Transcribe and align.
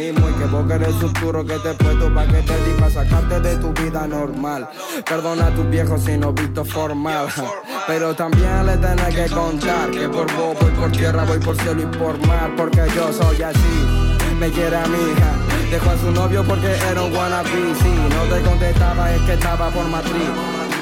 y 0.00 0.38
que 0.38 0.44
vos 0.46 0.66
querés 0.66 0.94
futuro 0.94 1.44
que 1.44 1.58
te 1.58 1.74
puesto 1.74 2.14
pa' 2.14 2.26
que 2.26 2.40
te 2.42 2.56
di 2.64 2.92
sacarte 2.92 3.40
de 3.40 3.56
tu 3.56 3.72
vida 3.74 4.06
normal. 4.06 4.68
Perdona 5.06 5.48
a 5.48 5.54
tus 5.54 5.68
viejos 5.68 6.02
si 6.02 6.16
no 6.16 6.32
visto 6.32 6.64
formal, 6.64 7.26
pero 7.86 8.14
también 8.14 8.64
le 8.66 8.76
tenés 8.78 9.14
que 9.14 9.26
contar 9.34 9.90
que 9.90 10.08
por 10.08 10.32
vos 10.34 10.56
voy 10.60 10.70
por 10.72 10.92
tierra, 10.92 11.24
voy 11.24 11.38
por 11.38 11.56
cielo 11.56 11.82
y 11.82 11.96
por 11.98 12.26
mar, 12.26 12.50
porque 12.56 12.82
yo 12.96 13.12
soy 13.12 13.42
así. 13.42 14.08
Me 14.38 14.50
quiere 14.50 14.76
a 14.76 14.86
mi 14.86 14.96
hija, 14.96 15.32
dejó 15.70 15.90
a 15.90 15.98
su 15.98 16.10
novio 16.10 16.42
porque 16.42 16.74
era 16.90 17.02
un 17.02 17.14
wannabe, 17.14 17.50
sí, 17.50 17.94
no 18.16 18.34
te 18.34 18.42
contestaba, 18.42 19.14
es 19.14 19.20
que 19.22 19.34
estaba 19.34 19.68
por 19.70 19.86
matriz. 19.88 20.30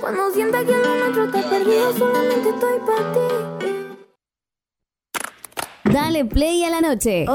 Cuando 0.00 0.30
sienta 0.30 0.64
que 0.64 0.72
lo 0.72 0.94
nuestro 0.96 1.24
está 1.24 1.50
perdido, 1.50 1.92
solamente 1.92 2.48
estoy 2.48 2.78
para 2.86 3.12
ti. 3.12 3.57
Dale 6.00 6.24
play 6.24 6.62
a 6.62 6.70
la 6.70 6.80
noche. 6.80 7.26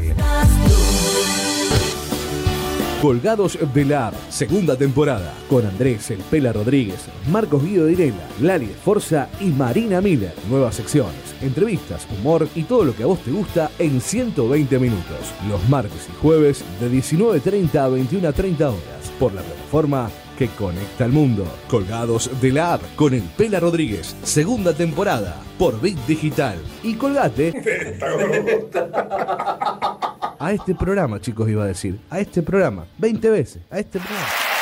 Colgados 3.03 3.59
de 3.73 3.83
la 3.83 4.07
App, 4.07 4.13
segunda 4.29 4.77
temporada, 4.77 5.33
con 5.49 5.65
Andrés 5.65 6.09
El 6.09 6.19
Pela 6.19 6.53
Rodríguez, 6.53 7.01
Marcos 7.29 7.61
Guido 7.61 7.85
Direla, 7.85 8.29
Lali 8.39 8.67
Forza 8.67 9.27
y 9.41 9.47
Marina 9.47 9.99
Miller. 9.99 10.33
Nuevas 10.49 10.75
secciones, 10.75 11.35
entrevistas, 11.41 12.07
humor 12.17 12.47
y 12.55 12.63
todo 12.63 12.85
lo 12.85 12.95
que 12.95 13.03
a 13.03 13.07
vos 13.07 13.19
te 13.19 13.31
gusta 13.31 13.69
en 13.77 13.99
120 13.99 14.79
minutos. 14.79 15.33
Los 15.49 15.67
martes 15.67 16.07
y 16.09 16.15
jueves 16.21 16.63
de 16.79 16.89
19.30 16.89 17.75
a 17.75 17.89
21.30 17.89 18.61
horas 18.61 19.11
por 19.19 19.33
la 19.33 19.41
plataforma 19.41 20.09
que 20.39 20.47
conecta 20.47 21.03
al 21.03 21.11
mundo. 21.11 21.45
Colgados 21.67 22.31
de 22.39 22.53
la 22.53 22.75
App 22.75 22.83
con 22.95 23.13
El 23.13 23.23
Pela 23.23 23.59
Rodríguez, 23.59 24.15
segunda 24.23 24.73
temporada 24.73 25.41
por 25.59 25.81
Bit 25.81 25.97
Digital. 26.07 26.57
Y 26.83 26.93
colgate 26.93 27.51
a 30.43 30.51
este 30.51 30.75
programa, 30.75 31.21
chicos, 31.21 31.49
iba 31.49 31.63
a 31.63 31.67
decir. 31.67 31.99
A 32.09 32.19
este 32.19 32.41
programa. 32.41 32.85
20 32.97 33.29
veces. 33.29 33.61
A 33.69 33.79
este 33.79 33.99
programa. 33.99 34.52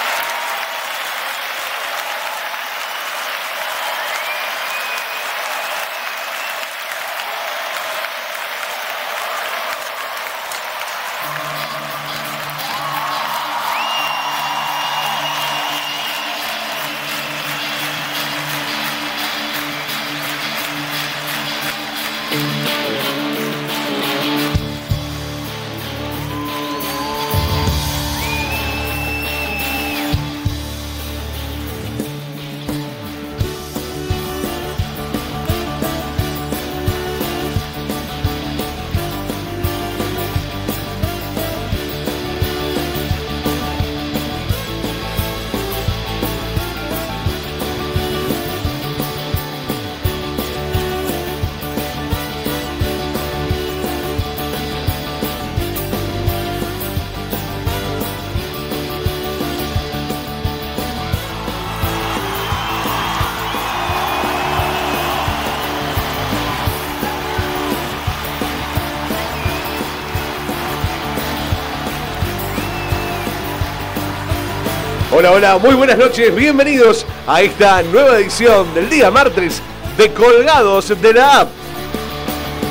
Hola, 75.41 75.57
muy 75.57 75.73
buenas 75.73 75.97
noches, 75.97 76.35
bienvenidos 76.35 77.03
a 77.25 77.41
esta 77.41 77.81
nueva 77.81 78.19
edición 78.19 78.71
del 78.75 78.87
día 78.91 79.09
martes 79.09 79.59
de 79.97 80.13
Colgados 80.13 80.89
de 81.01 81.13
la 81.15 81.39
App. 81.39 81.49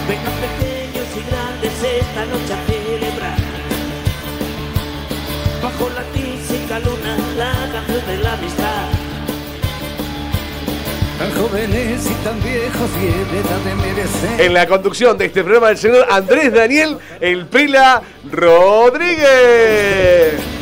Vengan 0.08 0.32
pequeños 0.34 1.04
y 1.16 1.22
grandes 1.28 1.72
esta 1.82 2.24
noche 2.26 2.54
a 2.54 2.62
celebrar. 2.70 3.38
Bajo 5.60 5.90
la 5.96 6.04
tísica 6.12 6.78
luna, 6.78 7.18
la 7.36 7.50
canción 7.72 8.06
de 8.06 8.16
la 8.18 8.34
amistad. 8.34 8.86
Tan 11.18 11.32
jóvenes 11.42 12.06
y 12.06 12.14
tan 12.22 12.40
viejos 12.40 12.90
y 13.02 13.06
en 13.06 13.30
edad 13.36 13.58
de 13.64 13.74
merecer. 13.74 14.40
En 14.42 14.54
la 14.54 14.68
conducción 14.68 15.18
de 15.18 15.24
este 15.24 15.42
programa 15.42 15.70
el 15.70 15.76
señor 15.76 16.06
Andrés 16.08 16.52
Daniel 16.52 16.98
El 17.20 17.46
Pela 17.46 18.00
Rodríguez. 18.30 19.18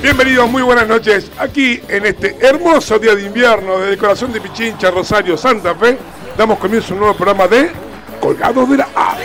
Bienvenidos, 0.01 0.49
muy 0.49 0.63
buenas 0.63 0.87
noches. 0.87 1.29
Aquí 1.39 1.81
en 1.89 2.07
este 2.07 2.37
hermoso 2.41 3.01
día 3.01 3.17
de 3.17 3.25
invierno 3.25 3.81
desde 3.81 3.95
el 3.95 3.99
corazón 3.99 4.33
de 4.33 4.41
Pichincha, 4.41 4.93
Rosario, 4.93 5.37
Santa 5.37 5.75
Fe, 5.75 5.99
damos 6.37 6.61
comienzo 6.61 6.93
a 6.93 6.95
un 6.95 7.01
nuevo 7.01 7.17
programa 7.17 7.49
de 7.49 7.73
Colgados 8.21 8.71
de 8.71 8.77
la 8.77 8.89
A. 8.95 9.17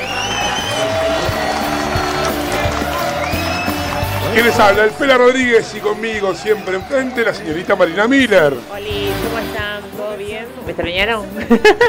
¿Quién 4.33 4.45
les 4.47 4.59
habla? 4.59 4.85
El 4.85 4.91
Pela 4.91 5.15
Rodríguez 5.15 5.75
y 5.75 5.79
conmigo 5.79 6.33
siempre 6.33 6.75
enfrente 6.77 7.23
la 7.23 7.35
señorita 7.35 7.75
Marina 7.75 8.07
Miller. 8.07 8.53
Hola, 8.71 8.87
¿cómo 9.23 9.39
están? 9.39 9.83
¿Todo 9.95 10.17
bien? 10.17 10.47
¿Me 10.65 10.71
extrañaron? 10.71 11.27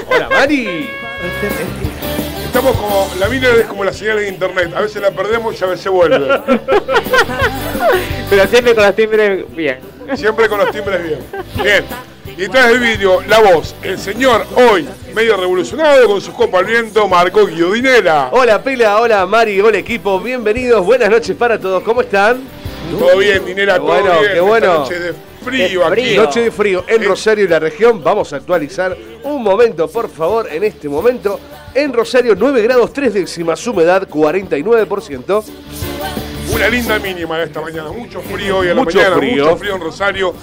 Hola, 0.09 0.28
Mari. 0.28 0.91
Estamos 2.55 2.77
como, 2.77 3.11
la 3.19 3.29
Miller 3.29 3.57
es 3.57 3.67
como 3.67 3.83
la 3.83 3.93
señal 3.93 4.19
de 4.19 4.29
internet, 4.29 4.73
a 4.77 4.81
veces 4.81 5.03
la 5.03 5.11
perdemos 5.11 5.61
y 5.61 5.65
a 5.65 5.67
veces 5.67 5.91
vuelve. 5.91 6.25
Pero 8.31 8.47
siempre 8.47 8.77
con 8.77 8.85
los 8.85 8.95
timbres 8.95 9.45
bien. 9.57 9.79
Siempre 10.15 10.49
con 10.49 10.59
los 10.61 10.71
timbres 10.71 11.03
bien. 11.03 11.19
Bien. 11.61 11.85
Y 12.25 12.43
detrás 12.43 12.69
del 12.69 12.79
vídeo, 12.79 13.23
la 13.27 13.41
voz, 13.41 13.75
el 13.83 13.99
señor 13.99 14.47
hoy 14.55 14.89
medio 15.13 15.37
revolucionado 15.37 16.06
con 16.06 16.21
sus 16.21 16.33
copas 16.33 16.61
al 16.61 16.67
viento, 16.67 17.09
Marco 17.09 17.45
Guiodinela. 17.45 18.29
Hola, 18.31 18.62
Pela, 18.62 19.00
hola, 19.00 19.27
Mari, 19.27 19.61
hola, 19.61 19.79
equipo. 19.79 20.21
Bienvenidos, 20.21 20.87
buenas 20.87 21.11
noches 21.11 21.35
para 21.35 21.59
todos. 21.59 21.83
¿Cómo 21.83 22.03
están? 22.03 22.41
Todo 22.97 23.19
bien, 23.19 23.45
Dinera, 23.45 23.73
Qué 23.73 23.79
todo 23.81 23.89
bueno, 23.89 24.21
bien. 24.21 24.33
qué 24.33 24.41
bueno. 24.41 24.89
Noche 25.44 25.62
de 25.62 25.69
frío 25.69 25.87
aquí. 25.87 26.00
frío. 26.02 26.23
Noche 26.23 26.41
de 26.41 26.50
frío 26.50 26.85
en 26.88 27.02
Eh. 27.02 27.06
Rosario 27.06 27.44
y 27.44 27.49
la 27.49 27.58
región. 27.58 28.02
Vamos 28.02 28.32
a 28.32 28.37
actualizar 28.37 28.96
un 29.25 29.43
momento, 29.43 29.88
por 29.88 30.08
favor, 30.08 30.49
en 30.50 30.64
este 30.64 30.88
momento. 30.88 31.38
En 31.75 31.93
Rosario, 31.93 32.35
9 32.37 32.62
grados 32.62 32.93
3 32.93 33.12
décimas, 33.14 33.67
humedad 33.67 34.08
49%. 34.08 35.44
Una 36.52 36.69
linda 36.69 36.99
mínima 36.99 37.43
esta 37.43 37.61
mañana, 37.61 37.91
mucho 37.91 38.20
frío 38.20 38.58
hoy 38.58 38.69
a 38.69 38.75
la 38.75 38.82
Mucho 38.82 38.99
mañana, 38.99 39.17
frío. 39.17 39.44
mucho 39.44 39.56
frío 39.56 39.75
en 39.75 39.81
Rosario 39.81 40.35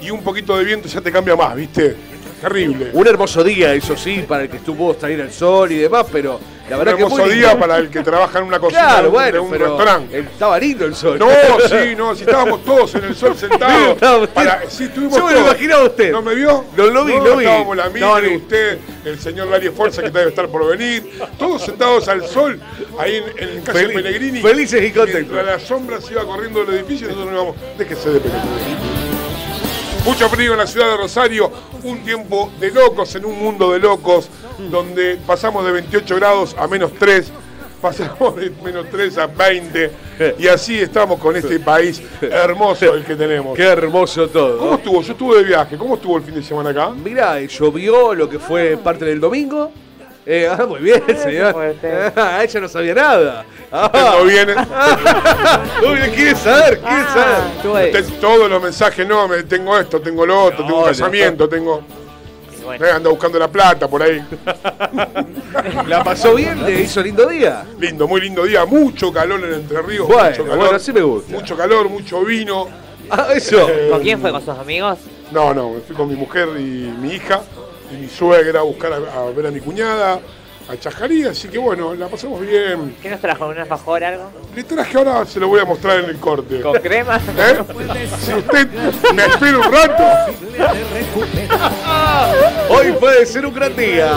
y 0.00 0.10
un 0.10 0.22
poquito 0.22 0.56
de 0.56 0.64
viento 0.64 0.88
ya 0.88 1.00
te 1.00 1.10
cambia 1.12 1.36
más, 1.36 1.54
¿viste? 1.56 1.94
Terrible. 2.40 2.90
Un 2.92 3.06
hermoso 3.06 3.42
día, 3.42 3.74
eso 3.74 3.96
sí, 3.96 4.24
para 4.26 4.42
el 4.44 4.48
que 4.50 4.58
estuvo 4.58 4.94
salir 4.98 5.20
al 5.20 5.32
sol 5.32 5.72
y 5.72 5.76
demás, 5.76 6.06
pero 6.12 6.38
la 6.70 6.76
verdad 6.76 6.94
Un 6.94 6.98
que 6.98 7.02
hermoso 7.04 7.22
muy 7.26 7.34
día 7.34 7.48
lindo. 7.48 7.58
para 7.60 7.76
el 7.78 7.88
que 7.90 8.00
trabaja 8.02 8.38
en 8.38 8.44
una 8.44 8.58
cocina 8.60 8.80
Claro, 8.82 9.02
de 9.02 9.06
un, 9.08 9.12
bueno, 9.14 9.32
de 9.32 9.38
un 9.40 9.50
pero 9.50 9.64
restaurante. 9.66 10.18
estaba 10.20 10.58
lindo 10.60 10.84
el 10.84 10.94
sol. 10.94 11.18
No, 11.18 11.28
sí, 11.68 11.94
no, 11.96 12.14
si 12.14 12.22
estábamos 12.22 12.64
todos 12.64 12.94
en 12.94 13.04
el 13.04 13.16
sol 13.16 13.36
sentados. 13.38 13.88
Estaba 13.94 14.16
usted- 14.18 14.34
Para, 14.34 14.70
sí, 14.70 14.84
estuvimos 14.84 15.16
Yo 15.18 15.26
me 15.26 15.32
lo 15.32 15.40
imaginaba 15.40 15.82
a 15.82 15.86
usted. 15.86 16.12
¿No 16.12 16.22
me 16.22 16.34
vio? 16.34 16.64
No, 16.76 16.86
lo 16.86 17.04
vi, 17.04 17.14
No, 17.16 17.24
lo 17.24 17.36
vi. 17.36 17.44
Estábamos 17.44 17.76
la 17.76 17.88
Mili, 17.88 18.00
No, 18.00 18.36
usted, 18.36 18.78
el 19.04 19.18
señor 19.18 19.48
Lari 19.48 19.68
Forza, 19.70 20.02
que 20.02 20.10
debe 20.10 20.28
estar 20.28 20.46
por 20.48 20.66
venir. 20.68 21.10
Todos 21.38 21.64
sentados 21.64 22.06
al 22.08 22.24
sol, 22.26 22.60
ahí 22.98 23.16
en, 23.16 23.48
en 23.56 23.62
calle 23.62 23.86
Fel- 23.88 23.94
Pellegrini. 23.94 24.40
felices 24.42 24.82
y 24.84 24.92
contentos. 24.92 25.32
Mientras 25.32 25.46
la 25.46 25.58
sombra 25.66 26.00
se 26.00 26.12
iba 26.12 26.24
corriendo 26.24 26.64
del 26.64 26.76
edificio 26.76 27.06
y 27.08 27.10
nosotros 27.10 27.32
nos 27.32 27.42
íbamos, 27.42 27.56
déjese 27.78 28.10
de 28.10 28.20
película. 28.20 28.97
Mucho 30.08 30.30
frío 30.30 30.52
en 30.52 30.58
la 30.58 30.66
ciudad 30.66 30.92
de 30.92 30.96
Rosario, 30.96 31.52
un 31.82 31.98
tiempo 31.98 32.50
de 32.58 32.70
locos 32.70 33.14
en 33.14 33.26
un 33.26 33.38
mundo 33.38 33.72
de 33.72 33.78
locos, 33.78 34.30
donde 34.70 35.18
pasamos 35.26 35.66
de 35.66 35.70
28 35.70 36.16
grados 36.16 36.56
a 36.58 36.66
menos 36.66 36.92
3, 36.98 37.30
pasamos 37.82 38.36
de 38.36 38.50
menos 38.64 38.86
3 38.90 39.18
a 39.18 39.26
20, 39.26 39.92
y 40.38 40.46
así 40.46 40.80
estamos 40.80 41.18
con 41.20 41.36
este 41.36 41.60
país 41.60 42.00
hermoso 42.22 42.94
el 42.94 43.04
que 43.04 43.16
tenemos. 43.16 43.54
Qué 43.54 43.64
hermoso 43.64 44.26
todo. 44.28 44.56
¿Cómo 44.56 44.74
estuvo? 44.76 45.02
Yo 45.02 45.12
estuve 45.12 45.36
de 45.36 45.44
viaje, 45.44 45.76
¿cómo 45.76 45.96
estuvo 45.96 46.16
el 46.16 46.22
fin 46.22 46.36
de 46.36 46.42
semana 46.42 46.70
acá? 46.70 46.88
Mirá, 46.88 47.38
llovió 47.42 48.14
lo 48.14 48.30
que 48.30 48.38
fue 48.38 48.78
parte 48.78 49.04
del 49.04 49.20
domingo. 49.20 49.70
Eh, 50.30 50.46
ah, 50.46 50.66
muy 50.66 50.80
bien, 50.80 51.02
señor. 51.22 51.56
Ah, 52.16 52.44
ella 52.44 52.60
no 52.60 52.68
sabía 52.68 52.94
nada. 52.94 53.46
Ah. 53.72 54.16
No 54.18 54.24
viene. 54.24 54.52
Uy, 55.90 56.10
quiere 56.14 56.34
saber, 56.36 56.78
quiere 56.80 57.02
Ah, 57.08 57.50
saber. 57.62 57.96
Usted, 57.96 58.18
todos 58.20 58.50
los 58.50 58.62
mensajes, 58.62 59.08
no, 59.08 59.26
me, 59.26 59.42
tengo 59.44 59.78
esto, 59.78 59.98
tengo 60.02 60.26
lo 60.26 60.44
otro, 60.44 60.58
tengo 60.66 60.74
un 60.76 60.82
No, 60.82 60.86
casamiento, 60.88 61.48
tengo... 61.48 61.80
bueno. 62.62 62.84
Eh, 62.84 62.90
anda 62.90 63.08
buscando 63.08 63.38
la 63.38 63.48
plata 63.48 63.88
por 63.88 64.02
ahí. 64.02 64.22
¿La 65.86 66.04
pasó 66.04 66.34
bien? 66.34 66.62
¿Le 66.62 66.82
hizo 66.82 67.02
lindo 67.02 67.26
día? 67.26 67.64
Lindo, 67.78 68.06
muy 68.06 68.20
lindo 68.20 68.44
día, 68.44 68.66
mucho 68.66 69.10
calor 69.10 69.42
en 69.42 69.54
Entre 69.54 69.80
Ríos, 69.80 70.06
Bueno, 70.06 70.28
mucho 70.28 70.42
calor. 70.44 70.58
bueno, 70.58 70.76
así 70.76 70.92
me 70.92 71.00
gusta. 71.00 71.32
Mucho 71.32 71.56
calor, 71.56 71.88
mucho 71.88 72.20
vino. 72.22 72.68
Ah, 73.08 73.28
eso. 73.34 73.66
Eh, 73.66 73.88
¿Con 73.90 74.02
quién 74.02 74.20
fue? 74.20 74.30
¿Con 74.30 74.40
sus 74.44 74.50
amigos? 74.58 74.98
No, 75.32 75.54
no, 75.54 75.72
fui 75.86 75.96
con 75.96 76.06
mi 76.06 76.16
mujer 76.16 76.48
y 76.58 76.92
mi 77.00 77.14
hija 77.14 77.40
y 77.92 77.96
mi 77.96 78.08
suegra 78.08 78.60
a 78.60 78.62
buscar 78.62 78.92
a, 78.92 78.96
a 78.96 79.30
ver 79.30 79.46
a 79.46 79.50
mi 79.50 79.60
cuñada, 79.60 80.20
a 80.68 80.76
Chajarí, 80.76 81.24
así 81.24 81.48
que 81.48 81.56
bueno, 81.56 81.94
la 81.94 82.08
pasamos 82.08 82.40
bien. 82.42 82.94
¿Qué 83.00 83.08
nos 83.08 83.20
trajo? 83.20 83.46
¿Un 83.48 83.56
alfajor 83.58 84.04
algo? 84.04 84.30
Le 84.54 84.62
traje 84.64 84.98
ahora, 84.98 85.24
se 85.24 85.40
lo 85.40 85.48
voy 85.48 85.60
a 85.60 85.64
mostrar 85.64 86.00
en 86.00 86.10
el 86.10 86.18
corte. 86.18 86.60
¿Con 86.60 86.74
crema? 86.74 87.16
¿Eh? 87.16 87.58
Si 88.20 88.34
usted 88.34 88.68
me 89.14 89.24
espera 89.24 89.58
un 89.58 89.72
rato, 89.72 90.04
Hoy 92.68 92.92
puede 93.00 93.24
ser 93.24 93.46
un 93.46 93.54
gran 93.54 93.74
día. 93.74 94.10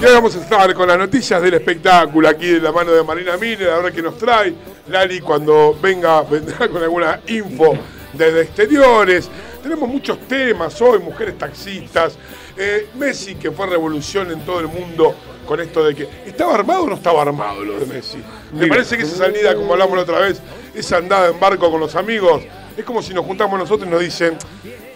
y 0.00 0.04
ahora 0.04 0.14
vamos 0.16 0.34
a 0.36 0.40
estar 0.40 0.74
con 0.74 0.88
las 0.88 0.98
noticias 0.98 1.40
del 1.40 1.54
espectáculo 1.54 2.28
aquí 2.28 2.48
de 2.48 2.60
la 2.60 2.72
mano 2.72 2.90
de 2.92 3.02
Marina 3.04 3.36
Miller, 3.36 3.70
a 3.70 3.78
ver 3.78 3.92
qué 3.92 4.02
nos 4.02 4.18
trae. 4.18 4.52
Lali 4.88 5.20
cuando 5.20 5.78
venga 5.80 6.22
vendrá 6.22 6.68
con 6.68 6.82
alguna 6.82 7.20
info 7.28 7.74
desde 8.12 8.42
exteriores. 8.42 9.30
Tenemos 9.62 9.88
muchos 9.88 10.18
temas 10.26 10.80
hoy, 10.82 10.98
mujeres 10.98 11.38
taxistas. 11.38 12.18
Eh, 12.64 12.86
Messi 12.94 13.34
que 13.34 13.50
fue 13.50 13.66
revolución 13.66 14.30
en 14.30 14.38
todo 14.46 14.60
el 14.60 14.68
mundo 14.68 15.16
con 15.48 15.60
esto 15.60 15.82
de 15.82 15.96
que 15.96 16.08
estaba 16.24 16.54
armado 16.54 16.84
o 16.84 16.86
no 16.90 16.94
estaba 16.94 17.20
armado 17.20 17.64
lo 17.64 17.76
de 17.80 17.86
Messi. 17.86 18.18
Me 18.52 18.60
Mira. 18.60 18.74
parece 18.74 18.96
que 18.96 19.02
esa 19.02 19.16
salida, 19.16 19.56
como 19.56 19.72
hablamos 19.72 19.96
la 19.96 20.02
otra 20.02 20.20
vez, 20.20 20.40
esa 20.72 20.98
andada 20.98 21.30
en 21.30 21.40
barco 21.40 21.68
con 21.72 21.80
los 21.80 21.96
amigos, 21.96 22.44
es 22.76 22.84
como 22.84 23.02
si 23.02 23.12
nos 23.12 23.26
juntamos 23.26 23.58
nosotros 23.58 23.88
y 23.88 23.90
nos 23.90 24.00
dicen, 24.00 24.38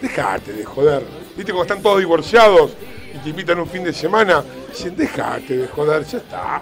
dejate 0.01 0.53
de 0.53 0.63
joder. 0.63 1.03
Viste 1.35 1.51
cuando 1.51 1.63
están 1.63 1.81
todos 1.83 1.99
divorciados 1.99 2.71
y 3.13 3.17
te 3.17 3.29
invitan 3.31 3.59
un 3.59 3.67
fin 3.67 3.83
de 3.83 3.91
semana, 3.91 4.45
dicen, 4.69 4.95
dejate 4.95 5.57
de 5.57 5.67
joder, 5.67 6.05
ya 6.05 6.19
está. 6.19 6.61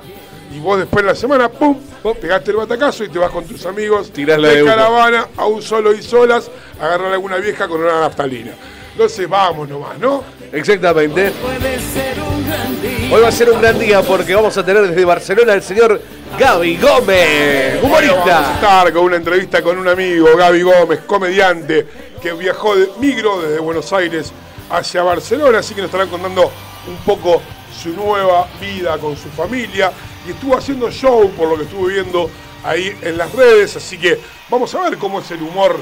Y 0.51 0.59
vos 0.59 0.79
después 0.79 1.05
de 1.05 1.11
la 1.11 1.15
semana, 1.15 1.49
pum, 1.49 1.77
pegaste 2.19 2.49
el 2.49 2.57
batacazo 2.57 3.03
y 3.03 3.09
te 3.09 3.19
vas 3.19 3.29
con 3.29 3.45
tus 3.45 3.63
amigos 3.67 4.09
Tirás 4.11 4.39
la 4.39 4.47
de 4.47 4.65
caravana 4.65 5.27
a 5.37 5.45
un 5.45 5.61
solo 5.61 5.93
y 5.93 6.01
solas 6.01 6.49
a 6.81 6.85
agarrar 6.85 7.11
a 7.11 7.13
alguna 7.13 7.37
vieja 7.37 7.67
con 7.67 7.81
una 7.81 7.99
naftalina. 7.99 8.53
Entonces 8.93 9.29
vamos 9.29 9.67
nomás, 9.67 9.99
¿no? 9.99 10.23
Exactamente. 10.55 11.33
Hoy 11.43 13.21
va 13.21 13.27
a 13.27 13.31
ser 13.31 13.51
un 13.51 13.61
gran 13.61 13.77
día 13.77 14.01
porque 14.01 14.33
vamos 14.33 14.57
a 14.57 14.65
tener 14.65 14.87
desde 14.87 15.03
Barcelona 15.03 15.51
al 15.51 15.61
señor 15.61 16.01
Gaby 16.39 16.77
Gómez, 16.77 17.75
Hoy 17.75 17.81
vamos 17.81 17.83
a 17.83 17.85
humorista. 17.85 18.53
estar 18.55 18.93
con 18.93 19.03
una 19.03 19.15
entrevista 19.17 19.61
con 19.61 19.77
un 19.77 19.87
amigo, 19.87 20.35
Gaby 20.35 20.61
Gómez, 20.61 20.99
comediante, 21.05 21.85
que 22.21 22.31
viajó 22.33 22.75
de 22.75 22.89
migro 22.99 23.41
desde 23.41 23.59
Buenos 23.59 23.91
Aires 23.91 24.31
hacia 24.69 25.03
Barcelona, 25.03 25.59
así 25.59 25.75
que 25.75 25.81
nos 25.81 25.89
estarán 25.89 26.07
contando 26.07 26.49
un 26.87 26.97
poco 27.05 27.41
su 27.77 27.89
nueva 27.89 28.47
vida 28.61 28.97
con 28.97 29.17
su 29.17 29.27
familia 29.29 29.91
y 30.25 30.31
estuvo 30.31 30.57
haciendo 30.57 30.89
show 30.89 31.29
por 31.31 31.49
lo 31.49 31.57
que 31.57 31.63
estuve 31.63 31.93
viendo 31.95 32.29
ahí 32.63 32.97
en 33.01 33.17
las 33.17 33.31
redes, 33.33 33.75
así 33.75 33.97
que 33.97 34.19
vamos 34.49 34.73
a 34.73 34.89
ver 34.89 34.97
cómo 34.97 35.19
es 35.19 35.29
el 35.31 35.41
humor 35.41 35.77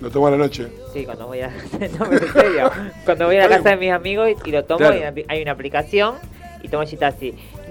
Lo 0.00 0.10
toma 0.10 0.28
a 0.28 0.32
la 0.32 0.36
noche. 0.36 0.68
Sí, 0.92 1.04
cuando 1.04 1.26
voy 1.26 1.40
a, 1.40 1.48
no, 1.98 2.04
pero 2.10 2.26
en 2.26 2.32
serio. 2.32 2.70
Cuando 3.04 3.26
voy 3.26 3.36
a 3.36 3.48
la 3.48 3.56
casa 3.56 3.70
de 3.70 3.76
mis 3.76 3.92
amigos 3.92 4.28
y, 4.44 4.48
y 4.48 4.52
lo 4.52 4.64
tomo, 4.64 4.78
Claro. 4.78 4.96
y 4.96 5.24
hay- 5.28 5.42
una 5.42 5.52
aplicación 5.52 6.16
y 6.62 6.68
tomo 6.68 6.82
el 6.82 6.88
Gita. 6.88 7.14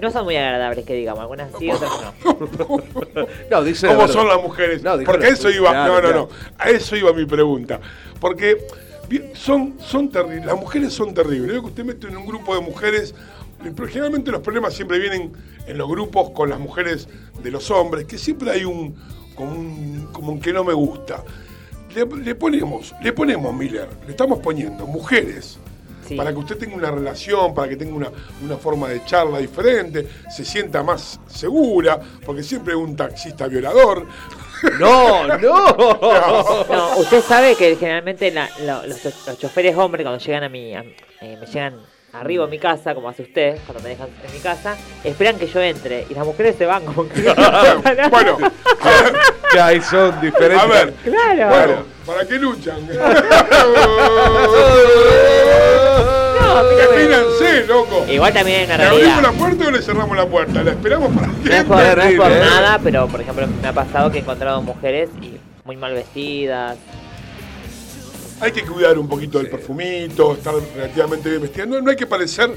No 0.00 0.10
son 0.10 0.24
muy 0.24 0.36
agradables, 0.36 0.84
que 0.84 0.94
digamos, 0.94 1.20
algunas 1.22 1.50
sí, 1.58 1.70
otras 1.70 1.90
no. 2.24 2.36
No, 3.50 3.64
dice 3.64 3.86
¿Cómo 3.86 4.06
son 4.08 4.28
las 4.28 4.42
mujeres? 4.42 4.82
No, 4.82 4.98
dijo 4.98 5.10
Porque 5.10 5.26
la- 5.28 5.32
eso 5.32 5.50
iba. 5.50 5.70
Claro, 5.70 5.88
no, 5.88 5.94
no, 5.94 6.00
claro. 6.08 6.28
no. 6.30 6.52
A 6.58 6.70
eso 6.70 6.96
iba 6.96 7.12
mi 7.12 7.24
pregunta. 7.24 7.80
Porque 8.20 8.58
son, 9.34 9.76
son 9.80 10.10
terribles. 10.10 10.46
Las 10.46 10.56
mujeres 10.58 10.92
son 10.92 11.14
terribles. 11.14 11.52
Veo 11.52 11.62
que 11.62 11.68
usted 11.68 11.84
mete 11.84 12.08
en 12.08 12.16
un 12.16 12.26
grupo 12.26 12.54
de 12.54 12.60
mujeres. 12.60 13.14
Generalmente 13.88 14.30
los 14.30 14.42
problemas 14.42 14.74
siempre 14.74 14.98
vienen 14.98 15.32
en 15.66 15.78
los 15.78 15.88
grupos 15.88 16.30
con 16.30 16.50
las 16.50 16.58
mujeres 16.58 17.08
de 17.42 17.50
los 17.50 17.70
hombres, 17.70 18.04
que 18.04 18.18
siempre 18.18 18.50
hay 18.50 18.64
un 18.64 18.94
como 19.34 19.52
un, 19.52 20.08
como 20.12 20.32
un 20.32 20.40
que 20.40 20.52
no 20.52 20.62
me 20.62 20.72
gusta. 20.74 21.24
Le, 21.94 22.04
le 22.04 22.34
ponemos, 22.34 22.94
le 23.02 23.12
ponemos, 23.12 23.54
Miller, 23.54 23.88
le 24.04 24.10
estamos 24.10 24.40
poniendo 24.40 24.86
mujeres 24.86 25.58
Sí. 26.08 26.14
para 26.16 26.32
que 26.32 26.38
usted 26.38 26.56
tenga 26.58 26.76
una 26.76 26.90
relación, 26.90 27.54
para 27.54 27.68
que 27.68 27.76
tenga 27.76 27.94
una, 27.94 28.10
una 28.44 28.56
forma 28.56 28.88
de 28.88 29.04
charla 29.04 29.38
diferente, 29.38 30.06
se 30.30 30.44
sienta 30.44 30.82
más 30.82 31.20
segura, 31.26 31.98
porque 32.24 32.42
siempre 32.42 32.74
hay 32.74 32.80
un 32.80 32.94
taxista 32.96 33.46
violador. 33.48 34.06
No, 34.78 35.26
no. 35.26 35.36
No, 36.70 36.96
usted 36.98 37.20
sabe 37.22 37.54
que 37.56 37.76
generalmente 37.76 38.30
la- 38.30 38.48
lo- 38.64 38.86
los, 38.86 39.04
los 39.26 39.38
choferes 39.38 39.76
hombres 39.76 40.04
cuando 40.04 40.22
llegan 40.24 40.44
a 40.44 40.48
mi, 40.48 40.74
a- 40.74 40.80
eh, 41.20 41.36
me 41.40 41.46
llegan 41.46 41.80
arriba 42.20 42.44
a 42.44 42.48
mi 42.48 42.58
casa, 42.58 42.94
como 42.94 43.08
hace 43.08 43.22
usted, 43.22 43.58
cuando 43.66 43.82
me 43.82 43.90
dejan 43.90 44.08
en 44.26 44.32
mi 44.32 44.38
casa, 44.40 44.76
esperan 45.04 45.36
que 45.38 45.46
yo 45.46 45.60
entre 45.60 46.06
y 46.08 46.14
las 46.14 46.24
mujeres 46.26 46.56
se 46.56 46.66
van 46.66 46.84
como 46.84 47.08
que 47.08 47.20
no 47.22 47.34
nada. 47.34 47.80
bueno, 48.10 48.38
Que 49.52 49.60
ahí 49.60 49.80
son 49.80 50.20
diferentes. 50.20 50.62
a 50.62 50.66
ver, 50.66 50.92
Claro. 51.04 51.48
bueno, 51.48 51.84
¿para 52.06 52.26
qué 52.26 52.34
luchan? 52.34 52.76
No, 55.36 56.62
mira, 56.62 56.86
Defínanse, 56.88 57.66
loco. 57.66 58.06
Igual 58.08 58.32
también 58.32 58.60
hay 58.60 58.66
una 58.66 58.76
¿Le 58.76 58.84
abrimos 58.84 59.06
la 59.08 59.20
realidad. 59.22 59.38
puerta 59.40 59.66
o 59.66 59.70
le 59.70 59.82
cerramos 59.82 60.16
la 60.16 60.26
puerta? 60.26 60.62
¿La 60.62 60.70
esperamos 60.70 61.12
para 61.14 61.26
No 61.26 61.42
que 61.42 61.56
es 61.58 61.64
por, 61.64 61.76
no 61.76 61.82
es 61.82 61.88
por 61.88 61.94
terrible, 62.00 62.36
¿eh? 62.36 62.40
nada, 62.40 62.80
pero 62.82 63.06
por 63.08 63.20
ejemplo 63.20 63.46
me 63.62 63.68
ha 63.68 63.72
pasado 63.72 64.10
que 64.10 64.18
he 64.18 64.20
encontrado 64.20 64.62
mujeres 64.62 65.10
y 65.20 65.36
muy 65.64 65.76
mal 65.76 65.92
vestidas. 65.94 66.76
Hay 68.40 68.52
que 68.52 68.62
cuidar 68.64 68.98
un 68.98 69.08
poquito 69.08 69.38
del 69.38 69.48
perfumito, 69.48 70.34
estar 70.34 70.54
relativamente 70.74 71.28
bien 71.30 71.42
vestida. 71.42 71.66
No, 71.66 71.80
no 71.80 71.90
hay 71.90 71.96
que 71.96 72.06
parecer 72.06 72.50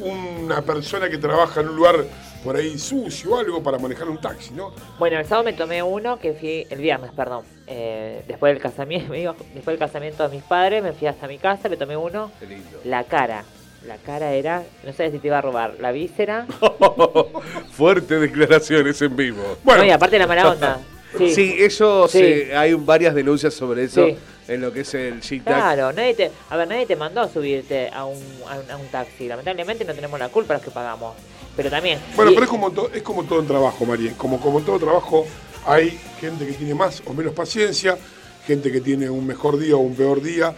una 0.00 0.62
persona 0.62 1.08
que 1.08 1.18
trabaja 1.18 1.60
en 1.60 1.68
un 1.68 1.76
lugar 1.76 1.96
por 2.42 2.56
ahí 2.56 2.76
sucio 2.76 3.30
o 3.34 3.38
algo 3.38 3.62
para 3.62 3.78
manejar 3.78 4.08
un 4.08 4.20
taxi, 4.20 4.52
¿no? 4.52 4.72
Bueno, 4.98 5.20
el 5.20 5.24
sábado 5.26 5.44
me 5.44 5.52
tomé 5.52 5.80
uno 5.80 6.18
que 6.18 6.32
fui, 6.32 6.66
el 6.70 6.80
viernes, 6.80 7.12
perdón. 7.12 7.44
eh, 7.68 8.24
después 8.26 8.52
del 8.52 8.60
casamiento, 8.60 9.08
me 9.12 9.20
iba- 9.20 9.36
después 9.54 9.66
del 9.66 9.78
casamiento 9.78 10.28
de 10.28 10.34
mis 10.34 10.44
padres, 10.44 10.82
me 10.82 10.92
fui 10.92 11.06
hasta 11.06 11.28
mi 11.28 11.38
casa, 11.38 11.68
me 11.68 11.76
tomé 11.76 11.96
uno. 11.96 12.32
Qué 12.40 12.46
lindo. 12.46 12.80
La 12.84 13.04
cara. 13.04 13.44
La 13.86 13.96
cara 13.96 14.32
era, 14.32 14.62
no 14.84 14.92
sé 14.92 15.10
si 15.10 15.18
te 15.18 15.26
iba 15.28 15.38
a 15.38 15.40
robar, 15.40 15.74
la 15.80 15.90
víscera. 15.92 16.46
Fuertes 17.72 18.20
declaraciones 18.20 19.00
en 19.02 19.16
vivo. 19.16 19.42
No, 19.64 19.84
y 19.84 19.90
aparte 19.90 20.18
la 20.18 20.26
mala 20.26 20.50
onda. 20.50 20.80
Sí. 21.18 21.34
Sí, 21.34 21.56
eso 21.58 22.08
Sí. 22.08 22.18
se- 22.18 22.56
hay 22.56 22.72
un- 22.72 22.84
varias 22.86 23.14
denuncias 23.14 23.54
sobre 23.54 23.84
eso 23.84 24.06
Sí. 24.06 24.16
en 24.48 24.60
lo 24.60 24.72
que 24.72 24.80
es 24.80 24.94
el 24.94 25.20
G-Tax. 25.20 25.44
Claro, 25.44 25.92
nadie 25.92 26.14
te, 26.14 26.30
a 26.50 26.56
ver, 26.56 26.68
nadie 26.68 26.86
te 26.86 26.96
mandó 26.96 27.20
a 27.20 27.28
subirte 27.28 27.90
a 27.92 28.04
un, 28.04 28.18
a 28.48 28.58
un, 28.58 28.70
a 28.70 28.76
un 28.76 28.86
taxi. 28.88 29.28
Lamentablemente 29.28 29.84
no 29.84 29.94
tenemos 29.94 30.18
la 30.18 30.28
culpa 30.28 30.54
los 30.54 30.62
que 30.62 30.70
pagamos. 30.70 31.14
Pero 31.56 31.68
también. 31.68 31.98
Bueno, 32.16 32.30
y- 32.30 32.34
pero 32.34 32.44
es 32.44 32.50
como, 32.50 32.70
to- 32.70 32.90
es 32.94 33.02
como 33.02 33.24
todo 33.24 33.40
en 33.40 33.46
trabajo, 33.46 33.84
María. 33.84 34.14
Como, 34.16 34.40
como 34.40 34.58
en 34.60 34.64
todo 34.64 34.78
trabajo, 34.78 35.26
hay 35.66 35.98
gente 36.20 36.46
que 36.46 36.52
tiene 36.54 36.74
más 36.74 37.02
o 37.06 37.12
menos 37.12 37.34
paciencia, 37.34 37.98
gente 38.46 38.72
que 38.72 38.80
tiene 38.80 39.10
un 39.10 39.26
mejor 39.26 39.58
día 39.58 39.76
o 39.76 39.80
un 39.80 39.94
peor 39.94 40.22
día. 40.22 40.54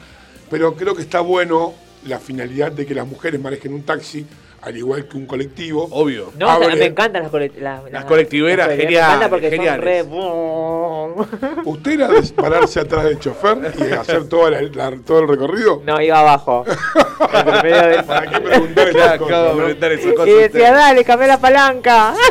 Pero 0.51 0.77
creo 0.77 0.95
que 0.95 1.03
está 1.03 1.21
bueno 1.21 1.75
la 2.07 2.21
finalidad 2.21 2.71
de 2.71 2.87
que 2.87 2.95
las 2.95 3.07
mujeres 3.09 3.41
manejen 3.41 3.75
un 3.75 3.83
taxi, 3.83 4.25
al 4.65 4.77
igual 4.77 5.07
que 5.07 5.17
un 5.17 5.27
colectivo. 5.27 5.87
Obvio. 5.91 6.33
No, 6.39 6.57
o 6.59 6.65
sea, 6.65 6.75
me 6.77 6.87
encantan 6.87 7.23
las, 7.25 7.33
colect- 7.33 7.57
las, 7.59 7.91
Las 7.93 8.05
colectiveras, 8.05 8.67
las 8.69 8.77
colectiveras, 8.77 8.77
geniales, 8.77 8.91
Me 8.91 9.15
encanta 9.15 9.29
porque 9.29 9.51
geniales. 9.51 10.07
son 10.07 11.29
re... 11.29 11.61
¿Usted 11.65 11.91
era 11.93 12.09
de 12.09 12.23
pararse 12.33 12.81
atrás 12.81 13.05
del 13.05 13.19
chofer 13.19 13.73
y 13.79 13.93
hacer 13.93 14.29
toda 14.29 14.51
la- 14.51 14.63
la- 14.63 14.97
todo 15.05 15.21
el 15.21 15.29
recorrido? 15.29 15.83
No, 15.85 16.01
iba 16.01 16.19
abajo. 16.21 16.65
Del- 17.63 18.05
¿Para 18.05 18.31
qué 18.31 18.41
preguntar 18.41 18.89
esas 18.89 19.19
cosas, 19.19 19.51
no? 19.55 19.57
preguntar 19.57 19.93
esas 19.93 20.13
Y 20.13 20.15
cosas. 20.15 20.35
decía, 20.35 20.73
dale, 20.73 21.05
cambié 21.05 21.29
la 21.29 21.39
palanca. 21.41 22.15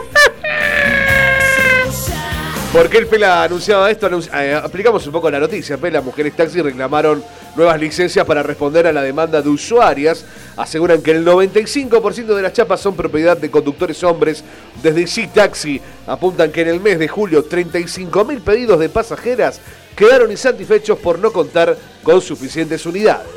¿Por 2.74 2.90
qué 2.90 2.98
el 2.98 3.06
Pela 3.06 3.44
anunciaba 3.44 3.92
esto? 3.92 4.10
Eh, 4.34 4.56
aplicamos 4.56 5.06
un 5.06 5.14
poco 5.14 5.30
la 5.30 5.40
noticia. 5.40 5.78
Pela, 5.78 6.02
mujeres 6.02 6.36
taxi 6.36 6.60
reclamaron 6.60 7.24
nuevas 7.56 7.80
licencias 7.80 8.26
para 8.26 8.42
responder 8.42 8.88
a 8.88 8.92
la 8.92 9.04
demanda 9.04 9.44
de 9.44 9.50
usuarias. 9.50 10.26
Aseguran 10.58 11.04
que 11.04 11.12
el 11.12 11.24
95% 11.24 12.34
de 12.34 12.42
las 12.42 12.54
chapas 12.54 12.82
son 12.82 12.96
propiedad 12.96 13.38
de 13.38 13.52
conductores 13.52 14.04
hombres. 14.04 14.44
Desde 14.82 15.04
G 15.04 15.32
Taxi 15.32 15.80
apuntan 16.08 16.52
que 16.52 16.62
en 16.62 16.70
el 16.70 16.80
mes 16.80 16.98
de 16.98 17.08
julio 17.08 17.48
35.000 17.48 18.42
pedidos 18.42 18.80
de 18.80 18.90
pasajeras 18.90 19.62
quedaron 19.96 20.32
insatisfechos 20.32 20.98
por 20.98 21.20
no 21.20 21.32
contar 21.32 21.78
con 22.02 22.22
suficientes 22.22 22.84
unidades. 22.88 23.30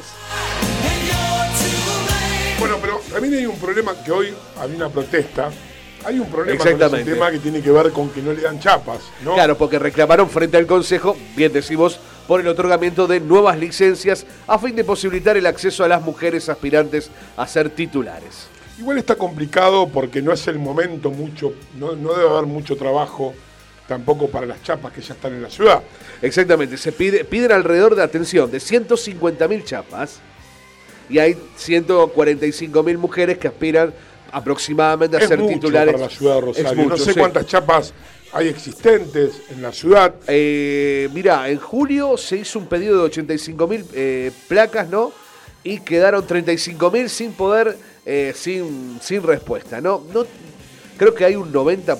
Bueno, 2.58 2.78
pero 2.80 3.02
también 3.12 3.34
hay 3.34 3.44
un 3.44 3.58
problema 3.58 3.94
que 4.02 4.12
hoy 4.12 4.34
había 4.58 4.76
una 4.76 4.88
protesta. 4.88 5.50
Hay 6.06 6.20
un 6.20 6.30
problema 6.30 6.56
con 6.56 6.68
ese 6.68 6.74
Exactamente. 6.74 7.12
tema 7.12 7.30
que 7.32 7.38
tiene 7.40 7.60
que 7.60 7.70
ver 7.72 7.90
con 7.90 8.10
que 8.10 8.22
no 8.22 8.32
le 8.32 8.40
dan 8.40 8.60
chapas, 8.60 9.00
¿no? 9.24 9.34
Claro, 9.34 9.58
porque 9.58 9.78
reclamaron 9.78 10.30
frente 10.30 10.56
al 10.56 10.64
Consejo, 10.64 11.16
bien 11.34 11.52
decimos, 11.52 11.98
por 12.28 12.40
el 12.40 12.46
otorgamiento 12.46 13.08
de 13.08 13.18
nuevas 13.18 13.58
licencias 13.58 14.24
a 14.46 14.56
fin 14.58 14.76
de 14.76 14.84
posibilitar 14.84 15.36
el 15.36 15.46
acceso 15.46 15.82
a 15.82 15.88
las 15.88 16.00
mujeres 16.02 16.48
aspirantes 16.48 17.10
a 17.36 17.44
ser 17.48 17.70
titulares. 17.70 18.46
Igual 18.78 18.98
está 18.98 19.16
complicado 19.16 19.88
porque 19.88 20.22
no 20.22 20.32
es 20.32 20.46
el 20.46 20.60
momento 20.60 21.10
mucho, 21.10 21.54
no, 21.76 21.96
no 21.96 22.14
debe 22.14 22.28
haber 22.28 22.46
mucho 22.46 22.76
trabajo 22.76 23.34
tampoco 23.88 24.28
para 24.28 24.46
las 24.46 24.62
chapas 24.62 24.92
que 24.92 25.00
ya 25.00 25.14
están 25.14 25.32
en 25.34 25.42
la 25.42 25.50
ciudad. 25.50 25.82
Exactamente, 26.22 26.76
se 26.76 26.92
pide, 26.92 27.24
piden 27.24 27.50
alrededor 27.50 27.96
de 27.96 28.04
atención 28.04 28.48
de 28.48 28.58
150.000 28.58 29.64
chapas 29.64 30.20
y 31.08 31.18
hay 31.18 31.34
145.000 31.58 32.98
mujeres 32.98 33.38
que 33.38 33.48
aspiran 33.48 33.92
aproximadamente 34.36 35.16
a 35.16 35.20
Es 35.20 35.28
ser 35.28 35.38
mucho 35.38 35.54
titulares. 35.54 35.94
para 35.94 36.06
la 36.06 36.10
ciudad 36.10 36.34
de 36.34 36.40
Rosario. 36.42 36.84
no 36.88 36.96
sé 36.98 37.12
sí. 37.14 37.18
cuántas 37.18 37.46
chapas 37.46 37.94
hay 38.32 38.48
existentes 38.48 39.40
en 39.50 39.62
la 39.62 39.72
ciudad. 39.72 40.14
Eh, 40.26 41.08
mira, 41.14 41.48
en 41.48 41.58
julio 41.58 42.18
se 42.18 42.36
hizo 42.36 42.58
un 42.58 42.66
pedido 42.66 43.02
de 43.02 43.10
85.000 43.10 43.84
eh, 43.94 44.30
placas, 44.46 44.88
¿no? 44.90 45.10
Y 45.64 45.80
quedaron 45.80 46.26
35.000 46.26 47.08
sin 47.08 47.32
poder, 47.32 47.78
eh, 48.04 48.34
sin, 48.36 48.98
sin 49.00 49.22
respuesta, 49.22 49.80
¿no? 49.80 50.02
no 50.12 50.26
Creo 50.98 51.14
que 51.14 51.24
hay 51.24 51.34
un 51.36 51.50
90... 51.50 51.96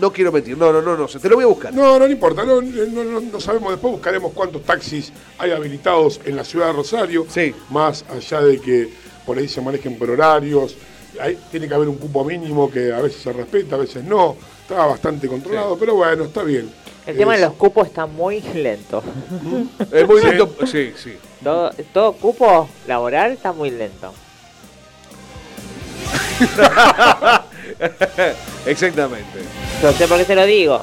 No 0.00 0.10
quiero 0.10 0.32
mentir, 0.32 0.56
no, 0.56 0.72
no, 0.72 0.80
no, 0.80 0.96
no 0.96 1.06
te 1.06 1.28
lo 1.28 1.34
voy 1.34 1.44
a 1.44 1.48
buscar. 1.48 1.74
No, 1.74 1.98
no, 1.98 2.06
no 2.06 2.10
importa, 2.10 2.42
no, 2.44 2.62
no, 2.62 3.04
no- 3.04 3.20
no 3.20 3.40
sabemos. 3.40 3.72
Después 3.72 3.92
buscaremos 3.92 4.32
cuántos 4.32 4.62
taxis 4.62 5.12
hay 5.36 5.50
habilitados 5.50 6.18
en 6.24 6.36
la 6.36 6.44
ciudad 6.44 6.68
de 6.68 6.72
Rosario. 6.72 7.26
Sí. 7.28 7.54
Más 7.68 8.02
allá 8.08 8.40
de 8.40 8.58
que 8.58 8.88
por 9.26 9.36
ahí 9.36 9.48
se 9.48 9.60
manejen 9.60 9.98
por 9.98 10.08
horarios. 10.08 10.74
Hay- 11.20 11.38
tiene 11.50 11.68
que 11.68 11.74
haber 11.74 11.88
un 11.88 11.96
cupo 11.96 12.24
mínimo 12.24 12.70
que 12.70 12.92
a 12.92 13.00
veces 13.00 13.22
se 13.22 13.32
respeta, 13.32 13.76
a 13.76 13.78
veces 13.78 14.02
no. 14.04 14.36
Está 14.62 14.86
bastante 14.86 15.28
controlado, 15.28 15.76
pero 15.78 15.94
bueno, 15.96 16.24
está 16.24 16.42
bien. 16.42 16.70
El 17.06 17.16
tema 17.16 17.34
de 17.34 17.40
los 17.42 17.54
cupos 17.54 17.86
está 17.88 18.06
muy 18.06 18.40
lento. 18.40 19.02
Es 19.92 20.06
muy 20.06 20.20
Sí. 20.20 20.26
lento, 20.28 20.66
sí, 20.66 20.92
sí. 20.96 21.16
Todo, 21.42 21.70
todo 21.92 22.12
cupo 22.12 22.68
laboral 22.86 23.32
está 23.32 23.52
muy 23.52 23.70
lento. 23.70 24.12
Exactamente. 28.66 29.40
No 29.82 29.92
sé 29.92 30.06
por 30.08 30.18
qué 30.18 30.24
se 30.24 30.34
lo 30.34 30.44
digo. 30.46 30.82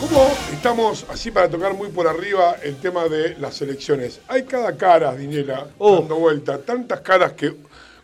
¿Cómo 0.00 0.30
estamos, 0.52 1.04
así 1.10 1.30
para 1.30 1.48
tocar 1.50 1.74
muy 1.74 1.88
por 1.90 2.08
arriba, 2.08 2.56
el 2.62 2.76
tema 2.76 3.04
de 3.04 3.36
las 3.38 3.60
elecciones? 3.60 4.20
Hay 4.28 4.44
cada 4.44 4.74
cara, 4.76 5.14
Dinela, 5.14 5.66
Oh. 5.78 5.96
dando 6.00 6.16
vuelta, 6.16 6.58
tantas 6.58 7.00
caras 7.00 7.32
que 7.34 7.54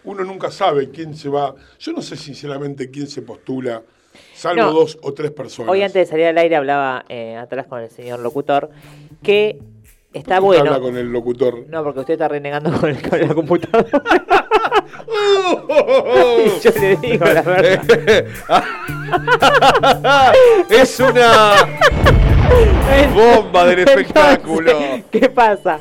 uno 0.06 0.24
nunca 0.24 0.50
sabe 0.50 0.90
quién 0.90 1.14
se 1.14 1.28
va. 1.28 1.54
Yo 1.78 1.92
no 1.92 2.00
sé 2.00 2.16
sinceramente 2.16 2.90
quién 2.90 3.06
se 3.06 3.20
postula, 3.22 3.82
salvo 4.34 4.62
No. 4.62 4.72
dos 4.72 4.98
o 5.02 5.12
tres 5.12 5.30
personas. 5.32 5.70
Hoy 5.70 5.82
antes 5.82 6.06
de 6.06 6.10
salir 6.10 6.26
al 6.26 6.38
aire 6.38 6.56
hablaba 6.56 7.04
eh, 7.08 7.36
atrás 7.36 7.66
con 7.66 7.80
el 7.82 7.90
señor 7.90 8.20
locutor 8.20 8.70
que 9.22 9.58
está 10.12 10.40
¿Por 10.40 10.54
qué 10.54 10.60
bueno. 10.60 10.74
Habla 10.74 10.86
con 10.88 10.96
el 10.96 11.12
locutor. 11.12 11.66
No, 11.68 11.84
porque 11.84 12.00
usted 12.00 12.14
está 12.14 12.28
renegando 12.28 12.72
con, 12.72 12.88
el, 12.90 13.02
con 13.08 13.20
la 13.20 13.34
computadora. 13.34 13.90
Yo 16.62 16.70
le 16.80 16.96
digo 16.96 17.24
la 17.24 17.42
verdad. 17.42 18.24
es 20.70 21.00
una 21.00 21.54
bomba 23.14 23.66
del 23.66 23.80
Entonces, 23.80 24.06
espectáculo. 24.06 24.72
¿Qué 25.10 25.28
pasa? 25.28 25.80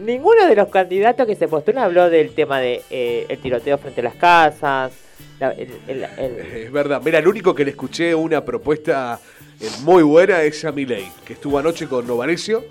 Ninguno 0.00 0.46
de 0.46 0.54
los 0.56 0.68
candidatos 0.68 1.26
que 1.26 1.34
se 1.36 1.46
postulan 1.48 1.84
habló 1.84 2.08
del 2.10 2.30
tema 2.34 2.58
de 2.58 2.82
eh, 2.90 3.26
el 3.28 3.38
tiroteo 3.38 3.76
frente 3.78 4.00
a 4.00 4.04
las 4.04 4.14
casas. 4.14 4.92
la- 5.38 5.50
el- 5.52 5.70
el- 5.88 6.04
el- 6.18 6.38
Es 6.64 6.72
verdad. 6.72 7.00
Mira, 7.04 7.18
el 7.18 7.28
único 7.28 7.54
que 7.54 7.64
le 7.64 7.70
escuché 7.72 8.14
una 8.14 8.44
propuesta 8.44 9.20
eh, 9.60 9.68
muy 9.82 10.02
buena 10.02 10.42
es 10.42 10.64
a 10.64 10.72
Milei, 10.72 11.06
que 11.24 11.34
estuvo 11.34 11.58
anoche 11.58 11.86
con 11.86 12.06
Novarecio. 12.06 12.64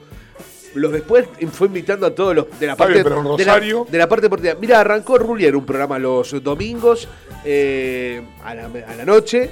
Los 0.75 0.91
después 0.91 1.25
fue 1.51 1.65
invitando 1.67 2.05
a 2.05 2.13
todos 2.13 2.36
los 2.36 2.59
de 2.59 2.67
la 2.67 2.75
parte 2.75 2.93
bien, 2.93 3.03
de 3.05 3.09
la- 3.09 3.15
Rosario- 3.24 3.88
de 3.89 3.98
la, 3.98 4.07
parte 4.07 4.21
deportiva. 4.24 4.53
Mira, 4.59 4.79
arrancó 4.81 5.17
Rulier 5.17 5.55
un 5.55 5.65
programa 5.65 5.98
los 5.98 6.43
domingos 6.43 7.07
eh, 7.43 8.21
a, 8.43 8.53
la, 8.53 8.65
a 8.65 8.95
la 8.95 9.05
noche 9.05 9.50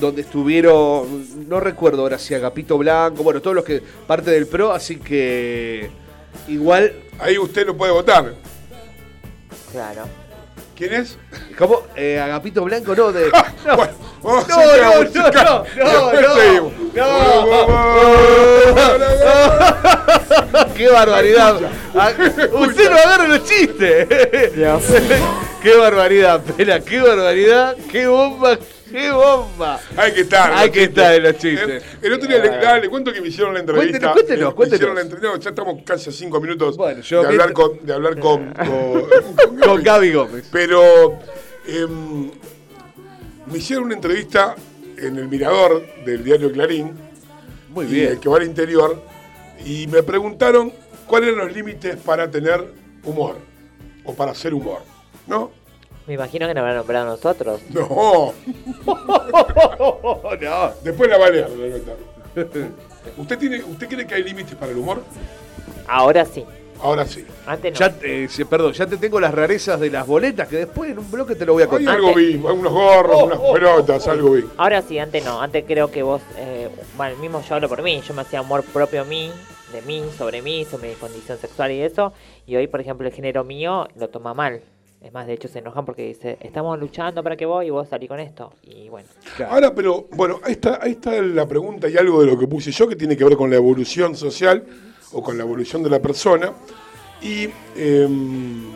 donde 0.00 0.22
estuvieron 0.22 1.48
no 1.48 1.58
recuerdo 1.60 2.02
ahora 2.02 2.18
si 2.18 2.34
Agapito 2.34 2.78
Blanco, 2.78 3.22
bueno, 3.24 3.42
todos 3.42 3.56
los 3.56 3.64
que 3.64 3.82
parte 4.06 4.30
del 4.30 4.46
pro, 4.46 4.70
así 4.72 4.96
que 4.96 5.90
igual 6.48 6.92
Ahí 7.18 7.36
usted 7.38 7.66
lo 7.66 7.76
puede 7.76 7.92
votar. 7.92 8.32
claro. 9.72 10.08
¿Quién 10.76 10.94
es? 10.94 11.18
¿Cómo? 11.58 11.82
Eh, 11.94 12.18
Agapito 12.18 12.64
Blanco, 12.64 12.94
no, 12.96 13.12
de. 13.12 13.30
No, 13.66 13.76
Bueno, 13.76 13.92
vamos 14.22 14.44
a 14.44 14.48
no, 14.48 14.56
no, 14.56 14.66
no, 14.66 14.76
no, 14.76 15.64
no, 15.84 16.10
Después 16.10 16.26
seguimos. 16.40 16.72
no. 16.94 17.04
¡Qué 20.74 20.88
barbaridad! 20.88 21.56
Ah, 21.94 22.10
Usted 22.52 22.90
no 22.90 22.96
agarra 22.96 23.28
los 23.28 23.44
chistes. 23.44 24.08
¡Qué 25.62 25.76
barbaridad, 25.76 26.40
pela! 26.40 26.80
¡Qué 26.80 27.00
barbaridad! 27.00 27.76
¡Qué 27.90 28.06
bomba! 28.06 28.58
¡Qué 28.90 29.10
bomba! 29.12 29.80
Hay 29.96 30.12
que 30.12 30.20
estar. 30.22 30.52
Hay 30.52 30.70
que 30.70 30.82
estar 30.84 31.14
en 31.14 31.22
los 31.22 31.32
chistes. 31.38 31.82
Eh, 31.82 31.86
El 32.02 32.12
otro 32.14 32.28
día 32.28 32.38
le, 32.38 32.80
le 32.80 32.88
cuento 32.88 33.12
que 33.12 33.20
me 33.20 33.28
hicieron 33.28 33.54
la 33.54 33.60
entrevista. 33.60 34.12
Cuéntenos, 34.12 34.54
cuéntenos, 34.54 34.56
me 34.56 34.74
hicieron 34.76 34.94
la 34.96 35.00
entrevista, 35.02 35.38
ya 35.38 35.50
estamos 35.50 35.82
casi 35.84 36.10
a 36.10 36.12
cinco 36.12 36.40
minutos 36.40 36.76
Bueno, 36.76 37.00
yo 37.02 37.22
de, 37.22 37.28
hablar 37.28 37.52
con, 37.52 37.86
de 37.86 37.92
hablar 37.92 38.18
con, 38.18 38.52
con, 38.54 39.56
Con 39.58 39.82
Gaby 39.82 40.12
Gómez. 40.12 40.48
Pero 40.50 41.18
em, 41.66 42.30
me 43.46 43.58
hicieron 43.58 43.84
una 43.86 43.94
entrevista 43.94 44.56
en 44.98 45.16
el 45.16 45.28
mirador 45.28 45.86
del 46.04 46.24
diario 46.24 46.50
Clarín, 46.52 46.92
Muy 47.70 47.86
y 47.86 47.88
bien. 47.90 48.12
el 48.12 48.20
que 48.20 48.28
va 48.28 48.36
al 48.38 48.44
interior, 48.44 49.02
y 49.64 49.86
me 49.86 50.02
preguntaron 50.02 50.72
cuáles 51.06 51.30
eran 51.32 51.46
los 51.46 51.54
límites 51.56 51.96
para 51.96 52.30
tener 52.30 52.72
humor, 53.04 53.36
o 54.04 54.14
para 54.14 54.32
hacer 54.32 54.52
humor. 54.52 54.82
¿No? 55.26 55.52
Me 56.10 56.14
imagino 56.14 56.48
que 56.48 56.54
nos 56.54 56.62
habrán 56.62 56.76
nombrado 56.78 57.06
a 57.06 57.10
nosotros. 57.12 57.60
No. 57.68 58.34
no. 60.40 60.72
Después 60.82 61.08
la 61.08 61.18
balea, 61.18 61.46
¿Usted, 63.16 63.38
tiene, 63.38 63.62
¿Usted 63.62 63.88
cree 63.88 64.04
que 64.04 64.16
hay 64.16 64.24
límites 64.24 64.56
para 64.56 64.72
el 64.72 64.78
humor? 64.78 65.04
Ahora 65.86 66.24
sí. 66.24 66.44
Ahora 66.82 67.06
sí. 67.06 67.24
Antes 67.46 67.74
no. 67.74 67.78
Ya, 67.78 67.94
eh, 68.02 68.26
sí, 68.28 68.44
perdón, 68.44 68.72
ya 68.72 68.88
te 68.88 68.96
tengo 68.96 69.20
las 69.20 69.32
rarezas 69.32 69.78
de 69.78 69.88
las 69.88 70.04
boletas 70.04 70.48
que 70.48 70.56
después 70.56 70.90
en 70.90 70.98
un 70.98 71.08
bloque 71.08 71.36
te 71.36 71.46
lo 71.46 71.52
voy 71.52 71.62
a 71.62 71.66
Hay 71.66 71.70
contar. 71.70 71.94
algo 71.94 72.12
vi, 72.12 72.34
unos 72.34 72.72
gorros, 72.72 73.16
Oh, 73.16 73.26
unas 73.26 73.38
oh, 73.40 73.52
pelotas, 73.52 74.08
algo 74.08 74.32
vi. 74.32 74.44
Ahora 74.56 74.82
sí, 74.82 74.98
antes 74.98 75.24
no. 75.24 75.40
Antes 75.40 75.62
creo 75.64 75.92
que 75.92 76.02
vos, 76.02 76.20
eh, 76.38 76.70
bueno, 76.96 77.16
mismo 77.18 77.40
yo 77.48 77.54
hablo 77.54 77.68
por 77.68 77.84
mí. 77.84 78.02
Yo 78.04 78.14
me 78.14 78.22
hacía 78.22 78.40
amor 78.40 78.64
propio 78.64 79.02
a 79.02 79.04
mí, 79.04 79.30
de 79.72 79.80
mí, 79.82 80.02
sobre 80.18 80.42
mí, 80.42 80.64
sobre 80.64 80.88
mi 80.88 80.94
condición 80.96 81.38
sexual 81.38 81.70
y 81.70 81.82
eso. 81.82 82.12
Y 82.48 82.56
hoy, 82.56 82.66
por 82.66 82.80
ejemplo, 82.80 83.06
el 83.06 83.14
género 83.14 83.44
mío 83.44 83.86
lo 83.94 84.08
toma 84.08 84.34
mal. 84.34 84.60
Es 85.00 85.14
más, 85.14 85.26
de 85.26 85.32
hecho, 85.32 85.48
se 85.48 85.60
enojan 85.60 85.86
porque 85.86 86.06
dice, 86.06 86.36
estamos 86.40 86.78
luchando 86.78 87.22
para 87.22 87.34
que 87.34 87.46
vos 87.46 87.64
y 87.64 87.70
vos 87.70 87.88
salí 87.88 88.06
con 88.06 88.20
esto. 88.20 88.52
Y 88.62 88.90
bueno, 88.90 89.08
Ahora, 89.48 89.74
pero 89.74 90.06
bueno, 90.10 90.40
ahí 90.44 90.52
está, 90.52 90.78
ahí 90.82 90.92
está 90.92 91.12
la 91.22 91.46
pregunta 91.48 91.88
y 91.88 91.96
algo 91.96 92.20
de 92.20 92.26
lo 92.26 92.38
que 92.38 92.46
puse 92.46 92.70
yo 92.70 92.86
que 92.86 92.96
tiene 92.96 93.16
que 93.16 93.24
ver 93.24 93.34
con 93.36 93.48
la 93.48 93.56
evolución 93.56 94.14
social 94.14 94.62
o 95.12 95.22
con 95.22 95.38
la 95.38 95.44
evolución 95.44 95.82
de 95.82 95.88
la 95.88 96.00
persona. 96.00 96.52
Y 97.22 97.48
em, 97.76 98.72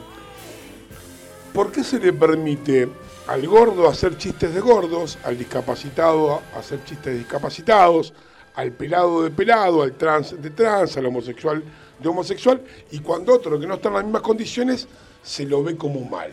¿por 1.52 1.70
qué 1.70 1.84
se 1.84 2.00
le 2.00 2.14
permite 2.14 2.88
al 3.26 3.46
gordo 3.46 3.86
hacer 3.86 4.16
chistes 4.16 4.54
de 4.54 4.60
gordos, 4.60 5.18
al 5.24 5.36
discapacitado 5.36 6.40
hacer 6.56 6.84
chistes 6.84 7.12
de 7.12 7.18
discapacitados, 7.18 8.14
al 8.54 8.72
pelado 8.72 9.22
de 9.24 9.30
pelado, 9.30 9.82
al 9.82 9.92
trans 9.92 10.40
de 10.40 10.50
trans, 10.50 10.96
al 10.96 11.04
homosexual 11.06 11.62
de 11.98 12.08
homosexual, 12.08 12.62
y 12.90 13.00
cuando 13.00 13.34
otro 13.34 13.60
que 13.60 13.66
no 13.66 13.74
está 13.74 13.88
en 13.88 13.94
las 13.94 14.04
mismas 14.04 14.22
condiciones 14.22 14.88
se 15.24 15.44
lo 15.44 15.64
ve 15.64 15.76
como 15.76 16.00
mal? 16.02 16.30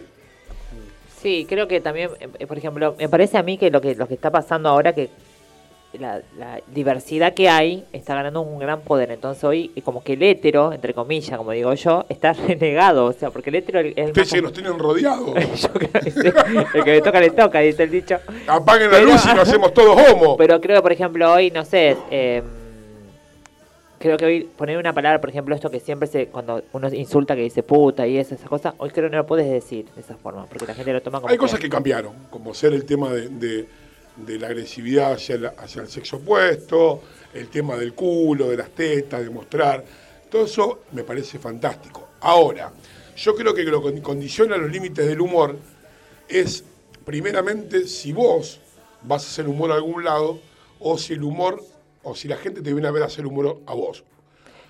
Sí, 1.19 1.45
creo 1.47 1.67
que 1.67 1.81
también, 1.81 2.09
eh, 2.19 2.45
por 2.45 2.57
ejemplo, 2.57 2.95
me 2.99 3.09
parece 3.09 3.37
a 3.37 3.43
mí 3.43 3.57
que 3.57 3.69
lo 3.71 3.81
que 3.81 3.95
lo 3.95 4.07
que 4.07 4.13
está 4.15 4.29
pasando 4.31 4.69
ahora 4.69 4.93
que 4.93 5.09
la, 5.99 6.21
la 6.39 6.61
diversidad 6.73 7.33
que 7.33 7.49
hay 7.49 7.85
está 7.91 8.15
ganando 8.15 8.41
un 8.41 8.57
gran 8.59 8.79
poder. 8.81 9.11
Entonces 9.11 9.43
hoy 9.43 9.71
eh, 9.75 9.81
como 9.81 10.03
que 10.03 10.13
el 10.13 10.23
hétero, 10.23 10.71
entre 10.73 10.93
comillas, 10.93 11.37
como 11.37 11.51
digo 11.51 11.73
yo, 11.73 12.05
está 12.09 12.33
renegado, 12.47 13.05
o 13.05 13.13
sea, 13.13 13.29
porque 13.29 13.49
el 13.49 13.57
hétero 13.57 13.79
es 13.81 14.07
Ustedes 14.07 14.31
que 14.31 14.41
nos 14.41 14.53
tienen 14.53 14.79
rodeados. 14.79 15.33
Yo 15.61 15.69
creo 15.73 15.91
que 15.91 16.11
sí. 16.11 16.19
el 16.73 16.83
que 16.83 16.91
le 16.91 17.01
toca 17.01 17.19
le 17.19 17.29
toca, 17.31 17.59
dice 17.59 17.83
el 17.83 17.91
dicho. 17.91 18.17
Apaguen 18.47 18.89
la 18.89 18.97
Pero- 18.97 19.11
luz 19.11 19.23
y 19.25 19.35
nos 19.35 19.47
hacemos 19.47 19.73
todos 19.73 19.95
homo. 20.11 20.37
Pero 20.39 20.59
creo 20.61 20.77
que, 20.77 20.81
por 20.81 20.91
ejemplo, 20.93 21.31
hoy, 21.31 21.51
no 21.51 21.65
sé, 21.65 21.97
eh, 22.09 22.41
creo 24.01 24.17
que 24.17 24.25
hoy 24.25 24.49
poner 24.57 24.77
una 24.77 24.93
palabra, 24.93 25.21
por 25.21 25.29
ejemplo, 25.29 25.55
esto 25.55 25.69
que 25.69 25.79
siempre 25.79 26.07
se, 26.07 26.27
cuando 26.27 26.61
uno 26.73 26.89
insulta 26.93 27.35
que 27.35 27.41
dice 27.43 27.63
puta 27.63 28.05
y 28.07 28.17
esas, 28.17 28.39
cosas, 28.41 28.73
hoy 28.77 28.89
creo 28.89 29.05
que 29.09 29.15
no 29.15 29.21
lo 29.21 29.27
puedes 29.27 29.49
decir 29.49 29.85
de 29.95 30.01
esa 30.01 30.17
forma, 30.17 30.45
porque 30.47 30.65
la 30.65 30.73
gente 30.75 30.91
lo 30.91 31.01
toma 31.01 31.19
como 31.21 31.31
Hay 31.31 31.37
cosas 31.37 31.59
que 31.59 31.69
cambiaron, 31.69 32.13
como 32.29 32.53
ser 32.53 32.73
el 32.73 32.83
tema 32.85 33.11
de, 33.13 33.29
de- 33.29 33.67
de 34.17 34.37
la 34.37 34.47
agresividad 34.47 35.13
hacia, 35.13 35.53
hacia 35.57 35.81
el 35.83 35.87
sexo 35.87 36.17
opuesto, 36.17 37.01
el 37.33 37.47
tema 37.47 37.77
del 37.77 37.93
culo, 37.93 38.49
de 38.49 38.57
las 38.57 38.69
tetas, 38.71 39.23
de 39.23 39.29
mostrar. 39.29 39.83
Todo 40.29 40.43
eso 40.45 40.81
me 40.91 41.03
parece 41.03 41.39
fantástico. 41.39 42.09
Ahora, 42.19 42.71
yo 43.15 43.33
creo 43.35 43.53
que 43.53 43.63
lo 43.63 43.81
que 43.81 44.01
condiciona 44.01 44.57
los 44.57 44.69
límites 44.69 45.07
del 45.07 45.21
humor 45.21 45.55
es, 46.27 46.63
primeramente, 47.05 47.87
si 47.87 48.11
vos 48.11 48.59
vas 49.03 49.23
a 49.23 49.27
hacer 49.27 49.47
humor 49.47 49.71
a 49.71 49.75
algún 49.75 50.03
lado, 50.03 50.39
o 50.79 50.97
si 50.97 51.13
el 51.13 51.23
humor, 51.23 51.63
o 52.03 52.15
si 52.15 52.27
la 52.27 52.37
gente 52.37 52.61
te 52.61 52.71
viene 52.73 52.87
a 52.87 52.91
ver 52.91 53.03
hacer 53.03 53.25
humor 53.25 53.59
a 53.65 53.73
vos. 53.73 54.03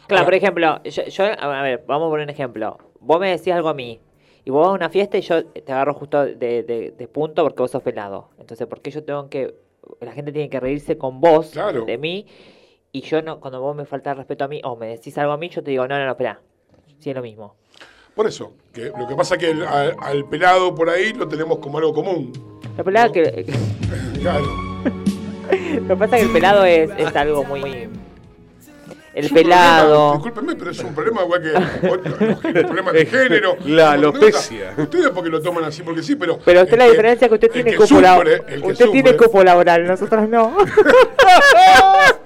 Claro, 0.07 0.21
Ahora- 0.21 0.25
por 0.25 0.33
ejemplo, 0.33 0.83
yo, 0.83 1.03
yo- 1.05 1.23
a 1.39 1.61
ver, 1.61 1.83
vamos 1.87 2.07
a 2.07 2.09
poner 2.09 2.25
un 2.25 2.29
ejemplo. 2.29 2.77
Vos 2.99 3.19
me 3.19 3.29
decís 3.29 3.53
algo 3.53 3.69
a 3.69 3.73
mí, 3.73 3.99
y 4.43 4.49
vos 4.49 4.61
vas 4.61 4.69
a 4.71 4.75
una 4.75 4.89
fiesta 4.89 5.17
y 5.17 5.21
yo 5.21 5.45
te 5.45 5.71
agarro 5.71 5.93
justo 5.93 6.25
de, 6.25 6.35
de- 6.63 6.93
de 6.97 7.07
punto 7.07 7.43
porque 7.43 7.61
vos 7.61 7.71
sos 7.71 7.81
pelado. 7.83 8.29
Entonces, 8.39 8.67
¿por 8.67 8.81
qué 8.81 8.91
yo 8.91 9.03
tengo 9.03 9.29
que... 9.29 9.55
La 9.99 10.11
gente 10.11 10.31
tiene 10.31 10.49
que 10.49 10.59
reírse 10.59 10.97
con 10.97 11.19
vos, 11.21 11.51
Claro. 11.51 11.85
de 11.85 11.97
mí, 11.97 12.25
y 12.91 13.01
yo 13.01 13.21
no, 13.21 13.39
cuando 13.39 13.61
vos 13.61 13.75
me 13.75 13.85
faltas 13.85 14.17
respeto 14.17 14.43
a 14.45 14.47
mí, 14.47 14.61
o 14.63 14.75
me 14.75 14.87
decís 14.87 15.17
algo 15.17 15.31
a 15.33 15.37
mí, 15.37 15.49
yo 15.49 15.63
te 15.63 15.71
digo, 15.71 15.87
no, 15.87 15.97
no, 15.97 16.05
no, 16.05 16.11
espera. 16.11 16.39
Sí, 16.99 17.09
es 17.09 17.15
lo 17.15 17.21
mismo. 17.21 17.55
Por 18.15 18.27
eso, 18.27 18.53
que 18.73 18.85
lo 18.97 19.07
que 19.07 19.15
pasa 19.15 19.35
es 19.35 19.39
que 19.39 19.51
el- 19.51 19.63
al, 19.65 19.95
al 19.99 20.25
pelado 20.29 20.75
por 20.75 20.89
ahí 20.89 21.13
lo 21.13 21.27
tenemos 21.27 21.59
como 21.59 21.77
algo 21.77 21.93
común. 21.93 22.31
La 22.77 22.83
pelada 22.83 23.11
que... 23.11 23.45
Claro. 24.21 24.45
Lo 25.81 25.87
que 25.87 25.95
pasa 25.95 26.17
es 26.17 26.21
que 26.21 26.27
el 26.27 26.33
pelado 26.33 26.65
es, 26.65 26.89
es 26.97 27.15
algo 27.15 27.43
muy... 27.43 27.89
El 29.13 29.25
Es 29.25 29.31
pelado... 29.33 30.13
discúlpenme, 30.13 30.55
pero 30.55 30.71
es 30.71 30.79
un 30.79 30.95
problema 30.95 31.23
igual 31.23 31.41
que 31.41 31.87
otro- 31.89 32.93
de 32.93 33.05
género. 33.11 33.57
La 33.65 33.83
No 33.83 33.89
alopecia. 33.91 34.73
Ustedes 34.77 35.09
porque 35.09 35.29
lo 35.29 35.41
toman 35.41 35.65
así, 35.65 35.83
porque 35.83 36.01
sí, 36.01 36.15
pero. 36.15 36.39
Pero 36.45 36.61
usted 36.63 36.77
la 36.77 36.85
que- 36.85 36.91
diferencia 36.91 37.25
es 37.25 37.29
que 37.29 37.33
usted 37.35 37.51
tiene 37.51 37.71
que 37.71 37.77
cupo 37.77 37.99
laboral. 37.99 38.37
sufre, 38.47 38.67
Usted 38.71 38.89
tiene 38.91 39.17
cupo 39.17 39.43
laboral, 39.43 39.85
nosotros 39.85 40.29
no. 40.29 40.55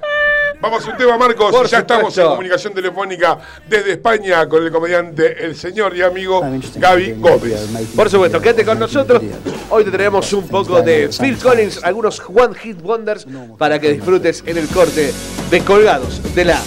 Vamos 0.65 0.87
a 0.87 0.89
un 0.89 0.97
tema, 0.97 1.15
Marcos. 1.15 1.51
Por 1.51 1.67
ya 1.67 1.77
estamos 1.77 2.17
en 2.17 2.25
comunicación 2.25 2.73
telefónica 2.73 3.37
desde 3.69 3.91
España 3.91 4.49
con 4.49 4.63
el 4.63 4.71
comediante, 4.71 5.45
el 5.45 5.55
señor 5.55 5.95
y 5.95 6.01
amigo 6.01 6.41
Gaby 6.77 7.11
Gómez. 7.19 7.69
Por 7.95 8.09
supuesto, 8.09 8.41
quédate 8.41 8.65
con 8.65 8.79
nosotros. 8.79 9.21
Hoy 9.69 9.83
te 9.83 9.91
traemos 9.91 10.33
un 10.33 10.47
poco 10.47 10.81
de 10.81 11.09
Phil 11.09 11.37
Collins, 11.37 11.83
algunos 11.83 12.19
One 12.19 12.55
Hit 12.55 12.81
Wonders 12.81 13.27
para 13.59 13.77
que 13.77 13.91
disfrutes 13.93 14.43
en 14.47 14.57
el 14.57 14.67
corte 14.67 15.13
de 15.51 15.59
Colgados 15.61 16.33
de 16.33 16.45
la. 16.45 16.59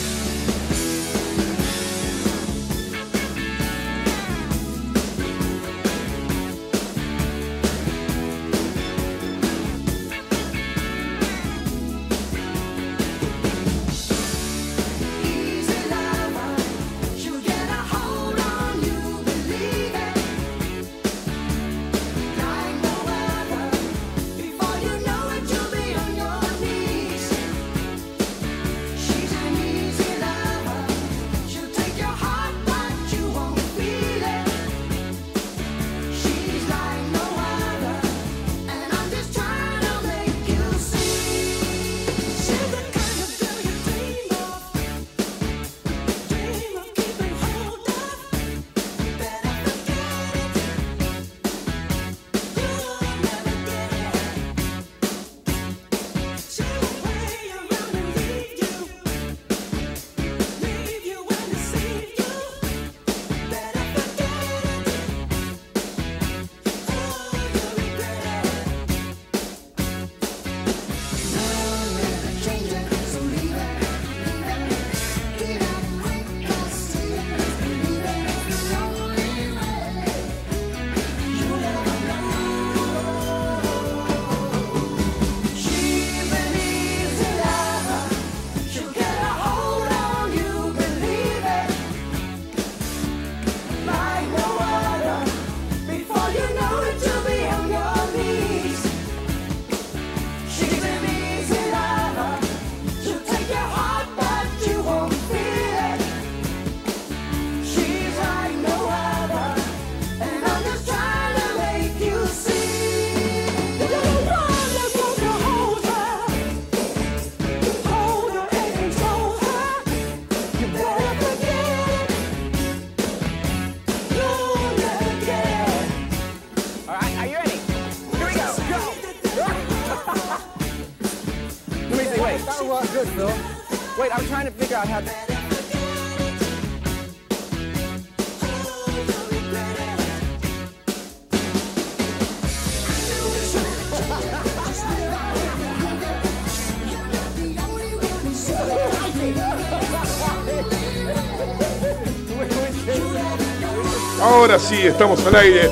Ahora 154.59 154.71
sí, 154.71 154.87
estamos 154.88 155.25
al 155.25 155.37
aire. 155.37 155.71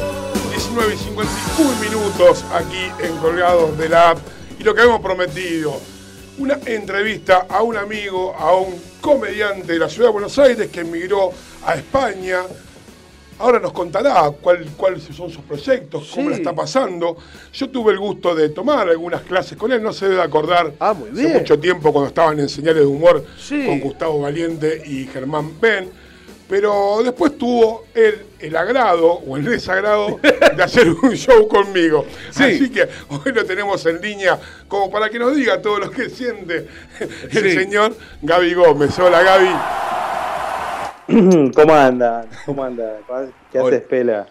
19 0.55 0.95
y 0.95 0.97
51 0.97 1.81
minutos 1.81 2.45
aquí 2.55 2.87
en 3.05 3.17
Colgados 3.17 3.77
de 3.77 3.89
la 3.89 4.11
App. 4.11 4.19
Y 4.61 4.63
lo 4.63 4.77
que 4.77 4.83
hemos 4.83 5.01
prometido, 5.01 5.77
una 6.39 6.57
entrevista 6.67 7.47
a 7.49 7.63
un 7.63 7.77
amigo, 7.77 8.33
a 8.39 8.55
un 8.55 8.81
comediante 9.01 9.73
de 9.73 9.81
la 9.81 9.89
ciudad 9.89 10.11
de 10.11 10.13
Buenos 10.13 10.39
Aires 10.39 10.69
que 10.71 10.83
emigró 10.83 11.33
a 11.67 11.75
España. 11.75 12.43
Ahora 13.41 13.59
nos 13.59 13.73
contará 13.73 14.31
cuál- 14.41 14.67
cuáles 14.77 15.03
son 15.03 15.31
sus 15.31 15.43
proyectos, 15.43 16.09
cómo 16.15 16.27
Sí. 16.27 16.31
la 16.31 16.37
está 16.37 16.53
pasando. 16.55 17.17
Yo 17.55 17.69
tuve 17.69 17.91
el 17.93 17.99
gusto 17.99 18.37
de 18.37 18.51
tomar 18.51 18.89
algunas 18.89 19.23
clases 19.23 19.59
con 19.59 19.73
él, 19.73 19.83
no 19.83 19.93
se 19.93 20.09
debe 20.09 20.23
acordar 20.23 20.73
Ah, 20.79 20.93
muy 20.95 21.11
hace 21.11 21.27
mucho 21.41 21.59
tiempo 21.59 21.93
cuando 21.93 22.07
estaban 22.11 22.39
en 22.39 22.49
Señales 22.49 22.83
de 22.83 22.87
Humor 22.87 23.25
Sí. 23.37 23.67
con 23.67 23.81
Gustavo 23.81 24.21
Valiente 24.21 24.81
y 24.87 25.09
Germán 25.09 25.61
Ben. 25.61 26.06
Pero 26.49 27.01
después 27.03 27.37
tuvo 27.37 27.87
el, 27.93 28.25
el 28.39 28.57
agrado 28.57 29.15
o 29.15 29.37
el 29.37 29.45
desagrado 29.45 30.21
de 30.23 30.63
hacer 30.63 30.89
un 30.91 31.13
show 31.17 31.49
conmigo. 31.49 32.07
Sí. 32.31 32.45
Así 32.45 32.71
que 32.71 32.83
hoy 33.09 33.33
lo 33.35 33.45
tenemos 33.45 33.85
en 33.87 34.01
línea 34.01 34.39
como 34.69 34.89
para 34.91 35.11
que 35.11 35.19
nos 35.19 35.35
diga 35.35 35.61
todo 35.61 35.81
lo 35.81 35.91
que 35.91 36.09
siente 36.09 36.69
el 37.01 37.31
Sí. 37.43 37.51
señor 37.53 37.97
Gaby 38.23 38.55
Gómez. 38.55 38.97
Hola 38.99 39.23
Gaby. 39.23 39.49
¿Cómo 41.55 41.75
andan? 41.75 42.29
¿Cómo 42.45 42.63
andan? 42.65 42.97
¿Qué 43.51 43.59
Hola. 43.59 43.77
haces, 43.77 43.89
Pela? 43.89 44.27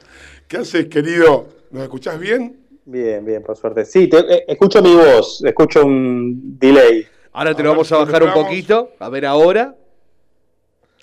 ¿Qué 0.48 0.58
haces, 0.58 0.88
querido? 0.88 1.48
¿Nos 1.72 1.84
escuchás 1.84 2.20
bien? 2.20 2.60
Bien, 2.86 3.26
bien, 3.26 3.42
por 3.44 3.58
suerte. 3.58 3.84
Sí, 3.86 4.08
te- 4.08 4.20
eh, 4.20 4.46
escucho 4.48 4.82
mi 4.82 4.94
voz, 4.96 5.44
escucho 5.44 5.86
un 5.86 6.58
delay. 6.60 7.06
Ahora 7.34 7.54
te 7.56 7.62
A 7.62 7.66
lo 7.66 7.70
ver, 7.72 7.78
vamos 7.78 7.92
a 7.92 7.96
¿lo 7.96 8.06
bajar 8.06 8.24
un 8.24 8.34
poquito. 8.34 8.92
A 9.00 9.10
ver 9.10 9.26
ahora. 9.26 9.76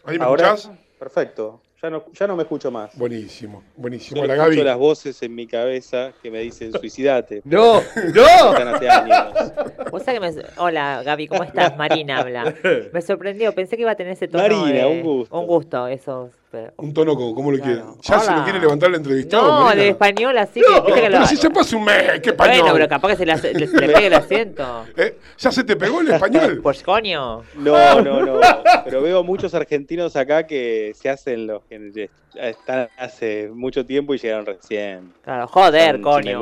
¿Ahí 0.05 0.19
me 0.19 0.25
Ahora, 0.25 0.55
escuchás? 0.55 0.79
Perfecto. 1.03 1.61
Ya 1.83 1.91
no, 1.91 2.05
ya 2.13 2.29
no 2.29 2.37
me 2.37 2.45
escucho 2.45 2.71
más. 2.71 2.97
Buenísimo, 2.97 3.65
buenísimo. 3.77 4.21
Solo 4.21 4.33
escucho 4.35 4.51
Gaby. 4.51 4.63
las 4.63 4.79
voces 4.79 5.21
en 5.25 5.35
mi 5.35 5.49
cabeza 5.49 6.13
que 6.23 6.31
me 6.31 6.39
dicen 6.39 6.71
suicidate. 6.81 7.43
No, 7.45 7.81
no. 8.15 8.53
Están 8.53 8.69
hace 8.69 8.89
años. 8.89 9.53
Vos 9.91 10.03
sabés 10.05 10.21
que 10.21 10.43
me- 10.43 10.47
Hola, 10.59 11.03
Gaby, 11.05 11.27
¿cómo 11.27 11.43
estás? 11.43 11.77
Marina 11.77 12.19
habla. 12.21 12.55
Me 12.93 13.03
sorprendió, 13.03 13.53
pensé 13.53 13.75
que 13.75 13.83
iba 13.83 13.91
a 13.91 13.97
tener 13.97 14.13
ese 14.13 14.29
tono. 14.29 14.45
Marina, 14.45 14.85
de- 14.85 14.87
un 14.87 15.03
gusto. 15.03 15.41
Un 15.41 15.47
gusto, 15.49 15.89
eso. 15.89 16.31
Pero- 16.53 16.73
Un 16.77 16.93
tono 16.95 17.15
como, 17.17 17.35
¿cómo 17.35 17.51
lo 17.51 17.57
Claro. 17.59 17.97
quiere? 17.99 17.99
¿Ya 18.03 18.21
se 18.21 18.31
lo 18.33 18.45
quiere 18.45 18.61
levantar 18.61 18.91
el 18.91 18.97
entrevistado? 18.97 19.49
No, 19.49 19.65
Marina? 19.65 19.83
de 19.83 19.89
español, 19.89 20.39
así 20.39 20.61
que. 20.61 20.73
viste 20.75 20.93
que 20.93 21.01
Pero 21.09 21.19
lo- 21.21 21.27
si 21.27 21.37
se 21.37 21.51
pasa 21.51 21.77
un 21.77 21.85
mes, 21.85 22.21
¿qué 22.23 22.31
español? 22.31 22.59
Bueno, 22.61 22.75
pero 22.75 22.89
capaz 22.89 23.09
que 23.09 23.17
se 23.17 23.27
le, 23.27 23.33
hace- 23.33 23.55
le- 23.55 23.67
se 23.67 23.77
le 23.81 23.89
pegue 23.89 24.07
el 24.07 24.15
acento. 24.15 24.85
¿Eh? 24.97 25.17
¿Ya 25.39 25.51
se 25.51 25.65
te 25.65 25.75
pegó 25.77 26.01
el 26.03 26.11
español? 26.11 26.61
Pues 26.63 26.83
coño. 26.83 27.43
No, 27.57 28.01
no, 28.03 28.25
no. 28.25 28.41
Pero 28.85 29.03
veo 29.03 29.25
muchos 29.25 29.55
argentinos 29.55 30.15
acá 30.15 30.47
que 30.47 30.93
se 30.95 31.09
hacen 31.09 31.47
los 31.47 31.63
que 31.65 32.11
están 32.35 32.89
hace 32.99 33.49
mucho 33.53 33.85
tiempo 33.87 34.15
y 34.15 34.19
llegaron 34.19 34.45
recién. 34.47 35.13
Claro, 35.25 35.47
joder, 35.49 35.95
Son 35.97 36.03
coño. 36.03 36.41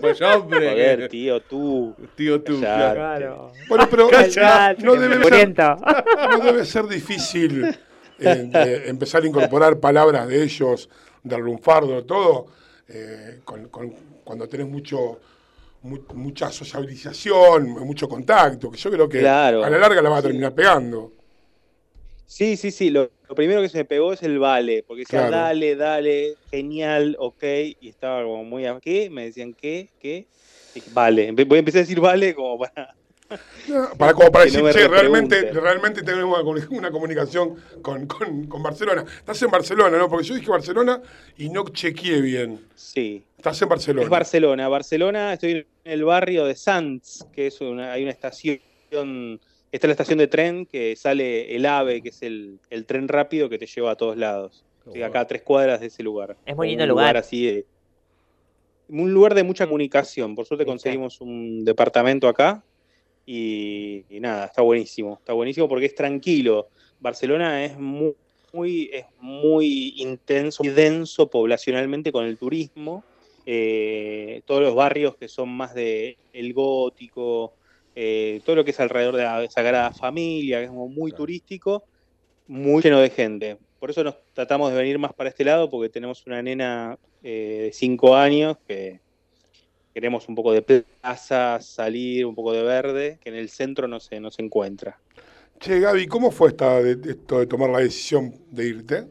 Pues 0.00 0.22
hombre. 0.22 0.70
Joder, 0.70 1.08
tío, 1.08 1.40
tú. 1.42 1.94
Tío 2.14 2.40
tú. 2.40 2.58
Claro. 2.60 3.52
Bueno, 3.68 3.88
pero 3.90 4.04
no, 4.10 4.18
debe 4.18 4.30
ser, 4.30 4.76
no 4.78 6.38
debe 6.38 6.64
ser 6.64 6.86
difícil 6.86 7.76
eh, 8.22 8.50
eh, 8.54 8.82
empezar 8.86 9.22
a 9.22 9.26
incorporar 9.26 9.78
palabras 9.80 10.28
de 10.28 10.42
ellos, 10.42 10.88
del 11.22 11.40
lunfardo, 11.40 12.04
todo, 12.04 12.46
eh, 12.88 13.40
con- 13.44 13.68
con- 13.68 13.94
cuando 14.24 14.48
tenés 14.48 14.66
mucho 14.68 15.20
mu- 15.82 16.04
mucha 16.14 16.50
sociabilización, 16.50 17.68
mucho 17.70 18.08
contacto, 18.08 18.70
que 18.70 18.78
yo 18.78 18.90
creo 18.90 19.08
que 19.08 19.20
Claro. 19.20 19.64
a 19.64 19.70
la 19.70 19.78
larga 19.78 20.00
la 20.02 20.10
va 20.10 20.18
a 20.18 20.20
Sí. 20.20 20.26
terminar 20.28 20.54
pegando. 20.54 21.12
Sí, 22.26 22.56
sí, 22.56 22.70
sí. 22.70 22.88
Lo, 22.90 23.10
lo 23.28 23.34
primero 23.34 23.60
que 23.60 23.68
se 23.68 23.78
me 23.78 23.84
pegó 23.84 24.12
es 24.12 24.22
el 24.22 24.38
vale, 24.38 24.84
porque 24.86 25.00
decía 25.02 25.28
Claro. 25.28 25.36
dale, 25.36 25.76
dale, 25.76 26.34
genial, 26.50 27.16
ok, 27.18 27.42
y 27.80 27.88
estaba 27.88 28.22
como 28.22 28.44
muy 28.44 28.64
a 28.64 28.78
¿qué? 28.80 29.10
Me 29.10 29.24
decían 29.26 29.52
¿qué? 29.54 29.90
¿Qué? 29.98 30.26
Vale. 30.92 31.30
Voy 31.32 31.56
a 31.56 31.58
empezar 31.58 31.80
a 31.80 31.82
decir 31.82 32.00
vale 32.00 32.34
como 32.34 32.58
para. 32.58 32.94
Para, 33.98 34.12
como 34.14 34.30
para 34.32 34.44
no 34.46 34.50
decir, 34.50 34.62
me 34.62 34.72
che, 34.72 34.88
realmente, 34.88 35.52
realmente 35.52 36.02
tenemos 36.02 36.36
una, 36.38 36.42
comuni- 36.44 36.68
una 36.76 36.90
comunicación 36.90 37.56
con, 37.80 38.06
con- 38.06 38.46
con 38.46 38.62
Barcelona. 38.62 39.04
Estás 39.18 39.40
en 39.42 39.50
Barcelona, 39.50 39.96
¿no? 39.98 40.08
Porque 40.08 40.26
yo 40.26 40.34
dije 40.34 40.50
Barcelona 40.50 41.00
y 41.38 41.48
no 41.48 41.64
chequeé 41.68 42.20
bien. 42.20 42.60
Sí. 42.74 43.24
Estás 43.36 43.60
en 43.62 43.68
Barcelona. 43.68 44.02
Es 44.04 44.08
Barcelona. 44.10 44.68
Barcelona, 44.68 45.32
estoy 45.32 45.50
en 45.52 45.66
el 45.84 46.04
barrio 46.04 46.44
de 46.44 46.54
Sants, 46.54 47.26
que 47.32 47.46
es 47.48 47.60
una, 47.60 47.92
hay 47.92 48.02
una 48.02 48.12
estación, 48.12 48.60
está 49.70 49.86
la 49.86 49.92
estación 49.92 50.18
de 50.18 50.26
tren 50.26 50.66
que 50.66 50.94
sale 50.96 51.54
el 51.56 51.64
AVE, 51.66 52.02
que 52.02 52.08
es 52.10 52.22
el, 52.22 52.58
el 52.70 52.84
tren 52.86 53.08
rápido 53.08 53.48
que 53.48 53.58
te 53.58 53.66
lleva 53.66 53.92
a 53.92 53.96
todos 53.96 54.16
lados. 54.16 54.64
Estoy 54.86 55.02
acá 55.02 55.20
a 55.20 55.26
tres 55.28 55.42
cuadras 55.42 55.80
de 55.80 55.86
ese 55.86 56.02
lugar. 56.02 56.36
Es 56.44 56.56
muy 56.56 56.66
Un 56.66 56.70
lindo 56.70 56.86
lugar. 56.86 57.16
así 57.16 57.46
de- 57.46 57.66
un 58.88 59.14
lugar 59.14 59.34
de 59.34 59.42
mucha 59.44 59.66
comunicación. 59.66 60.34
Por 60.34 60.44
suerte 60.44 60.66
conseguimos 60.66 61.20
un 61.20 61.64
departamento 61.64 62.28
acá 62.28 62.62
y, 63.26 64.04
y 64.08 64.20
nada, 64.20 64.46
está 64.46 64.62
buenísimo. 64.62 65.18
Está 65.18 65.32
buenísimo 65.32 65.68
porque 65.68 65.86
es 65.86 65.94
tranquilo. 65.94 66.68
Barcelona 67.00 67.64
es 67.64 67.78
muy, 67.78 68.14
muy, 68.52 68.90
es 68.92 69.06
muy 69.20 69.94
intenso 69.96 70.64
y 70.64 70.68
denso 70.68 71.28
poblacionalmente 71.28 72.12
con 72.12 72.24
el 72.24 72.36
turismo. 72.36 73.04
Eh, 73.44 74.42
todos 74.46 74.62
los 74.62 74.74
barrios 74.74 75.16
que 75.16 75.28
son 75.28 75.48
más 75.48 75.74
de 75.74 76.16
el 76.32 76.52
gótico, 76.52 77.54
eh, 77.96 78.40
todo 78.44 78.56
lo 78.56 78.64
que 78.64 78.70
es 78.70 78.80
alrededor 78.80 79.16
de 79.16 79.24
la 79.24 79.50
Sagrada 79.50 79.92
Familia, 79.92 80.60
que 80.60 80.66
es 80.66 80.70
muy 80.70 81.12
turístico, 81.12 81.84
muy 82.46 82.82
lleno 82.82 83.00
de 83.00 83.10
gente. 83.10 83.58
Por 83.80 83.90
eso 83.90 84.04
nos 84.04 84.14
tratamos 84.32 84.70
de 84.70 84.78
venir 84.78 84.98
más 84.98 85.12
para 85.12 85.30
este 85.30 85.44
lado, 85.44 85.68
porque 85.68 85.88
tenemos 85.88 86.24
una 86.26 86.40
nena 86.40 86.98
eh, 87.22 87.62
de 87.64 87.72
5 87.72 88.14
años 88.14 88.56
que 88.68 89.00
queremos 89.92 90.28
un 90.28 90.34
poco 90.34 90.52
de 90.52 90.62
plaza, 90.62 91.60
salir, 91.60 92.26
un 92.26 92.34
poco 92.34 92.52
de 92.52 92.62
verde, 92.62 93.18
que 93.22 93.30
en 93.30 93.36
el 93.36 93.48
centro 93.48 93.88
no 93.88 94.00
se, 94.00 94.20
no 94.20 94.30
se 94.30 94.42
encuentra. 94.42 94.98
Che, 95.60 95.78
Gaby, 95.78 96.06
¿cómo 96.06 96.30
fue 96.30 96.48
esta, 96.48 96.82
de, 96.82 97.10
esto 97.10 97.38
de 97.38 97.46
tomar 97.46 97.70
la 97.70 97.78
decisión 97.78 98.34
de 98.50 98.66
irte? 98.66 99.06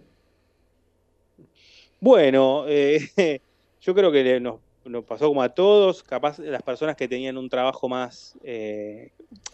Bueno, 1.99 2.65
eh, 2.67 2.99
yo 3.81 3.95
creo 3.95 4.11
que 4.11 4.39
nos, 4.39 4.59
nos 4.85 5.05
pasó 5.05 5.27
como 5.27 5.41
a 5.43 5.49
todos, 5.49 6.03
capaz 6.03 6.39
las 6.39 6.63
personas 6.63 6.95
que 6.95 7.07
tenían 7.07 7.37
un 7.37 7.49
trabajo 7.49 7.87
más 7.87 8.35
eh, 8.43 9.11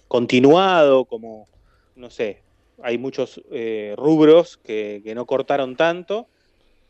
continuado, 0.08 1.06
como, 1.06 1.46
no 1.96 2.10
sé, 2.10 2.42
hay 2.82 2.98
muchos 2.98 3.42
eh, 3.52 3.94
rubros 3.98 4.58
que, 4.58 5.02
que 5.04 5.14
no 5.14 5.26
cortaron 5.26 5.76
tanto. 5.76 6.28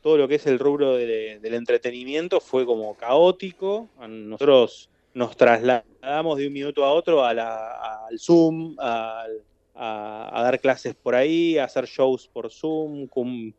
Todo 0.02 0.18
lo 0.18 0.28
que 0.28 0.36
es 0.36 0.46
el 0.48 0.60
rubro 0.60 0.96
de- 0.96 1.40
del 1.42 1.54
entretenimiento 1.56 2.40
fue 2.40 2.66
como 2.66 2.96
caótico. 2.96 3.90
Nosotros 4.08 4.90
nos 5.14 5.36
trasladamos 5.36 6.38
de 6.38 6.48
un 6.48 6.54
minuto 6.54 6.86
a 6.86 6.92
otro 6.94 7.26
a 7.26 7.34
la- 7.34 8.06
al 8.08 8.20
Zoom, 8.20 8.76
al- 8.80 9.42
a, 9.76 10.30
a 10.40 10.44
dar 10.44 10.60
clases 10.60 10.96
por 10.96 11.14
ahí, 11.16 11.58
a 11.58 11.66
hacer 11.66 11.86
shows 11.86 12.28
por 12.28 12.52
Zoom, 12.52 13.08
cum, 13.08 13.52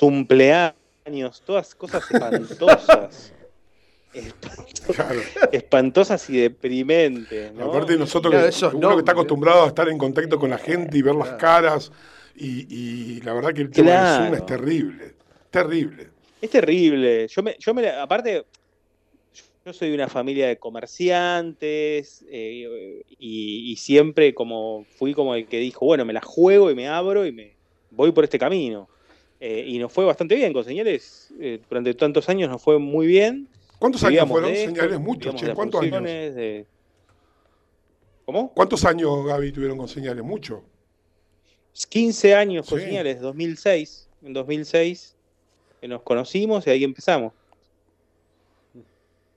cumpleaños, 0.00 1.42
todas 1.44 1.74
cosas 1.74 2.02
espantosas. 2.10 3.32
Claro. 4.94 5.20
espantosas 5.52 6.28
y 6.30 6.38
deprimentes. 6.38 7.52
¿no? 7.52 7.66
Aparte 7.66 7.92
de 7.92 7.98
nosotros, 7.98 8.32
Claro, 8.32 8.70
que, 8.70 8.76
uno 8.76 8.94
que 8.94 8.98
está 9.00 9.12
acostumbrado 9.12 9.64
a 9.64 9.68
estar 9.68 9.88
en 9.88 9.98
contacto 9.98 10.38
con 10.38 10.50
la 10.50 10.58
gente 10.58 10.96
y 10.96 11.02
ver 11.02 11.14
las 11.14 11.30
caras, 11.34 11.92
y, 12.34 12.66
y 12.74 13.20
la 13.20 13.34
verdad 13.34 13.52
que 13.52 13.60
el 13.62 13.70
tema 13.70 13.90
Claro. 13.90 14.14
del 14.24 14.24
Zoom 14.24 14.34
es 14.34 14.46
terrible, 14.46 15.14
terrible. 15.50 16.08
Es 16.40 16.50
terrible. 16.50 17.26
Yo 17.28 17.42
me, 17.42 17.56
yo 17.58 17.74
me, 17.74 17.88
aparte, 17.88 18.44
yo 19.64 19.72
soy 19.72 19.88
de 19.88 19.94
una 19.94 20.08
familia 20.08 20.46
de 20.48 20.56
comerciantes 20.58 22.24
eh, 22.30 23.02
y, 23.18 23.72
y 23.72 23.76
siempre 23.76 24.34
como 24.34 24.84
fui 24.96 25.14
como 25.14 25.34
el 25.34 25.46
que 25.46 25.58
dijo, 25.58 25.84
bueno, 25.86 26.04
me 26.04 26.12
la 26.12 26.22
juego 26.22 26.70
y 26.70 26.74
me 26.74 26.88
abro 26.88 27.26
y 27.26 27.32
me 27.32 27.56
voy 27.90 28.12
por 28.12 28.24
este 28.24 28.38
camino. 28.38 28.88
Eh, 29.40 29.64
y 29.68 29.78
nos 29.78 29.92
fue 29.92 30.04
bastante 30.04 30.34
bien 30.34 30.52
con 30.52 30.64
señales. 30.64 31.32
eh, 31.40 31.60
durante 31.68 31.94
tantos 31.94 32.28
años 32.28 32.48
nos 32.50 32.62
fue 32.62 32.78
muy 32.78 33.06
bien. 33.06 33.48
¿Cuántos 33.78 34.02
años 34.04 34.28
fueron 34.28 34.50
esto, 34.50 34.74
señales? 34.74 34.98
Muchos, 34.98 35.34
che, 35.36 35.54
¿cuántos 35.54 35.80
años? 35.82 36.02
de- 36.02 36.66
¿Cómo? 38.24 38.52
¿Cuántos 38.52 38.84
años, 38.84 39.24
Gaby, 39.24 39.52
tuvieron 39.52 39.78
con 39.78 39.88
señales? 39.88 40.22
Mucho. 40.24 40.62
15 41.88 42.34
años 42.34 42.68
con 42.68 42.78
Sí. 42.80 42.86
señales, 42.86 43.20
2006. 43.20 44.08
En 44.24 44.32
2006 44.32 45.14
que 45.14 45.17
nos 45.82 46.02
conocimos 46.02 46.66
y 46.66 46.70
ahí 46.70 46.84
empezamos. 46.84 47.32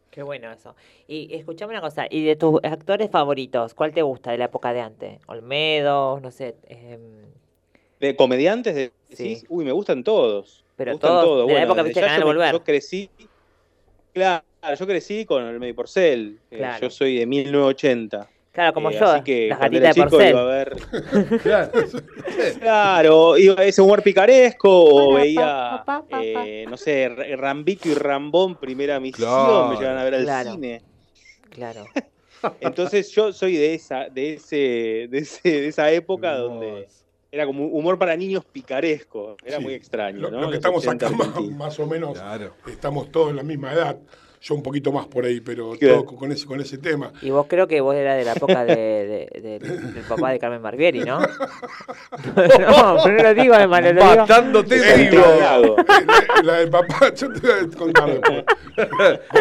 Qué 0.09 0.23
bueno 0.23 0.51
eso. 0.51 0.75
Y 1.07 1.33
escuchame 1.35 1.71
una 1.71 1.81
cosa, 1.81 2.05
y 2.09 2.25
de 2.25 2.35
tus 2.35 2.59
actores 2.63 3.09
favoritos, 3.09 3.73
¿cuál 3.73 3.93
te 3.93 4.01
gusta 4.01 4.31
de 4.31 4.37
la 4.39 4.45
época 4.45 4.73
de 4.73 4.81
antes? 4.81 5.19
Olmedo, 5.27 6.19
no 6.19 6.31
sé. 6.31 6.55
em, 6.67 6.99
De 7.99 8.15
comediantes, 8.15 8.73
de- 8.75 8.91
Sí. 9.11 9.43
uy, 9.47 9.63
me 9.63 9.71
gustan 9.71 10.03
todos. 10.03 10.65
Pero 10.75 10.89
me 10.89 10.93
gustan 10.93 11.11
todos 11.21 11.47
de 11.47 11.53
la 11.53 11.63
época, 11.63 11.83
viste, 11.83 12.01
Canal 12.01 12.19
yo, 12.21 12.25
Volver. 12.25 12.51
yo 12.51 12.63
crecí, 12.63 13.09
claro, 14.11 14.43
yo 14.77 14.87
crecí 14.87 15.25
con 15.25 15.45
el 15.45 15.59
Medio 15.59 15.75
Porcel. 15.75 16.39
eh, 16.49 16.57
Claro. 16.57 16.81
yo 16.81 16.89
soy 16.89 17.17
de 17.19 17.25
1980. 17.27 18.27
Claro, 18.51 18.73
como 18.73 18.89
Eh, 18.91 18.97
yo, 18.99 19.05
así 19.05 19.23
que 19.23 19.47
las 19.47 19.59
gatitas 19.59 19.95
de 19.95 20.01
porcel. 20.03 20.29
iba 20.31 20.41
a 20.41 20.43
ver 20.45 20.75
Claro, 22.59 23.37
iba 23.37 23.63
ese 23.63 23.81
humor 23.81 24.03
picaresco 24.03 24.69
o 24.69 25.13
veía, 25.13 25.83
eh, 26.21 26.65
no 26.69 26.75
sé, 26.75 27.03
R- 27.03 27.35
Rambito 27.37 27.87
y 27.89 27.93
Rambón, 27.93 28.55
primera 28.55 28.99
misión, 28.99 29.29
Claro. 29.29 29.67
me 29.69 29.77
llevan 29.79 29.97
a 29.97 30.03
ver 30.03 30.15
al 30.15 30.23
Claro. 30.23 30.51
cine. 30.53 30.81
Claro. 31.49 31.85
Entonces 32.59 33.09
yo 33.11 33.31
soy 33.31 33.55
de 33.55 33.73
esa, 33.73 34.09
de 34.09 34.33
ese, 34.33 35.07
de 35.09 35.17
ese, 35.19 35.49
de 35.49 35.67
esa 35.67 35.89
época 35.91 36.35
donde 36.35 36.87
era 37.31 37.45
como 37.45 37.65
humor 37.67 37.97
para 37.97 38.17
niños 38.17 38.43
picaresco. 38.43 39.37
Era 39.45 39.57
Sí. 39.57 39.63
muy 39.63 39.73
extraño, 39.75 40.19
Lo, 40.19 40.29
¿no? 40.31 40.37
lo 40.41 40.47
que 40.47 40.47
Los 40.47 40.55
estamos 40.55 40.85
80 40.85 41.07
acá 41.07 41.15
más, 41.15 41.41
más 41.51 41.79
o 41.79 41.87
menos, 41.87 42.19
estamos 42.67 43.09
todos 43.11 43.29
en 43.29 43.37
la 43.37 43.43
misma 43.43 43.71
edad. 43.73 43.97
Yo 44.43 44.55
un 44.55 44.63
poquito 44.63 44.91
más 44.91 45.05
por 45.05 45.23
ahí, 45.23 45.39
pero 45.39 45.73
todo 45.79 46.03
con 46.03 46.31
ese, 46.31 46.47
con 46.47 46.59
ese 46.59 46.79
tema. 46.79 47.11
Y 47.21 47.29
vos 47.29 47.45
creo 47.47 47.67
que 47.67 47.79
vos 47.79 47.93
eras 47.95 48.17
de 48.17 48.25
la 48.25 48.31
época 48.33 48.65
de, 48.65 48.75
de- 48.75 49.39
de- 49.39 49.59
del 49.59 50.03
papá 50.09 50.31
de 50.31 50.39
Carmen 50.39 50.63
Barbieri, 50.63 51.01
¿no? 51.01 51.19
no, 51.21 52.97
pero 53.03 53.17
no 53.17 53.23
lo 53.23 53.33
digo 53.35 53.55
de 53.55 53.67
malo, 53.67 53.93
lo 53.93 54.01
digo. 54.01 54.15
Matándote 54.15 54.97
vivo. 55.09 55.23
Lago. 55.39 55.75
La, 55.77 56.41
la 56.43 56.53
del 56.59 56.69
papá, 56.71 57.13
yo 57.15 57.31
te 57.33 57.39
voy 57.39 57.51
a 57.51 57.77
contar. 57.77 58.45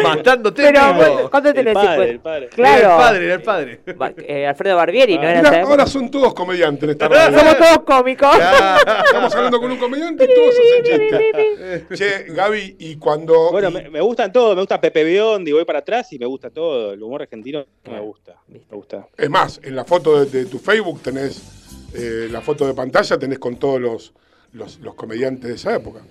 Matándote 0.03 0.61
Pero, 0.61 0.93
vivo. 0.93 1.29
¿cuánto 1.31 1.49
El 1.49 1.55
tenés? 1.55 1.73
padre, 1.73 1.89
Cincu- 1.97 2.09
el 2.11 2.19
padre. 2.19 2.45
Era 2.45 2.55
Claro. 2.55 2.81
el 2.91 2.97
padre, 2.97 3.25
era 3.25 3.33
el 3.33 3.41
padre. 3.41 3.79
Ba- 3.95 4.13
eh, 4.17 4.47
Alfredo 4.47 4.75
Barbieri, 4.75 5.15
¿no 5.17 5.23
era 5.23 5.39
época? 5.39 5.61
ahora 5.63 5.85
son 5.87 6.11
todos 6.11 6.33
comediantes 6.33 6.83
en 6.83 6.89
esta 6.91 7.07
radio. 7.07 7.39
Somos 7.39 7.57
todos 7.57 7.79
cómicos. 7.85 8.35
Estamos 8.37 9.35
hablando 9.35 9.59
con 9.59 9.71
un 9.71 9.77
comediante 9.77 10.25
y 10.25 10.35
todos 10.35 10.53
hacen 10.59 10.83
chistes. 10.83 11.97
Che, 11.97 12.25
Gaby, 12.33 12.75
y 12.79 12.95
cuando. 12.97 13.49
Bueno, 13.51 13.69
y- 13.69 13.73
me, 13.73 13.89
me 13.89 14.01
gustan 14.01 14.31
todos, 14.31 14.55
me 14.55 14.61
gusta 14.61 14.79
Pepe 14.79 14.90
Biondi, 14.93 15.51
voy 15.51 15.65
para 15.65 15.79
atrás 15.79 16.11
y 16.13 16.19
me 16.19 16.25
gusta 16.25 16.49
todo. 16.49 16.93
El 16.93 17.01
humor 17.01 17.21
argentino 17.21 17.65
me 17.89 17.99
gusta, 17.99 18.35
me 18.47 18.59
gusta. 18.69 19.07
Es 19.17 19.29
más, 19.29 19.59
en 19.63 19.75
la 19.75 19.85
foto 19.85 20.23
de, 20.23 20.29
de 20.29 20.45
tu 20.45 20.59
Facebook 20.59 21.01
tenés 21.01 21.41
eh, 21.93 22.27
la 22.31 22.41
foto 22.41 22.65
de 22.67 22.73
pantalla, 22.73 23.17
tenés 23.17 23.39
con 23.39 23.57
todos 23.57 23.81
los, 23.81 24.13
los, 24.53 24.79
los 24.79 24.95
comediantes 24.95 25.49
de 25.49 25.55
esa 25.55 25.75
época. 25.75 26.01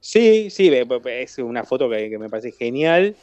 Sí, 0.00 0.50
sí, 0.50 0.68
es 0.72 1.38
una 1.38 1.64
foto 1.64 1.88
que, 1.88 2.10
que 2.10 2.18
me 2.18 2.28
parece 2.28 2.50
genial, 2.50 3.14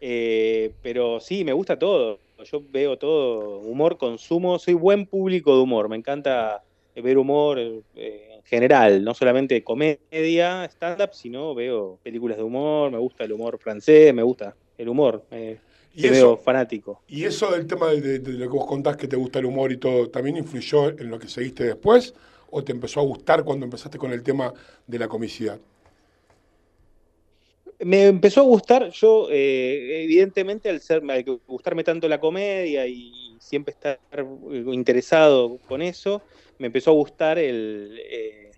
eh, 0.00 0.72
pero 0.82 1.18
sí, 1.20 1.44
me 1.44 1.52
gusta 1.52 1.78
todo. 1.78 2.18
Yo 2.44 2.62
veo 2.70 2.96
todo, 2.96 3.58
humor, 3.58 3.98
consumo, 3.98 4.58
soy 4.58 4.74
buen 4.74 5.06
público 5.06 5.54
de 5.54 5.62
humor, 5.62 5.88
me 5.88 5.96
encanta 5.96 6.62
ver 6.94 7.16
humor 7.18 7.58
eh, 7.96 8.31
general, 8.44 9.02
no 9.04 9.14
solamente 9.14 9.62
comedia, 9.64 10.64
stand-up, 10.66 11.10
sino 11.12 11.54
veo 11.54 11.98
películas 12.02 12.36
de 12.36 12.42
humor, 12.44 12.90
me 12.90 12.98
gusta 12.98 13.24
el 13.24 13.32
humor 13.32 13.58
francés, 13.58 14.12
me 14.14 14.22
gusta 14.22 14.54
el 14.76 14.88
humor, 14.88 15.24
eh, 15.30 15.58
Y 15.94 16.06
eso- 16.06 16.12
veo 16.12 16.36
fanático. 16.36 17.02
¿Y 17.06 17.24
eso 17.24 17.50
del 17.50 17.66
tema 17.66 17.90
de, 17.90 18.00
de- 18.00 18.18
de 18.20 18.32
lo 18.32 18.50
que 18.50 18.56
vos 18.56 18.66
contás 18.66 18.96
que 18.96 19.08
te 19.08 19.16
gusta 19.16 19.38
el 19.38 19.46
humor 19.46 19.70
y 19.72 19.76
todo, 19.76 20.08
también 20.08 20.36
influyó 20.36 20.88
en 20.88 21.10
lo 21.10 21.18
que 21.18 21.28
seguiste 21.28 21.64
después? 21.64 22.14
¿O 22.50 22.62
te 22.62 22.72
empezó 22.72 23.00
a 23.00 23.04
gustar 23.04 23.44
cuando 23.44 23.64
empezaste 23.64 23.98
con 23.98 24.12
el 24.12 24.22
tema 24.22 24.52
de 24.86 24.98
la 24.98 25.08
comicidad? 25.08 25.58
Me 27.80 28.06
empezó 28.06 28.40
a 28.40 28.44
gustar, 28.44 28.90
yo 28.90 29.28
eh, 29.30 30.04
evidentemente 30.04 30.68
al 30.68 30.80
ser 30.80 31.02
al 31.10 31.24
gustarme 31.46 31.82
tanto 31.82 32.08
la 32.08 32.20
comedia 32.20 32.86
y 32.86 33.36
siempre 33.40 33.72
estar 33.72 33.98
interesado 34.72 35.58
con 35.66 35.82
eso, 35.82 36.22
me 36.62 36.68
empezó 36.68 36.92
a 36.92 36.94
gustar 36.94 37.38
el, 37.38 38.00
eh, 38.10 38.52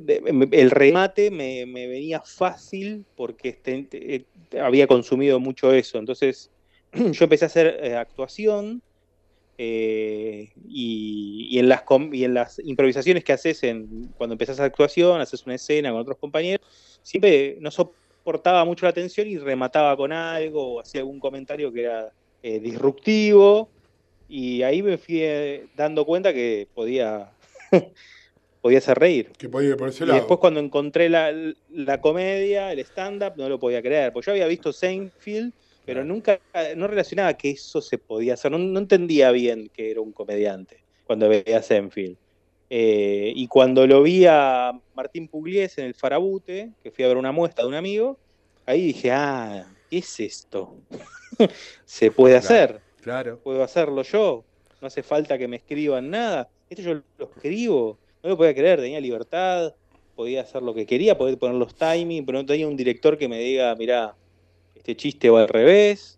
de- 0.00 0.48
el 0.52 0.70
remate, 0.70 1.30
me, 1.30 1.66
me 1.66 1.86
venía 1.86 2.22
fácil 2.24 3.06
porque 3.14 3.50
este, 3.50 3.86
eh, 3.92 4.26
había 4.60 4.86
consumido 4.86 5.40
mucho 5.40 5.72
eso. 5.72 5.98
Entonces 5.98 6.50
yo 6.92 7.24
empecé 7.24 7.44
a 7.44 7.48
hacer 7.48 7.78
eh, 7.82 7.94
actuación 7.96 8.82
eh, 9.58 10.50
y, 10.68 11.48
y 11.50 11.58
en 11.58 11.68
las, 11.68 11.82
y 12.12 12.24
en 12.24 12.34
las 12.34 12.58
improvisaciones 12.64 13.24
que 13.24 13.32
haces 13.32 13.62
en, 13.64 14.12
cuando 14.16 14.34
empezás 14.34 14.60
a 14.60 14.64
actuación, 14.64 15.20
haces 15.20 15.44
una 15.46 15.56
escena 15.56 15.90
con 15.92 16.00
otros 16.00 16.18
compañeros, 16.18 16.66
siempre 17.02 17.56
no 17.60 17.70
soportaba 17.70 18.64
mucho 18.64 18.86
la 18.86 18.90
atención 18.90 19.26
y 19.28 19.38
remataba 19.38 19.96
con 19.96 20.12
algo 20.12 20.74
o 20.76 20.80
hacía 20.80 21.00
algún 21.02 21.20
comentario 21.20 21.72
que 21.72 21.82
era 21.82 22.12
eh, 22.42 22.60
disruptivo 22.60 23.72
y 24.28 24.62
ahí 24.62 24.82
me 24.82 24.98
fui 24.98 25.22
eh, 25.22 25.66
dando 25.76 26.04
cuenta 26.04 26.32
que 26.32 26.68
podía, 26.74 27.30
podía 28.60 28.78
hacer 28.78 28.98
reír. 28.98 29.30
Que 29.38 29.48
podía 29.48 29.70
ir 29.70 29.76
por 29.76 29.88
ese 29.88 30.04
Y 30.04 30.06
lado. 30.06 30.20
después 30.20 30.40
cuando 30.40 30.60
encontré 30.60 31.08
la, 31.08 31.32
la 31.70 32.00
comedia, 32.00 32.72
el 32.72 32.80
stand-up, 32.80 33.34
no 33.36 33.48
lo 33.48 33.58
podía 33.58 33.82
creer, 33.82 34.12
porque 34.12 34.26
yo 34.26 34.32
había 34.32 34.46
visto 34.46 34.72
Seinfeld, 34.72 35.52
pero 35.84 36.04
nunca, 36.04 36.38
no 36.76 36.86
relacionaba 36.86 37.32
que 37.34 37.50
eso 37.50 37.80
se 37.80 37.96
podía 37.96 38.34
hacer, 38.34 38.50
no, 38.50 38.58
no 38.58 38.78
entendía 38.78 39.30
bien 39.30 39.70
que 39.72 39.90
era 39.90 40.00
un 40.02 40.12
comediante 40.12 40.82
cuando 41.04 41.28
veía 41.28 41.62
Seinfeld. 41.62 42.16
Eh, 42.70 43.32
y 43.34 43.46
cuando 43.46 43.86
lo 43.86 44.02
vi 44.02 44.26
a 44.26 44.72
Martín 44.94 45.26
Pugliese 45.28 45.80
en 45.80 45.86
el 45.86 45.94
Farabute, 45.94 46.70
que 46.82 46.90
fui 46.90 47.04
a 47.04 47.08
ver 47.08 47.16
una 47.16 47.32
muestra 47.32 47.64
de 47.64 47.68
un 47.68 47.74
amigo, 47.74 48.18
ahí 48.66 48.88
dije, 48.88 49.10
ah, 49.10 49.66
¿qué 49.88 49.98
es 49.98 50.20
esto? 50.20 50.76
se 51.86 52.10
puede 52.10 52.36
hacer, 52.36 52.80
Claro. 53.08 53.40
puedo 53.42 53.62
hacerlo 53.62 54.02
yo, 54.02 54.44
no 54.82 54.86
hace 54.86 55.02
falta 55.02 55.38
que 55.38 55.48
me 55.48 55.56
escriban 55.56 56.10
nada, 56.10 56.50
esto 56.68 56.82
yo 56.82 57.02
lo 57.16 57.30
escribo, 57.34 57.98
no 58.22 58.28
lo 58.30 58.36
podía 58.36 58.54
creer, 58.54 58.80
tenía 58.80 59.00
libertad, 59.00 59.74
podía 60.14 60.42
hacer 60.42 60.62
lo 60.62 60.74
que 60.74 60.84
quería, 60.84 61.16
podía 61.16 61.36
poner 61.38 61.56
los 61.56 61.74
timings, 61.74 62.26
pero 62.26 62.38
no 62.38 62.44
tenía 62.46 62.68
un 62.68 62.76
director 62.76 63.16
que 63.16 63.26
me 63.28 63.38
diga, 63.38 63.74
mirá, 63.76 64.14
este 64.74 64.94
chiste 64.94 65.30
va 65.30 65.42
al 65.42 65.48
revés, 65.48 66.16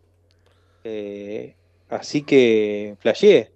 Eh, 0.82 1.54
así 1.88 2.22
que 2.22 2.96
flasheé, 3.00 3.52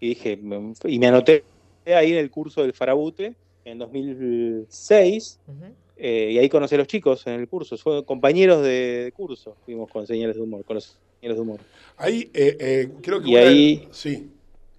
y 0.00 0.08
dije, 0.08 0.36
me- 0.38 0.72
y 0.84 0.98
me 0.98 1.06
anoté 1.06 1.44
ahí 1.84 2.12
en 2.12 2.18
el 2.18 2.30
curso 2.30 2.62
del 2.62 2.72
Farabute 2.72 3.36
en 3.64 3.78
2006, 3.78 5.38
Ujú. 5.46 5.76
eh, 5.96 6.30
y 6.32 6.38
ahí 6.38 6.48
conocí 6.48 6.74
a 6.74 6.78
los 6.78 6.86
chicos 6.86 7.26
en 7.26 7.34
el 7.34 7.48
curso, 7.48 7.76
fueron 7.76 8.04
compañeros 8.04 8.62
de, 8.64 9.04
de 9.04 9.12
curso, 9.12 9.56
fuimos 9.66 9.88
con 9.90 10.06
señales 10.06 10.34
de 10.36 10.42
humor, 10.42 10.64
con 10.64 10.76
los 10.76 10.98
de 11.30 11.40
humor. 11.40 11.60
Ahí, 11.96 12.30
eh, 12.34 12.56
eh, 12.58 12.92
creo 13.00 13.22
que. 13.22 13.28
Y 13.30 13.36
ahí- 13.36 13.88
Sí, 13.92 14.30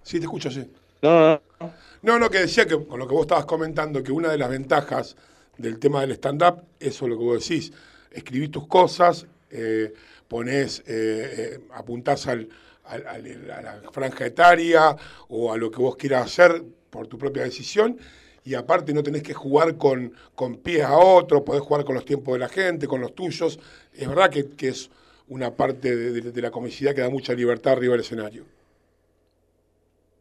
sí, 0.02 0.18
te 0.18 0.24
escucho, 0.24 0.50
sí. 0.50 0.68
No, 1.02 1.10
no, 1.20 1.40
no. 1.60 1.72
No, 2.02 2.18
no, 2.18 2.28
que 2.28 2.40
decía 2.40 2.66
que 2.66 2.84
con 2.86 2.98
lo 2.98 3.08
que 3.08 3.14
vos 3.14 3.22
estabas 3.22 3.46
comentando, 3.46 4.02
que 4.02 4.12
una 4.12 4.30
de 4.30 4.36
las 4.36 4.50
ventajas 4.50 5.16
del 5.56 5.78
tema 5.78 6.02
del 6.02 6.12
stand-up, 6.12 6.62
eso 6.78 7.04
es 7.06 7.10
lo 7.10 7.16
que 7.16 7.24
vos 7.24 7.48
decís, 7.48 7.72
escribís 8.10 8.50
tus 8.50 8.66
cosas, 8.66 9.26
eh, 9.50 9.94
ponés, 10.28 10.82
eh, 10.86 11.60
apuntás 11.72 12.26
al, 12.26 12.48
al- 12.84 13.06
al- 13.06 13.50
a 13.50 13.62
la 13.62 13.90
franja 13.90 14.26
etaria 14.26 14.94
o 15.28 15.50
a 15.52 15.56
lo 15.56 15.70
que 15.70 15.78
vos 15.78 15.96
quieras 15.96 16.26
hacer 16.26 16.62
por 16.90 17.06
tu 17.06 17.16
propia 17.16 17.44
decisión, 17.44 17.96
y 18.44 18.52
aparte 18.54 18.92
no 18.92 19.02
tenés 19.02 19.22
que 19.22 19.32
jugar 19.32 19.78
con, 19.78 20.12
con 20.34 20.56
pies 20.58 20.82
a 20.84 20.98
otro, 20.98 21.42
podés 21.42 21.62
jugar 21.62 21.86
con 21.86 21.94
los 21.94 22.04
tiempos 22.04 22.34
de 22.34 22.40
la 22.40 22.48
gente, 22.50 22.86
con 22.86 23.00
los 23.00 23.14
tuyos. 23.14 23.58
Es 23.94 24.06
verdad 24.06 24.28
que, 24.28 24.50
que 24.50 24.68
es 24.68 24.90
una 25.28 25.54
parte 25.54 25.94
de, 25.96 26.12
de- 26.20 26.32
de 26.32 26.42
la 26.42 26.50
comicidad 26.50 26.94
que 26.94 27.00
da 27.00 27.10
mucha 27.10 27.32
libertad 27.34 27.72
arriba 27.74 27.92
del 27.92 28.00
escenario. 28.02 28.44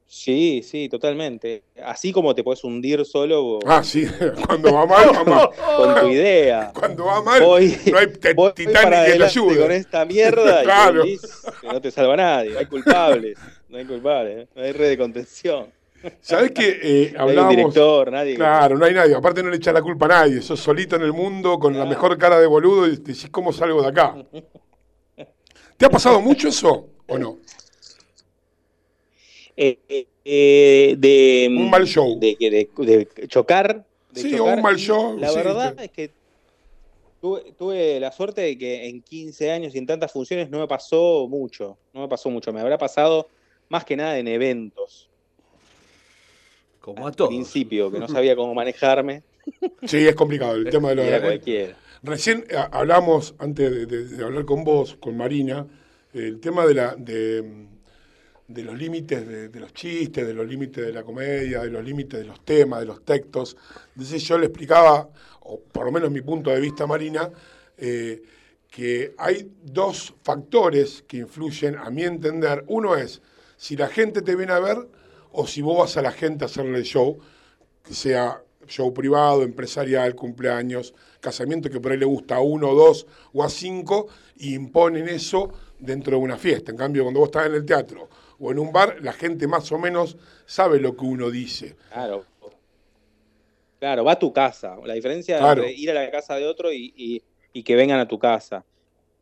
Sí, 0.05 0.61
sí, 0.63 0.89
totalmente. 0.89 1.63
Así 1.83 2.11
como 2.11 2.35
te 2.35 2.43
puedes 2.43 2.63
hundir 2.63 3.03
solo 3.03 3.57
Ah, 3.65 3.83
sí, 3.83 4.05
cuando 4.45 4.71
va 4.73 4.85
mal, 4.85 5.07
va 5.09 5.23
mal. 5.23 5.49
con 5.77 5.99
tu 6.01 6.07
idea. 6.09 6.71
Cuando 6.73 7.05
va 7.05 7.21
mal, 7.23 7.41
Voy- 7.41 7.75
no 7.91 7.97
hay 7.97 8.05
Voy 8.35 8.53
Titanic 8.53 9.05
que 9.05 9.17
te 9.17 9.23
ayude. 9.23 9.57
con 9.59 9.71
esta 9.71 10.05
mierda 10.05 10.61
y 10.61 10.65
Claro. 10.65 11.03
te 11.03 11.67
no 11.67 11.81
te 11.81 11.89
salva 11.89 12.15
nadie. 12.15 12.51
No 12.51 12.59
hay 12.59 12.65
culpables. 12.67 13.37
No 13.69 13.77
hay 13.79 13.85
culpables. 13.85 14.37
¿eh? 14.43 14.47
No 14.55 14.61
hay 14.61 14.71
red 14.71 14.89
de 14.89 14.97
contención. 14.99 15.67
¿Sabés 16.21 16.51
que 16.51 16.79
eh, 16.83 17.13
No 17.17 17.23
hay 17.29 17.37
un 17.37 17.49
director, 17.49 18.11
nadie. 18.11 18.35
Claro, 18.35 18.77
no 18.77 18.85
hay 18.85 18.93
nadie. 18.93 19.15
Aparte 19.15 19.41
no 19.41 19.49
le 19.49 19.55
echa 19.57 19.71
la 19.71 19.81
culpa 19.81 20.05
a 20.05 20.09
nadie. 20.09 20.41
Sos 20.41 20.59
solito 20.59 20.95
en 20.97 21.01
el 21.03 21.13
mundo 21.13 21.57
con 21.57 21.75
la 21.77 21.85
mejor 21.85 22.17
cara 22.19 22.39
de 22.39 22.45
boludo 22.45 22.85
y 22.87 22.97
decís, 22.97 23.27
¿cómo 23.31 23.51
salgo 23.51 23.81
de 23.81 23.87
acá? 23.87 24.15
¿Te 25.77 25.85
ha 25.85 25.89
pasado 25.89 26.21
mucho 26.21 26.47
eso 26.47 26.89
o 27.07 27.17
no? 27.17 27.37
Eh, 29.55 29.79
eh, 29.87 30.07
eh, 30.25 30.95
de, 30.97 31.47
Un 31.49 31.69
mal 31.69 31.85
show. 31.85 32.19
De, 32.19 32.35
que- 32.35 32.49
de- 32.49 32.69
de 33.15 33.27
chocar. 33.27 33.85
de 34.09 34.21
Sí, 34.21 34.31
chocar. 34.35 34.57
un 34.57 34.61
mal 34.63 34.77
show, 34.77 35.17
La 35.19 35.29
sí, 35.29 35.35
verdad 35.35 35.75
te- 35.75 35.85
es 35.85 35.91
que 35.91 36.15
tuve, 37.21 37.53
tuve 37.53 37.99
la 37.99 38.11
suerte 38.11 38.41
de 38.41 38.57
que 38.57 38.87
en 38.87 39.01
15 39.03 39.51
años 39.51 39.73
y 39.75 39.77
en 39.77 39.85
tantas 39.85 40.11
funciones 40.11 40.49
no 40.49 40.59
me 40.59 40.67
pasó 40.67 41.27
mucho. 41.29 41.79
No 41.93 42.01
me 42.01 42.07
pasó 42.07 42.29
mucho. 42.29 42.51
Me 42.53 42.61
habrá 42.61 42.77
pasado 42.77 43.27
más 43.69 43.83
que 43.85 43.95
nada 43.95 44.17
en 44.17 44.27
eventos. 44.27 45.09
Como 46.79 47.05
a 47.05 47.09
Al 47.09 47.15
todos. 47.15 47.29
principio, 47.29 47.89
que 47.91 47.99
no 47.99 48.07
sabía 48.07 48.35
cómo 48.35 48.53
manejarme. 48.53 49.23
Sí, 49.85 50.05
es 50.07 50.15
complicado 50.15 50.55
el 50.55 50.65
tema 50.69 50.93
de 50.93 51.03
y 51.03 51.07
era 51.07 51.17
lo 51.19 51.23
cualquiera. 51.25 51.77
Recién 52.03 52.43
eh, 52.49 52.57
hablamos, 52.71 53.33
antes 53.39 53.87
de, 53.87 54.23
hablar 54.23 54.43
con 54.43 54.65
vos, 54.65 54.97
con 54.99 55.15
Marina, 55.15 55.65
el 56.11 56.41
tema 56.41 56.65
de, 56.65 56.75
los 58.49 58.77
límites 58.77 59.25
de, 59.25 59.47
de 59.47 59.59
los 59.61 59.73
chistes, 59.73 60.27
de 60.27 60.33
los 60.33 60.45
límites 60.45 60.85
de 60.85 60.91
la 60.91 61.03
comedia, 61.03 61.61
de 61.61 61.69
los 61.69 61.81
límites 61.81 62.19
de 62.19 62.25
los 62.25 62.43
temas, 62.43 62.81
de 62.81 62.87
los 62.87 63.05
textos. 63.05 63.55
Entonces 63.95 64.21
yo 64.23 64.37
le 64.37 64.47
explicaba, 64.47 65.09
o 65.43 65.61
por 65.61 65.85
lo 65.85 65.93
menos 65.93 66.11
mi 66.11 66.19
punto 66.19 66.49
de 66.49 66.59
vista, 66.59 66.85
Marina, 66.85 67.31
eh, 67.77 68.21
que 68.69 69.15
hay 69.17 69.49
dos 69.63 70.13
factores 70.23 71.05
que 71.07 71.17
influyen, 71.17 71.77
a 71.77 71.89
mi 71.89 72.03
entender. 72.03 72.65
Uno 72.67 72.97
es 72.97 73.21
si 73.55 73.77
la 73.77 73.87
gente 73.87 74.21
te 74.21 74.35
viene 74.35 74.51
a 74.51 74.59
ver 74.59 74.89
o 75.31 75.47
si 75.47 75.61
vos 75.61 75.77
vas 75.77 75.95
a 75.95 76.01
la 76.01 76.11
gente 76.11 76.43
a 76.43 76.47
hacerle 76.47 76.79
el 76.79 76.83
show, 76.83 77.17
que 77.81 77.93
sea 77.93 78.43
show 78.67 78.93
privado, 78.93 79.43
empresarial, 79.43 80.15
cumpleaños, 80.15 80.93
casamiento 81.23 81.69
que 81.69 81.79
por 81.79 81.91
ahí 81.91 81.97
le 81.97 82.05
gusta 82.05 82.35
a 82.35 82.41
uno, 82.41 82.75
dos 82.75 83.07
o 83.33 83.43
a 83.43 83.49
cinco, 83.49 84.07
y 84.37 84.53
imponen 84.53 85.07
eso 85.09 85.51
dentro 85.79 86.17
de 86.17 86.23
una 86.23 86.37
fiesta. 86.37 86.71
En 86.71 86.77
cambio, 86.77 87.03
cuando 87.03 87.19
vos 87.21 87.27
estás 87.29 87.47
en 87.47 87.55
el 87.55 87.65
teatro 87.65 88.09
o 88.39 88.51
en 88.51 88.59
un 88.59 88.71
bar, 88.71 88.97
la 89.01 89.13
gente 89.13 89.47
más 89.47 89.71
o 89.71 89.79
menos 89.79 90.17
sabe 90.45 90.79
lo 90.79 90.95
que 90.95 91.05
uno 91.05 91.31
dice. 91.31 91.75
Claro. 91.91 92.25
Claro, 93.79 94.03
va 94.05 94.13
a 94.13 94.19
tu 94.19 94.31
casa. 94.31 94.77
La 94.85 94.93
diferencia 94.93 95.37
Claro. 95.39 95.63
entre 95.63 95.75
ir 95.77 95.91
a 95.91 95.93
la 95.93 96.09
casa 96.11 96.35
de 96.35 96.45
otro 96.45 96.71
y, 96.71 96.93
y- 96.95 97.21
y 97.51 97.63
que 97.63 97.75
vengan 97.75 97.99
a 97.99 98.07
tu 98.07 98.17
casa. 98.17 98.63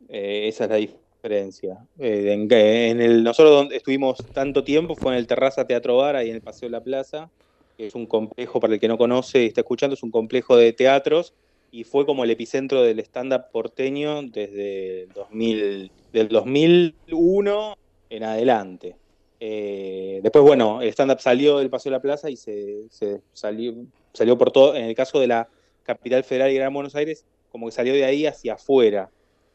Eh, 0.07 0.47
esa 0.47 0.65
es 0.65 0.69
la 0.69 0.75
diferencia. 0.77 1.77
Eh, 1.99 2.31
en 2.33 3.01
el, 3.01 3.23
nosotros 3.23 3.53
donde 3.55 3.77
estuvimos 3.77 4.17
tanto 4.33 4.63
tiempo 4.63 4.95
fue 4.95 5.13
en 5.13 5.17
el 5.19 5.27
Terraza 5.27 5.65
Teatro 5.65 5.97
Bar, 5.97 6.15
ahí 6.15 6.29
en 6.29 6.35
el 6.35 6.41
Paseo 6.41 6.67
de 6.67 6.71
la 6.71 6.83
Plaza, 6.83 7.29
que 7.77 7.87
es 7.87 7.95
un 7.95 8.05
complejo, 8.05 8.59
para 8.59 8.73
el 8.73 8.79
que 8.79 8.87
no 8.87 8.97
conoce 8.97 9.43
y 9.43 9.47
está 9.47 9.61
escuchando, 9.61 9.95
es 9.95 10.03
un 10.03 10.11
complejo 10.11 10.55
de 10.57 10.73
teatros 10.73 11.33
y 11.71 11.83
fue 11.85 12.05
como 12.05 12.23
el 12.23 12.31
epicentro 12.31 12.83
del 12.83 12.99
stand-up 12.99 13.45
porteño 13.51 14.21
desde 14.23 15.03
el 15.03 15.09
2000, 15.09 15.91
del 16.11 16.27
2001 16.27 17.75
en 18.09 18.23
adelante. 18.23 18.95
Eh, 19.39 20.19
después, 20.21 20.43
bueno, 20.43 20.81
el 20.81 20.89
stand-up 20.89 21.19
salió 21.19 21.59
del 21.59 21.69
Paseo 21.69 21.91
de 21.91 21.97
la 21.97 22.01
Plaza 22.01 22.29
y 22.29 22.35
se, 22.35 22.87
salió, 23.33 23.73
salió 24.13 24.37
por 24.37 24.51
todo, 24.51 24.75
en 24.75 24.85
el 24.85 24.95
caso 24.95 25.19
de 25.19 25.27
la 25.27 25.47
capital 25.83 26.23
federal 26.23 26.51
y 26.51 26.55
Gran 26.55 26.73
Buenos 26.73 26.95
Aires, 26.95 27.25
como 27.49 27.67
que 27.67 27.71
salió 27.71 27.93
de 27.93 28.05
ahí 28.05 28.25
hacia 28.25 28.53
afuera. 28.53 29.09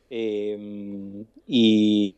Y- 0.09 2.16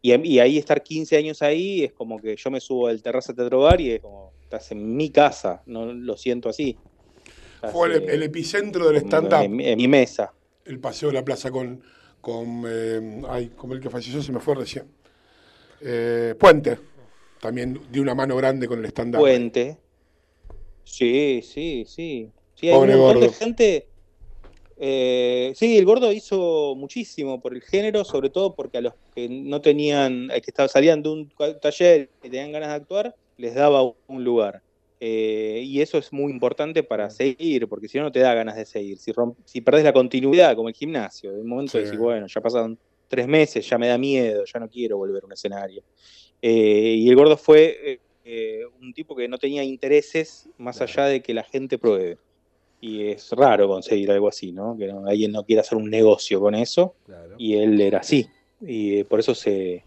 y 0.00 0.38
ahí 0.38 0.58
estar 0.58 0.82
15 0.82 1.16
años 1.16 1.42
ahí 1.42 1.84
es 1.84 1.92
como 1.92 2.18
que 2.18 2.36
yo 2.36 2.50
me 2.50 2.60
subo 2.60 2.86
al 2.86 3.02
terraza 3.02 3.34
Teatro 3.34 3.60
Bar 3.60 3.80
y 3.80 3.92
es 3.92 4.00
como, 4.00 4.32
estás 4.42 4.70
en 4.72 4.96
mi 4.96 5.10
casa, 5.10 5.62
no 5.66 5.92
lo 5.92 6.16
siento 6.16 6.48
así. 6.48 6.76
Fue 7.72 7.88
el, 7.88 8.08
el 8.08 8.22
epicentro 8.22 8.88
del 8.88 8.96
stand-up. 8.98 9.42
En, 9.42 9.60
en 9.60 9.76
mi 9.76 9.88
mesa. 9.88 10.32
el 10.64 10.78
paseo 10.78 11.08
de 11.08 11.14
la 11.14 11.24
plaza 11.24 11.50
con, 11.50 11.82
con 12.20 12.64
eh, 12.68 13.22
ay, 13.28 13.48
como 13.56 13.74
el 13.74 13.80
que 13.80 13.90
falleció 13.90 14.22
se 14.22 14.32
me 14.32 14.40
fue 14.40 14.54
recién. 14.54 14.86
Eh, 15.80 16.34
Puente, 16.38 16.78
también 17.40 17.80
dio 17.90 18.02
una 18.02 18.14
mano 18.14 18.36
grande 18.36 18.66
con 18.68 18.78
el 18.80 18.86
stand-up. 18.86 19.20
Puente. 19.20 19.76
Sí, 20.84 21.40
sí, 21.42 21.84
sí. 21.86 22.30
Sí, 22.54 22.68
hay 22.68 22.74
Pobre 22.74 22.94
un 22.96 23.00
montón 23.00 23.20
de 23.20 23.26
gordo. 23.28 23.38
gente. 23.38 23.86
eh, 24.76 25.52
sí, 25.54 25.78
el 25.78 25.84
gordo 25.84 26.12
hizo 26.12 26.74
muchísimo 26.76 27.40
por 27.40 27.54
el 27.54 27.62
género, 27.62 28.04
sobre 28.04 28.30
todo 28.30 28.54
porque 28.54 28.78
a 28.78 28.80
los 28.80 28.94
que 29.14 29.28
no 29.28 29.60
tenían, 29.60 30.30
eh, 30.32 30.40
que 30.40 30.50
estaban, 30.50 30.68
salían 30.68 31.02
de 31.02 31.08
un 31.08 31.32
taller 31.60 32.10
y 32.18 32.28
tenían 32.28 32.52
ganas 32.52 32.70
de 32.70 32.74
actuar, 32.76 33.14
les 33.36 33.54
daba 33.54 33.82
un 33.82 34.24
lugar. 34.24 34.62
Eh, 35.00 35.62
y 35.64 35.80
eso 35.80 35.98
es 35.98 36.12
muy 36.12 36.32
importante 36.32 36.82
para 36.82 37.08
seguir, 37.10 37.68
porque 37.68 37.88
si 37.88 37.98
no, 37.98 38.04
no 38.04 38.12
te 38.12 38.18
da 38.20 38.34
ganas 38.34 38.56
de 38.56 38.66
seguir. 38.66 38.98
Si, 38.98 39.12
si 39.44 39.60
perdés 39.60 39.84
la 39.84 39.92
continuidad, 39.92 40.56
como 40.56 40.68
el 40.68 40.74
gimnasio, 40.74 41.32
de 41.32 41.40
un 41.40 41.48
momento 41.48 41.72
Sí. 41.78 41.84
decís, 41.84 41.98
bueno, 41.98 42.26
ya 42.26 42.40
pasaron 42.40 42.78
tres 43.06 43.26
meses, 43.28 43.68
ya 43.68 43.78
me 43.78 43.86
da 43.88 43.96
miedo, 43.96 44.44
ya 44.44 44.58
no 44.60 44.68
quiero 44.68 44.96
volver 44.98 45.22
a 45.22 45.26
un 45.26 45.32
escenario. 45.32 45.82
Eh, 46.42 46.96
y 46.98 47.08
el 47.08 47.16
gordo 47.16 47.36
fue 47.36 48.00
eh, 48.24 48.60
un 48.80 48.92
tipo 48.92 49.16
que 49.16 49.26
no 49.28 49.38
tenía 49.38 49.64
intereses 49.64 50.48
más 50.58 50.80
allá 50.82 51.06
de 51.06 51.22
que 51.22 51.32
la 51.32 51.44
gente 51.44 51.78
pruebe. 51.78 52.18
Y 52.80 53.06
es 53.08 53.30
raro 53.30 53.66
conseguir 53.66 54.10
algo 54.10 54.28
así, 54.28 54.52
¿no? 54.52 54.76
Que 54.76 54.86
no- 54.88 55.06
alguien 55.06 55.32
no 55.32 55.44
quiera 55.44 55.62
hacer 55.62 55.78
un 55.78 55.88
negocio 55.90 56.38
con 56.38 56.54
eso. 56.54 56.96
Y 57.38 57.54
él 57.54 57.80
era 57.80 58.00
así. 58.00 58.28
Y 58.60 59.02
por 59.04 59.20
eso 59.20 59.34
se, 59.34 59.86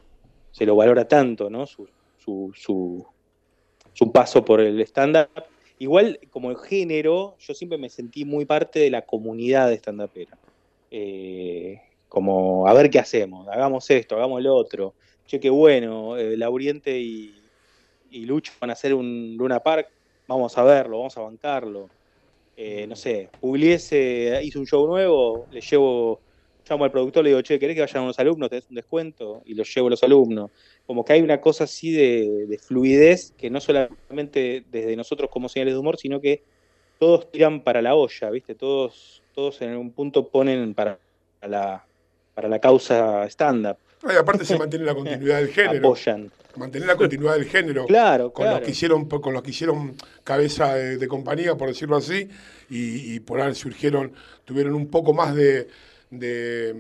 se 0.50 0.66
lo 0.66 0.76
valora 0.76 1.08
tanto, 1.08 1.50
¿no? 1.50 1.66
Su, 1.68 1.88
su, 2.18 2.52
su, 2.56 3.06
su 4.02 4.12
paso 4.12 4.44
por 4.44 4.60
el 4.60 4.80
stand-up. 4.82 5.30
Igual, 5.78 6.20
como 6.32 6.56
género, 6.56 7.36
yo 7.40 7.54
siempre 7.54 7.78
me 7.78 7.88
sentí 7.88 8.26
muy 8.26 8.46
parte 8.46 8.80
de 8.80 8.90
la 8.90 9.04
comunidad 9.04 9.70
de 9.70 9.76
stand-upera. 9.76 10.40
Eh, 10.90 11.80
como, 12.10 12.68
a 12.68 12.74
ver 12.74 12.90
qué 12.90 12.98
hacemos, 12.98 13.48
hagamos 13.48 13.88
esto, 13.92 14.16
hagamos 14.16 14.42
lo 14.42 14.56
otro. 14.56 14.96
Che, 15.28 15.40
qué 15.40 15.52
bueno, 15.52 16.18
eh, 16.18 16.36
Lauriente 16.36 17.00
y, 17.00 17.32
y 18.10 18.26
Lucho 18.26 18.52
van 18.60 18.72
a 18.72 18.74
hacer 18.74 18.96
un 18.96 19.36
Luna 19.38 19.60
Park, 19.60 19.90
vamos 20.28 20.58
a 20.58 20.64
verlo, 20.64 20.98
vamos 20.98 21.16
a 21.18 21.22
bancarlo. 21.22 21.88
Eh, 22.58 22.88
no 22.88 22.96
sé, 22.96 23.30
Pugliese 23.40 24.42
hizo 24.44 24.60
un 24.60 24.66
show 24.66 24.88
nuevo, 24.88 25.46
le 25.52 25.62
llevo, 25.62 26.20
llamo 26.70 26.86
al 26.86 26.92
productor, 26.92 27.24
le 27.24 27.32
digo, 27.32 27.42
che, 27.42 27.60
¿querés 27.60 27.76
que 27.76 27.82
vayan 27.82 28.04
unos 28.04 28.20
alumnos? 28.20 28.50
¿Tenés 28.50 28.66
un 28.70 28.76
descuento? 28.76 29.42
Y 29.46 29.54
los 29.54 29.74
llevo 29.74 29.88
a 29.88 29.92
los 29.92 30.04
alumnos. 30.04 30.52
Como 30.86 31.04
que 31.04 31.14
hay 31.14 31.22
una 31.22 31.42
cosa 31.42 31.66
así 31.66 31.92
de, 31.92 32.46
de 32.48 32.58
fluidez 32.58 33.34
que 33.38 33.50
no 33.50 33.60
solamente 33.60 34.64
desde 34.72 34.96
nosotros 34.96 35.30
como 35.30 35.50
señales 35.50 35.74
de 35.74 35.80
humor, 35.80 35.98
sino 35.98 36.20
que 36.22 36.44
todos 37.00 37.32
tiran 37.32 37.62
para 37.62 37.82
la 37.82 37.96
olla, 37.96 38.30
¿viste? 38.30 38.56
Todos, 38.56 39.24
todos 39.34 39.62
en 39.62 39.76
un 39.76 39.92
punto 39.92 40.28
ponen 40.28 40.74
para 40.74 41.00
la, 41.42 41.84
para 42.36 42.48
la 42.48 42.60
causa 42.60 43.26
stand-up. 43.26 43.78
Y 44.08 44.16
aparte 44.16 44.46
se 44.46 44.58
mantiene 44.58 44.86
la 44.86 44.96
continuidad 44.96 45.40
del 45.40 45.48
género. 45.54 45.88
Apoyan. 45.90 46.32
Mantener 46.58 46.88
la 46.88 46.96
continuidad 46.96 47.36
del 47.36 47.46
género. 47.46 47.86
Claro, 47.86 48.34
con 48.34 48.44
claro. 48.44 48.58
los 48.58 48.66
que 48.66 48.72
hicieron, 48.72 49.06
con 49.06 49.34
los 49.34 49.42
que 49.42 49.52
hicieron 49.52 49.96
cabeza 50.24 50.76
de, 50.76 50.98
de 50.98 51.08
compañía, 51.08 51.56
por 51.56 51.70
decirlo 51.70 51.96
así, 51.96 52.30
y, 52.70 53.16
y 53.16 53.20
por 53.22 53.40
ahí 53.40 53.56
surgieron, 53.56 54.12
tuvieron 54.44 54.74
un 54.76 54.88
poco 54.88 55.14
más 55.14 55.34
de, 55.34 55.70
de, 56.12 56.74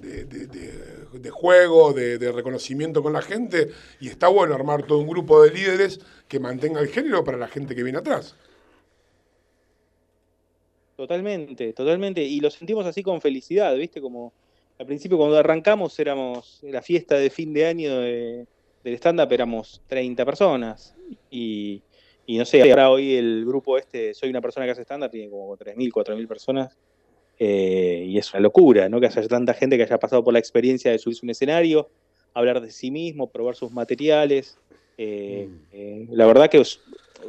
de- 0.00 0.24
de- 0.24 1.30
juego, 1.30 1.92
de, 1.92 2.16
reconocimiento 2.32 3.02
con 3.02 3.12
la 3.12 3.20
gente, 3.22 3.68
y 4.00 4.08
está 4.08 4.28
bueno 4.28 4.54
armar 4.54 4.86
todo 4.86 4.98
un 4.98 5.08
grupo 5.08 5.42
de 5.42 5.50
líderes 5.50 6.00
que 6.28 6.40
mantenga 6.40 6.80
el 6.80 6.88
género 6.88 7.22
para 7.24 7.36
la 7.36 7.48
gente 7.48 7.74
que 7.74 7.82
viene 7.82 7.98
atrás. 7.98 8.34
Totalmente, 10.96 11.72
totalmente. 11.72 12.22
Y 12.22 12.40
lo 12.40 12.50
sentimos 12.50 12.86
así 12.86 13.02
con 13.02 13.20
felicidad, 13.20 13.74
¿viste? 13.76 14.00
Como 14.00 14.32
al 14.78 14.86
principio 14.86 15.16
cuando 15.18 15.36
arrancamos 15.38 15.98
éramos 15.98 16.60
la 16.62 16.82
fiesta 16.82 17.16
de 17.16 17.30
fin 17.30 17.52
de 17.52 17.66
año 17.66 17.98
de- 18.00 18.46
del 18.84 18.94
stand-up, 18.94 19.32
éramos 19.32 19.82
30 19.86 20.24
personas. 20.24 20.94
Y, 21.30 21.82
y 22.26 22.38
no 22.38 22.44
sé, 22.44 22.62
ahora 22.70 22.90
hoy 22.90 23.14
el 23.16 23.44
grupo 23.44 23.78
este, 23.78 24.14
Soy 24.14 24.28
una 24.30 24.40
persona 24.40 24.66
que 24.66 24.72
hace 24.72 24.82
stand-up, 24.82 25.10
tiene 25.10 25.30
como 25.30 25.56
3.000, 25.56 25.90
4.000 25.92 26.26
personas. 26.28 26.76
Eh, 27.38 28.04
y 28.08 28.18
es 28.18 28.32
una 28.32 28.40
locura, 28.40 28.88
¿no? 28.88 29.00
Que 29.00 29.06
haya 29.06 29.26
tanta 29.26 29.54
gente 29.54 29.76
que 29.76 29.82
haya 29.82 29.98
pasado 29.98 30.22
por 30.22 30.32
la 30.32 30.38
experiencia 30.38 30.90
de 30.90 30.98
subirse 30.98 31.24
a 31.24 31.26
un 31.26 31.30
escenario, 31.30 31.88
hablar 32.34 32.60
de 32.60 32.70
sí 32.70 32.90
mismo, 32.90 33.30
probar 33.30 33.56
sus 33.56 33.72
materiales. 33.72 34.58
Eh, 34.96 35.48
eh, 35.72 36.06
la 36.10 36.26
verdad 36.26 36.48
que, 36.48 36.62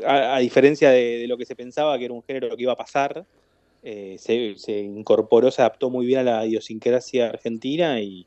a, 0.06 0.36
a 0.36 0.40
diferencia 0.40 0.92
de, 0.92 1.20
de 1.20 1.28
lo 1.28 1.38
que 1.38 1.46
se 1.46 1.56
pensaba 1.56 1.98
que 1.98 2.06
era 2.06 2.14
un 2.14 2.24
género 2.24 2.56
que 2.56 2.64
iba 2.64 2.74
a 2.74 2.78
pasar, 2.78 3.26
se, 3.84 4.54
se 4.56 4.80
incorporó, 4.80 5.52
se 5.52 5.62
adaptó 5.62 5.90
muy 5.90 6.06
bien 6.06 6.20
a 6.20 6.24
la 6.24 6.46
idiosincrasia 6.46 7.28
argentina 7.28 8.00
y, 8.00 8.26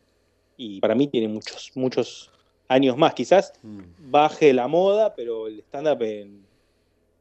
y 0.58 0.80
para 0.80 0.94
mí 0.94 1.06
tiene 1.06 1.28
muchos, 1.28 1.72
muchos 1.74 2.30
años 2.68 2.96
más. 2.98 3.14
Quizás 3.14 3.54
baje 3.98 4.52
la 4.52 4.68
moda, 4.68 5.14
pero 5.14 5.46
el 5.46 5.60
stand-up 5.60 6.02
en, 6.02 6.44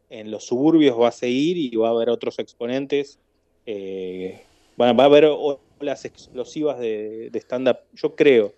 en 0.10 0.32
los 0.32 0.44
suburbios 0.44 1.00
va 1.00 1.10
a 1.10 1.12
seguir 1.12 1.56
y 1.58 1.76
va 1.78 1.88
a 1.88 1.92
haber 1.92 2.10
otros 2.10 2.38
exponentes. 2.40 3.20
Eh, 3.66 4.44
va, 4.80 4.94
va 4.94 5.04
a 5.04 5.08
haber 5.08 5.26
olas 5.26 6.06
explosivas 6.06 6.80
de, 6.80 7.30
de 7.32 7.40
stand-up, 7.40 7.78
yo 7.94 8.16
creo, 8.16 8.54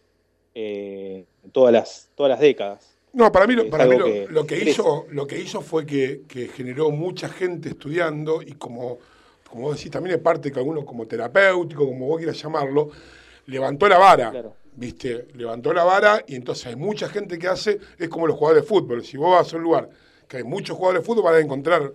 eh, 0.55 1.25
todas 1.51 1.73
las, 1.73 2.09
todas 2.15 2.29
las 2.29 2.39
décadas. 2.39 2.97
No, 3.13 3.31
para 3.31 3.47
mí, 3.47 3.55
lo, 3.55 3.63
Es 3.63 3.69
para 3.69 3.85
mí 3.85 3.95
algo 3.95 4.07
lo, 4.07 4.13
que 4.13 4.27
lo 4.29 4.45
que 4.45 4.55
crece. 4.55 4.71
hizo, 4.71 5.05
lo 5.09 5.25
que 5.25 5.39
hizo 5.39 5.61
fue 5.61 5.85
que, 5.85 6.23
que 6.27 6.47
generó 6.49 6.91
mucha 6.91 7.29
gente 7.29 7.69
estudiando 7.69 8.41
y 8.41 8.53
como, 8.53 8.99
como 9.49 9.63
vos 9.63 9.77
decís, 9.77 9.91
también 9.91 10.17
es 10.17 10.21
parte 10.21 10.51
que 10.51 10.59
algunos 10.59 10.83
como 10.85 11.07
terapéutico, 11.07 11.85
como 11.85 12.07
vos 12.07 12.17
quieras 12.17 12.41
llamarlo, 12.41 12.89
levantó 13.47 13.87
la 13.87 13.97
vara. 13.97 14.51
¿Viste? 14.75 15.29
Levantó 15.33 15.73
la 15.73 15.83
vara 15.83 16.23
y 16.27 16.35
entonces 16.35 16.67
hay 16.67 16.75
mucha 16.75 17.09
gente 17.09 17.39
que 17.39 17.47
hace, 17.47 17.79
es 17.97 18.09
como 18.09 18.27
los 18.27 18.37
jugadores 18.37 18.63
de 18.63 18.67
fútbol. 18.67 19.03
Si 19.03 19.17
vos 19.17 19.31
vas 19.31 19.51
a 19.51 19.57
un 19.57 19.63
lugar 19.63 19.89
que 20.27 20.37
hay 20.37 20.43
muchos 20.43 20.77
jugadores 20.77 21.01
de 21.01 21.05
fútbol, 21.07 21.23
van 21.23 21.35
a 21.35 21.39
encontrar 21.39 21.91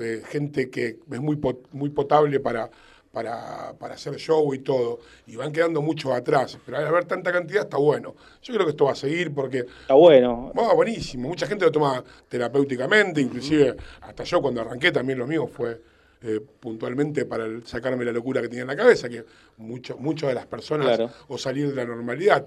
eh, 0.00 0.22
gente 0.26 0.70
que 0.70 0.98
es 1.10 1.20
muy, 1.20 1.36
pot- 1.36 1.66
muy 1.72 1.90
potable 1.90 2.40
para, 2.40 2.70
para, 3.12 3.74
para 3.78 3.94
hacer 3.94 4.16
show 4.16 4.52
y 4.54 4.60
todo. 4.60 5.00
Y 5.26 5.36
van 5.36 5.52
quedando 5.52 5.82
muchos 5.82 6.12
atrás. 6.12 6.58
Pero 6.64 6.78
al 6.78 6.86
haber 6.86 7.04
tanta 7.04 7.30
cantidad 7.32 7.64
está 7.64 7.76
bueno. 7.76 8.14
Yo 8.42 8.54
creo 8.54 8.66
que 8.66 8.70
esto 8.70 8.86
va 8.86 8.92
a 8.92 8.96
seguir 8.96 9.32
porque 9.34 9.58
Está 9.82 9.94
bueno. 9.94 10.52
Ah, 10.56 10.72
buenísimo. 10.74 11.28
Mucha 11.28 11.46
gente 11.46 11.64
lo 11.64 11.72
toma 11.72 12.02
terapéuticamente, 12.28 13.20
inclusive 13.20 13.76
hasta 14.00 14.24
yo 14.24 14.40
cuando 14.40 14.60
arranqué 14.60 14.90
también 14.92 15.18
lo 15.18 15.26
mío 15.26 15.46
fue 15.46 15.80
eh, 16.24 16.40
puntualmente 16.60 17.24
para 17.24 17.44
el- 17.46 17.66
sacarme 17.66 18.04
la 18.04 18.12
locura 18.12 18.40
que 18.40 18.48
tenía 18.48 18.62
en 18.62 18.68
la 18.68 18.76
cabeza, 18.76 19.08
que 19.08 19.24
mucho, 19.56 19.96
muchas 19.98 20.28
de 20.28 20.34
las 20.34 20.46
personas, 20.46 20.86
Claro. 20.86 21.10
o 21.28 21.36
salir 21.36 21.68
de 21.68 21.74
la 21.74 21.84
normalidad. 21.84 22.46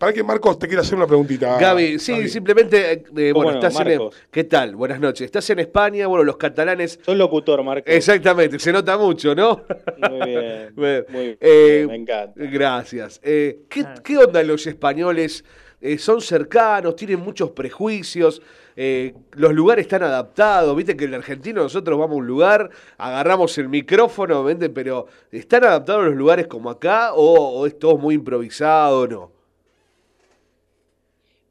Para 0.00 0.14
que 0.14 0.24
Marcos 0.24 0.58
te 0.58 0.66
quiera 0.66 0.80
hacer 0.80 0.94
una 0.96 1.06
preguntita. 1.06 1.58
Gaby, 1.58 1.98
sí, 1.98 2.12
Gaby. 2.12 2.28
simplemente, 2.30 2.92
eh, 2.92 3.04
bueno, 3.12 3.34
Bueno, 3.34 3.50
estás 3.58 3.78
en... 3.80 3.98
Marcos. 3.98 4.16
¿Qué 4.30 4.44
tal? 4.44 4.74
Buenas 4.74 4.98
noches. 4.98 5.26
Estás 5.26 5.50
en 5.50 5.58
España, 5.58 6.06
bueno, 6.06 6.24
los 6.24 6.38
catalanes... 6.38 6.98
Soy 7.04 7.16
locutor, 7.16 7.62
Marco. 7.62 7.84
Exactamente, 7.86 8.58
se 8.58 8.72
nota 8.72 8.96
mucho, 8.96 9.34
¿no? 9.34 9.60
Muy 10.08 10.20
bien. 10.26 10.72
Bien. 10.74 11.04
Muy 11.10 11.22
bien. 11.24 11.38
Eh, 11.38 11.84
me 11.86 11.96
encanta. 11.96 12.32
Gracias. 12.34 13.20
Eh, 13.22 13.64
¿qué, 13.68 13.84
qué 14.02 14.16
onda 14.16 14.42
los 14.42 14.66
españoles? 14.66 15.44
Eh, 15.82 15.98
¿Son 15.98 16.22
cercanos? 16.22 16.96
¿Tienen 16.96 17.20
muchos 17.20 17.50
prejuicios? 17.50 18.40
Eh, 18.76 19.12
¿Los 19.32 19.52
lugares 19.52 19.82
están 19.84 20.02
adaptados? 20.02 20.74
Viste 20.76 20.96
que 20.96 21.04
el 21.04 21.12
argentino 21.12 21.62
nosotros 21.62 21.98
vamos 21.98 22.14
a 22.14 22.18
un 22.20 22.26
lugar, 22.26 22.70
agarramos 22.96 23.58
el 23.58 23.68
micrófono, 23.68 24.44
¿vende? 24.44 24.70
pero 24.70 25.08
¿están 25.30 25.64
adaptados 25.64 26.06
los 26.06 26.14
lugares 26.16 26.46
como 26.46 26.70
acá 26.70 27.12
o, 27.12 27.34
o 27.60 27.66
es 27.66 27.78
todo 27.78 27.98
muy 27.98 28.14
improvisado 28.14 29.00
o 29.00 29.06
no? 29.06 29.39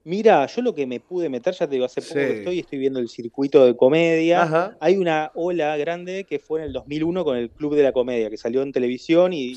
Mira, 0.10 0.48
yo 0.48 0.64
lo 0.64 0.74
que 0.74 0.88
me 0.88 1.00
pude 1.00 1.30
meter, 1.30 1.54
ya 1.54 1.68
te 1.68 1.74
digo, 1.76 1.86
hace 1.86 2.02
poco 2.02 2.14
Sí. 2.16 2.20
que 2.26 2.38
estoy, 2.40 2.60
estoy 2.62 2.80
viendo 2.80 3.00
el 3.00 3.10
circuito 3.10 3.64
de 3.64 3.76
comedia. 3.78 4.42
Ajá. 4.42 4.76
Hay 4.80 4.98
una 4.98 5.32
ola 5.36 5.78
grande 5.78 6.24
que 6.24 6.40
fue 6.40 6.62
en 6.62 6.66
el 6.66 6.74
2001 6.74 7.24
con 7.24 7.38
el 7.38 7.52
Club 7.52 7.76
de 7.76 7.84
la 7.84 7.92
Comedia, 7.92 8.28
que 8.32 8.38
salió 8.38 8.64
en 8.64 8.72
televisión 8.72 9.34
y, 9.34 9.54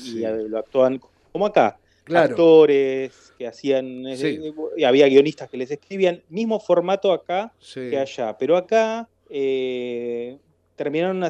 lo 0.47 0.59
actúan 0.59 1.01
como 1.31 1.47
acá. 1.47 1.79
Claro. 2.03 2.29
Actores 2.31 3.33
que 3.35 3.47
hacían, 3.47 4.05
eh, 4.05 4.15
Sí. 4.15 4.39
y 4.77 4.83
había 4.83 5.07
guionistas 5.07 5.49
que 5.49 5.57
les 5.57 5.71
escribían, 5.71 6.21
mismo 6.29 6.59
formato 6.59 7.11
acá 7.11 7.51
que 7.73 7.97
allá. 7.97 8.37
Pero 8.37 8.55
acá 8.55 9.09
eh, 9.31 10.37
terminaron, 10.75 11.23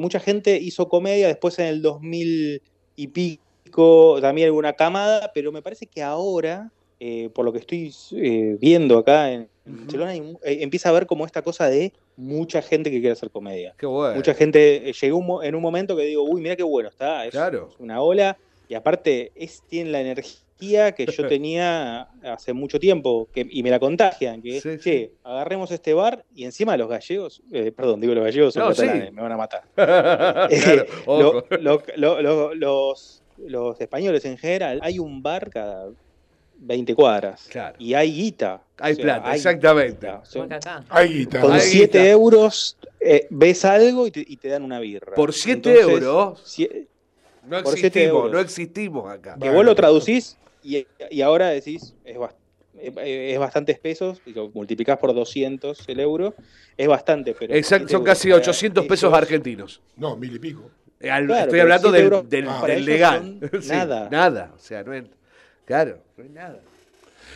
mucha 0.00 0.18
gente 0.18 0.56
hizo 0.56 0.88
comedia 0.88 1.28
después 1.28 1.56
en 1.60 1.66
el 1.66 1.80
2000 1.80 2.60
y 2.96 3.06
pico, 3.06 4.18
también 4.20 4.46
alguna 4.46 4.72
camada, 4.72 5.30
pero 5.32 5.52
me 5.52 5.62
parece 5.62 5.86
que 5.86 6.02
ahora, 6.02 6.72
eh, 7.00 7.30
por 7.34 7.44
lo 7.44 7.52
que 7.52 7.58
estoy 7.58 7.92
eh, 8.16 8.56
viendo 8.60 8.98
acá 8.98 9.32
en 9.32 9.48
en 9.66 9.78
Barcelona, 9.86 10.14
eh, 10.14 10.34
empieza 10.60 10.90
a 10.90 10.92
haber 10.92 11.06
como 11.06 11.24
esta 11.24 11.40
cosa 11.40 11.70
de 11.70 11.94
mucha 12.16 12.60
gente 12.60 12.90
que 12.90 12.98
quiere 13.00 13.12
hacer 13.14 13.30
comedia. 13.30 13.74
Qué 13.78 13.86
bueno. 13.86 14.14
Mucha 14.14 14.34
gente, 14.34 14.92
llegó 15.00 15.16
un 15.16 15.42
en 15.42 15.54
un 15.54 15.62
momento 15.62 15.96
que 15.96 16.02
digo, 16.02 16.22
uy, 16.22 16.42
mira 16.42 16.54
qué 16.54 16.62
bueno 16.62 16.90
está, 16.90 17.24
es 17.24 17.30
Claro. 17.30 17.70
una 17.78 18.02
ola, 18.02 18.36
y 18.68 18.74
aparte 18.74 19.32
es, 19.34 19.62
tiene 19.66 19.88
la 19.90 20.02
energía 20.02 20.92
que 20.92 21.06
yo 21.06 21.26
tenía 21.28 22.02
hace 22.24 22.52
mucho 22.52 22.78
tiempo, 22.78 23.26
que, 23.32 23.46
y 23.50 23.62
me 23.62 23.70
la 23.70 23.78
contagian, 23.80 24.42
que 24.42 24.60
Sí, 24.60 24.90
es, 24.90 25.10
agarremos 25.22 25.70
este 25.70 25.94
bar, 25.94 26.26
y 26.34 26.44
encima 26.44 26.76
los 26.76 26.90
gallegos, 26.90 27.42
perdón, 27.74 28.02
digo 28.02 28.14
los 28.14 28.22
gallegos, 28.24 28.54
No, 28.56 28.74
sí. 28.74 28.84
me 28.86 29.22
van 29.22 29.32
a 29.32 29.36
matar. 29.38 29.62
claro, 29.74 30.84
lo- 31.06 31.28
ojo. 31.38 31.44
lo- 31.58 31.82
lo- 31.96 32.20
lo- 32.22 32.54
los, 32.54 33.22
los 33.38 33.80
españoles 33.80 34.26
en 34.26 34.36
general, 34.36 34.78
hay 34.82 34.98
un 34.98 35.22
bar 35.22 35.48
cada 35.48 35.88
20 36.58 36.94
cuadras, 36.94 37.46
Claro. 37.50 37.76
y 37.78 37.94
hay 37.94 38.12
guita. 38.12 38.62
Hay 38.78 38.92
o 38.92 38.96
sea, 38.96 39.04
plata, 39.04 39.30
hay 39.30 39.36
exactamente. 39.36 40.06
guita, 40.06 40.18
o 40.18 40.24
sea. 40.60 40.84
Hay 40.88 41.08
guita. 41.12 41.40
con 41.40 41.52
Hay 41.52 41.60
7 41.60 41.98
guita. 41.98 42.10
euros 42.10 42.76
eh, 43.00 43.26
ves 43.30 43.64
algo 43.64 44.06
y 44.06 44.10
te, 44.10 44.24
y 44.26 44.36
te 44.36 44.48
dan 44.48 44.62
una 44.62 44.80
birra. 44.80 45.14
Por 45.14 45.32
7 45.32 45.70
Entonces, 45.70 45.82
euros 46.02 46.58
no 47.46 47.62
por 47.62 47.74
siete 47.74 47.86
existimos, 48.00 48.14
euros. 48.16 48.32
no 48.32 48.38
existimos 48.40 49.10
acá. 49.12 49.36
que 49.40 49.50
vos 49.50 49.64
lo 49.64 49.74
traducís 49.74 50.38
y, 50.62 50.86
y 51.10 51.20
ahora 51.20 51.48
decís, 51.50 51.94
es, 52.04 52.16
bast- 52.16 52.34
eh, 52.78 53.32
es 53.34 53.38
bastantes 53.38 53.78
pesos, 53.78 54.22
y 54.24 54.32
lo 54.32 54.48
multiplicás 54.48 54.96
por 54.98 55.14
200 55.14 55.86
el 55.88 56.00
euro, 56.00 56.34
es 56.76 56.88
bastante, 56.88 57.34
pero... 57.38 57.54
Exacto, 57.54 57.86
7 57.88 57.92
son 57.92 58.00
euros 58.00 58.14
casi 58.16 58.28
para 58.28 58.40
800 58.40 58.86
pesos 58.86 59.12
argentinos. 59.12 59.82
No, 59.96 60.16
mil 60.16 60.34
y 60.34 60.38
pico. 60.38 60.70
Al- 61.10 61.26
Claro, 61.26 61.44
Estoy 61.44 61.60
hablando 61.60 61.90
7 61.92 62.02
del, 62.10 62.28
del- 62.30 62.48
Ah. 62.48 62.66
legal. 62.66 63.38
Sí, 63.60 63.68
nada. 63.68 64.08
Nada. 64.10 64.52
O 64.56 64.58
sea, 64.58 64.82
no 64.82 64.94
es. 64.94 65.04
Claro, 65.66 65.98
no 66.16 66.24
es 66.24 66.30
nada. 66.30 66.60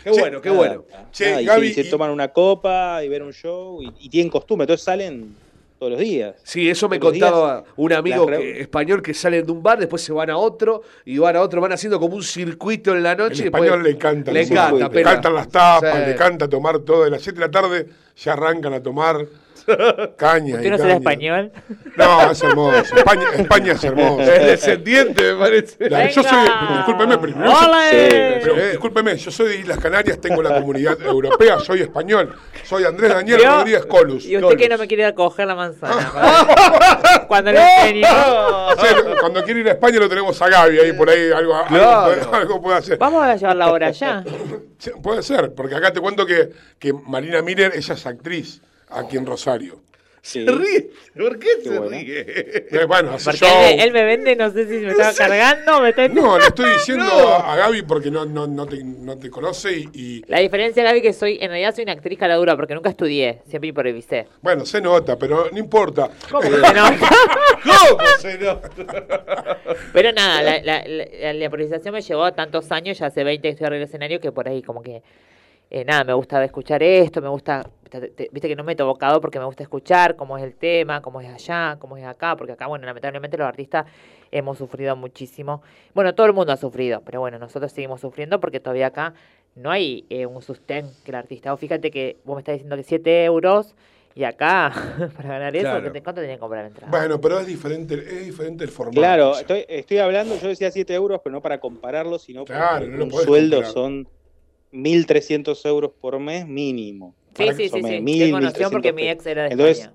Qué 0.05 0.11
Che, 0.13 0.21
bueno, 0.21 0.41
qué 0.41 0.49
Nada, 0.51 0.59
bueno. 0.59 0.85
Che, 1.13 1.31
nada, 1.31 1.43
y 1.43 1.47
Gaby, 1.47 1.69
se, 1.69 1.75
se 1.83 1.89
y- 1.89 1.91
toman 1.91 2.11
una 2.11 2.29
copa 2.29 3.03
y 3.03 3.09
ver 3.09 3.23
un 3.23 3.33
show 3.33 3.83
y, 3.83 3.93
y 4.01 4.09
tienen 4.09 4.31
costumbre, 4.31 4.65
entonces 4.65 4.85
salen 4.85 5.35
todos 5.79 5.93
los 5.93 6.01
días. 6.01 6.37
Sí, 6.45 6.69
eso 6.69 6.89
me 6.89 6.99
Todos 6.99 7.13
contaba 7.13 7.65
un 7.77 7.93
amigo 7.93 8.27
que- 8.27 8.61
español 8.61 9.03
que 9.03 9.15
salen 9.15 9.45
de 9.47 9.51
un 9.53 9.63
bar, 9.63 9.79
después 9.79 10.03
se 10.03 10.13
van 10.13 10.31
a 10.31 10.37
otro 10.37 10.83
y 11.05 11.19
van 11.19 11.37
a 11.37 11.41
otro, 11.41 11.61
van 11.61 11.73
haciendo 11.73 11.99
como 11.99 12.17
un 12.17 12.23
circuito 12.23 12.95
en 12.95 13.03
la 13.03 13.13
El 13.13 13.19
noche. 13.19 13.43
y 13.45 13.47
español 13.47 13.83
después- 13.83 13.85
le 13.85 13.91
encanta. 13.91 14.33
Le 14.33 14.41
el 14.43 14.53
encanta. 14.53 14.89
Le 14.89 15.03
cantan 15.03 15.35
las 15.35 15.49
tapas, 15.49 15.95
Sí. 16.05 16.11
le 16.11 16.15
canta 16.17 16.49
tomar 16.49 16.79
todo. 16.81 17.05
De 17.05 17.11
las 17.11 17.23
7 17.23 17.41
de 17.41 17.47
la 17.47 17.51
tarde 17.51 17.87
ya 18.17 18.33
arrancan 18.35 18.75
a 18.75 18.83
tomar 18.83 19.27
caña. 20.17 20.55
¿Usted 20.57 20.67
y 20.67 20.71
no 20.71 20.77
será 20.77 20.89
caña. 20.89 20.97
español? 20.99 21.53
No, 21.97 22.31
es 22.31 22.43
hermoso. 22.43 22.97
España, 22.97 23.27
España 23.37 23.73
es 23.73 23.85
hermoso. 23.85 24.23
Es 24.23 24.47
descendiente, 24.47 25.33
me 25.35 25.39
parece. 25.39 25.91
La- 25.91 26.09
yo 26.09 26.23
soy, 26.23 26.49
discúlpeme, 26.77 27.19
pero, 27.19 27.33
yo- 27.35 27.51
¡Ole! 27.69 28.41
pero 28.43 28.69
discúlpeme, 28.69 29.17
yo 29.17 29.31
soy 29.31 29.49
de 29.49 29.57
Islas 29.57 29.79
Canarias, 29.79 30.21
tengo 30.21 30.43
la 30.43 30.55
comunidad 30.55 31.01
europea, 31.03 31.59
soy 31.61 31.83
español, 31.83 32.35
soy 32.65 32.85
Andrés 32.85 33.11
Daniel 33.13 33.39
¿Vio? 33.39 33.51
Rodríguez 33.57 33.87
Colus. 33.87 34.25
Y 34.27 34.37
usted 34.37 34.57
que 34.57 34.69
no 34.69 34.79
me 34.79 34.87
quiere 34.89 35.03
ir 35.05 35.09
a 35.09 35.15
coger 35.15 35.47
la 35.47 35.55
manzana. 35.55 36.11
cuando- 37.29 37.29
Cuando 37.29 37.53
le 37.53 37.61
enseño. 37.61 38.09
Sí, 38.79 38.87
cuando 39.21 39.43
quiere 39.45 39.61
ir 39.61 39.69
a 39.69 39.73
España 39.73 39.99
lo 39.99 40.09
tenemos 40.09 40.41
a 40.41 40.49
Gaby 40.49 40.79
ahí 40.79 40.93
por 40.93 41.09
ahí, 41.11 41.31
algo, 41.33 41.55
algo 41.55 41.69
Claro. 41.69 42.05
puede, 42.27 42.37
algo 42.37 42.63
puede 42.63 42.77
hacer. 42.79 42.99
Vamos 42.99 43.23
a 43.25 43.35
llevar 43.37 43.57
la 43.57 43.71
hora 43.73 43.91
ya. 43.91 44.23
Sí, 44.79 44.91
Puede 45.03 45.23
ser, 45.23 45.53
porque 45.55 45.75
acá 45.75 45.93
te 45.93 46.01
cuento 46.01 46.25
que, 46.25 46.51
que 46.79 46.93
Marina 46.93 47.43
Miller, 47.43 47.73
ella 47.75 47.95
es 47.95 48.07
actriz 48.07 48.63
aquí 48.91 49.17
en 49.17 49.27
Rosario. 49.27 49.81
Sí. 50.21 50.45
Se 50.45 50.51
ríe. 50.53 50.91
¿Por 51.17 51.39
qué 51.39 51.47
se 51.63 51.69
bueno. 51.71 51.89
ríe? 51.89 52.25
Eh, 52.27 52.85
bueno, 52.87 53.13
hace 53.13 53.25
Porque 53.31 53.39
show. 53.47 53.63
él, 53.65 53.81
él 53.81 53.93
me 53.93 54.05
vende, 54.05 54.35
no 54.37 54.51
sé 54.51 54.65
si 54.67 54.85
me 54.85 54.91
estaba 54.91 55.15
cargando 55.15 55.79
o 55.79 55.81
me 55.81 55.91
está... 55.91 56.09
No, 56.09 56.39
le 56.39 56.47
estoy 56.47 56.71
diciendo 56.75 57.05
No. 57.07 57.29
a, 57.29 57.53
a 57.55 57.57
Gaby 57.57 57.83
porque 57.83 58.11
no, 58.11 58.27
no, 58.27 58.47
no, 58.47 58.67
te, 58.67 58.83
no 58.83 59.17
te 59.17 59.31
conoce 59.31 59.73
y, 59.79 59.89
y, 59.95 60.23
La 60.27 60.41
diferencia, 60.41 60.83
Gaby, 60.83 61.01
que 61.01 61.13
soy, 61.15 61.39
en 61.41 61.49
realidad 61.51 61.73
soy 61.75 61.85
una 61.85 61.93
actriz 61.93 62.19
caladura 62.19 62.57
porque 62.57 62.75
nunca 62.75 62.91
estudié, 62.91 63.41
siempre 63.49 63.69
improvisé. 63.69 64.27
bueno, 64.43 64.67
se 64.67 64.81
nota, 64.83 65.17
pero 65.17 65.49
no 65.51 65.59
importa. 65.59 66.11
¿Cómo 66.31 66.41
que 66.43 66.49
se 66.51 66.57
nota? 66.75 66.99
¿Cómo 67.63 67.99
se 68.19 68.39
nota? 68.39 68.71
Pero 69.93 70.13
nada, 70.13 70.43
la, 70.43 70.61
la, 70.63 70.85
la- 70.87 71.33
la 71.33 71.45
improvisación 71.45 71.95
me 71.95 72.01
llevó 72.03 72.33
tantos 72.33 72.71
años, 72.73 72.99
ya 72.99 73.07
hace 73.07 73.25
20 73.25 73.43
que 73.43 73.49
estoy 73.51 73.67
arriba 73.67 73.79
del 73.81 73.89
escenario, 73.89 74.21
que 74.21 74.33
por 74.33 74.49
ahí 74.49 74.63
como 74.63 74.83
que, 74.83 75.03
eh, 75.71 75.85
nada, 75.85 76.05
me 76.05 76.13
gusta 76.15 76.43
escuchar 76.45 76.83
esto, 76.83 77.21
me 77.23 77.29
gusta, 77.29 77.69
te- 77.89 78.09
te- 78.09 78.29
viste 78.33 78.49
que 78.49 78.57
no 78.57 78.63
me 78.63 78.69
meto 78.73 78.87
bocado 78.87 79.21
porque 79.21 79.39
me 79.39 79.45
gusta 79.45 79.63
escuchar 79.63 80.17
cómo 80.17 80.37
es 80.39 80.45
el 80.45 80.55
tema, 80.55 81.01
cómo 81.03 81.21
es 81.21 81.29
allá, 81.29 81.77
cómo 81.79 81.97
es 81.97 82.05
acá, 82.05 82.37
porque 82.37 82.53
acá, 82.53 82.67
bueno, 82.67 82.87
lamentablemente 82.87 83.37
los 83.37 83.47
artistas 83.47 83.87
hemos 84.31 84.59
sufrido 84.59 84.95
muchísimo. 84.97 85.63
Bueno, 85.95 86.15
todo 86.15 86.27
el 86.27 86.33
mundo 86.33 86.53
ha 86.53 86.57
sufrido, 86.57 87.03
pero 87.05 87.21
bueno, 87.21 87.39
nosotros 87.39 87.73
seguimos 87.73 88.01
sufriendo 88.01 88.41
porque 88.41 88.61
todavía 88.61 88.89
acá 88.89 89.15
no 89.55 89.71
hay 89.71 90.05
eh, 90.11 90.27
un 90.27 90.41
sostén 90.43 90.87
que 91.05 91.11
el 91.11 91.15
artista. 91.17 91.53
O 91.53 91.57
fíjate 91.57 91.91
que 91.91 92.17
vos 92.25 92.37
me 92.37 92.41
estás 92.41 92.55
diciendo 92.55 92.77
que 92.77 92.83
7 92.85 93.25
euros 93.25 93.75
y 94.15 94.25
acá, 94.25 94.73
para 95.17 95.29
ganar 95.29 95.55
eso, 95.57 95.65
Claro. 95.65 95.83
¿qué 95.85 95.91
te- 95.91 96.03
¿cuánto 96.03 96.21
tenía 96.21 96.37
que 96.37 96.41
comprar 96.41 96.63
la 96.65 96.69
entrada? 96.69 96.91
Bueno, 96.91 97.21
pero 97.21 97.39
es 97.41 97.47
diferente, 97.47 97.95
es 97.95 98.27
diferente 98.27 98.65
el 98.65 98.71
formato. 98.71 99.01
Claro, 99.01 99.31
o 99.31 99.35
sea. 99.35 99.41
estoy, 99.43 99.65
estoy 99.69 99.99
hablando, 99.99 100.37
yo 100.39 100.49
decía 100.49 100.71
7 100.71 100.93
euros, 100.95 101.21
pero 101.23 101.33
no 101.35 101.41
para 101.43 101.59
compararlo, 101.61 102.19
sino 102.19 102.45
Claro, 102.45 102.87
porque 102.87 102.97
no 102.99 103.05
un 103.05 103.13
sueldo 103.13 103.57
comparar. 103.57 103.73
son 103.75 104.09
1.300 104.73 105.65
euros 105.67 105.93
por 106.01 106.19
mes 106.19 106.47
mínimo. 106.47 107.15
Sí, 107.39 107.51
sí, 107.55 107.71
que 107.71 107.83
sí, 107.83 107.83
sí. 107.89 108.01
mil, 108.01 108.19
Tengo 108.25 108.41
noción 108.41 108.71
1300 108.71 108.73
porque 108.73 108.93
mi 108.93 109.09
ex 109.09 109.27
era 109.27 109.43
de 109.45 109.49
Entonces, 109.53 109.79
España. 109.79 109.95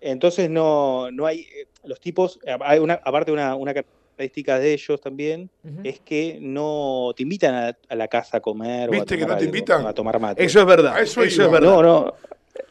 Entonces 0.00 0.50
no, 0.50 1.10
no 1.10 1.26
hay, 1.26 1.40
eh, 1.40 1.66
los 1.84 2.00
tipos, 2.00 2.38
eh, 2.44 2.56
hay 2.60 2.78
una, 2.78 2.94
aparte 3.04 3.32
una, 3.32 3.54
una 3.56 3.72
característica 3.74 4.58
de 4.58 4.72
ellos 4.74 5.00
también, 5.00 5.50
es 5.84 6.00
que 6.00 6.38
no 6.40 7.12
te 7.16 7.22
invitan 7.22 7.54
a, 7.54 7.78
a 7.88 7.94
la 7.94 8.08
casa 8.08 8.38
a 8.38 8.40
comer 8.40 8.88
o 8.88 8.92
a 8.92 8.96
¿Viste 8.96 9.16
que 9.16 9.22
tomar 9.22 9.34
no 9.36 9.38
te 9.38 9.44
algo, 9.44 9.56
invitan? 9.56 9.86
a 9.86 9.92
tomar 9.92 10.20
mate. 10.20 10.44
Eso 10.44 10.60
es 10.60 10.66
verdad. 10.66 11.00
Eso 11.00 11.22
es 11.22 11.36
verdad. 11.38 11.60
No, 11.60 11.82
no. 11.82 12.14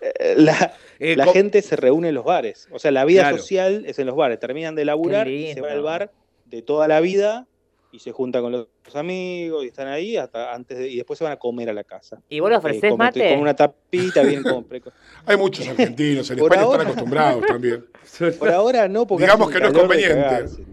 eh, 0.01 0.35
La, 0.37 0.73
Eh, 0.99 1.17
gente 1.33 1.61
se 1.61 1.75
reúne 1.75 2.09
en 2.09 2.15
los 2.15 2.23
bares. 2.23 2.67
O 2.71 2.79
sea, 2.79 2.89
la 2.91 3.03
vida 3.05 3.21
Claro. 3.23 3.37
social 3.39 3.83
es 3.85 3.99
en 3.99 4.07
los 4.07 4.15
bares. 4.15 4.39
Terminan 4.39 4.73
de 4.75 4.85
laburar 4.85 5.27
y 5.27 5.53
se 5.53 5.59
va 5.61 5.67
lindo. 5.67 5.79
al 5.79 5.83
bar 5.83 6.11
de 6.45 6.61
toda 6.61 6.87
la 6.87 7.01
vida 7.01 7.47
y 7.95 7.99
se 7.99 8.11
juntan 8.11 8.41
con 8.41 8.51
los 8.51 8.67
amigos 8.93 9.63
y 9.63 9.67
están 9.67 9.87
ahí 9.87 10.17
hasta 10.17 10.53
antes 10.53 10.77
de- 10.77 10.89
y 10.89 10.97
después 10.97 11.17
se 11.17 11.23
van 11.23 11.33
a 11.33 11.37
comer 11.37 11.69
a 11.69 11.73
la 11.73 11.83
casa. 11.85 12.21
¿Y 12.27 12.39
vos 12.41 12.49
le 12.49 12.55
Eh, 12.55 12.59
ofrecés 12.59 12.91
comete- 12.91 12.97
mate? 13.19 13.29
Con 13.31 13.39
una 13.39 13.55
tapita 13.55 14.21
bien 14.23 14.43
con 14.43 14.65
preco- 14.67 14.91
Hay 15.25 15.37
muchos 15.37 15.67
argentinos, 15.67 16.29
en 16.29 16.37
Por 16.37 16.47
España 16.51 16.63
ahora- 16.63 16.77
están 16.83 16.87
acostumbrados 16.91 17.45
también. 17.45 17.85
Por 18.39 18.51
ahora 18.51 18.87
no, 18.89 19.07
porque 19.07 19.23
Digamos 19.23 19.49
que 19.49 19.59
no 19.59 19.67
es 19.67 19.73
conveniente. 19.73 20.15
Claro, 20.19 20.47
sí, 20.47 20.63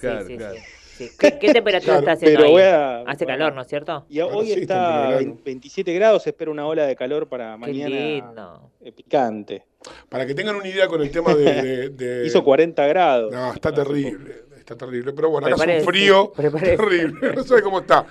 Claro, 0.00 0.26
sí, 0.26 0.36
claro. 0.36 0.54
sí, 0.54 0.60
sí. 1.08 1.16
¿Qué, 1.18 1.38
qué 1.40 1.52
temperatura 1.52 1.94
Claro, 1.94 1.98
está 2.00 2.12
haciendo 2.12 2.40
Pero 2.40 2.56
ahí? 2.56 2.62
a, 2.62 3.00
Hace 3.02 3.24
bueno, 3.24 3.38
calor, 3.38 3.54
¿no 3.54 3.62
es 3.62 3.68
cierto? 3.68 4.06
Y 4.08 4.20
hoy 4.20 4.46
sí, 4.46 4.52
está 4.52 4.56
en 4.56 4.62
está 4.62 4.98
verano. 5.08 5.16
20 5.16 5.42
27 5.44 5.92
grados, 5.94 6.22
se 6.22 6.30
espera 6.30 6.50
una 6.52 6.66
ola 6.68 6.86
de 6.86 6.94
calor 6.96 7.28
para 7.28 7.52
Qué 7.54 7.58
mañana 7.58 7.88
lindo. 7.96 8.70
eh, 8.80 8.92
picante. 8.92 9.64
Para 10.08 10.24
que 10.24 10.34
tengan 10.34 10.54
una 10.56 10.68
idea 10.68 10.86
con 10.86 11.02
el 11.02 11.10
tema 11.10 11.34
de... 11.34 11.62
de- 11.62 11.88
de- 11.90 12.26
Hizo 12.26 12.42
40 12.44 12.86
grados. 12.86 13.32
No, 13.32 13.52
está 13.52 13.74
terrible. 13.74 14.44
Está 14.64 14.76
terrible. 14.76 15.12
Pero 15.12 15.30
bueno, 15.30 15.46
acá 15.46 15.64
es 15.64 15.80
un 15.80 15.86
frío 15.86 16.32
terrible. 16.36 17.34
No 17.34 17.44
sé 17.44 17.62
cómo 17.62 17.80
está. 17.80 18.06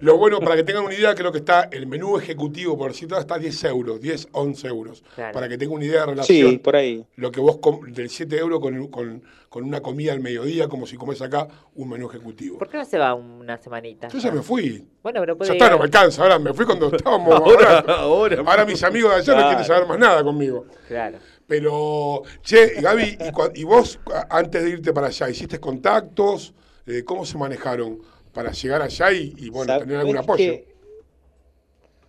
Lo 0.00 0.18
bueno, 0.18 0.38
para 0.40 0.56
que 0.56 0.62
tengan 0.62 0.84
una 0.84 0.94
idea, 0.94 1.14
creo 1.14 1.32
que 1.32 1.38
está 1.38 1.68
el 1.72 1.86
menú 1.86 2.18
ejecutivo, 2.18 2.76
por 2.76 2.92
decirlo, 2.92 3.18
está 3.18 3.38
10 3.38 3.64
euros, 3.64 4.00
10, 4.00 4.28
11 4.32 4.68
euros. 4.68 5.04
Para 5.16 5.48
que 5.48 5.56
tengan 5.56 5.76
una 5.76 5.84
idea 5.86 6.00
de 6.00 6.06
relación. 6.06 6.50
Sí, 6.50 6.58
por 6.58 6.76
ahí. 6.76 7.04
Lo 7.16 7.32
que 7.32 7.40
vos, 7.40 7.58
del 7.88 8.10
7 8.10 8.36
euros 8.38 8.60
con, 8.60 8.88
con, 8.88 9.22
con, 9.48 9.64
una 9.64 9.80
comida 9.80 10.12
al 10.12 10.20
mediodía, 10.20 10.68
como 10.68 10.86
si 10.86 10.96
comes 10.96 11.20
acá 11.22 11.48
un 11.74 11.88
menú 11.88 12.08
ejecutivo. 12.08 12.58
¿Por 12.58 12.68
qué 12.68 12.76
no 12.76 12.84
se 12.84 12.98
va 12.98 13.14
una 13.14 13.56
semanita? 13.56 14.08
Yo 14.08 14.18
ya 14.18 14.30
me 14.30 14.42
fui. 14.42 14.86
Bueno, 15.02 15.20
pero 15.20 15.36
puede 15.36 15.48
Ya 15.48 15.54
está, 15.54 15.70
no 15.70 15.78
me 15.78 15.84
alcanza. 15.84 16.22
Ahora 16.22 16.38
me 16.38 16.52
fui 16.52 16.66
cuando 16.66 16.88
estábamos. 16.94 17.34
ahora, 17.34 17.78
ahora, 17.80 18.42
ahora, 18.44 18.64
mis 18.66 18.82
amigos 18.82 19.10
de 19.14 19.32
allá 19.32 19.40
no 19.40 19.48
quieren 19.48 19.64
saber 19.64 19.86
más 19.86 19.98
nada 19.98 20.22
conmigo. 20.22 20.66
Claro. 20.86 21.18
Pero, 21.48 22.24
che, 22.42 22.80
Gaby, 22.80 23.16
y, 23.54 23.64
vos 23.64 23.98
antes 24.28 24.62
de 24.62 24.70
irte 24.70 24.92
para 24.92 25.06
allá, 25.06 25.30
¿hiciste 25.30 25.58
contactos? 25.58 26.52
Eh, 26.86 27.04
¿Cómo 27.04 27.24
se 27.24 27.38
manejaron 27.38 28.00
para 28.34 28.52
llegar 28.52 28.82
allá 28.82 29.10
y, 29.12 29.48
bueno, 29.48 29.78
tener 29.78 29.96
algún 29.96 30.18
apoyo? 30.18 30.52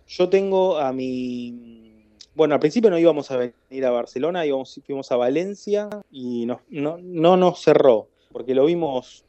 Yo 0.06 0.28
tengo 0.28 0.78
a 0.78 0.92
mi... 0.92 2.04
Bueno, 2.34 2.54
al 2.54 2.60
principio 2.60 2.90
no 2.90 2.98
íbamos 2.98 3.30
a 3.30 3.38
venir 3.38 3.86
a 3.86 3.90
Barcelona, 3.90 4.44
íbamos, 4.44 4.78
fuimos 4.86 5.10
a 5.10 5.16
Valencia 5.16 5.88
y 6.10 6.44
no, 6.44 6.60
no 6.68 7.36
nos 7.36 7.62
cerró, 7.62 8.08
porque 8.32 8.54
lo 8.54 8.66
vimos 8.66 9.24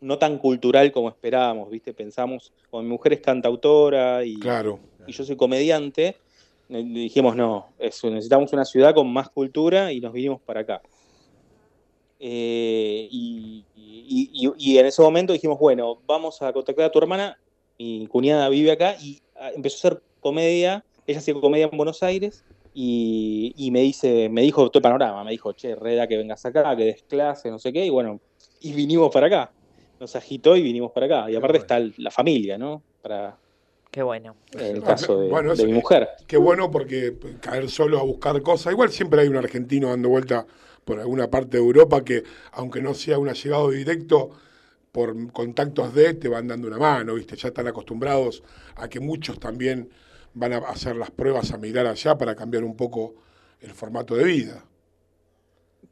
no 0.00 0.18
tan 0.18 0.38
cultural 0.38 0.92
como 0.92 1.08
esperábamos, 1.08 1.70
¿viste? 1.70 1.92
Pensamos, 1.94 2.52
como 2.70 2.82
mi 2.82 2.88
mujer 2.88 3.14
es 3.14 3.20
cantautora 3.20 4.24
y, 4.24 4.38
claro. 4.38 4.80
y 5.06 5.12
yo 5.12 5.24
soy 5.24 5.36
comediante, 5.36 6.16
dijimos, 6.68 7.34
no, 7.34 7.68
necesitamos 7.78 8.52
una 8.52 8.64
ciudad 8.64 8.94
con 8.94 9.10
más 9.12 9.30
cultura 9.30 9.92
y 9.92 10.00
nos 10.00 10.12
vinimos 10.12 10.40
para 10.40 10.60
acá. 10.60 10.82
Eh, 12.20 13.08
y, 13.10 13.64
en 14.76 14.86
ese 14.86 15.02
momento 15.02 15.32
dijimos, 15.32 15.58
bueno, 15.58 16.00
vamos 16.06 16.40
a 16.42 16.52
contactar 16.52 16.86
a 16.86 16.90
tu 16.90 16.98
hermana, 16.98 17.38
mi 17.78 18.06
cuñada 18.06 18.48
vive 18.48 18.72
acá 18.72 18.96
y 19.00 19.20
ah, 19.36 19.50
empezó 19.54 19.76
a 19.76 19.90
hacer 19.90 20.02
comedia, 20.20 20.84
ella 21.06 21.18
hacía 21.18 21.34
comedia 21.34 21.68
en 21.70 21.76
Buenos 21.76 22.02
Aires 22.02 22.44
y, 22.74 23.68
me 23.72 23.80
dice, 23.80 24.28
me 24.28 24.42
dijo 24.42 24.68
todo 24.70 24.78
el 24.78 24.82
panorama, 24.82 25.24
me 25.24 25.32
dijo, 25.32 25.52
che, 25.52 25.74
Reda, 25.74 26.06
que 26.06 26.16
vengas 26.16 26.44
acá, 26.44 26.76
que 26.76 26.84
des 26.84 27.02
clase, 27.02 27.50
no 27.50 27.58
sé 27.58 27.72
qué, 27.72 27.84
y 27.84 27.90
bueno, 27.90 28.20
y 28.60 28.72
vinimos 28.72 29.10
para 29.12 29.26
acá. 29.26 29.52
Nos 30.00 30.14
agitó 30.14 30.56
y 30.56 30.62
vinimos 30.62 30.92
para 30.92 31.06
acá. 31.06 31.30
Y 31.30 31.34
aparte 31.34 31.58
está 31.58 31.80
la 31.96 32.10
familia, 32.12 32.56
¿no? 32.56 32.82
Para, 33.02 33.36
Qué 33.90 34.02
bueno. 34.02 34.36
En 34.52 34.76
el 34.76 34.82
caso 34.82 35.18
de, 35.18 35.66
mi 35.66 35.72
mujer. 35.72 36.08
Qué 36.26 36.36
bueno 36.36 36.70
porque 36.70 37.16
caer 37.40 37.70
solo 37.70 37.98
a 37.98 38.02
buscar 38.02 38.40
cosas. 38.42 38.72
Igual 38.72 38.90
siempre 38.90 39.22
hay 39.22 39.28
un 39.28 39.36
argentino 39.36 39.88
dando 39.88 40.10
vuelta 40.10 40.46
por 40.84 41.00
alguna 41.00 41.28
parte 41.30 41.56
de 41.56 41.62
Europa 41.62 42.04
que, 42.04 42.22
aunque 42.52 42.82
no 42.82 42.94
sea 42.94 43.18
un 43.18 43.28
allegado 43.28 43.70
directo, 43.70 44.30
por 44.92 45.32
contactos 45.32 45.94
de, 45.94 46.14
te 46.14 46.28
van 46.28 46.48
dando 46.48 46.68
una 46.68 46.78
mano, 46.78 47.14
¿viste? 47.14 47.36
Ya 47.36 47.48
están 47.48 47.66
acostumbrados 47.66 48.42
a 48.76 48.88
que 48.88 49.00
muchos 49.00 49.38
también 49.38 49.90
van 50.34 50.52
a 50.52 50.58
hacer 50.58 50.96
las 50.96 51.10
pruebas 51.10 51.52
a 51.52 51.58
mirar 51.58 51.86
allá 51.86 52.16
para 52.16 52.34
cambiar 52.34 52.64
un 52.64 52.76
poco 52.76 53.14
el 53.60 53.72
formato 53.72 54.14
de 54.14 54.24
vida. 54.24 54.64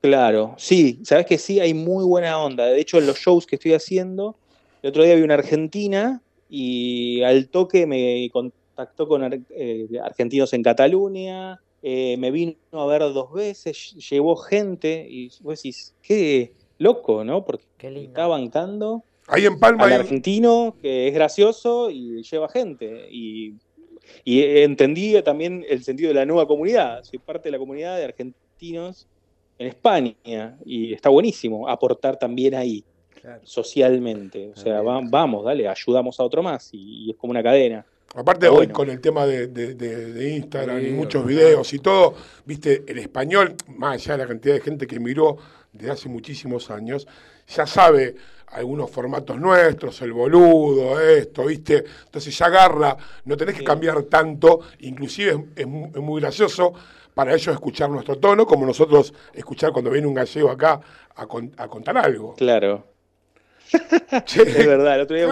Claro, 0.01 0.55
sí, 0.59 1.01
sabes 1.05 1.26
que 1.26 1.38
sí, 1.38 1.61
hay 1.61 1.74
muy 1.74 2.05
buena 2.05 2.38
onda. 2.38 2.66
De 2.66 2.80
hecho, 2.80 2.99
en 2.99 3.07
los 3.07 3.18
shows 3.18 3.47
que 3.47 3.57
estoy 3.57 3.74
haciendo, 3.74 4.36
el 4.82 4.90
otro 4.90 5.03
día 5.03 5.14
vi 5.14 5.22
una 5.22 5.34
argentina 5.34 6.22
y 6.49 7.22
al 7.22 7.49
toque 7.49 7.86
me 7.86 8.28
contactó 8.32 9.09
con 9.09 9.47
eh, 9.51 9.88
argentinos 10.03 10.53
en 10.53 10.62
Cataluña, 10.62 11.61
eh, 11.82 12.16
me 12.18 12.30
vino 12.30 12.57
a 12.72 12.86
ver 12.86 13.01
dos 13.01 13.32
veces, 13.32 13.94
llevó 14.11 14.36
gente 14.36 15.07
y 15.09 15.30
vos 15.40 15.62
decís, 15.62 15.94
qué 16.03 16.53
loco, 16.78 17.24
¿no? 17.24 17.44
Porque 17.44 17.64
está 17.80 18.26
bancando 18.26 19.05
Ahí 19.28 19.44
en 19.44 19.59
Palma 19.59 19.84
al 19.84 19.92
argentino 19.92 20.76
que 20.80 21.09
es 21.09 21.14
gracioso 21.14 21.90
y 21.90 22.22
lleva 22.22 22.49
gente 22.49 23.09
y, 23.11 23.55
y 24.24 24.42
entendí 24.62 25.20
también 25.22 25.64
el 25.68 25.82
sentido 25.82 26.09
de 26.09 26.14
la 26.14 26.26
nueva 26.26 26.47
comunidad, 26.47 27.03
soy 27.03 27.18
parte 27.18 27.49
de 27.49 27.53
la 27.53 27.59
comunidad 27.59 27.97
de 27.97 28.05
argentinos 28.05 29.09
en 29.59 29.66
España 29.66 30.14
y 30.64 30.92
está 30.92 31.09
buenísimo 31.09 31.68
aportar 31.68 32.16
también 32.18 32.55
ahí 32.55 32.84
socialmente. 33.43 34.51
O 34.55 34.57
sea, 34.57 34.81
vamos, 34.83 35.45
dale, 35.45 35.69
ayudamos 35.69 36.19
a 36.21 36.25
otro 36.25 36.43
más 36.43 36.71
y, 36.73 37.11
es 37.11 37.17
como 37.17 37.33
una 37.33 37.43
cadena. 37.43 37.85
Aparte 38.14 38.49
hoy 38.49 38.69
con 38.69 38.89
el 38.89 39.01
tema 39.01 39.27
de, 39.27 40.35
Instagram 40.37 40.85
y 40.87 40.91
muchos 40.91 41.27
videos 41.27 41.73
y 41.75 41.81
todo, 41.81 42.14
viste, 42.45 42.85
el 42.87 42.99
español, 42.99 43.55
más 43.77 43.95
allá 43.95 44.12
de 44.17 44.19
la 44.23 44.29
cantidad 44.29 44.55
de 44.55 44.61
gente 44.61 44.87
que 44.87 44.99
miró 44.99 45.37
desde 45.73 45.91
hace 45.91 46.09
muchísimos 46.09 46.71
años, 46.71 47.07
ya 47.47 47.67
sabe 47.67 48.14
algunos 48.49 48.91
formatos 48.91 49.39
nuestros, 49.39 50.01
el 50.03 50.12
boludo, 50.12 50.99
esto, 51.01 51.45
viste, 51.45 51.85
entonces 52.07 52.37
ya 52.39 52.47
agarra, 52.47 52.97
no 53.25 53.37
tenés 53.37 53.57
que 53.57 53.64
cambiar 53.64 54.03
tanto, 54.05 54.61
inclusive 54.81 55.49
es, 55.55 55.67
muy 55.67 56.21
gracioso 56.21 56.73
para 57.12 57.35
ellos 57.35 57.49
escuchar 57.49 57.91
nuestro 57.91 58.17
tono, 58.17 58.47
como 58.47 58.64
nosotros 58.64 59.12
escuchar 59.35 59.73
cuando 59.73 59.91
viene 59.91 60.07
un 60.07 60.14
gallego 60.14 60.51
acá 60.51 60.81
a, 61.14 61.23
a 61.23 61.69
contar 61.69 61.99
algo. 61.99 62.35
Claro, 62.35 62.95
es 64.37 64.67
verdad, 64.67 64.97
el 64.97 65.01
otro 65.03 65.17
día 65.17 65.29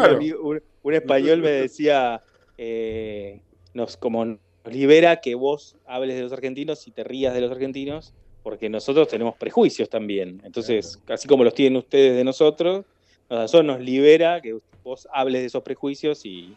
un, 0.83 0.95
español 0.95 1.41
me 1.41 1.51
decía, 1.51 2.23
eh, 2.59 3.41
nos, 3.73 3.97
como 3.97 4.25
nos 4.25 4.39
libera 4.65 5.21
que 5.21 5.35
vos 5.35 5.77
hables 5.87 6.17
de 6.17 6.23
los 6.23 6.33
argentinos 6.33 6.87
y 6.87 6.91
te 6.91 7.05
rías 7.05 7.35
de 7.35 7.41
los 7.41 7.51
argentinos, 7.51 8.13
porque 8.43 8.69
nosotros 8.69 9.09
tenemos 9.09 9.37
prejuicios 9.37 9.89
también. 9.89 10.41
Entonces, 10.45 11.01
así 11.09 11.27
como 11.27 11.45
los 11.45 11.55
tienen 11.55 11.77
ustedes 11.77 12.17
de 12.17 12.25
nosotros, 12.25 12.85
nosotros 13.31 13.65
nos 13.65 13.81
libera 13.81 14.41
que 14.41 14.59
vos 14.83 15.09
hables 15.13 15.41
de 15.41 15.47
esos 15.47 15.63
prejuicios 15.63 16.25
y, 16.27 16.55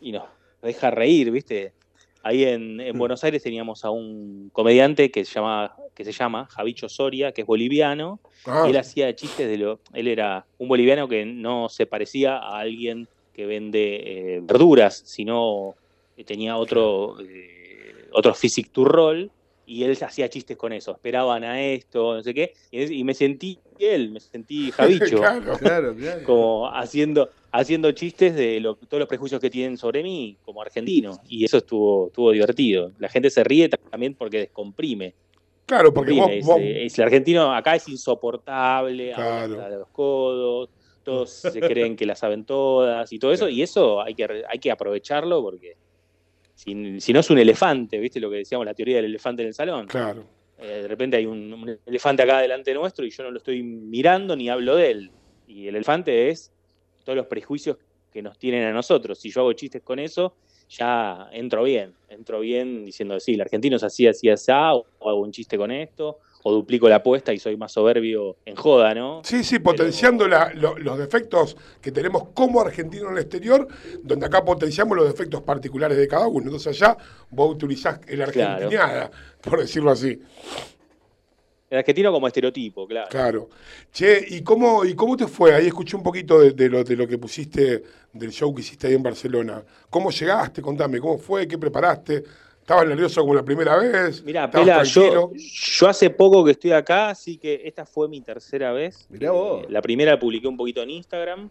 y 0.00 0.12
nos 0.12 0.24
deja 0.62 0.90
reír, 0.90 1.30
¿viste? 1.30 1.72
Ahí 2.22 2.44
en, 2.44 2.76
mm. 2.76 2.98
Buenos 2.98 3.24
Aires 3.24 3.42
teníamos 3.42 3.84
a 3.84 3.90
un 3.90 4.50
comediante 4.52 5.10
que 5.10 5.24
se 5.24 5.34
llama, 5.34 5.74
que 5.94 6.04
se 6.04 6.12
llama 6.12 6.46
Javicho 6.50 6.88
Soria, 6.88 7.32
que 7.32 7.42
es 7.42 7.46
boliviano, 7.46 8.20
ah. 8.46 8.64
y 8.66 8.70
él 8.70 8.76
hacía 8.76 9.14
chistes 9.14 9.48
de 9.48 9.58
lo. 9.58 9.80
Él 9.92 10.08
era 10.08 10.46
un 10.58 10.68
boliviano 10.68 11.08
que 11.08 11.24
no 11.24 11.68
se 11.68 11.86
parecía 11.86 12.38
a 12.38 12.58
alguien 12.60 13.08
que 13.32 13.46
vende 13.46 14.36
eh, 14.36 14.40
verduras, 14.42 15.02
sino 15.04 15.74
que 16.16 16.24
tenía 16.24 16.56
otro, 16.56 17.16
eh, 17.20 18.08
otro 18.12 18.34
physique 18.34 18.70
to 18.70 18.84
roll, 18.84 19.30
y 19.66 19.84
él 19.84 19.96
hacía 20.02 20.28
chistes 20.28 20.56
con 20.56 20.72
eso, 20.72 20.92
esperaban 20.92 21.44
a 21.44 21.62
esto, 21.62 22.14
no 22.14 22.22
sé 22.22 22.34
qué, 22.34 22.52
y, 22.70 23.04
me 23.04 23.14
sentí 23.14 23.58
él, 23.78 24.10
me 24.10 24.20
sentí 24.20 24.70
Javicho, 24.72 25.16
claro, 25.16 25.58
claro, 25.58 25.94
claro. 25.94 26.24
como 26.24 26.68
haciendo, 26.68 27.30
haciendo 27.52 27.92
chistes 27.92 28.34
de 28.34 28.60
todos 28.88 28.98
los 28.98 29.08
prejuicios 29.08 29.40
que 29.40 29.50
tienen 29.50 29.76
sobre 29.76 30.02
mí 30.02 30.38
como 30.42 30.62
argentino. 30.62 31.20
Y 31.28 31.44
eso 31.44 31.58
estuvo, 31.58 32.06
estuvo 32.06 32.32
divertido. 32.32 32.92
La 32.98 33.08
gente 33.08 33.30
se 33.30 33.44
ríe 33.44 33.68
también 33.68 34.14
porque 34.14 34.38
descomprime. 34.38 35.14
Claro, 35.66 35.92
porque 35.92 36.40
Es, 36.84 36.98
el 36.98 37.04
argentino 37.04 37.54
acá 37.54 37.76
es 37.76 37.86
insoportable, 37.88 39.14
habla 39.14 39.68
de 39.68 39.76
los 39.76 39.88
codos, 39.88 40.70
todos 41.04 41.30
se 41.30 41.60
creen 41.60 41.94
que 41.94 42.06
la 42.06 42.16
saben 42.16 42.44
todas 42.44 43.12
y 43.12 43.18
todo 43.18 43.32
eso. 43.32 43.48
Y 43.48 43.62
eso 43.62 44.00
hay 44.00 44.14
que, 44.14 44.44
hay 44.48 44.58
que 44.58 44.70
aprovecharlo 44.70 45.42
porque 45.42 45.76
si, 46.54 46.74
no 46.74 47.20
es 47.20 47.30
un 47.30 47.38
elefante, 47.38 47.98
¿viste 47.98 48.18
lo 48.18 48.30
que 48.30 48.38
decíamos, 48.38 48.66
la 48.66 48.74
teoría 48.74 48.96
del 48.96 49.06
elefante 49.06 49.42
en 49.42 49.48
el 49.48 49.54
salón? 49.54 49.86
Claro. 49.86 50.24
Eh, 50.58 50.82
de 50.82 50.88
repente 50.88 51.16
hay 51.16 51.26
un, 51.26 51.52
un 51.52 51.78
elefante 51.84 52.22
acá 52.22 52.40
delante 52.40 52.72
nuestro 52.72 53.04
y 53.04 53.10
yo 53.10 53.24
no 53.24 53.30
lo 53.30 53.38
estoy 53.38 53.62
mirando 53.62 54.36
ni 54.36 54.48
hablo 54.48 54.76
de 54.76 54.90
él. 54.90 55.10
Y 55.46 55.68
el 55.68 55.76
elefante 55.76 56.30
es 56.30 56.52
todos 57.02 57.16
los 57.16 57.26
prejuicios 57.26 57.76
que 58.12 58.22
nos 58.22 58.38
tienen 58.38 58.64
a 58.64 58.72
nosotros. 58.72 59.18
Si 59.18 59.30
yo 59.30 59.40
hago 59.40 59.52
chistes 59.54 59.82
con 59.82 59.98
eso, 59.98 60.34
ya 60.68 61.28
entro 61.32 61.62
bien, 61.64 61.94
entro 62.08 62.40
bien 62.40 62.84
diciendo, 62.84 63.18
sí, 63.20 63.34
el 63.34 63.40
argentino 63.40 63.76
es 63.76 63.82
así, 63.82 64.06
así, 64.06 64.28
así, 64.30 64.52
o 64.52 65.10
hago 65.10 65.20
un 65.20 65.32
chiste 65.32 65.56
con 65.56 65.70
esto, 65.70 66.18
o 66.44 66.52
duplico 66.52 66.88
la 66.88 66.96
apuesta 66.96 67.32
y 67.32 67.38
soy 67.38 67.56
más 67.56 67.72
soberbio 67.72 68.36
en 68.44 68.56
joda, 68.56 68.94
¿no? 68.94 69.22
Sí, 69.24 69.44
sí, 69.44 69.58
potenciando 69.60 70.26
los 70.26 70.98
defectos 70.98 71.56
que 71.80 71.92
tenemos 71.92 72.28
como 72.34 72.60
argentino 72.60 73.08
en 73.08 73.12
el 73.12 73.18
exterior, 73.20 73.68
donde 74.02 74.26
acá 74.26 74.44
potenciamos 74.44 74.96
los 74.96 75.06
defectos 75.06 75.42
particulares 75.42 75.96
de 75.96 76.08
cada 76.08 76.26
uno. 76.26 76.46
Entonces 76.46 76.80
allá 76.80 76.96
vos 77.30 77.54
utilizás 77.54 78.00
el 78.08 78.22
argentinada, 78.22 79.10
por 79.40 79.60
decirlo 79.60 79.90
así. 79.90 80.20
El 81.72 81.78
argentino 81.78 82.12
como 82.12 82.26
estereotipo, 82.26 82.86
claro. 82.86 83.08
Claro. 83.08 83.48
Che, 83.90 84.26
¿y 84.28 84.42
cómo, 84.42 84.84
y 84.84 84.94
cómo 84.94 85.16
te 85.16 85.26
fue? 85.26 85.54
Ahí 85.54 85.68
escuché 85.68 85.96
un 85.96 86.02
poquito 86.02 86.38
de, 86.38 86.68
lo, 86.68 86.84
de 86.84 86.94
lo 86.94 87.08
que 87.08 87.16
pusiste, 87.16 87.82
del 88.12 88.30
show 88.30 88.54
que 88.54 88.60
hiciste 88.60 88.88
ahí 88.88 88.92
en 88.92 89.02
Barcelona. 89.02 89.64
¿Cómo 89.88 90.10
llegaste? 90.10 90.60
Contame, 90.60 91.00
¿cómo 91.00 91.16
fue? 91.16 91.48
¿Qué 91.48 91.56
preparaste? 91.56 92.24
¿Estabas 92.60 92.86
nervioso 92.86 93.22
como 93.22 93.34
la 93.34 93.42
primera 93.42 93.78
vez? 93.78 94.22
Mira, 94.22 94.50
Pela, 94.50 94.82
yo, 94.82 95.32
yo, 95.34 95.88
hace 95.88 96.10
poco 96.10 96.44
que 96.44 96.50
estoy 96.50 96.72
acá, 96.72 97.08
así 97.08 97.38
que 97.38 97.62
esta 97.64 97.86
fue 97.86 98.06
mi 98.06 98.20
tercera 98.20 98.70
vez. 98.74 99.06
Mirá 99.08 99.30
vos. 99.30 99.64
Eh, 99.64 99.68
la 99.70 99.80
primera 99.80 100.10
la 100.10 100.20
publiqué 100.20 100.48
un 100.48 100.58
poquito 100.58 100.82
en 100.82 100.90
Instagram, 100.90 101.48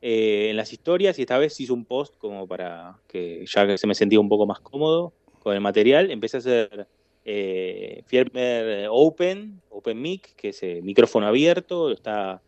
eh, 0.00 0.50
en 0.50 0.56
las 0.56 0.72
historias, 0.72 1.18
y 1.18 1.22
esta 1.22 1.36
vez 1.36 1.58
hice 1.58 1.72
un 1.72 1.84
post 1.84 2.16
como 2.18 2.46
para 2.46 2.96
que 3.08 3.44
ya 3.44 3.76
se 3.76 3.88
me 3.88 3.96
sentía 3.96 4.20
un 4.20 4.28
poco 4.28 4.46
más 4.46 4.60
cómodo 4.60 5.12
con 5.40 5.52
el 5.52 5.60
material. 5.60 6.12
Empecé 6.12 6.36
a 6.36 6.38
hacer 6.38 6.86
eh, 7.24 8.02
Firmer 8.06 8.88
Open, 8.90 9.60
Open 9.70 10.00
Mic, 10.00 10.34
que 10.36 10.50
es 10.50 10.62
micrófono 10.82 11.26
abierto, 11.26 11.90
está 11.90 12.42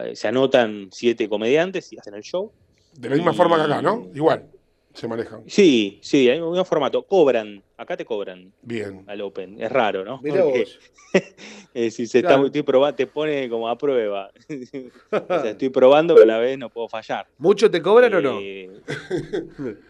eh, 0.00 0.14
se 0.14 0.28
anotan 0.28 0.88
siete 0.92 1.28
comediantes 1.28 1.92
y 1.92 1.98
hacen 1.98 2.14
el 2.14 2.22
show. 2.22 2.52
De 2.96 3.08
la 3.08 3.16
misma 3.16 3.32
Y- 3.32 3.34
forma 3.34 3.56
que 3.56 3.62
acá, 3.62 3.82
¿no? 3.82 4.08
Igual 4.14 4.48
se 4.94 5.08
manejan. 5.08 5.42
Sí, 5.46 5.98
sí, 6.02 6.28
hay 6.28 6.38
un 6.40 6.50
mismo 6.50 6.64
formato. 6.64 7.02
Cobran, 7.04 7.62
acá 7.76 7.96
te 7.96 8.04
cobran 8.04 8.52
Bien. 8.62 9.04
al 9.06 9.20
Open. 9.22 9.60
Es 9.60 9.70
raro, 9.72 10.04
¿no? 10.04 10.20
Mirá 10.22 10.42
Porque, 10.44 10.60
vos. 10.60 10.78
eh, 11.74 11.90
si 11.90 12.06
se 12.06 12.20
Claro. 12.20 12.36
está, 12.36 12.46
estoy 12.46 12.62
proba- 12.62 12.94
te 12.94 13.06
pone 13.06 13.48
como 13.48 13.68
a 13.68 13.76
prueba. 13.78 14.30
o 15.10 15.26
sea, 15.40 15.50
estoy 15.50 15.68
probando, 15.70 16.14
pero 16.14 16.24
a 16.24 16.34
la 16.34 16.38
vez 16.38 16.58
no 16.58 16.68
puedo 16.70 16.88
fallar. 16.88 17.26
¿Mucho 17.38 17.70
te 17.70 17.80
cobran 17.82 18.12
o 18.14 18.20
no? 18.20 18.38
Eh, 18.40 18.70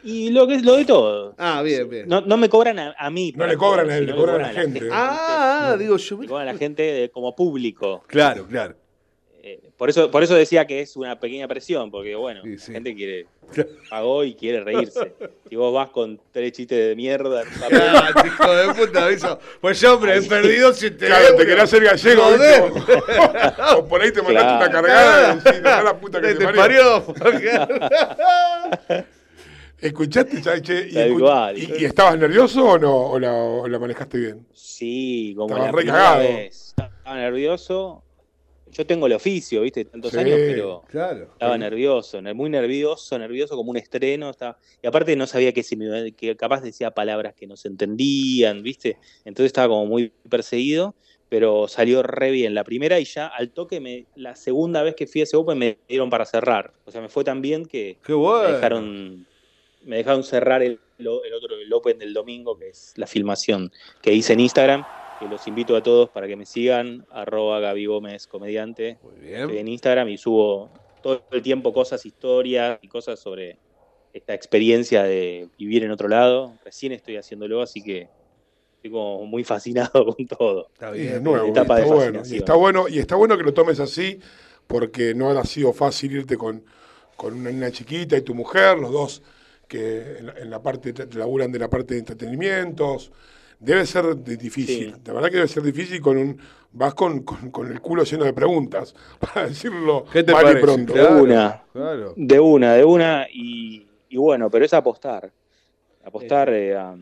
y 0.02 0.30
lo 0.30 0.46
que 0.46 0.54
es 0.54 0.64
lo 0.64 0.76
de 0.76 0.84
todo. 0.84 1.34
Ah, 1.38 1.62
bien, 1.62 1.88
bien. 1.88 2.08
No, 2.08 2.20
no 2.20 2.36
me 2.36 2.48
cobran 2.48 2.78
a, 2.78 2.94
a 2.98 3.10
mí. 3.10 3.32
No 3.36 3.46
le 3.46 3.56
cobran 3.56 3.90
a 3.90 3.96
él, 3.96 4.06
le 4.06 4.14
cobran 4.14 4.36
a 4.40 4.52
la 4.52 4.60
gente. 4.60 4.88
Ah, 4.90 5.76
digo 5.78 5.96
yo. 5.96 6.20
Le 6.20 6.28
cobran 6.28 6.48
a 6.48 6.52
la 6.52 6.58
gente 6.58 7.04
eh, 7.04 7.10
como 7.10 7.34
público. 7.34 8.02
Claro, 8.06 8.46
claro. 8.46 8.76
Eh, 9.44 9.60
por 9.76 9.90
eso, 9.90 10.08
por 10.08 10.22
eso 10.22 10.36
decía 10.36 10.68
que 10.68 10.82
es 10.82 10.96
una 10.96 11.18
pequeña 11.18 11.48
presión, 11.48 11.90
porque 11.90 12.14
bueno, 12.14 12.42
Sí, 12.44 12.58
sí. 12.58 12.70
la 12.70 12.74
gente 12.76 12.94
quiere, 12.94 13.26
pagó 13.90 14.22
y 14.22 14.34
quiere 14.34 14.62
reírse. 14.62 15.14
Si 15.50 15.56
vos 15.56 15.74
vas 15.74 15.90
con 15.90 16.18
tres 16.30 16.52
chistes 16.52 16.78
de 16.88 16.96
mierda 16.96 17.42
Ah, 17.72 18.10
hijo 18.24 18.54
de 18.54 18.72
puta, 18.74 19.10
eso. 19.10 19.38
Pues 19.60 19.82
hombre, 19.84 20.16
he 20.16 20.22
perdido 20.22 20.72
7 20.72 21.06
Claro, 21.06 21.34
te 21.36 21.44
querés 21.44 21.64
hacer 21.64 21.82
gallego. 21.84 22.30
¿viste? 22.30 22.62
o 23.76 23.84
por 23.86 24.00
ahí 24.00 24.12
te 24.12 24.22
mandaste 24.22 24.48
Claro. 24.48 24.56
una 24.64 24.70
cargada 24.70 25.32
y 25.34 25.36
decís, 25.38 25.62
"Dejá 25.62 25.82
la 25.82 25.98
puta 26.00 26.20
que 26.20 26.28
Te 26.28 26.34
te 26.36 26.44
parió. 26.54 27.04
parió. 27.04 27.68
¿Escuchaste, 29.80 30.40
ya, 30.40 30.62
che, 30.62 30.88
y, 30.88 31.60
y- 31.60 31.72
y 31.80 31.84
estabas 31.84 32.16
nervioso 32.16 32.64
o 32.64 32.78
no? 32.78 32.96
¿O 33.10 33.18
la, 33.18 33.32
o 33.34 33.66
la 33.66 33.78
manejaste 33.80 34.16
bien? 34.18 34.46
sí, 34.54 35.34
como 35.36 35.48
Estaba 35.48 35.66
la 35.66 35.72
re 35.72 35.76
primera 35.78 35.98
cagado. 35.98 36.18
vez. 36.20 36.74
Estaba 36.78 37.16
nervioso. 37.16 38.04
Yo 38.72 38.86
tengo 38.86 39.06
el 39.06 39.12
oficio, 39.12 39.60
viste, 39.62 39.84
tantos 39.84 40.12
Sí. 40.12 40.18
años, 40.18 40.40
pero 40.46 40.82
Claro. 40.88 41.28
estaba 41.32 41.58
nervioso, 41.58 42.22
ne- 42.22 42.32
muy 42.34 42.48
nervioso, 42.48 43.18
nervioso 43.18 43.54
como 43.56 43.70
un 43.70 43.76
estreno. 43.76 44.30
Estaba... 44.30 44.56
Y 44.82 44.86
aparte 44.86 45.14
no 45.14 45.26
sabía 45.26 45.52
que, 45.52 45.62
si 45.62 45.76
me, 45.76 45.84
iba- 45.86 46.10
que 46.16 46.36
capaz 46.36 46.62
decía 46.62 46.90
palabras 46.90 47.34
que 47.34 47.46
no 47.46 47.56
se 47.56 47.68
entendían, 47.68 48.62
viste. 48.62 48.96
Entonces 49.24 49.46
estaba 49.46 49.68
como 49.68 49.86
muy 49.86 50.12
perseguido, 50.28 50.96
pero 51.28 51.68
salió 51.68 52.02
re 52.02 52.30
bien 52.30 52.54
la 52.54 52.64
primera 52.64 52.98
y 52.98 53.04
ya 53.04 53.26
al 53.26 53.52
toque, 53.52 53.80
me, 53.80 54.06
la 54.14 54.36
segunda 54.36 54.82
vez 54.82 54.94
que 54.94 55.06
fui 55.06 55.20
a 55.20 55.24
ese 55.24 55.36
Open 55.36 55.58
me 55.58 55.78
dieron 55.88 56.08
para 56.10 56.24
cerrar. 56.24 56.72
O 56.84 56.90
sea, 56.90 57.00
me 57.00 57.08
fue 57.08 57.24
tan 57.24 57.42
bien 57.42 57.66
que 57.66 57.98
Qué 58.04 58.12
bueno. 58.14 58.48
me 58.48 58.54
dejaron 58.54 59.26
me 59.84 59.96
dejaron 59.96 60.22
cerrar 60.22 60.62
el 60.62 60.78
otro 61.08 61.56
el 61.56 61.72
Open 61.72 61.98
del 61.98 62.12
domingo 62.14 62.56
que 62.56 62.68
es 62.68 62.92
la 62.96 63.08
filmación 63.08 63.72
que 64.00 64.12
hice 64.14 64.32
en 64.34 64.38
Instagram 64.40 64.84
que 65.22 65.28
los 65.28 65.46
invito 65.46 65.76
a 65.76 65.82
todos 65.82 66.10
para 66.10 66.26
que 66.26 66.36
me 66.36 66.44
sigan 66.46 67.06
arroba 67.10 67.60
Gaby 67.60 67.86
Gómez 67.86 68.26
comediante 68.26 68.98
Muy 69.02 69.12
Estoy 69.14 69.28
bien. 69.28 69.50
en 69.50 69.68
Instagram 69.68 70.08
y 70.08 70.18
subo 70.18 70.70
todo 71.02 71.22
el 71.30 71.42
tiempo 71.42 71.72
cosas 71.72 72.04
historias 72.04 72.78
y 72.82 72.88
cosas 72.88 73.20
sobre 73.20 73.58
esta 74.12 74.34
experiencia 74.34 75.04
de 75.04 75.48
vivir 75.58 75.84
en 75.84 75.90
otro 75.90 76.08
lado 76.08 76.52
recién 76.64 76.92
estoy 76.92 77.16
haciéndolo 77.16 77.62
así 77.62 77.82
que 77.82 78.08
estoy 78.76 78.90
como 78.90 79.24
muy 79.26 79.44
fascinado 79.44 80.04
con 80.16 80.26
todo 80.26 80.68
Está 80.72 80.90
es 80.90 81.00
bien. 81.00 81.22
nuevo, 81.22 81.46
y 81.46 81.50
etapa 81.50 81.78
está 81.80 81.88
de 81.88 81.94
bueno. 81.96 82.22
Y 82.28 82.36
está 82.36 82.54
bueno, 82.54 82.88
y 82.88 82.98
está 82.98 83.14
bueno 83.16 83.38
que 83.38 83.44
lo 83.44 83.54
tomes 83.54 83.78
así, 83.80 84.18
porque 84.66 85.14
no 85.14 85.30
ha 85.30 85.44
sido 85.44 85.72
fácil 85.72 86.12
irte 86.12 86.36
con, 86.36 86.64
con 87.16 87.34
una 87.34 87.50
nena 87.50 87.70
chiquita 87.70 88.16
y 88.16 88.22
tu 88.22 88.34
mujer, 88.34 88.78
los 88.78 88.90
dos 88.90 89.22
que 89.68 90.18
en 90.18 90.26
la, 90.26 90.32
en 90.38 90.50
la 90.50 90.60
parte, 90.62 90.92
te- 90.92 91.06
laburan 91.16 91.52
de 91.52 91.58
la 91.60 91.70
parte 91.70 91.94
de 91.94 92.00
entretenimientos. 92.00 93.12
Debe 93.62 93.86
ser 93.86 94.16
di- 94.22 94.36
difícil, 94.36 94.92
Sí. 94.94 95.00
de 95.02 95.12
verdad 95.12 95.28
que 95.30 95.36
debe 95.36 95.48
ser 95.48 95.62
difícil 95.62 96.00
con 96.00 96.16
un 96.18 96.36
vas 96.72 96.94
con, 96.94 97.22
con, 97.22 97.50
con 97.50 97.70
el 97.70 97.80
culo 97.80 98.02
lleno 98.02 98.24
de 98.24 98.32
preguntas, 98.32 98.94
para 99.20 99.46
decirlo 99.48 100.04
¿Qué 100.12 100.22
te 100.24 100.32
mal 100.32 100.42
y 100.42 100.44
parece? 100.46 100.60
pronto. 100.62 100.92
Claro, 100.94 101.22
una. 101.22 101.62
Claro. 101.72 102.14
De 102.16 102.40
una, 102.40 102.74
de 102.74 102.84
una, 102.84 103.26
y, 103.32 103.86
y 104.08 104.16
bueno, 104.16 104.50
pero 104.50 104.64
es 104.64 104.72
apostar. 104.74 105.30
Apostar 106.04 106.48
eh, 106.52 106.74
a 106.76 106.96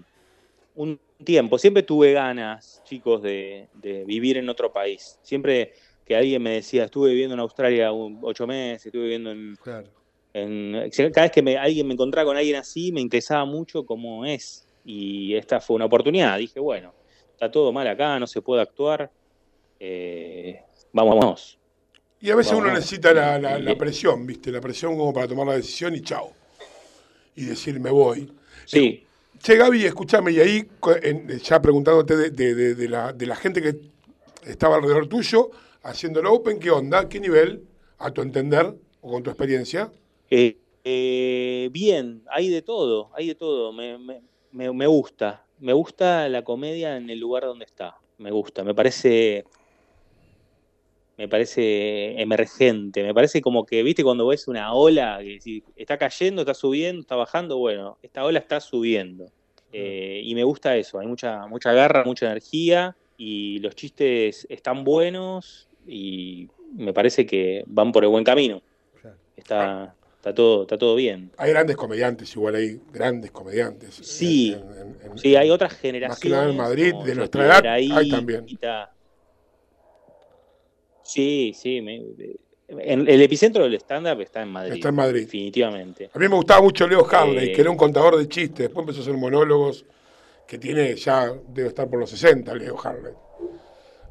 un 0.74 1.00
tiempo. 1.24 1.56
Siempre 1.58 1.82
tuve 1.82 2.12
ganas, 2.12 2.82
chicos, 2.84 3.22
de, 3.22 3.68
de 3.74 4.04
vivir 4.04 4.36
en 4.36 4.48
otro 4.48 4.70
país. 4.72 5.18
Siempre 5.22 5.72
que 6.04 6.16
alguien 6.16 6.42
me 6.42 6.50
decía, 6.54 6.84
estuve 6.84 7.10
viviendo 7.10 7.34
en 7.34 7.40
Australia 7.40 7.92
un- 7.92 8.18
ocho 8.22 8.46
meses, 8.46 8.84
estuve 8.86 9.04
viviendo 9.04 9.30
en... 9.30 9.56
Claro. 9.62 9.88
en- 10.34 10.90
cada 11.12 11.22
vez 11.26 11.30
que 11.32 11.42
me, 11.42 11.56
alguien 11.56 11.86
me 11.86 11.94
encontraba 11.94 12.26
con 12.26 12.36
alguien 12.36 12.56
así, 12.56 12.90
me 12.92 13.00
interesaba 13.00 13.44
mucho 13.44 13.86
cómo 13.86 14.26
es. 14.26 14.66
Y 14.84 15.34
esta 15.34 15.60
fue 15.60 15.76
una 15.76 15.84
oportunidad. 15.86 16.38
Dije, 16.38 16.58
bueno, 16.60 16.92
está 17.32 17.50
todo 17.50 17.72
mal 17.72 17.86
acá, 17.86 18.18
no 18.18 18.26
se 18.26 18.42
puede 18.42 18.62
actuar. 18.62 19.10
eh, 19.82 20.60
vamos, 20.92 21.16
vamos. 21.18 21.58
Y 22.20 22.30
a 22.30 22.36
veces 22.36 22.52
uno 22.52 22.70
necesita 22.70 23.14
la, 23.14 23.38
la- 23.38 23.58
la 23.58 23.72
Y- 23.72 23.76
presión, 23.76 24.26
¿viste? 24.26 24.52
La 24.52 24.60
presión 24.60 24.96
como 24.98 25.10
para 25.12 25.26
tomar 25.26 25.46
la 25.46 25.54
decisión 25.54 25.94
y 25.94 26.02
chao. 26.02 26.32
Y 27.34 27.46
decir, 27.46 27.80
me 27.80 27.90
voy. 27.90 28.30
Sí, 28.66 29.04
Che, 29.42 29.56
Gaby, 29.56 29.86
escúchame, 29.86 30.32
y 30.32 30.40
ahí, 30.40 30.68
en- 31.02 31.26
ya 31.38 31.62
preguntándote 31.62 32.14
de, 32.14 32.30
de- 32.30 32.54
de- 32.54 32.74
de 32.74 32.88
la, 32.90 33.14
de 33.14 33.24
la 33.24 33.36
gente 33.36 33.62
que 33.62 33.74
estaba 34.46 34.76
alrededor 34.76 35.06
tuyo, 35.08 35.50
haciendo 35.82 36.20
el 36.20 36.26
Open, 36.26 36.58
¿qué 36.58 36.70
onda? 36.70 37.08
¿Qué 37.08 37.18
nivel, 37.20 37.64
a 37.96 38.10
tu 38.10 38.20
entender, 38.20 38.74
o 39.00 39.10
con 39.10 39.22
tu 39.22 39.30
experiencia? 39.30 39.90
Eh, 40.30 40.58
eh, 40.84 41.70
bien, 41.72 42.22
hay 42.30 42.50
de 42.50 42.60
todo, 42.60 43.10
hay 43.14 43.28
de 43.28 43.34
todo. 43.34 43.72
Me, 43.72 43.96
me- 43.96 44.20
me- 44.52 44.72
me 44.72 44.86
gusta, 44.86 45.46
me 45.58 45.72
gusta 45.72 46.28
la 46.28 46.42
comedia 46.42 46.96
en 46.96 47.08
el 47.10 47.18
lugar 47.18 47.44
donde 47.44 47.64
está. 47.64 47.94
Me 48.18 48.30
gusta, 48.30 48.64
me 48.64 48.74
parece, 48.74 49.44
me 51.16 51.28
parece 51.28 52.20
emergente. 52.20 53.02
Me 53.02 53.12
parece 53.14 53.40
como 53.40 53.64
que, 53.66 53.82
viste, 53.82 54.02
cuando 54.02 54.26
ves 54.26 54.48
una 54.48 54.72
ola 54.74 55.18
que 55.22 55.40
si 55.40 55.62
está 55.76 55.98
cayendo, 55.98 56.42
está 56.42 56.54
subiendo, 56.54 57.00
está 57.02 57.16
bajando. 57.16 57.58
Bueno, 57.58 57.98
esta 58.02 58.24
ola 58.24 58.38
está 58.38 58.60
subiendo. 58.60 59.26
Eh, 59.72 60.22
y 60.24 60.34
me 60.34 60.44
gusta 60.44 60.76
eso. 60.76 60.98
Hay 60.98 61.06
mucha, 61.06 61.46
mucha 61.46 61.72
garra, 61.72 62.04
mucha 62.04 62.26
energía 62.26 62.96
y 63.16 63.58
los 63.60 63.74
chistes 63.74 64.46
están 64.48 64.82
buenos 64.82 65.68
y 65.86 66.48
me 66.74 66.92
parece 66.92 67.26
que 67.26 67.62
van 67.66 67.92
por 67.92 68.02
el 68.04 68.10
buen 68.10 68.24
camino. 68.24 68.62
Está, 69.36 69.94
está 70.20 70.34
todo, 70.34 70.62
está 70.62 70.76
todo 70.76 70.94
bien. 70.96 71.30
Hay 71.38 71.50
grandes 71.50 71.76
comediantes, 71.76 72.34
igual 72.36 72.54
hay 72.56 72.78
grandes 72.92 73.30
comediantes. 73.30 73.94
Sí, 73.94 74.52
En- 74.52 74.60
en- 74.78 75.12
en- 75.12 75.18
Sí, 75.18 75.34
hay 75.34 75.48
otras 75.50 75.72
Más 75.72 75.80
que 75.80 75.88
generaciones. 75.88 76.38
nada 76.38 76.50
en 76.50 76.56
Madrid, 76.58 76.94
de 77.06 77.14
nuestra 77.14 77.46
edad, 77.46 77.66
ahí, 77.66 77.90
hay 77.90 78.10
también. 78.10 78.46
Sí, 81.02 81.52
sí. 81.56 81.80
me- 81.80 82.02
en- 82.68 83.08
el 83.08 83.20
epicentro 83.22 83.64
del 83.64 83.74
stand-up 83.74 84.20
está 84.20 84.42
en 84.42 84.48
Madrid. 84.50 84.74
Está 84.74 84.90
en 84.90 84.94
Madrid. 84.94 85.20
Definitivamente. 85.22 86.10
A 86.14 86.18
mí 86.18 86.28
me 86.28 86.36
gustaba 86.36 86.60
mucho 86.62 86.86
Leo 86.86 87.04
Harley, 87.10 87.48
Eh. 87.48 87.52
que 87.52 87.60
era 87.62 87.70
un 87.70 87.76
contador 87.76 88.16
de 88.16 88.28
chistes. 88.28 88.58
Después 88.66 88.84
empezó 88.84 89.00
a 89.00 89.02
hacer 89.02 89.16
monólogos, 89.16 89.84
que 90.46 90.56
tiene 90.58 90.94
ya, 90.94 91.32
debe 91.48 91.68
estar 91.68 91.88
por 91.90 91.98
los 91.98 92.10
60, 92.10 92.54
Leo 92.54 92.76
Harley. 92.80 93.12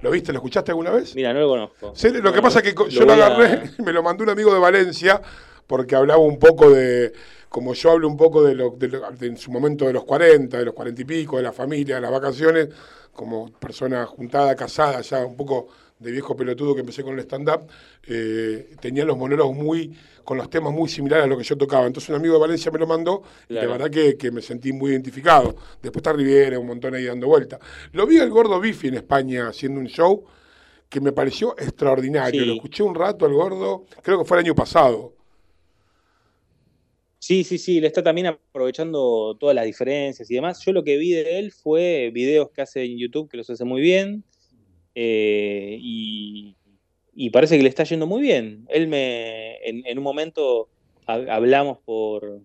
¿Lo 0.02 0.12
viste? 0.12 0.32
¿Lo 0.34 0.40
escuchaste 0.40 0.72
alguna 0.72 0.92
vez? 0.92 1.16
Mira, 1.16 1.34
no 1.34 1.40
lo 1.42 1.48
conozco. 1.50 1.94
Sí, 1.96 2.10
lo 2.10 2.34
que 2.34 2.42
pasa 2.42 2.60
es 2.60 2.66
que 2.66 2.74
lo 2.78 2.88
yo 2.90 3.06
lo 3.06 3.12
a- 3.14 3.16
agarré, 3.16 3.62
me 3.86 3.94
lo 3.94 4.02
mandó 4.04 4.24
un 4.26 4.30
amigo 4.32 4.54
de 4.54 4.60
Valencia, 4.60 5.22
porque 5.70 5.96
hablaba 5.96 6.20
un 6.20 6.40
poco 6.40 6.72
de, 6.72 7.14
como 7.48 7.76
yo 7.76 7.92
hablo 7.92 8.08
un 8.08 8.18
poco 8.18 8.42
de, 8.42 8.56
lo, 8.56 8.72
de, 8.72 8.88
lo- 8.88 9.12
de 9.12 9.28
en 9.28 9.38
su 9.38 9.52
momento 9.52 9.86
de 9.86 9.94
los 9.94 10.04
40, 10.04 10.58
de 10.58 10.66
los 10.66 10.74
40 10.74 11.00
y 11.04 11.06
pico, 11.06 11.38
de 11.38 11.44
la 11.44 11.54
familia, 11.54 11.96
de 11.96 12.02
las 12.02 12.10
vacaciones, 12.12 12.70
como 13.14 13.52
persona 13.52 14.04
juntada, 14.08 14.56
casada, 14.56 15.02
ya 15.02 15.24
un 15.24 15.38
poco 15.38 15.68
de 16.00 16.10
viejo 16.12 16.36
pelotudo 16.36 16.74
que 16.74 16.80
empecé 16.80 17.04
con 17.04 17.14
el 17.14 17.20
stand-up, 17.20 17.68
eh, 18.08 18.76
tenía 18.82 19.06
los 19.06 19.16
monólogos 19.16 19.56
muy, 19.56 19.96
con 20.24 20.38
los 20.40 20.50
temas 20.50 20.74
muy 20.74 20.90
similares 20.90 21.26
a 21.26 21.28
lo 21.28 21.38
que 21.38 21.44
yo 21.44 21.56
tocaba. 21.56 21.86
Entonces 21.86 22.10
un 22.10 22.16
amigo 22.16 22.34
de 22.34 22.40
Valencia 22.40 22.72
me 22.72 22.80
lo 22.80 22.88
mandó 22.88 23.22
y 23.48 23.54
de 23.54 23.60
Claro. 23.60 23.72
verdad 23.74 23.92
que, 23.92 24.18
que 24.18 24.32
me 24.32 24.42
sentí 24.42 24.74
muy 24.74 24.90
identificado. 24.92 25.56
Después 25.84 25.98
está 25.98 26.14
Riviera, 26.14 26.58
un 26.58 26.66
montón 26.66 26.96
ahí 26.96 27.04
dando 27.06 27.28
vuelta. 27.28 27.60
Lo 27.92 28.08
vi 28.08 28.18
al 28.18 28.32
gordo 28.32 28.60
Bifi 28.60 28.88
en 28.88 28.96
España 28.96 29.50
haciendo 29.50 29.80
un 29.80 29.88
show 29.88 30.24
que 30.90 31.00
me 31.00 31.12
pareció 31.12 31.56
extraordinario. 31.60 32.42
Sí. 32.42 32.48
Lo 32.48 32.54
escuché 32.56 32.82
un 32.82 32.96
rato 32.96 33.26
al 33.28 33.34
gordo, 33.34 33.84
creo 34.02 34.18
que 34.20 34.26
fue 34.26 34.38
el 34.40 34.46
año 34.46 34.56
pasado. 34.56 35.14
Sí, 37.20 37.44
sí, 37.44 37.58
sí, 37.58 37.82
le 37.82 37.88
está 37.88 38.02
también 38.02 38.28
aprovechando 38.28 39.36
todas 39.38 39.54
las 39.54 39.66
diferencias 39.66 40.32
y 40.32 40.36
demás. 40.36 40.64
Yo 40.66 40.72
lo 40.72 40.84
que 40.84 40.98
vi 40.98 41.12
de 41.12 41.38
él 41.38 41.52
fue 41.52 42.12
videos 42.14 42.50
que 42.52 42.62
hace 42.62 42.84
en 42.86 42.98
YouTube, 42.98 43.30
que 43.30 43.36
los 43.38 43.50
hace 43.50 43.66
muy 43.66 43.82
bien, 43.82 44.24
eh, 44.96 45.78
y, 45.82 46.56
parece 47.32 47.58
que 47.58 47.64
le 47.64 47.70
está 47.70 47.84
yendo 47.84 48.08
muy 48.08 48.22
bien. 48.22 48.66
Él 48.70 48.88
me, 48.88 49.58
en, 49.68 49.98
un 49.98 50.04
momento 50.04 50.70
ha- 51.08 51.36
hablamos 51.36 51.80
por, 51.86 52.42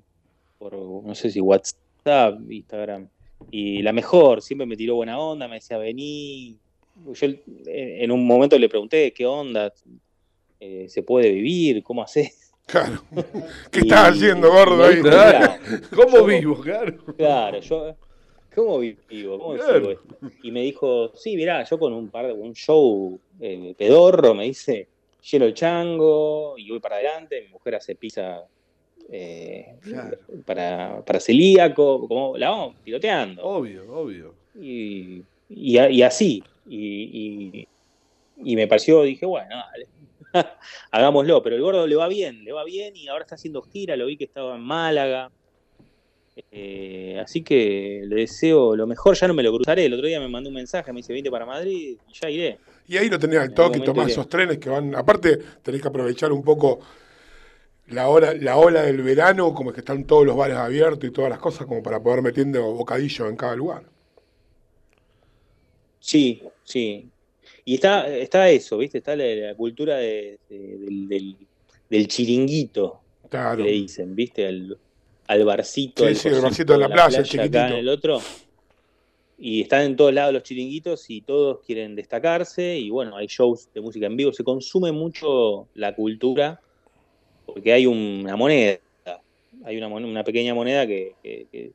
por, 0.58 0.74
no 0.74 1.14
sé 1.14 1.30
si 1.30 1.40
WhatsApp, 1.40 2.40
Instagram, 2.50 3.08
y 3.52 3.80
la 3.82 3.92
mejor, 3.92 4.42
siempre 4.42 4.66
me 4.66 4.76
tiró 4.76 4.96
buena 4.96 5.18
onda, 5.18 5.46
me 5.46 5.56
decía, 5.56 5.78
vení. 5.78 6.58
Yo 7.12 7.28
en 7.66 8.10
un 8.10 8.26
momento 8.26 8.58
le 8.58 8.68
pregunté, 8.68 9.12
¿qué 9.12 9.26
onda? 9.26 9.72
Eh, 10.60 10.88
¿Se 10.88 11.02
puede 11.02 11.30
vivir? 11.30 11.82
¿Cómo 11.82 12.02
haces? 12.02 12.43
Claro. 12.66 13.02
¿Qué 13.70 13.80
Y- 13.80 13.82
estás 13.82 14.10
haciendo, 14.10 14.50
gordo? 14.50 14.84
Ahí? 14.84 14.96
me 15.02 15.10
dijo, 15.10 15.16
"Mirá, 15.16 15.60
¿Cómo 15.94 16.16
yo- 16.18 16.24
vivo? 16.26 16.60
Claro. 16.60 16.96
Claro, 17.16 17.60
yo. 17.60 17.96
¿Cómo 18.54 18.78
vivo? 18.78 19.38
¿Cómo 19.38 19.54
Claro. 19.54 19.90
esto? 19.90 20.04
Y 20.44 20.52
me 20.52 20.60
dijo, 20.62 21.10
sí, 21.16 21.34
mirá, 21.36 21.64
yo 21.64 21.76
con 21.78 21.92
un 21.92 22.08
par 22.08 22.26
de 22.28 22.32
un 22.32 22.54
show 22.54 23.18
eh, 23.40 23.74
pedorro, 23.76 24.32
me 24.32 24.44
dice, 24.44 24.86
lleno 25.28 25.44
el 25.46 25.54
chango 25.54 26.54
y 26.56 26.70
voy 26.70 26.78
para 26.78 26.96
adelante, 26.96 27.42
mi 27.42 27.48
mujer 27.48 27.74
hace 27.74 27.96
pizza 27.96 28.44
eh, 29.10 29.74
para, 30.46 31.02
para 31.04 31.18
celíaco, 31.20 32.06
como 32.06 32.38
la 32.38 32.50
vamos 32.50 32.76
piloteando. 32.84 33.44
Obvio, 33.44 33.92
obvio. 33.92 34.34
Y, 34.60 35.20
y, 35.48 36.02
así. 36.02 36.42
Y, 36.68 37.58
y- 37.58 37.68
y 38.44 38.56
me 38.56 38.66
pareció, 38.68 39.02
dije, 39.02 39.26
bueno, 39.26 39.48
dale, 39.50 39.86
hagámoslo. 40.90 41.42
Pero 41.42 41.56
el 41.56 41.62
gordo 41.62 41.86
le 41.86 41.96
va 41.96 42.08
bien, 42.08 42.44
le 42.44 42.52
va 42.52 42.64
bien 42.64 42.96
y 42.96 43.08
ahora 43.08 43.22
está 43.22 43.36
haciendo 43.36 43.62
gira, 43.62 43.96
lo 43.96 44.06
vi 44.06 44.16
que 44.16 44.24
estaba 44.24 44.56
en 44.56 44.62
Málaga. 44.62 45.30
Eh, 46.50 47.20
así 47.22 47.42
que 47.42 48.02
le 48.04 48.16
deseo 48.16 48.74
lo 48.74 48.86
mejor, 48.86 49.14
ya 49.16 49.28
no 49.28 49.34
me 49.34 49.42
lo 49.42 49.52
cruzaré. 49.52 49.86
El 49.86 49.94
otro 49.94 50.06
día 50.06 50.20
me 50.20 50.28
mandó 50.28 50.48
un 50.48 50.56
mensaje, 50.56 50.92
me 50.92 50.98
dice, 50.98 51.12
vente 51.12 51.30
para 51.30 51.46
Madrid 51.46 51.96
y 52.08 52.12
ya 52.12 52.28
iré. 52.28 52.58
Y 52.86 52.96
ahí 52.96 53.08
lo 53.08 53.18
tenés 53.18 53.40
al 53.40 53.54
toque 53.54 53.80
tomás 53.80 54.10
esos 54.10 54.28
trenes 54.28 54.58
que 54.58 54.68
van. 54.68 54.94
Aparte, 54.94 55.38
tenés 55.62 55.80
que 55.80 55.88
aprovechar 55.88 56.32
un 56.32 56.42
poco 56.42 56.80
la 57.88 58.08
hora, 58.08 58.34
la 58.34 58.56
ola 58.56 58.82
del 58.82 59.02
verano, 59.02 59.54
como 59.54 59.70
es 59.70 59.74
que 59.74 59.80
están 59.80 60.04
todos 60.04 60.26
los 60.26 60.36
bares 60.36 60.56
abiertos 60.56 61.04
y 61.04 61.12
todas 61.12 61.30
las 61.30 61.38
cosas, 61.38 61.66
como 61.66 61.82
para 61.82 62.02
poder 62.02 62.22
metiendo 62.22 62.62
bocadillo 62.72 63.28
en 63.28 63.36
cada 63.36 63.54
lugar. 63.54 63.84
Sí, 66.00 66.42
sí. 66.64 67.10
Y 67.64 67.74
está, 67.74 68.06
está 68.14 68.50
eso, 68.50 68.76
¿viste? 68.78 68.98
Está 68.98 69.16
la, 69.16 69.24
la 69.26 69.54
cultura 69.54 69.96
de- 69.96 70.38
de- 70.50 70.78
del, 70.78 71.08
del- 71.08 71.36
del 71.88 72.08
chiringuito, 72.08 73.00
Claro. 73.28 73.56
que 73.58 73.62
le 73.64 73.70
dicen, 73.72 74.14
¿viste? 74.14 74.46
Al, 74.46 74.76
al 75.26 75.44
barcito. 75.44 76.02
Sí, 76.04 76.08
al 76.10 76.16
sí, 76.16 76.28
el 76.28 76.40
barcito 76.40 76.72
de 76.74 76.78
la 76.80 76.88
playa, 76.88 77.18
el 77.18 77.24
acá 77.24 77.30
chiquitito. 77.30 77.58
en 77.66 77.72
el 77.72 77.88
otro. 77.88 78.20
Y 79.38 79.62
están 79.62 79.82
en 79.82 79.96
todos 79.96 80.12
lados 80.14 80.32
los 80.32 80.42
chiringuitos 80.42 81.08
y 81.10 81.22
todos 81.22 81.60
quieren 81.66 81.96
destacarse. 81.96 82.78
Y 82.78 82.90
bueno, 82.90 83.16
hay 83.16 83.26
shows 83.26 83.68
de 83.74 83.80
música 83.80 84.06
en 84.06 84.16
vivo. 84.16 84.32
Se 84.32 84.44
consume 84.44 84.92
mucho 84.92 85.68
la 85.74 85.94
cultura 85.94 86.60
porque 87.46 87.72
hay 87.72 87.86
un- 87.86 88.20
una 88.24 88.36
moneda. 88.36 88.78
Hay 89.64 89.76
una, 89.78 89.88
una 89.88 90.24
pequeña 90.24 90.54
moneda 90.54 90.86
que, 90.86 91.14
que- 91.22 91.46
que- 91.50 91.72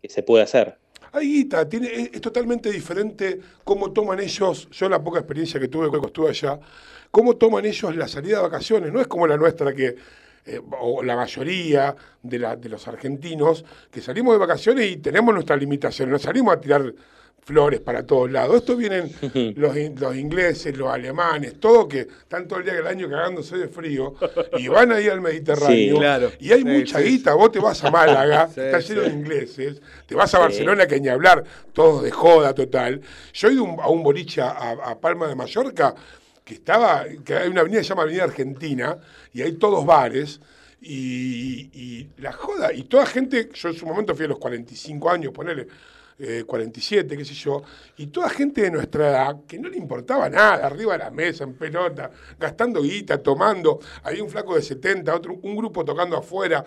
que 0.00 0.08
se 0.08 0.22
puede 0.22 0.44
hacer. 0.44 0.76
Hay 1.14 1.26
guita, 1.30 1.68
es, 1.70 2.20
totalmente 2.22 2.72
diferente 2.72 3.38
cómo 3.64 3.92
toman 3.92 4.18
ellos, 4.18 4.68
yo 4.70 4.88
la 4.88 5.02
poca 5.04 5.18
experiencia 5.18 5.60
que 5.60 5.68
tuve 5.68 5.88
cuando 5.88 6.06
estuve 6.06 6.30
allá, 6.30 6.58
cómo 7.10 7.36
toman 7.36 7.66
ellos 7.66 7.94
la 7.94 8.08
salida 8.08 8.38
de 8.38 8.42
vacaciones, 8.44 8.90
no 8.90 8.98
es 8.98 9.06
como 9.08 9.26
la 9.26 9.36
nuestra 9.36 9.74
que, 9.74 9.94
eh, 10.46 10.60
o 10.80 11.02
la 11.02 11.14
mayoría 11.14 11.94
de, 12.22 12.56
de 12.58 12.68
los 12.70 12.88
argentinos, 12.88 13.62
que 13.90 14.00
salimos 14.00 14.32
de 14.32 14.38
vacaciones 14.38 14.90
y 14.90 14.96
tenemos 14.96 15.34
nuestras 15.34 15.60
limitaciones, 15.60 16.12
no 16.12 16.18
salimos 16.18 16.54
a 16.54 16.60
tirar 16.60 16.94
flores 17.44 17.80
para 17.80 18.06
todos 18.06 18.30
lados. 18.30 18.56
Esto 18.56 18.76
vienen 18.76 19.10
los, 19.56 19.76
in- 19.76 19.96
los 19.98 20.14
ingleses, 20.16 20.76
los 20.76 20.88
alemanes, 20.90 21.58
todos 21.58 21.88
que 21.88 22.00
están 22.00 22.46
todo 22.46 22.60
el 22.60 22.64
día 22.64 22.74
del 22.74 22.86
año 22.86 23.08
cagándose 23.10 23.56
de 23.56 23.68
frío 23.68 24.14
y 24.58 24.68
van 24.68 24.92
ahí 24.92 25.08
al 25.08 25.20
Mediterráneo. 25.20 25.94
Sí, 25.94 25.98
claro. 25.98 26.30
Y 26.38 26.52
hay 26.52 26.60
Sí, 26.60 26.64
mucha 26.64 26.98
sí, 26.98 27.04
guita, 27.04 27.34
vos 27.34 27.50
te 27.50 27.58
vas 27.58 27.82
a 27.82 27.90
Málaga, 27.90 28.48
Sí, 28.54 28.60
está 28.60 28.78
lleno 28.78 29.02
sí. 29.02 29.08
de 29.08 29.14
ingleses, 29.14 29.82
te 30.06 30.14
vas 30.14 30.32
a 30.34 30.38
Sí. 30.38 30.42
Barcelona, 30.42 30.86
que 30.86 31.00
ni 31.00 31.08
hablar, 31.08 31.42
todos 31.72 32.02
de 32.04 32.10
joda 32.12 32.54
total. 32.54 33.00
Yo 33.32 33.48
he 33.48 33.52
ido 33.54 33.64
un- 33.64 33.80
a 33.80 33.88
un 33.88 34.02
boliche 34.04 34.40
a, 34.40 34.50
a 34.70 35.00
Palma 35.00 35.26
de 35.26 35.34
Mallorca, 35.34 35.94
que 36.44 36.54
estaba, 36.54 37.04
que 37.24 37.34
hay 37.34 37.48
una 37.48 37.60
avenida 37.62 37.80
que 37.80 37.84
se 37.84 37.88
llama 37.90 38.02
Avenida 38.02 38.24
Argentina, 38.24 38.98
y 39.32 39.42
hay 39.42 39.52
todos 39.52 39.84
bares, 39.84 40.40
y, 40.80 41.70
y 41.72 42.08
la 42.18 42.32
joda, 42.32 42.72
y 42.72 42.82
toda 42.84 43.06
gente, 43.06 43.48
yo 43.54 43.68
en 43.68 43.74
su 43.74 43.86
momento 43.86 44.14
fui 44.14 44.24
a 44.24 44.28
los 44.28 44.38
45 44.38 45.10
años, 45.10 45.32
ponele, 45.32 45.66
eh, 46.18 46.44
47, 46.46 47.16
qué 47.16 47.24
sé 47.24 47.34
yo, 47.34 47.62
y 47.96 48.06
toda 48.08 48.28
gente 48.28 48.62
de 48.62 48.70
nuestra 48.70 49.08
edad 49.08 49.36
que 49.46 49.58
no 49.58 49.68
le 49.68 49.76
importaba 49.76 50.28
nada, 50.28 50.66
arriba 50.66 50.92
de 50.92 50.98
la 50.98 51.10
mesa, 51.10 51.44
en 51.44 51.54
pelota, 51.54 52.10
gastando 52.38 52.82
guita, 52.82 53.22
tomando, 53.22 53.80
había 54.02 54.22
un 54.22 54.30
flaco 54.30 54.54
de 54.54 54.62
70, 54.62 55.14
otro, 55.14 55.38
un 55.42 55.56
grupo 55.56 55.84
tocando 55.84 56.16
afuera, 56.16 56.64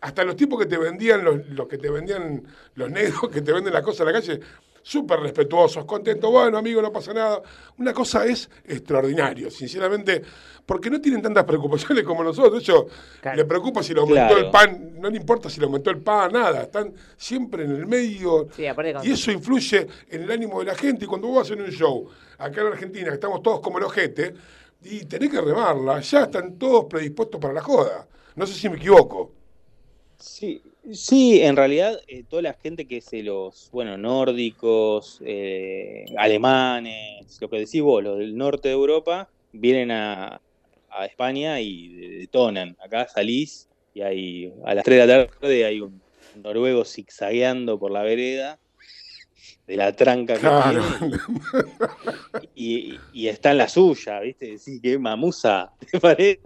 hasta 0.00 0.24
los 0.24 0.36
tipos 0.36 0.58
que 0.58 0.66
te 0.66 0.76
vendían, 0.76 1.24
los, 1.24 1.46
los 1.48 1.68
que 1.68 1.78
te 1.78 1.88
vendían, 1.88 2.42
los 2.74 2.90
negros 2.90 3.28
que 3.32 3.40
te 3.40 3.52
venden 3.52 3.72
las 3.72 3.82
cosas 3.82 4.00
en 4.00 4.06
la 4.06 4.12
calle, 4.12 4.40
súper 4.82 5.20
respetuosos, 5.20 5.84
contentos, 5.84 6.30
bueno, 6.30 6.58
amigo, 6.58 6.82
no 6.82 6.92
pasa 6.92 7.14
nada. 7.14 7.40
Una 7.78 7.92
cosa 7.92 8.26
es 8.26 8.50
extraordinario, 8.64 9.50
sinceramente, 9.50 10.22
porque 10.66 10.90
no 10.90 11.00
tienen 11.00 11.22
tantas 11.22 11.44
preocupaciones 11.44 12.04
como 12.04 12.22
nosotros. 12.24 12.62
Ellos 12.62 12.84
le 13.34 13.44
preocupa 13.44 13.82
si 13.82 13.94
le 13.94 14.00
aumentó 14.00 14.34
Claro. 14.34 14.44
el 14.46 14.50
pan, 14.50 15.00
no 15.00 15.08
le 15.10 15.16
importa 15.16 15.48
si 15.48 15.60
le 15.60 15.66
aumentó 15.66 15.90
el 15.90 16.00
pan, 16.00 16.32
nada. 16.32 16.62
Están 16.62 16.92
siempre 17.16 17.64
en 17.64 17.72
el 17.72 17.86
medio. 17.86 18.48
Sí, 18.54 18.64
Y 19.04 19.12
eso 19.12 19.30
influye 19.30 19.86
en 20.08 20.22
el 20.22 20.30
ánimo 20.30 20.58
de 20.60 20.66
la 20.66 20.74
gente. 20.74 21.04
Y 21.04 21.08
cuando 21.08 21.28
vos 21.28 21.36
vas 21.36 21.50
hacer 21.50 21.62
un 21.62 21.70
show 21.70 22.08
acá 22.38 22.60
en 22.60 22.66
Argentina, 22.68 23.08
que 23.08 23.14
estamos 23.14 23.42
todos 23.42 23.60
como 23.60 23.78
el 23.78 23.84
ojete, 23.84 24.34
y 24.84 25.04
tenés 25.04 25.30
que 25.30 25.40
remarla, 25.40 26.00
ya 26.00 26.24
están 26.24 26.58
todos 26.58 26.86
predispuestos 26.86 27.40
para 27.40 27.54
la 27.54 27.62
joda. 27.62 28.06
No 28.34 28.46
sé 28.46 28.54
si 28.54 28.68
me 28.68 28.76
equivoco. 28.76 29.32
Sí, 30.18 30.62
sí, 30.90 31.40
en 31.42 31.56
realidad 31.56 32.00
eh, 32.06 32.24
toda 32.28 32.42
la 32.42 32.54
gente 32.54 32.86
que 32.86 32.98
es 32.98 33.10
de 33.10 33.22
los, 33.22 33.68
bueno, 33.72 33.96
nórdicos, 33.96 35.20
eh, 35.24 36.04
alemanes, 36.16 37.38
lo 37.40 37.48
que 37.48 37.58
decís 37.58 37.82
vos, 37.82 38.02
los 38.02 38.18
del 38.18 38.36
norte 38.36 38.68
de 38.68 38.74
Europa, 38.74 39.28
vienen 39.52 39.90
a, 39.90 40.40
a 40.90 41.06
España 41.06 41.60
y 41.60 42.18
detonan. 42.18 42.76
Acá 42.80 43.06
salís 43.08 43.68
y 43.94 44.00
hay, 44.02 44.52
a 44.64 44.74
las 44.74 44.84
3 44.84 45.00
de 45.00 45.06
la 45.06 45.26
tarde 45.26 45.64
hay 45.64 45.80
un 45.80 46.00
noruego 46.42 46.84
zigzagueando 46.84 47.78
por 47.78 47.90
la 47.90 48.02
vereda 48.02 48.58
de 49.66 49.76
la 49.76 49.92
tranca 49.92 50.34
que 50.34 50.40
Claro. 50.40 50.82
tiene 50.98 51.20
y, 52.54 52.98
y 53.12 53.28
está 53.28 53.52
en 53.52 53.58
la 53.58 53.68
suya, 53.68 54.20
¿viste? 54.20 54.58
Sí, 54.58 54.80
qué 54.82 54.98
mamusa, 54.98 55.70
¿te 55.90 56.00
parece? 56.00 56.40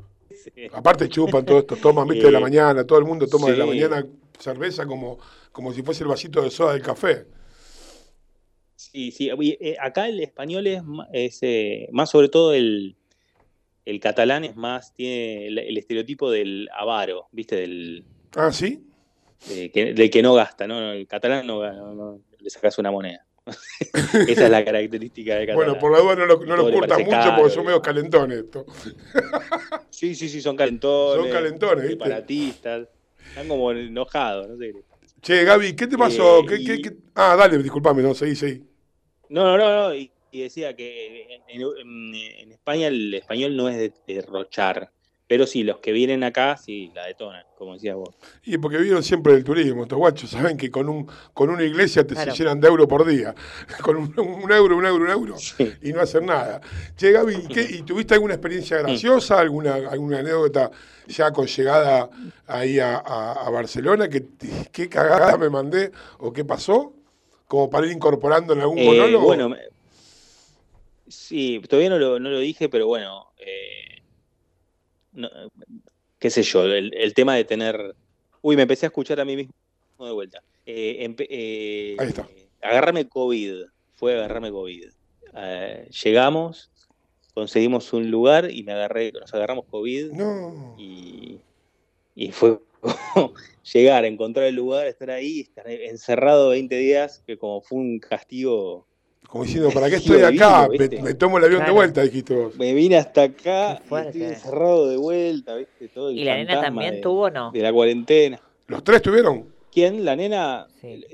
Aparte 0.73 1.09
chupan 1.09 1.45
todo 1.45 1.61
esto, 1.61 1.77
toman, 1.77 2.09
viste, 2.09 2.27
de 2.27 2.33
la 2.33 2.39
Eh, 2.39 2.43
mañana, 2.43 2.85
todo 2.85 2.99
el 2.99 3.05
mundo 3.05 3.27
toma 3.27 3.51
de 3.51 3.57
la 3.57 3.65
sí. 3.65 3.71
mañana 3.71 4.07
cerveza 4.39 4.87
como, 4.87 5.19
como 5.53 5.73
si 5.73 5.83
fuese 5.83 6.03
el 6.05 6.09
vasito 6.09 6.43
de 6.43 6.51
soda 6.51 6.73
del 6.75 6.83
café. 6.83 7.27
Sí, 8.75 9.11
sí. 9.11 9.31
eh, 9.31 9.77
acá 9.81 10.07
el 10.09 10.21
español 10.21 10.67
es, 10.67 10.83
es, 11.13 11.39
eh, 11.43 11.89
más 11.93 12.11
sobre 12.11 12.29
todo 12.29 12.53
el, 12.53 12.97
el 13.87 14.01
catalán 14.01 14.45
es 14.45 14.55
más, 14.57 14.93
tiene 14.93 15.47
el, 15.47 15.59
el 15.59 15.79
estereotipo 15.79 16.31
del 16.31 16.69
avaro, 16.77 17.29
¿viste? 17.33 17.57
Del, 17.57 18.05
Ah, 18.35 18.53
¿sí? 18.53 18.87
de 19.49 19.71
que, 19.71 19.95
del 19.95 20.11
que 20.11 20.23
no 20.23 20.35
gasta, 20.35 20.67
¿no? 20.67 20.93
El 20.93 21.07
catalán 21.07 21.47
no, 21.47 21.63
no- 21.73 21.95
no 21.95 22.21
le 22.39 22.51
sacas 22.51 22.79
una 22.79 22.91
moneda. 22.91 23.25
Esa 24.29 24.45
es 24.47 24.51
la 24.51 24.65
característica 24.65 25.37
del 25.37 25.47
catalán. 25.47 25.67
Bueno, 25.69 25.81
por 25.81 25.93
la 25.93 25.99
duda 26.01 26.17
no 26.17 26.27
lo, 26.27 26.41
no 26.45 26.57
lo 26.57 26.65
mucho 26.65 27.09
caro, 27.09 27.37
porque 27.37 27.55
son 27.55 27.65
medio 27.65 27.81
calentones 27.81 28.39
esto. 28.39 28.67
Sí, 29.89 30.15
sí, 30.15 30.29
sí, 30.29 30.41
son 30.43 30.57
calentones. 30.57 31.23
Son 31.25 31.33
calentones, 31.33 31.83
¿viste? 31.89 31.93
separatistas. 32.05 32.89
Están 33.29 33.49
como 33.49 33.71
enojados, 33.73 34.49
no 34.49 34.57
sé. 34.57 34.75
Che, 35.21 35.45
Gaby, 35.45 35.75
¿qué 35.75 35.87
te 35.87 35.99
pasó? 35.99 36.41
Eh, 36.41 36.47
¿Qué, 36.49 36.65
qué- 36.65 36.75
y- 36.75 36.83
qué- 36.83 36.97
Ah, 37.15 37.37
dale, 37.37 37.59
disculpame, 37.59 38.03
no, 38.03 38.15
seguí, 38.15 38.35
seguí. 38.37 38.63
No, 39.29 39.57
no, 39.57 39.59
no, 39.59 39.89
no, 39.89 39.95
Y, 39.95 40.11
y 40.31 40.43
decía 40.43 40.75
que 40.77 41.41
en, 41.49 41.61
en- 41.63 42.15
en 42.15 42.53
España 42.53 42.89
el 42.89 43.13
español 43.15 43.57
no 43.57 43.69
es 43.69 43.77
de 43.77 43.93
derrochar, 44.07 44.91
pero 45.29 45.47
sí, 45.47 45.65
los 45.65 45.79
que 45.79 45.91
vienen 45.93 46.23
acá 46.23 46.57
sí 46.57 46.91
la 46.95 47.07
detonan, 47.07 47.45
como 47.59 47.75
decías 47.75 47.97
vos. 47.97 48.15
Y 48.45 48.59
porque 48.59 48.79
vieron 48.79 49.03
siempre 49.03 49.35
el 49.35 49.43
turismo, 49.43 49.83
estos 49.83 49.99
guachos 49.99 50.31
saben 50.31 50.57
que 50.57 50.71
con 50.71 50.89
un 50.89 51.07
con 51.35 51.51
una 51.51 51.65
iglesia 51.65 52.07
te 52.07 52.15
Claro. 52.15 52.31
se 52.33 52.39
llenan 52.39 52.61
de 52.61 52.69
euro 52.69 52.87
por 52.87 53.05
día. 53.05 53.35
Con 53.83 53.97
un, 53.97 54.15
un 54.19 54.53
euro, 54.53 54.77
un 54.77 54.87
euro, 54.87 55.05
un 55.05 55.11
euro 55.11 55.37
y 55.83 55.93
no 55.93 56.01
hacen 56.01 56.27
nada. 56.27 56.61
Che, 56.97 57.11
Gaby, 57.13 57.35
¿y, 57.35 57.47
qué- 57.49 57.67
y 57.71 57.83
tuviste 57.83 58.15
alguna 58.15 58.35
experiencia 58.35 58.79
graciosa, 58.83 59.41
alguna, 59.41 59.75
alguna 59.75 60.21
anécdota 60.21 60.71
ya 61.09 61.31
con 61.33 61.47
llegada 61.47 62.09
ahí 62.47 62.79
a, 62.79 62.97
a- 62.99 63.47
a 63.47 63.51
Barcelona? 63.51 64.09
¿Qué, 64.09 64.25
¿Qué 64.73 64.89
cagada 64.89 65.37
me 65.37 65.51
mandé 65.51 65.91
o 66.19 66.33
qué 66.33 66.45
pasó? 66.45 66.93
Como 67.49 67.69
para 67.71 67.87
ir 67.87 67.93
incorporando 67.93 68.53
en 68.55 68.61
algún 68.61 68.79
Eh, 68.79 68.85
monólogo. 68.87 69.25
bueno, 69.27 69.49
me- 69.49 69.59
sí, 71.09 71.61
todavía 71.69 71.91
no 71.91 71.99
lo, 71.99 72.19
no 72.19 72.31
lo 72.31 72.39
dije, 72.39 72.69
pero 72.69 72.87
bueno, 72.87 73.27
eh, 73.39 73.86
no, 75.17 75.29
qué 76.19 76.31
sé 76.31 76.43
yo, 76.43 76.65
el, 76.65 76.95
el 76.95 77.15
tema 77.15 77.35
de 77.35 77.45
tener... 77.45 77.95
Uy, 78.43 78.55
me 78.57 78.63
empecé 78.63 78.87
a 78.87 78.89
escuchar 78.89 79.19
a 79.21 79.25
mí 79.25 79.35
mismo 79.37 79.53
de 80.07 80.13
vuelta. 80.13 80.43
Eh, 80.67 81.07
empe- 81.09 81.27
eh, 81.29 81.97
Ahí 81.99 82.09
está. 82.09 82.29
Agarrarme 82.63 83.09
COVID, 83.09 83.65
fue 83.95 84.15
agarrarme 84.15 84.51
COVID. 84.51 84.85
Eh, 85.35 85.89
llegamos, 86.05 86.71
conseguimos 87.35 87.93
un 87.93 88.11
lugar 88.11 88.51
y 88.51 88.63
me 88.63 88.73
agarré, 88.73 89.13
nos 89.13 89.33
agarramos 89.35 89.65
COVID 89.67 90.13
No. 90.13 90.75
y, 90.79 91.39
y 92.15 92.31
fue 92.33 92.59
llegar, 93.75 94.05
encontrar 94.05 94.47
el 94.47 94.55
lugar, 94.55 94.87
estar 94.87 95.11
ahí, 95.11 95.41
estar 95.41 95.69
encerrado 95.69 96.51
20 96.51 96.77
días, 96.77 97.23
que 97.27 97.37
como 97.37 97.61
fue 97.63 97.79
un 97.79 97.99
castigo 97.99 98.86
Como 99.29 99.45
diciendo, 99.45 99.71
¿para 99.71 99.91
qué 99.91 99.97
estoy 99.97 100.23
acá? 100.23 100.69
Me, 100.69 101.15
tomo 101.15 101.39
el 101.39 101.45
avión 101.45 101.65
de 101.65 101.73
vuelta, 101.73 102.03
dijiste 102.03 102.35
vos. 102.35 102.57
Me 102.57 102.73
vine 102.73 102.97
hasta 102.97 103.25
acá 103.25 103.75
estoy 103.75 104.23
encerrado 104.23 104.89
de 104.89 104.97
vuelta, 104.97 105.55
¿viste? 105.57 105.89
Todo 105.89 106.11
el 106.11 106.19
¿Y 106.19 106.25
la 106.25 106.37
nena 106.37 106.61
también 106.61 106.97
de, 106.97 107.01
tuvo 107.01 107.23
o 107.23 107.31
no? 107.31 107.51
de 107.51 107.61
la 107.61 107.73
cuarentena. 107.73 108.41
¿Los 108.69 108.85
tres 108.85 109.03
tuvieron? 109.03 109.47
¿Quién? 109.73 110.05
¿La 110.05 110.17
nena? 110.17 110.67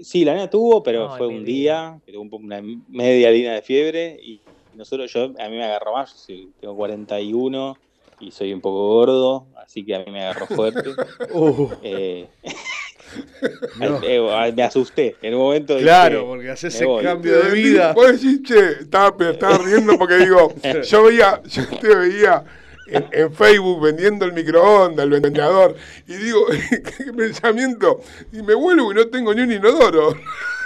Sí, 0.03 0.25
la 0.25 0.35
nena 0.35 0.49
tuvo, 0.49 0.83
pero 0.83 1.17
fue 1.17 1.27
un 1.27 1.45
día, 1.45 1.99
que 2.05 2.13
tuvo 2.13 2.23
un 2.23 2.31
poco 2.31 2.45
una 2.45 2.63
media 2.89 3.31
línea 3.31 3.55
de 3.55 3.63
fiebre 3.63 4.19
y 4.23 4.41
nosotros, 4.75 5.13
yo, 5.13 5.25
a 5.25 5.49
mí 5.49 5.57
me 5.57 5.65
agarró 5.65 5.93
más, 5.93 6.27
yo 6.29 6.49
tengo 6.61 6.77
41 6.77 7.77
y 8.23 8.31
soy 8.31 8.53
un 8.53 8.61
poco 8.61 8.95
gordo, 8.95 9.47
así 9.63 9.85
que 9.85 9.95
a 9.95 9.99
mí 10.01 10.11
me 10.11 10.23
agarró 10.25 10.47
fuerte. 10.47 10.91
Uh. 11.35 11.71
Eh, 11.83 12.29
eh, 14.03 14.53
me 14.57 14.63
asusté 14.63 15.17
en 15.23 15.35
un 15.35 15.41
momento. 15.41 15.75
dije, 15.75 15.85
Claro, 15.87 16.27
porque 16.27 16.51
haces 16.51 16.75
ese 16.75 16.85
voy. 16.87 17.03
cambio 17.05 17.43
de 17.43 17.51
vida. 17.51 17.93
Vos 17.93 18.13
decís, 18.13 18.43
che, 18.43 18.71
estaba, 18.83 19.17
pero 19.17 19.31
estaba 19.33 19.59
riendo 19.59 19.99
porque 19.99 20.17
digo, 20.19 20.55
yo 20.85 21.03
veía, 21.05 21.43
yo 21.45 21.67
te 21.81 21.95
veía 21.95 22.45
en, 22.87 23.07
en 23.13 23.33
Facebook 23.33 23.83
vendiendo 23.83 24.25
el 24.25 24.33
microondas, 24.33 25.05
el 25.05 25.11
vendedor, 25.21 25.77
y 26.07 26.15
digo, 26.15 26.47
qué 26.49 27.13
pensamiento, 27.13 28.01
y 28.33 28.43
me 28.43 28.55
vuelvo 28.55 28.93
y 28.93 28.95
no 28.95 29.07
tengo 29.09 29.35
ni 29.35 29.43
un 29.43 29.53
inodoro 29.53 30.15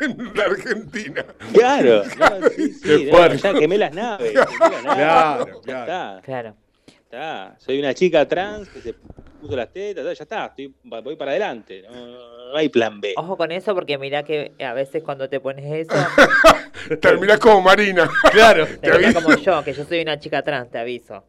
en 0.01 0.33
la 0.35 0.45
Argentina. 0.45 1.25
Claro, 1.53 2.03
no, 2.19 2.49
sí, 2.51 2.73
sí, 2.73 3.05
no, 3.11 3.17
fuerte. 3.17 3.39
ya 3.39 3.55
quemé 3.55 3.79
las 3.79 3.93
naves. 3.95 4.33
quemé 4.33 4.45
las 4.61 4.85
naves. 4.85 4.97
Claro, 4.97 5.61
claro. 5.63 6.23
Claro. 6.23 6.55
Está. 7.17 7.57
Soy 7.59 7.79
una 7.79 7.95
chica 7.95 8.27
trans 8.27 8.69
que 8.69 8.81
se 8.81 8.95
puso 8.95 9.57
las 9.57 9.73
tetas, 9.73 10.05
ya 10.05 10.23
está, 10.23 10.47
estoy, 10.47 10.75
voy 10.83 11.17
para 11.17 11.33
adelante. 11.33 11.83
No, 11.83 12.51
no 12.51 12.57
hay 12.57 12.69
plan 12.69 13.01
B. 13.01 13.15
Ojo 13.17 13.37
con 13.37 13.53
eso 13.53 13.75
porque 13.75 13.99
mirá 13.99 14.23
que 14.23 14.53
a 14.61 14.73
veces 14.73 15.03
cuando 15.03 15.29
te 15.29 15.41
pones 15.41 15.89
eso, 15.89 15.95
Terminás 17.01 17.39
como 17.39 17.61
Marina. 17.61 18.09
Claro. 18.31 18.67
te 18.67 18.91
pones 18.91 19.15
como 19.15 19.37
yo, 19.37 19.65
que 19.65 19.73
yo 19.73 19.85
soy 19.85 20.01
una 20.03 20.19
chica 20.19 20.43
trans, 20.43 20.71
te 20.71 20.79
aviso. 20.79 21.25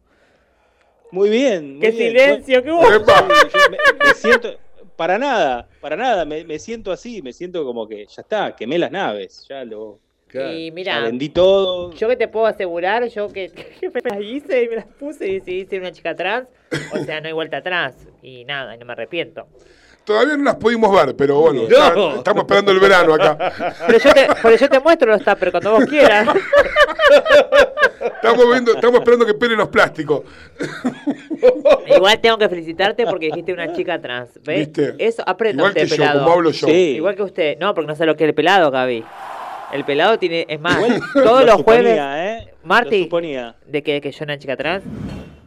Muy 1.10 1.30
bien. 1.30 1.72
muy 1.76 1.80
¡Qué 1.80 1.90
bien. 1.90 2.08
silencio! 2.12 2.62
¡Qué 2.62 2.70
me, 2.70 4.06
me 4.06 4.14
siento, 4.14 4.58
para 4.96 5.18
nada, 5.18 5.68
para 5.80 5.96
nada, 5.96 6.24
me, 6.24 6.44
me 6.44 6.58
siento 6.58 6.92
así, 6.92 7.22
me 7.22 7.32
siento 7.32 7.64
como 7.64 7.86
que 7.88 8.06
ya 8.06 8.22
está, 8.22 8.54
quemé 8.54 8.78
las 8.78 8.90
naves, 8.90 9.46
ya 9.48 9.64
lo 9.64 10.00
Y 10.32 10.70
mira, 10.72 11.00
vendí 11.00 11.28
todo. 11.30 11.92
yo 11.92 12.08
que 12.08 12.16
te 12.16 12.28
puedo 12.28 12.46
asegurar, 12.46 13.06
yo 13.08 13.28
que, 13.32 13.50
que 13.80 13.90
me 13.90 14.00
las 14.04 14.20
hice 14.20 14.64
y 14.64 14.68
me 14.68 14.76
las 14.76 14.86
puse 14.86 15.26
y 15.28 15.34
decidí 15.38 15.64
ser 15.66 15.80
una 15.80 15.92
chica 15.92 16.14
trans, 16.14 16.48
o 16.92 16.98
sea, 17.04 17.20
no 17.20 17.26
hay 17.28 17.32
vuelta 17.32 17.58
atrás. 17.58 17.94
Y 18.22 18.44
nada, 18.44 18.74
y 18.74 18.78
no 18.78 18.84
me 18.86 18.92
arrepiento. 18.92 19.46
Todavía 20.04 20.36
no 20.38 20.44
las 20.44 20.56
pudimos 20.56 20.90
ver, 20.90 21.14
pero 21.16 21.38
bueno, 21.40 21.62
No. 21.64 21.68
ya 21.68 22.16
estamos 22.16 22.42
esperando 22.44 22.72
el 22.72 22.80
verano 22.80 23.12
acá. 23.14 23.52
Pero 23.86 23.98
yo 23.98 24.12
te, 24.14 24.26
pero 24.42 24.56
yo 24.56 24.68
te 24.70 24.80
muestro 24.80 25.10
los 25.12 25.22
tuppers 25.22 25.50
cuando 25.50 25.72
vos 25.72 25.84
quieras. 25.84 26.28
Estamos, 28.00 28.50
viendo, 28.50 28.74
estamos 28.74 28.98
esperando 29.00 29.26
que 29.26 29.34
pelen 29.34 29.58
los 29.58 29.68
plásticos. 29.68 30.22
Igual 31.86 32.20
tengo 32.20 32.38
que 32.38 32.48
felicitarte 32.48 33.06
porque 33.06 33.26
dijiste 33.26 33.52
una 33.52 33.72
chica 33.72 34.00
trans. 34.00 34.30
¿Ves? 34.44 34.66
¿Viste? 34.72 34.94
Eso, 34.98 35.22
aprenda 35.26 35.62
Igual 35.62 35.74
que 35.74 35.82
usted, 35.84 35.96
yo, 35.96 36.02
pelado. 36.02 36.20
como 36.24 36.32
hablo 36.34 36.50
yo. 36.50 36.66
Sí. 36.66 36.72
Igual 36.96 37.16
que 37.16 37.22
usted. 37.22 37.58
No, 37.58 37.74
porque 37.74 37.88
no 37.88 37.94
sé 37.96 38.06
lo 38.06 38.16
que 38.16 38.24
es 38.24 38.28
el 38.28 38.34
pelado, 38.34 38.70
Gaby. 38.70 39.04
El 39.72 39.84
pelado 39.84 40.18
tiene, 40.18 40.46
es 40.48 40.60
más, 40.60 40.76
Igual 40.78 41.00
todos 41.14 41.40
lo 41.40 41.46
los 41.46 41.62
jueves, 41.62 41.82
suponía, 41.92 42.36
¿eh? 42.38 42.54
Marti. 42.64 42.98
Lo 42.98 43.04
suponía. 43.04 43.56
de 43.66 43.82
que, 43.82 44.00
que 44.00 44.10
yo 44.10 44.16
era 44.24 44.32
una 44.34 44.38
chica 44.38 44.56
trans. 44.56 44.84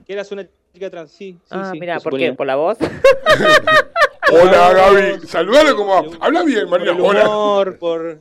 Que 0.05 0.13
eras 0.13 0.31
una 0.31 0.47
chica 0.73 0.89
trans, 0.89 1.11
sí. 1.11 1.33
sí 1.43 1.47
ah, 1.49 1.69
sí, 1.73 1.79
mira, 1.79 1.99
¿por 1.99 2.17
qué? 2.17 2.33
¿Por 2.33 2.45
la 2.45 2.55
voz? 2.55 2.77
Hola 4.31 4.73
Gaby, 4.73 5.27
saludalo 5.27 5.75
como. 5.75 5.93
Habla 6.21 6.43
bien, 6.43 6.61
Por 6.69 6.79
Marina. 6.79 6.91
el 6.91 7.01
Hola. 7.01 7.27
humor, 7.29 7.77
por... 7.77 8.19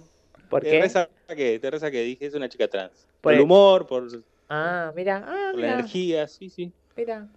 ¿Por 0.48 0.62
te 0.62 0.70
qué? 0.70 0.80
resaqué, 0.82 1.58
te 1.60 1.70
resaqué, 1.70 2.02
dije, 2.02 2.26
es 2.26 2.34
una 2.34 2.48
chica 2.48 2.66
trans. 2.66 2.90
Por 3.20 3.20
Por 3.20 3.34
el 3.34 3.40
humor, 3.42 3.86
por, 3.86 4.10
por 4.10 4.20
Ah, 4.48 4.90
mira, 4.96 5.24
ah, 5.28 5.50
la 5.52 5.56
mira, 5.56 5.72
energía, 5.74 6.26
sí, 6.26 6.48
sí. 6.50 6.72
mira. 6.96 7.28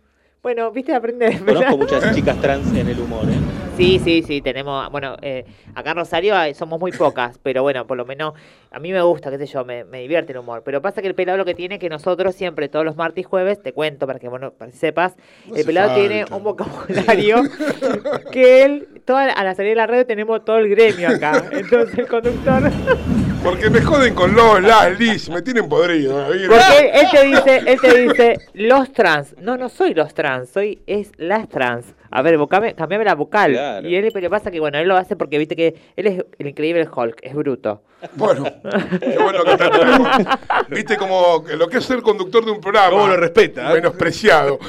Bueno, 0.43 0.69
viste, 0.71 0.93
aprende. 0.93 1.39
Conozco 1.39 1.77
muchas 1.77 2.13
chicas 2.13 2.37
trans 2.41 2.67
en 2.75 2.89
el 2.89 2.99
humor, 2.99 3.23
¿eh? 3.29 3.37
Sí, 3.77 3.99
sí, 4.03 4.23
sí, 4.27 4.41
tenemos, 4.41 4.91
bueno, 4.91 5.15
eh, 5.21 5.45
acá 5.73 5.91
en 5.91 5.95
Rosario 5.97 6.35
somos 6.53 6.81
muy 6.81 6.91
pocas, 6.91 7.39
pero 7.41 7.63
bueno, 7.63 7.87
por 7.87 7.95
lo 7.95 8.05
menos 8.05 8.33
a 8.69 8.77
mí 8.77 8.91
me 8.91 9.01
gusta, 9.01 9.31
qué 9.31 9.37
sé 9.37 9.45
yo, 9.45 9.63
me, 9.63 9.85
me 9.85 10.01
divierte 10.01 10.33
el 10.33 10.39
humor. 10.39 10.61
Pero 10.65 10.81
pasa 10.81 11.01
que 11.01 11.07
el 11.07 11.15
pelado 11.15 11.37
lo 11.37 11.45
que 11.45 11.55
tiene 11.55 11.75
es 11.75 11.79
que 11.81 11.87
nosotros 11.87 12.35
siempre, 12.35 12.67
todos 12.67 12.83
los 12.83 12.97
martes 12.97 13.21
y 13.21 13.23
jueves, 13.23 13.61
te 13.63 13.71
cuento 13.71 14.05
para 14.05 14.19
que 14.19 14.27
bueno, 14.27 14.51
para 14.51 14.69
que 14.69 14.77
sepas, 14.77 15.15
No 15.47 15.55
el 15.55 15.65
pelado 15.65 15.91
falta. 15.91 16.07
tiene 16.07 16.25
un 16.29 16.43
vocabulario 16.43 17.41
que 18.31 18.65
él, 18.65 19.01
toda, 19.05 19.31
a 19.31 19.43
la 19.45 19.55
salida 19.55 19.69
de 19.71 19.75
la 19.77 19.87
radio 19.87 20.05
tenemos 20.05 20.43
todo 20.43 20.57
el 20.57 20.67
gremio 20.67 21.07
acá. 21.07 21.41
Entonces 21.53 21.97
el 21.97 22.07
conductor, 22.07 22.69
Porque 23.43 23.69
me 23.69 23.81
joden 23.81 24.15
con 24.15 24.33
los, 24.33 24.61
las, 24.61 24.97
Liz, 24.97 25.29
me 25.29 25.41
tienen 25.41 25.67
podrido. 25.67 26.25
Porque 26.47 26.91
él, 26.93 27.07
te 27.11 27.23
dice, 27.25 27.61
él 27.65 27.79
te 27.81 28.01
dice, 28.01 28.37
los 28.53 28.91
trans. 28.93 29.35
No, 29.37 29.57
no 29.57 29.67
soy 29.67 29.93
los 29.93 30.13
trans, 30.13 30.49
soy, 30.49 30.81
es 30.87 31.11
las 31.17 31.49
trans. 31.49 31.85
A 32.09 32.21
ver, 32.21 32.37
vocame- 32.37 32.73
cambiame 32.73 33.03
la 33.03 33.15
vocal. 33.15 33.51
Claro. 33.51 33.87
Y 33.87 33.95
él, 33.95 34.09
pero 34.13 34.29
pasa 34.29 34.49
que, 34.49 34.59
bueno, 34.61 34.77
él 34.77 34.87
lo 34.87 34.95
hace 34.95 35.15
porque 35.17 35.37
viste 35.37 35.55
que 35.57 35.75
él 35.97 36.07
es 36.07 36.23
el 36.39 36.47
increíble 36.47 36.87
Hulk, 36.87 37.17
es 37.21 37.33
bruto. 37.35 37.81
Bueno, 38.15 38.43
qué 38.99 39.17
bueno 39.17 39.43
que 39.43 39.57
te 39.57 39.69
tenemos. 39.69 40.07
Viste 40.69 40.97
como 40.97 41.43
que 41.43 41.55
lo 41.57 41.67
que 41.67 41.77
es 41.79 41.85
ser 41.85 42.01
conductor 42.01 42.45
de 42.45 42.51
un 42.51 42.61
programa. 42.61 42.91
¿Cómo 42.91 43.07
lo 43.07 43.17
respeta? 43.17 43.71
eh? 43.71 43.75
Menospreciado. 43.75 44.59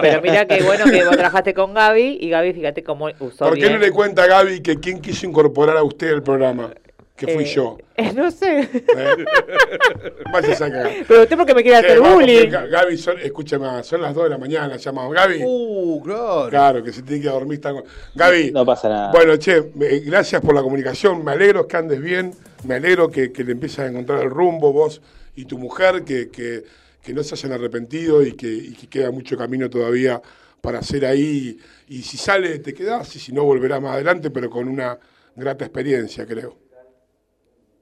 Pero 0.00 0.20
mira 0.22 0.46
que 0.46 0.62
bueno 0.62 0.84
que 0.86 1.04
vos 1.04 1.16
trabajaste 1.16 1.54
con 1.54 1.74
Gaby 1.74 2.18
y 2.20 2.30
Gaby, 2.30 2.52
fíjate 2.54 2.82
cómo 2.82 3.08
usó 3.20 3.44
¿Por 3.46 3.54
qué 3.54 3.60
bien. 3.62 3.72
no 3.74 3.78
le 3.78 3.90
cuenta 3.92 4.24
a 4.24 4.26
Gaby 4.26 4.62
que 4.62 4.78
quién 4.80 5.00
quiso 5.00 5.26
incorporar 5.26 5.76
a 5.76 5.82
usted 5.84 6.12
al 6.12 6.22
programa? 6.22 6.70
Que 7.16 7.28
fui 7.28 7.44
Eh, 7.44 7.46
yo. 7.46 7.78
eh, 7.96 8.12
no 8.14 8.30
sé. 8.30 8.60
¿eh? 8.60 9.24
Vaya 10.32 10.52
a 10.52 10.56
sacar. 10.56 10.90
Pero 11.08 11.22
usted 11.22 11.36
porque 11.36 11.54
me 11.54 11.62
quiere 11.62 11.78
hacer 11.78 11.98
bullying. 12.00 12.50
Gaby, 12.50 12.98
son, 12.98 13.18
escúchame, 13.20 13.82
son 13.84 14.02
las 14.02 14.14
2 14.14 14.24
de 14.24 14.30
la 14.30 14.38
mañana, 14.38 14.76
llamamos. 14.76 15.14
Gaby. 15.14 15.40
Uh, 15.42 16.02
claro. 16.02 16.50
Claro, 16.50 16.84
que 16.84 16.92
se 16.92 17.02
tiene 17.02 17.22
que 17.22 17.28
dormir. 17.28 17.54
Está... 17.54 17.72
Gaby. 18.14 18.50
No 18.52 18.66
pasa 18.66 18.88
nada. 18.90 19.12
Bueno, 19.12 19.36
che, 19.38 19.62
me- 19.74 19.98
gracias 20.00 20.42
por 20.42 20.54
la 20.54 20.62
comunicación. 20.62 21.24
Me 21.24 21.32
alegro 21.32 21.66
que 21.66 21.76
andes 21.76 22.00
bien. 22.00 22.32
Me 22.64 22.74
alegro 22.74 23.08
que, 23.08 23.32
que 23.32 23.44
le 23.44 23.52
empieces 23.52 23.78
a 23.78 23.86
encontrar 23.86 24.22
el 24.22 24.30
rumbo, 24.30 24.72
vos 24.72 25.00
y 25.36 25.44
tu 25.46 25.58
mujer, 25.58 26.02
que, 26.04 26.28
que, 26.30 26.64
que 27.02 27.12
no 27.14 27.22
se 27.22 27.34
hayan 27.34 27.52
arrepentido 27.52 28.22
y 28.22 28.32
que, 28.32 28.46
y 28.48 28.72
que 28.74 28.88
queda 28.88 29.10
mucho 29.10 29.36
camino 29.36 29.70
todavía 29.70 30.20
para 30.60 30.80
hacer 30.80 31.06
ahí. 31.06 31.58
Y 31.88 32.02
si 32.02 32.16
sale, 32.16 32.58
te 32.58 32.74
quedás, 32.74 33.14
y 33.16 33.18
si 33.20 33.32
no, 33.32 33.44
volverás 33.44 33.80
más 33.80 33.94
adelante, 33.94 34.30
pero 34.30 34.50
con 34.50 34.66
una 34.68 34.98
grata 35.34 35.64
experiencia, 35.64 36.26
creo. 36.26 36.56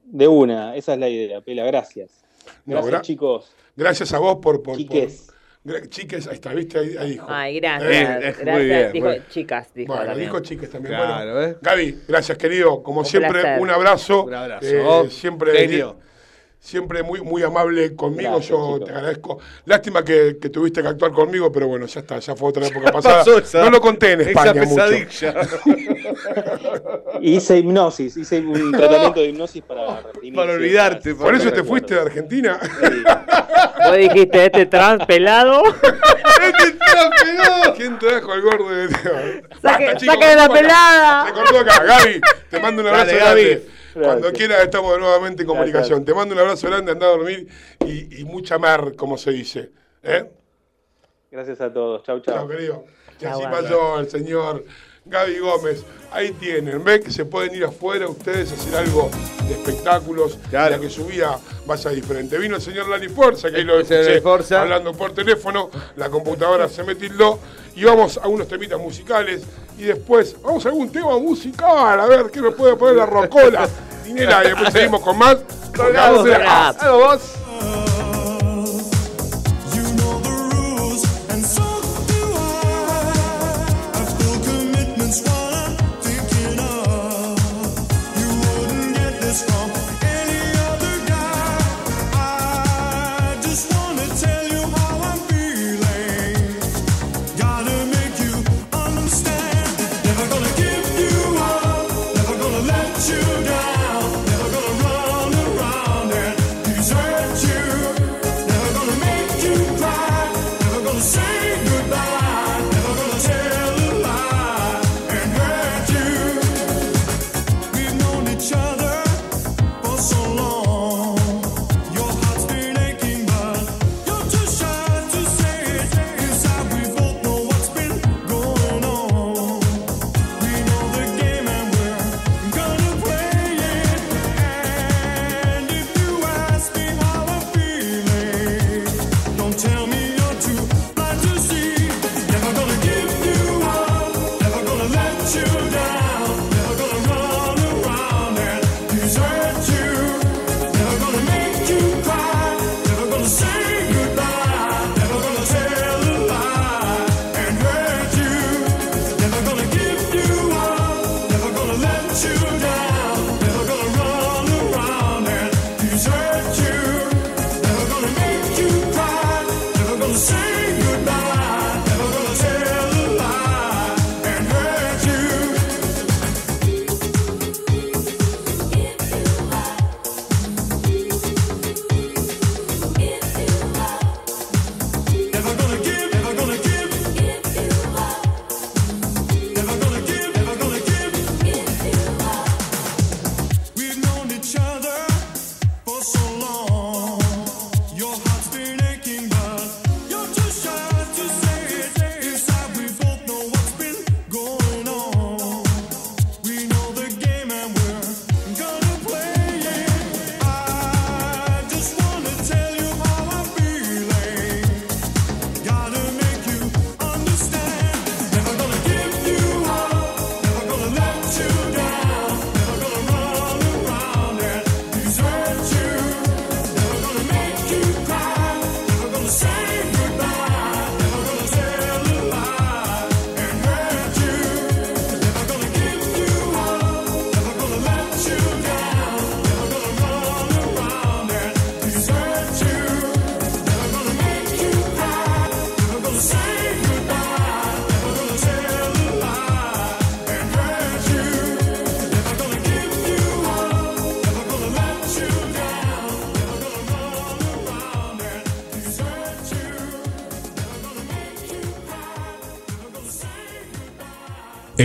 De 0.05 0.27
una, 0.27 0.75
esa 0.75 0.93
es 0.93 0.99
la 0.99 1.09
idea, 1.09 1.41
Pela, 1.41 1.65
gracias. 1.65 2.23
No, 2.65 2.75
Gracias, 2.75 2.93
gra- 2.93 3.01
chicos. 3.01 3.51
Gracias 3.75 4.13
a 4.13 4.19
vos 4.19 4.37
por. 4.41 4.61
Chiques. 4.75 5.31
chiques, 5.89 6.27
ahí 6.27 6.35
está, 6.35 6.53
¿viste? 6.53 6.77
Ahí, 6.79 6.95
ahí 6.97 7.09
dijo. 7.11 7.25
Ay, 7.27 7.59
gracias. 7.59 8.23
Es 8.23 8.37
muy 8.37 8.45
gracias. 8.45 8.69
bien, 8.69 8.91
dijo 8.93 9.23
chicas, 9.29 9.73
dijo 9.73 9.93
Bueno, 9.93 10.05
también. 10.05 10.29
dijo 10.29 10.39
chiques 10.41 10.69
también. 10.69 10.95
Claro, 10.95 11.33
bueno, 11.33 11.47
¿eh? 11.51 11.57
Gaby, 11.61 11.99
gracias 12.07 12.37
querido. 12.37 12.83
Como 12.83 12.99
Un 12.99 13.05
siempre, 13.05 13.41
placer. 13.41 13.59
un 13.61 13.69
abrazo. 13.71 14.23
Un 14.25 14.33
abrazo. 14.35 15.03
Eh, 15.05 15.09
siempre, 15.09 15.57
Genio. 15.57 15.97
Siempre 16.59 17.03
muy, 17.03 17.21
muy 17.21 17.43
amable 17.43 17.95
conmigo. 17.95 18.31
Gracias, 18.31 18.49
Yo 18.49 18.79
te 18.83 18.91
agradezco. 18.91 19.39
Lástima 19.65 20.03
que, 20.03 20.37
que 20.41 20.49
tuviste 20.49 20.81
que 20.81 20.87
actuar 20.87 21.11
conmigo, 21.11 21.51
pero 21.51 21.67
bueno, 21.67 21.85
ya 21.85 21.99
está, 21.99 22.19
ya 22.19 22.35
fue 22.35 22.49
otra 22.49 22.65
época 22.67 22.91
pasada. 22.91 23.19
Pasó 23.19 23.37
esa- 23.37 23.63
no 23.63 23.69
lo 23.69 23.79
conté 23.81 24.13
en 24.13 24.21
Esa 24.21 24.29
España 24.31 24.63
mucho. 24.63 24.83
Hice 27.21 27.57
hipnosis, 27.59 28.17
hice 28.17 28.39
un 28.39 28.71
tratamiento 28.77 29.19
de 29.19 29.27
hipnosis 29.27 29.61
para 29.63 30.01
Para 30.35 30.53
olvidarte, 30.53 31.15
Por 31.15 31.35
eso 31.35 31.51
te 31.51 31.63
fuiste 31.63 31.93
de 31.95 32.01
Argentina. 32.01 32.59
Sí. 32.61 33.03
Vos 33.87 33.97
dijiste, 33.97 34.45
este 34.45 34.65
trans 34.65 35.05
pelado. 35.05 35.61
¿Quién 37.75 37.99
trajo 37.99 38.31
al 38.31 38.41
gordo? 38.41 38.69
de- 38.69 38.89
Saque- 38.89 39.43
Basta, 39.61 39.99
saque 39.99 40.25
de 40.25 40.35
la 40.35 40.49
pelada. 40.49 41.25
Se 41.27 41.33
cortó 41.33 41.59
acá. 41.59 41.83
Gaby, 41.83 42.21
te 42.49 42.59
mando 42.59 42.81
un 42.81 42.87
abrazo 42.87 43.05
Dale, 43.07 43.17
grande. 43.19 43.43
Gaby. 43.55 43.74
Cuando 44.03 44.31
quieras 44.33 44.61
estamos 44.63 44.99
nuevamente 44.99 45.43
en 45.43 45.47
comunicación. 45.47 45.99
Gracias. 45.99 46.05
Te 46.05 46.13
mando 46.13 46.33
un 46.35 46.41
abrazo 46.41 46.67
grande, 46.67 46.91
anda 46.91 47.05
a 47.07 47.09
dormir 47.11 47.47
y, 47.79 48.21
y 48.21 48.25
mucha 48.25 48.57
mar, 48.57 48.93
como 48.95 49.17
se 49.17 49.31
dice. 49.31 49.71
¿Eh? 50.03 50.29
Gracias 51.31 51.61
a 51.61 51.71
todos. 51.71 52.03
Chau, 52.03 52.19
Chao, 52.19 52.35
chau. 52.35 52.47
querido. 52.47 52.85
Y 53.19 53.25
así 53.25 53.43
pasó 53.43 53.99
el 53.99 54.09
señor 54.09 54.65
Gaby 55.05 55.39
Gómez. 55.39 55.85
Ahí 56.15 56.31
tienen. 56.31 56.81
Ven 56.83 57.03
que 57.03 57.11
se 57.11 57.25
pueden 57.25 57.53
ir 57.53 57.65
afuera 57.65 58.07
ustedes 58.07 58.49
a 58.51 58.55
hacer 58.55 58.75
algo 58.75 59.11
de 59.47 59.53
espectáculos. 59.53 60.37
Claro. 60.49 60.75
Ya 60.75 60.81
que 60.81 60.89
su 60.89 61.05
vida 61.05 61.37
vaya 61.65 61.89
diferente. 61.91 62.37
Vino 62.37 62.55
el 62.55 62.61
señor 62.61 62.87
Lani 62.87 63.09
Forza, 63.09 63.51
que 63.51 63.57
ahí 63.57 63.63
lo 63.65 63.79
escuché 63.79 64.21
Forza. 64.21 64.61
hablando 64.61 64.93
por 64.93 65.13
teléfono. 65.13 65.69
La 65.97 66.09
computadora 66.09 66.69
se 66.69 66.83
me 66.83 66.95
tildó. 66.95 67.37
Y 67.75 67.83
vamos 67.83 68.17
a 68.17 68.29
unos 68.29 68.47
temitas 68.47 68.79
musicales. 68.79 69.41
Y 69.77 69.83
después 69.83 70.37
vamos 70.41 70.65
a 70.65 70.69
algún 70.69 70.89
tema 70.89 71.19
musical. 71.19 71.99
A 71.99 72.05
ver 72.05 72.31
qué 72.31 72.39
nos 72.39 72.53
puede 72.55 72.77
poner 72.77 72.95
la 72.95 73.05
rocola. 73.05 73.67
Dinera, 74.05 74.41
y 74.45 74.47
después 74.49 74.71
seguimos 74.71 75.01
con 75.01 75.17
más. 75.17 75.37
La- 75.93 76.11
vos. 76.91 77.84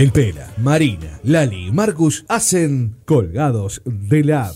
El 0.01 0.11
Pela, 0.11 0.51
Marina, 0.57 1.19
Lali 1.21 1.67
y 1.67 1.71
Marcus 1.71 2.25
hacen 2.27 2.95
Colgados 3.05 3.83
de 3.85 4.23
la 4.23 4.51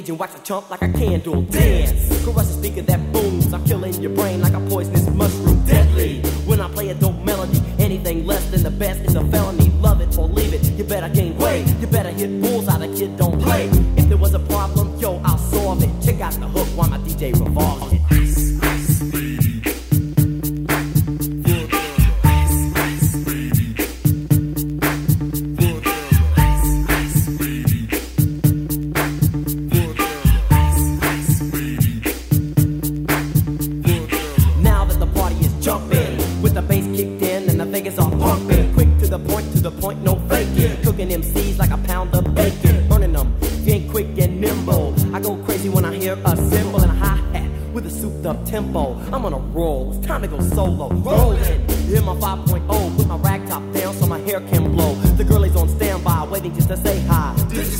stage 0.00 0.10
and 0.10 0.18
watch 0.18 0.34
it 0.34 0.44
jump 0.44 0.70
like 0.70 0.82
a 0.82 0.92
candle. 0.92 1.59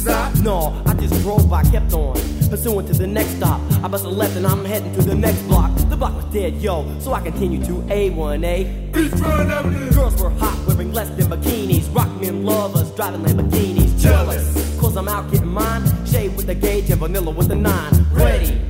stop? 0.01 0.35
No, 0.39 0.83
I 0.87 0.95
just 0.95 1.21
drove. 1.23 1.53
I 1.53 1.63
kept 1.65 1.93
on 1.93 2.15
pursuing 2.49 2.87
to 2.87 2.93
the 2.93 3.07
next 3.07 3.37
stop. 3.37 3.61
I 3.85 3.89
bust 3.89 4.05
a 4.05 4.09
left 4.09 4.37
and 4.37 4.47
I'm 4.47 4.65
heading 4.65 4.93
to 4.95 5.03
the 5.03 5.15
next 5.15 5.43
block. 5.43 5.71
The 5.89 5.97
block 5.97 6.15
was 6.15 6.25
dead, 6.27 6.55
yo, 6.57 6.87
so 6.99 7.13
I 7.13 7.21
continue 7.21 7.65
to 7.67 7.73
A1A. 7.73 8.93
Beachfront 8.93 9.51
Avenue. 9.51 9.93
Girls 9.93 10.21
were 10.21 10.31
hot, 10.31 10.59
wearing 10.67 10.93
less 10.93 11.09
than 11.11 11.27
bikinis. 11.27 11.95
Rock 11.95 12.09
men 12.21 12.45
lovers, 12.45 12.91
driving 12.93 13.23
Lamborghinis. 13.23 14.01
Jealous, 14.01 14.79
cause 14.81 14.97
I'm 14.97 15.09
out 15.09 15.31
getting 15.31 15.49
mine. 15.49 15.85
Shade 16.07 16.37
with 16.37 16.47
the 16.47 16.55
gauge 16.55 16.91
and 16.91 17.01
vanilla 17.01 17.31
with 17.31 17.49
the 17.49 17.57
nine. 17.57 18.07
Ready 18.13 18.70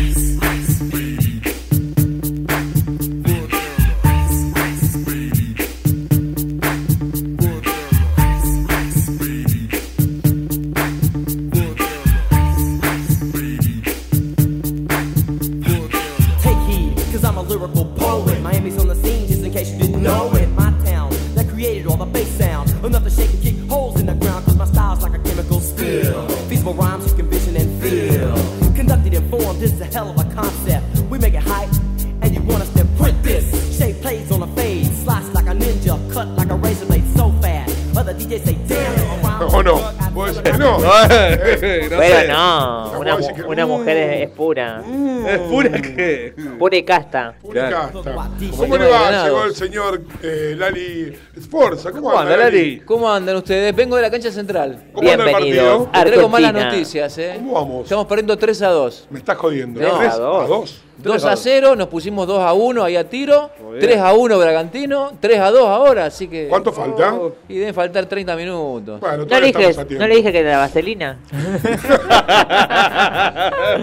No 41.91 41.97
Pero 41.97 42.15
sé. 42.21 42.27
no, 42.29 42.99
una, 42.99 43.17
mu- 43.17 43.27
una 43.49 43.65
mujer 43.65 43.97
es, 43.97 44.21
es 44.21 44.29
pura. 44.29 44.81
¿Es 45.27 45.39
pura 45.39 45.69
qué? 45.81 46.33
Pura 46.57 46.77
y 46.77 46.83
casta. 46.83 47.33
Pura 47.41 47.69
casta. 47.69 48.13
Como 48.13 48.57
¿Cómo 48.57 48.77
le 48.77 48.87
va? 48.87 49.23
Llegó 49.25 49.43
el 49.43 49.55
señor 49.55 50.01
eh, 50.23 50.55
Lali 50.57 51.13
Sforza. 51.39 51.91
¿Cómo, 51.91 52.03
¿Cómo 52.09 52.17
anda, 52.19 52.37
Lali? 52.37 52.79
¿Cómo 52.85 53.11
andan 53.11 53.35
ustedes? 53.35 53.75
Vengo 53.75 53.95
de 53.97 54.01
la 54.03 54.09
cancha 54.11 54.31
central. 54.31 54.85
¿Cómo 54.93 55.09
anda 55.11 55.25
el 55.25 55.31
partido? 55.31 55.89
Te 55.91 56.01
traigo 56.05 56.29
malas 56.29 56.49
Argentina. 56.49 56.71
noticias, 56.71 57.17
¿eh? 57.17 57.33
¿Cómo 57.35 57.53
vamos? 57.53 57.83
Estamos 57.83 58.05
perdiendo 58.07 58.37
3 58.37 58.61
a 58.61 58.69
2. 58.69 59.07
Me 59.09 59.19
estás 59.19 59.37
jodiendo. 59.37 59.81
No, 59.81 59.97
¿Tres 59.99 60.13
a 60.13 60.17
dos. 60.17 60.81
A 61.09 61.13
dos? 61.13 61.21
2 61.23 61.31
a 61.31 61.35
0, 61.35 61.75
nos 61.75 61.87
pusimos 61.87 62.27
2 62.27 62.39
a 62.41 62.53
1 62.53 62.83
ahí 62.83 62.95
a 62.95 63.09
tiro. 63.09 63.49
Muy 63.61 63.77
bien. 63.79 63.81
3 63.91 63.97
a 63.99 64.13
1 64.13 64.37
Bragantino. 64.37 65.11
3 65.19 65.39
a 65.39 65.51
2 65.51 65.67
ahora, 65.67 66.05
así 66.05 66.27
que. 66.27 66.47
¿Cuánto 66.47 66.71
falta? 66.71 67.15
Y 67.47 67.57
deben 67.57 67.73
faltar 67.73 68.05
30 68.05 68.35
minutos. 68.35 68.99
Bueno, 68.99 69.25
¿No 69.25 69.39
le, 69.39 69.45
dije. 69.47 69.75
¿No 69.97 70.07
le 70.07 70.15
dije 70.15 70.31
que 70.31 70.39
era 70.39 70.51
la 70.51 70.57
vaselina? 70.59 71.19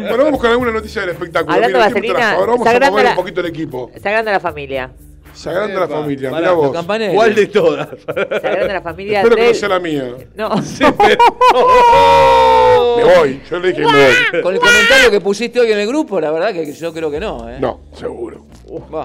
Bueno, 0.08 0.24
vamos 0.24 0.40
con 0.40 0.50
alguna 0.50 0.72
noticia 0.72 1.00
del 1.02 1.10
espectáculo. 1.10 1.54
Hablando 1.54 1.78
Mira, 1.78 1.88
de 1.88 1.92
¿quién 2.00 2.02
me 2.04 2.08
vaselina? 2.12 2.32
Ahora 2.34 2.52
vamos 2.52 2.66
a 2.66 2.90
mover 2.90 3.04
la- 3.04 3.10
un 3.10 3.16
poquito 3.16 3.40
el 3.40 3.46
equipo. 3.46 3.90
Se 4.00 4.08
agranda 4.08 4.32
la 4.32 4.40
familia. 4.40 4.90
Se 5.38 5.50
agranda 5.50 5.78
la 5.80 5.86
Epa, 5.86 6.00
familia, 6.00 6.30
pará, 6.30 6.40
mirá 6.40 6.52
los 6.52 6.62
vos. 6.66 6.72
Campanelli. 6.72 7.14
¿Cuál 7.14 7.34
de 7.34 7.46
todas? 7.46 7.88
Se 8.04 8.10
agranda 8.48 8.74
la 8.74 8.82
familia 8.82 9.18
Espero 9.20 9.36
que 9.36 9.42
no 9.42 9.46
del- 9.48 9.56
sea 9.56 9.68
la 9.68 9.78
mía. 9.80 10.14
No. 10.34 10.50
Me 12.96 13.04
voy, 13.04 13.40
yo 13.48 13.58
le 13.60 13.68
dije 13.68 13.80
que 13.82 13.86
me 13.86 13.92
voy. 13.92 14.42
Con 14.42 14.54
el 14.54 14.60
comentario 14.60 15.10
que 15.12 15.20
pusiste 15.20 15.60
hoy 15.60 15.70
en 15.70 15.78
el 15.78 15.86
grupo, 15.86 16.20
la 16.20 16.32
verdad 16.32 16.52
que 16.52 16.72
yo 16.72 16.92
creo 16.92 17.08
que 17.10 17.20
no, 17.20 17.48
¿eh? 17.48 17.58
No, 17.60 17.80
seguro. 17.94 18.44
Va. 18.92 19.04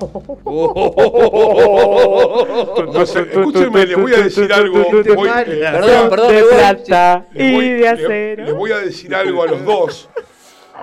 Escúchenme, 3.03 3.85
les 3.85 3.97
voy 3.97 4.13
a 4.13 4.17
decir 4.23 4.51
algo. 4.51 4.83
Voy, 5.15 5.29
eh, 5.29 5.69
Perdón, 5.71 6.09
perdón, 6.09 6.27
me 6.29 6.33
de 6.35 6.41
voy. 6.43 6.53
plata 6.53 7.27
y 7.33 7.59
de 7.59 7.77
le- 7.79 7.87
acero. 7.87 8.45
les 8.45 8.53
voy 8.55 8.71
a 8.71 8.77
decir 8.79 9.13
algo 9.15 9.43
a 9.43 9.47
los 9.47 9.63
dos, 9.63 10.09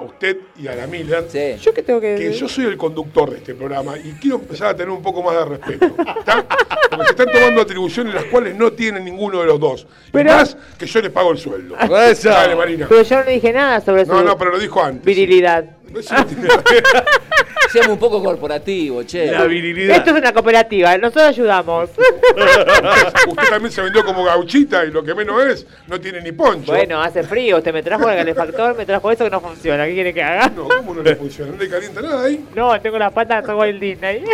a 0.01 0.05
usted 0.05 0.37
y 0.57 0.67
a 0.69 0.75
la 0.75 0.87
Miller. 0.87 1.25
Sí. 1.29 1.57
¿Yo 1.63 1.73
qué 1.75 1.83
tengo 1.83 2.01
que 2.01 2.15
que 2.17 2.33
yo 2.33 2.49
soy 2.49 2.65
el 2.67 2.77
conductor 2.77 3.31
de 3.31 3.37
este 3.39 3.55
programa 3.55 3.97
y 3.99 4.13
quiero 4.21 4.37
empezar 4.37 4.69
a 4.69 4.75
tener 4.77 4.91
un 4.91 5.03
poco 5.03 5.23
más 5.23 5.35
de 5.37 5.45
respeto. 5.57 5.87
¿está? 6.19 6.47
Porque 6.91 7.05
se 7.07 7.11
están 7.11 7.31
tomando 7.33 7.61
atribuciones 7.63 8.15
las 8.15 8.25
cuales 8.25 8.55
no 8.57 8.73
tienen 8.73 9.05
ninguno 9.05 9.41
de 9.41 9.47
los 9.47 9.61
dos. 9.61 9.87
Pero- 10.13 10.31
y 10.31 10.33
más 10.35 10.57
que 10.79 10.87
yo 10.87 11.01
les 11.01 11.11
pago 11.13 11.31
el 11.33 11.39
sueldo. 11.39 11.77
Eso. 12.11 12.29
Dale, 12.31 12.57
Marina. 12.57 12.87
Pero 12.89 13.03
yo 13.03 13.17
no 13.17 13.25
le 13.25 13.33
dije 13.33 13.53
nada 13.53 13.81
sobre 13.81 14.05
su 14.05 14.13
No, 14.13 14.23
no, 14.23 14.37
pero 14.39 14.51
lo 14.53 14.59
dijo 14.59 14.83
antes. 14.83 15.05
virilidad. 15.05 15.65
Eso 15.95 16.15
no 16.15 16.25
Seamos 17.73 17.93
un 17.93 17.99
poco 17.99 18.23
corporativo, 18.23 19.05
che. 19.05 19.31
La 19.31 19.45
virilidad. 19.45 19.97
Esto 19.97 20.11
es 20.11 20.17
una 20.17 20.33
cooperativa, 20.33 20.99
nosotros 20.99 21.25
ayudamos. 21.27 21.91
Usted, 21.91 23.29
usted 23.29 23.49
también 23.49 23.73
se 23.73 23.83
vendió 23.83 24.05
como 24.05 24.25
gauchita 24.25 24.85
y 24.85 24.91
lo 24.91 25.05
que 25.05 25.15
menos 25.15 25.45
es, 25.45 25.67
no 25.87 26.01
tiene 26.01 26.21
ni 26.21 26.33
poncho. 26.33 26.73
bueno, 26.73 27.01
hace 27.01 27.23
frío, 27.23 27.59
usted 27.59 27.73
me 27.73 27.83
trajo 27.83 28.09
el 28.09 28.17
calefactor, 28.17 28.77
me 28.77 28.87
trajo 28.87 29.11
eso 29.11 29.25
que 29.25 29.31
no 29.31 29.41
funciona. 29.41 29.87
¿Qué 29.87 29.95
quiere 29.95 30.13
que 30.15 30.23
haga? 30.23 30.49
No, 30.49 30.69
¿cómo 30.69 30.95
no 30.95 31.03
le 31.03 31.15
funciona? 31.15 31.53
¿No 31.53 31.59
le 31.59 31.69
calienta 31.69 32.03
nada 32.03 32.25
ahí? 32.25 32.45
No, 32.55 32.81
tengo 32.81 32.99
las 32.99 33.13
patas, 33.13 33.47
soy 33.47 33.55
Walt 33.55 33.81
Disney. 33.81 34.25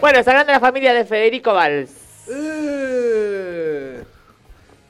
bueno, 0.00 0.22
se 0.22 0.30
agranda 0.30 0.52
la 0.52 0.60
familia 0.60 0.94
de 0.94 1.04
Federico 1.04 1.52
Valls. 1.52 1.90
Eh. 2.28 4.02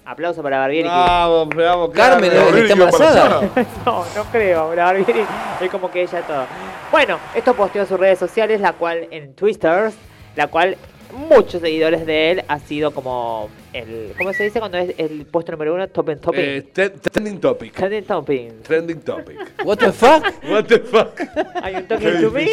Aplauso 0.07 0.43
para 0.43 0.59
Barbieri. 0.61 0.89
que- 0.89 0.95
Vamos, 0.95 1.49
vamos, 1.55 1.91
Carmen, 1.91 2.31
Pero 2.33 2.57
¿está 2.57 2.73
embarazada? 2.75 3.41
No, 3.85 4.05
no 4.15 4.25
creo, 4.31 4.75
la 4.75 4.85
Barbieri 4.85 5.25
es 5.61 5.71
como 5.71 5.91
que 5.91 6.03
ella 6.03 6.23
todo. 6.23 6.45
Bueno, 6.93 7.19
esto 7.35 7.55
posteó 7.55 7.83
en 7.83 7.89
sus 7.89 7.99
redes 7.99 8.19
sociales, 8.19 8.61
la 8.61 8.73
cual 8.75 9.09
en 9.11 9.35
Twitter, 9.35 9.91
la 10.37 10.47
cual 10.47 10.77
muchos 11.13 11.61
seguidores 11.61 12.07
de 12.07 12.31
él 12.33 12.45
ha 12.49 12.59
sido 12.59 12.91
como 12.93 13.49
el, 13.73 14.13
¿cómo 14.17 14.33
se 14.33 14.45
dice 14.45 14.59
cuando 14.59 14.79
es 14.79 14.95
el 14.99 15.27
puesto 15.27 15.53
número 15.53 15.75
uno? 15.75 15.89
Top 15.89 16.09
en 16.11 16.19
topping. 16.21 16.41
Eh, 16.41 16.63
trending 16.73 17.41
topic. 17.41 17.73
Trending 17.73 18.05
topping. 18.05 18.63
Trending 18.63 19.01
topic. 19.01 19.37
What 19.65 19.79
the 19.79 19.93
fuck? 19.93 20.25
What 20.49 20.65
the 20.65 20.79
fuck? 20.81 21.21
Hay 21.63 21.75
un 21.77 21.87
toque 21.89 22.11
to 22.13 22.31
me. 22.31 22.47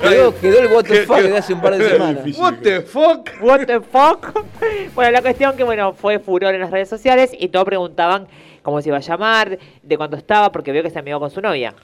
Quedó, 0.00 0.34
quedó 0.40 0.58
el 0.60 0.72
what 0.72 0.84
the 0.84 1.06
fuck 1.06 1.20
de 1.20 1.36
hace 1.36 1.54
un 1.54 1.60
par 1.60 1.76
de 1.76 1.88
semanas. 1.88 2.24
difícil. 2.24 2.42
What 2.42 2.54
the 2.62 2.80
fuck? 2.82 3.28
What 3.40 3.66
the 3.66 3.80
fuck? 3.80 4.44
Bueno, 4.94 5.10
la 5.10 5.22
cuestión 5.22 5.56
que 5.56 5.64
bueno 5.64 5.92
fue 5.92 6.18
furor 6.18 6.54
en 6.54 6.60
las 6.60 6.70
redes 6.70 6.88
sociales 6.88 7.30
y 7.38 7.48
todos 7.48 7.64
preguntaban 7.64 8.26
cómo 8.62 8.82
se 8.82 8.88
iba 8.88 8.98
a 8.98 9.00
llamar, 9.00 9.58
de 9.82 9.96
cuándo 9.96 10.16
estaba, 10.16 10.52
porque 10.52 10.72
vio 10.72 10.82
que 10.82 10.90
se 10.90 10.98
amigó 10.98 11.20
con 11.20 11.30
su 11.30 11.40
novia. 11.40 11.74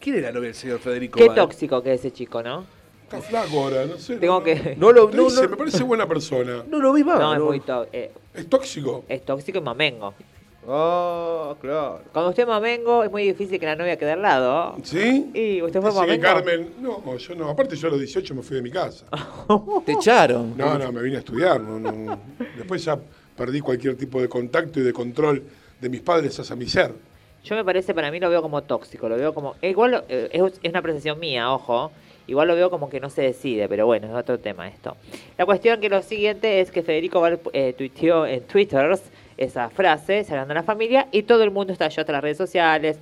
¿Quién 0.00 0.16
era 0.16 0.28
la 0.28 0.32
novia 0.32 0.46
del 0.48 0.54
señor 0.54 0.80
Federico? 0.80 1.18
Qué 1.18 1.26
Val? 1.28 1.36
tóxico 1.36 1.82
que 1.82 1.92
es 1.92 2.00
ese 2.00 2.10
chico, 2.10 2.42
¿no? 2.42 2.64
Está 3.12 3.20
flaco 3.22 3.64
ahora, 3.64 3.86
no 3.86 3.98
sé. 3.98 4.18
Tengo 4.18 4.38
no, 4.38 4.44
que... 4.44 4.76
No 4.78 4.92
lo, 4.92 5.10
no, 5.10 5.16
no, 5.16 5.24
dice, 5.24 5.42
no, 5.42 5.48
me 5.48 5.56
parece 5.56 5.82
buena 5.82 6.06
persona. 6.06 6.62
no 6.68 6.78
lo 6.78 6.92
vi 6.92 7.02
más. 7.02 7.18
No, 7.18 7.34
es 7.34 7.40
muy 7.40 7.58
tóxico. 7.58 7.88
¿Es 8.32 8.48
tóxico? 8.48 9.04
es 9.08 9.24
tóxico 9.24 9.58
y 9.58 9.60
mamengo. 9.60 10.14
Ah, 10.68 11.56
claro. 11.60 12.02
Cuando 12.12 12.30
usted 12.30 12.44
es 12.44 12.48
mamengo 12.48 13.02
es 13.02 13.10
muy 13.10 13.24
difícil 13.24 13.58
que 13.58 13.66
la 13.66 13.74
novia 13.74 13.96
quede 13.96 14.12
al 14.12 14.22
lado. 14.22 14.76
¿Sí? 14.84 15.28
Y 15.34 15.60
usted 15.60 15.80
fue 15.80 15.90
que 15.90 15.96
mamengo. 15.96 16.22
Carmen, 16.22 16.74
no, 16.78 17.16
yo 17.16 17.34
no. 17.34 17.48
Aparte 17.48 17.74
yo 17.74 17.88
a 17.88 17.90
los 17.90 17.98
18 17.98 18.32
me 18.32 18.42
fui 18.42 18.54
de 18.54 18.62
mi 18.62 18.70
casa. 18.70 19.04
Te 19.84 19.92
echaron. 19.92 20.56
No, 20.56 20.78
no, 20.78 20.92
me 20.92 21.02
vine 21.02 21.16
a 21.16 21.18
estudiar. 21.18 21.60
no, 21.60 21.80
no. 21.80 22.16
Después 22.56 22.84
ya 22.84 22.96
perdí 23.36 23.60
cualquier 23.60 23.96
tipo 23.96 24.20
de 24.20 24.28
contacto 24.28 24.78
y 24.78 24.84
de 24.84 24.92
control 24.92 25.42
de 25.80 25.88
mis 25.88 26.00
padres 26.00 26.38
hacia 26.38 26.54
mi 26.54 26.68
ser. 26.68 26.94
Yo 27.44 27.56
me 27.56 27.64
parece, 27.64 27.94
para 27.94 28.10
mí 28.10 28.20
lo 28.20 28.28
veo 28.28 28.42
como 28.42 28.62
tóxico, 28.62 29.08
lo 29.08 29.16
veo 29.16 29.32
como... 29.32 29.56
eh, 29.62 29.70
Igual 29.70 30.04
eh, 30.08 30.28
es, 30.32 30.60
una 30.68 30.78
apreciación 30.80 31.18
mía, 31.18 31.52
ojo. 31.52 31.90
Igual 32.26 32.48
lo 32.48 32.54
veo 32.54 32.70
como 32.70 32.90
que 32.90 33.00
no 33.00 33.10
se 33.10 33.22
decide, 33.22 33.68
pero 33.68 33.86
bueno, 33.86 34.06
es 34.06 34.14
otro 34.14 34.38
tema 34.38 34.68
esto. 34.68 34.96
La 35.36 35.46
cuestión 35.46 35.80
que 35.80 35.88
lo 35.88 36.00
siguiente 36.02 36.60
es 36.60 36.70
que 36.70 36.82
Federico 36.82 37.20
Val 37.20 37.40
eh, 37.52 37.72
tuiteó 37.76 38.24
en 38.26 38.42
Twitter 38.42 38.96
esa 39.36 39.68
frase, 39.70 40.22
se 40.22 40.32
agranda 40.32 40.54
la 40.54 40.62
familia, 40.62 41.08
y 41.10 41.22
todo 41.22 41.42
el 41.42 41.50
mundo 41.50 41.72
estalló 41.72 42.02
hasta 42.02 42.12
las 42.12 42.22
redes 42.22 42.36
sociales. 42.36 42.98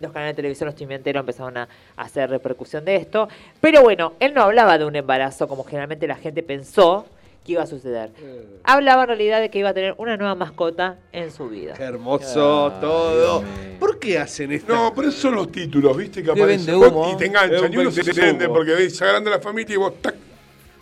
Los 0.00 0.12
canales 0.12 0.34
de 0.34 0.36
televisión, 0.36 0.68
los 0.68 0.76
chimienteros 0.76 1.20
empezaron 1.20 1.58
a, 1.58 1.68
a 1.96 2.02
hacer 2.02 2.30
repercusión 2.30 2.84
de 2.86 2.96
esto. 2.96 3.28
Pero 3.60 3.82
bueno, 3.82 4.14
él 4.20 4.32
no 4.32 4.42
hablaba 4.42 4.78
de 4.78 4.86
un 4.86 4.96
embarazo 4.96 5.46
como 5.46 5.64
generalmente 5.64 6.06
la 6.06 6.16
gente 6.16 6.42
pensó 6.42 7.04
que 7.44 7.52
iba 7.52 7.62
a 7.62 7.66
suceder. 7.66 8.10
Hablaba 8.64 9.02
en 9.02 9.08
realidad 9.08 9.40
de 9.40 9.50
que 9.50 9.58
iba 9.58 9.70
a 9.70 9.74
tener 9.74 9.94
una 9.98 10.16
nueva 10.16 10.34
mascota 10.34 10.98
en 11.12 11.30
su 11.30 11.48
vida. 11.48 11.74
Qué 11.74 11.82
hermoso 11.84 12.72
todo. 12.80 13.42
¿Por 13.78 13.98
qué 13.98 14.18
hacen 14.18 14.52
esto? 14.52 14.74
No, 14.74 14.92
pero 14.94 15.08
esos 15.08 15.20
son 15.20 15.34
los 15.34 15.50
títulos, 15.50 15.96
¿viste? 15.96 16.22
Que 16.22 16.30
aparecen. 16.30 16.78
vende 16.80 16.86
humo. 16.88 17.10
Y 17.12 17.16
te 17.16 17.26
enganchan. 17.26 17.64
un 17.64 17.72
Y 17.72 17.76
uno 17.78 17.90
se 17.90 18.04
prende 18.12 18.48
porque 18.48 18.72
ves, 18.72 18.96
se 18.96 19.04
agranda 19.04 19.30
la 19.30 19.40
familia 19.40 19.74
y 19.74 19.78
vos 19.78 19.94
tac, 20.02 20.14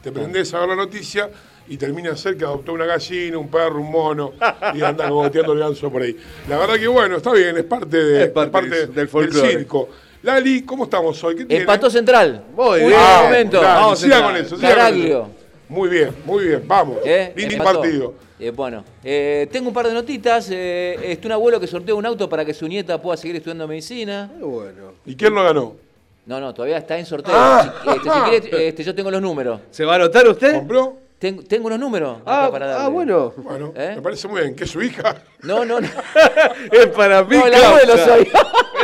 te 0.03 0.11
prendés 0.13 0.53
a 0.55 0.61
ver 0.61 0.69
la 0.71 0.77
noticia 0.77 1.31
y 1.69 1.77
termina 1.77 2.17
ser 2.17 2.37
que 2.37 2.45
adoptó 2.45 2.73
una 2.73 2.87
gallina, 2.87 3.39
un 3.39 3.49
perro, 3.49 3.81
un 3.81 3.91
mono 3.91 4.33
y 4.75 4.83
anda 4.83 5.09
cogoteando 5.09 5.53
el 5.53 5.59
ganso 5.61 5.91
por 5.93 6.03
ahí. 6.03 6.17
La 6.49 6.59
verdad 6.59 6.75
que 6.77 6.89
bueno, 6.89 7.19
está 7.19 7.33
bien, 7.33 7.57
es 7.57 7.65
parte, 7.65 7.97
de, 7.97 8.25
Es 8.25 8.31
parte 8.31 8.59
es 8.65 8.71
del- 8.71 8.95
del 8.95 9.09
folclore. 9.09 9.51
circo. 9.51 9.89
Lali, 10.23 10.63
¿cómo 10.63 10.85
estamos 10.85 11.23
hoy? 11.23 11.37
¿Qué 11.37 11.45
tiene? 11.45 11.61
Empató 11.63 11.89
central. 11.89 12.43
Muy 12.57 12.81
Un 12.81 12.89
bien. 12.89 13.01
buen 13.01 13.23
momento. 13.23 13.61
Dale, 13.61 13.81
Vamos, 13.81 13.99
siga 14.01 14.17
Central. 14.17 14.33
con 14.35 14.45
eso, 14.45 14.57
siga 14.57 14.69
con 14.71 14.77
Caraglio. 14.79 15.07
eso. 15.07 15.38
Muy 15.69 15.89
bien, 15.89 16.15
muy 16.25 16.45
bien, 16.45 16.63
vamos. 16.67 16.99
¿Eh? 17.05 17.33
Lindo 17.37 17.55
Empató. 17.57 17.81
partido. 17.81 18.15
Eh, 18.41 18.51
bueno, 18.51 18.85
eh, 19.03 19.49
tengo 19.51 19.69
un 19.69 19.75
par 19.75 19.87
de 19.87 19.95
notitas. 19.95 20.49
Eh, 20.51 20.97
este, 21.03 21.27
un 21.27 21.33
abuelo 21.33 21.59
que 21.61 21.67
sorteó 21.67 21.97
un 21.97 22.07
auto 22.07 22.29
para 22.29 22.45
que 22.45 22.55
su 22.55 22.67
nieta 22.69 23.01
pueda 23.03 23.17
seguir 23.17 23.37
estudiando 23.37 23.67
medicina. 23.67 24.31
Qué 24.39 24.45
bueno. 24.45 24.93
¿Y 25.05 25.17
quién 25.17 25.35
lo 25.35 25.43
ganó? 25.43 25.77
No, 26.25 26.41
no, 26.41 26.55
todavía 26.55 26.79
está 26.79 26.99
en 26.99 27.07
sorteo. 27.07 27.35
Ah. 27.35 27.75
Si, 27.83 27.89
este, 27.91 28.03
si 28.03 28.21
quiere, 28.21 28.69
este, 28.69 28.85
yo 28.85 28.95
tengo 28.95 29.11
los 29.11 29.21
números. 29.21 29.61
¿Se 29.71 29.85
va 29.85 29.95
a 29.95 29.97
anotar 29.97 30.29
usted? 30.29 30.55
¿Compró? 30.55 30.99
Tengo, 31.19 31.43
tengo 31.43 31.67
unos 31.67 31.81
números. 31.81 32.19
Ah, 32.25 32.45
acá 32.45 32.53
para 32.53 32.67
ah, 32.67 32.69
darle. 32.79 32.91
bueno. 32.95 33.33
Bueno, 33.37 33.73
¿Eh? 33.77 33.95
me 33.97 34.03
parece 34.03 34.29
muy 34.29 34.41
bien. 34.41 34.55
¿Qué 34.55 34.65
es 34.65 34.71
su 34.71 34.81
hija? 34.81 35.17
No, 35.43 35.65
no, 35.65 35.81
no. 35.81 35.89
Es 36.73 36.87
para 36.89 37.25
mí. 37.25 37.37
No, 37.37 37.47
el 37.47 37.53
causa. 37.53 37.69
abuelo 37.71 37.97
soy. 37.99 38.29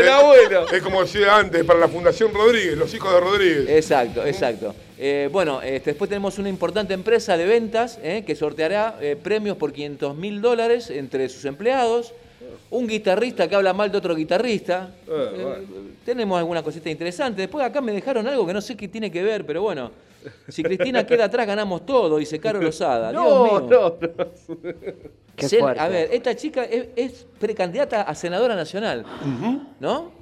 El 0.01 0.09
abuelo. 0.11 0.69
Es 0.69 0.83
como 0.83 1.03
decía 1.03 1.37
antes, 1.37 1.63
para 1.65 1.79
la 1.79 1.89
Fundación 1.89 2.35
Rodríguez, 2.35 2.77
los 2.77 2.93
hijos 2.93 3.13
de 3.13 3.21
Rodríguez. 3.21 3.69
Exacto, 3.69 4.27
exacto. 4.27 4.75
Eh, 4.99 5.29
bueno, 5.31 5.63
este, 5.63 5.91
después 5.91 6.09
tenemos 6.09 6.39
una 6.39 6.49
importante 6.49 6.93
empresa 6.93 7.37
de 7.37 7.47
ventas 7.47 7.99
eh, 8.03 8.25
que 8.27 8.35
sorteará 8.35 8.97
eh, 9.01 9.17
premios 9.21 9.57
por 9.57 9.73
500 9.73 10.17
mil 10.17 10.41
dólares 10.41 10.91
entre 10.91 11.29
sus 11.29 11.45
empleados. 11.45 12.13
Un 12.71 12.89
guitarrista 12.89 13.49
que 13.49 13.55
habla 13.55 13.73
mal 13.73 13.93
de 13.93 13.99
otro 13.99 14.15
guitarrista. 14.17 14.91
Eh, 15.09 15.65
tenemos 16.05 16.37
alguna 16.39 16.65
cosita 16.65 16.91
interesante. 16.91 17.43
Después 17.43 17.65
acá 17.65 17.81
me 17.81 17.93
dejaron 17.93 18.27
algo 18.27 18.45
que 18.45 18.53
no 18.53 18.61
sé 18.61 18.77
qué 18.77 18.89
tiene 18.89 19.11
que 19.11 19.23
ver, 19.23 19.47
pero 19.47 19.63
bueno. 19.63 19.93
Si 20.49 20.63
Cristina 20.63 21.07
queda 21.07 21.25
atrás, 21.27 21.47
ganamos 21.47 21.85
todo, 21.87 22.17
dice 22.19 22.39
Caro 22.41 22.61
Lozada. 22.61 23.11
Dios 23.11 23.23
No, 23.25 23.45
mío. 23.45 23.61
no, 23.71 23.89
no. 23.91 23.95
Qué 25.37 25.47
Sen- 25.47 25.59
fuerte. 25.61 25.81
a 25.81 25.89
ver, 25.89 26.09
esta 26.13 26.37
chica 26.37 26.65
es, 26.65 26.87
es 26.97 27.27
precandidata 27.41 28.03
a 28.03 28.15
senadora 28.15 28.55
nacional, 28.55 29.05
¿no? 29.81 30.13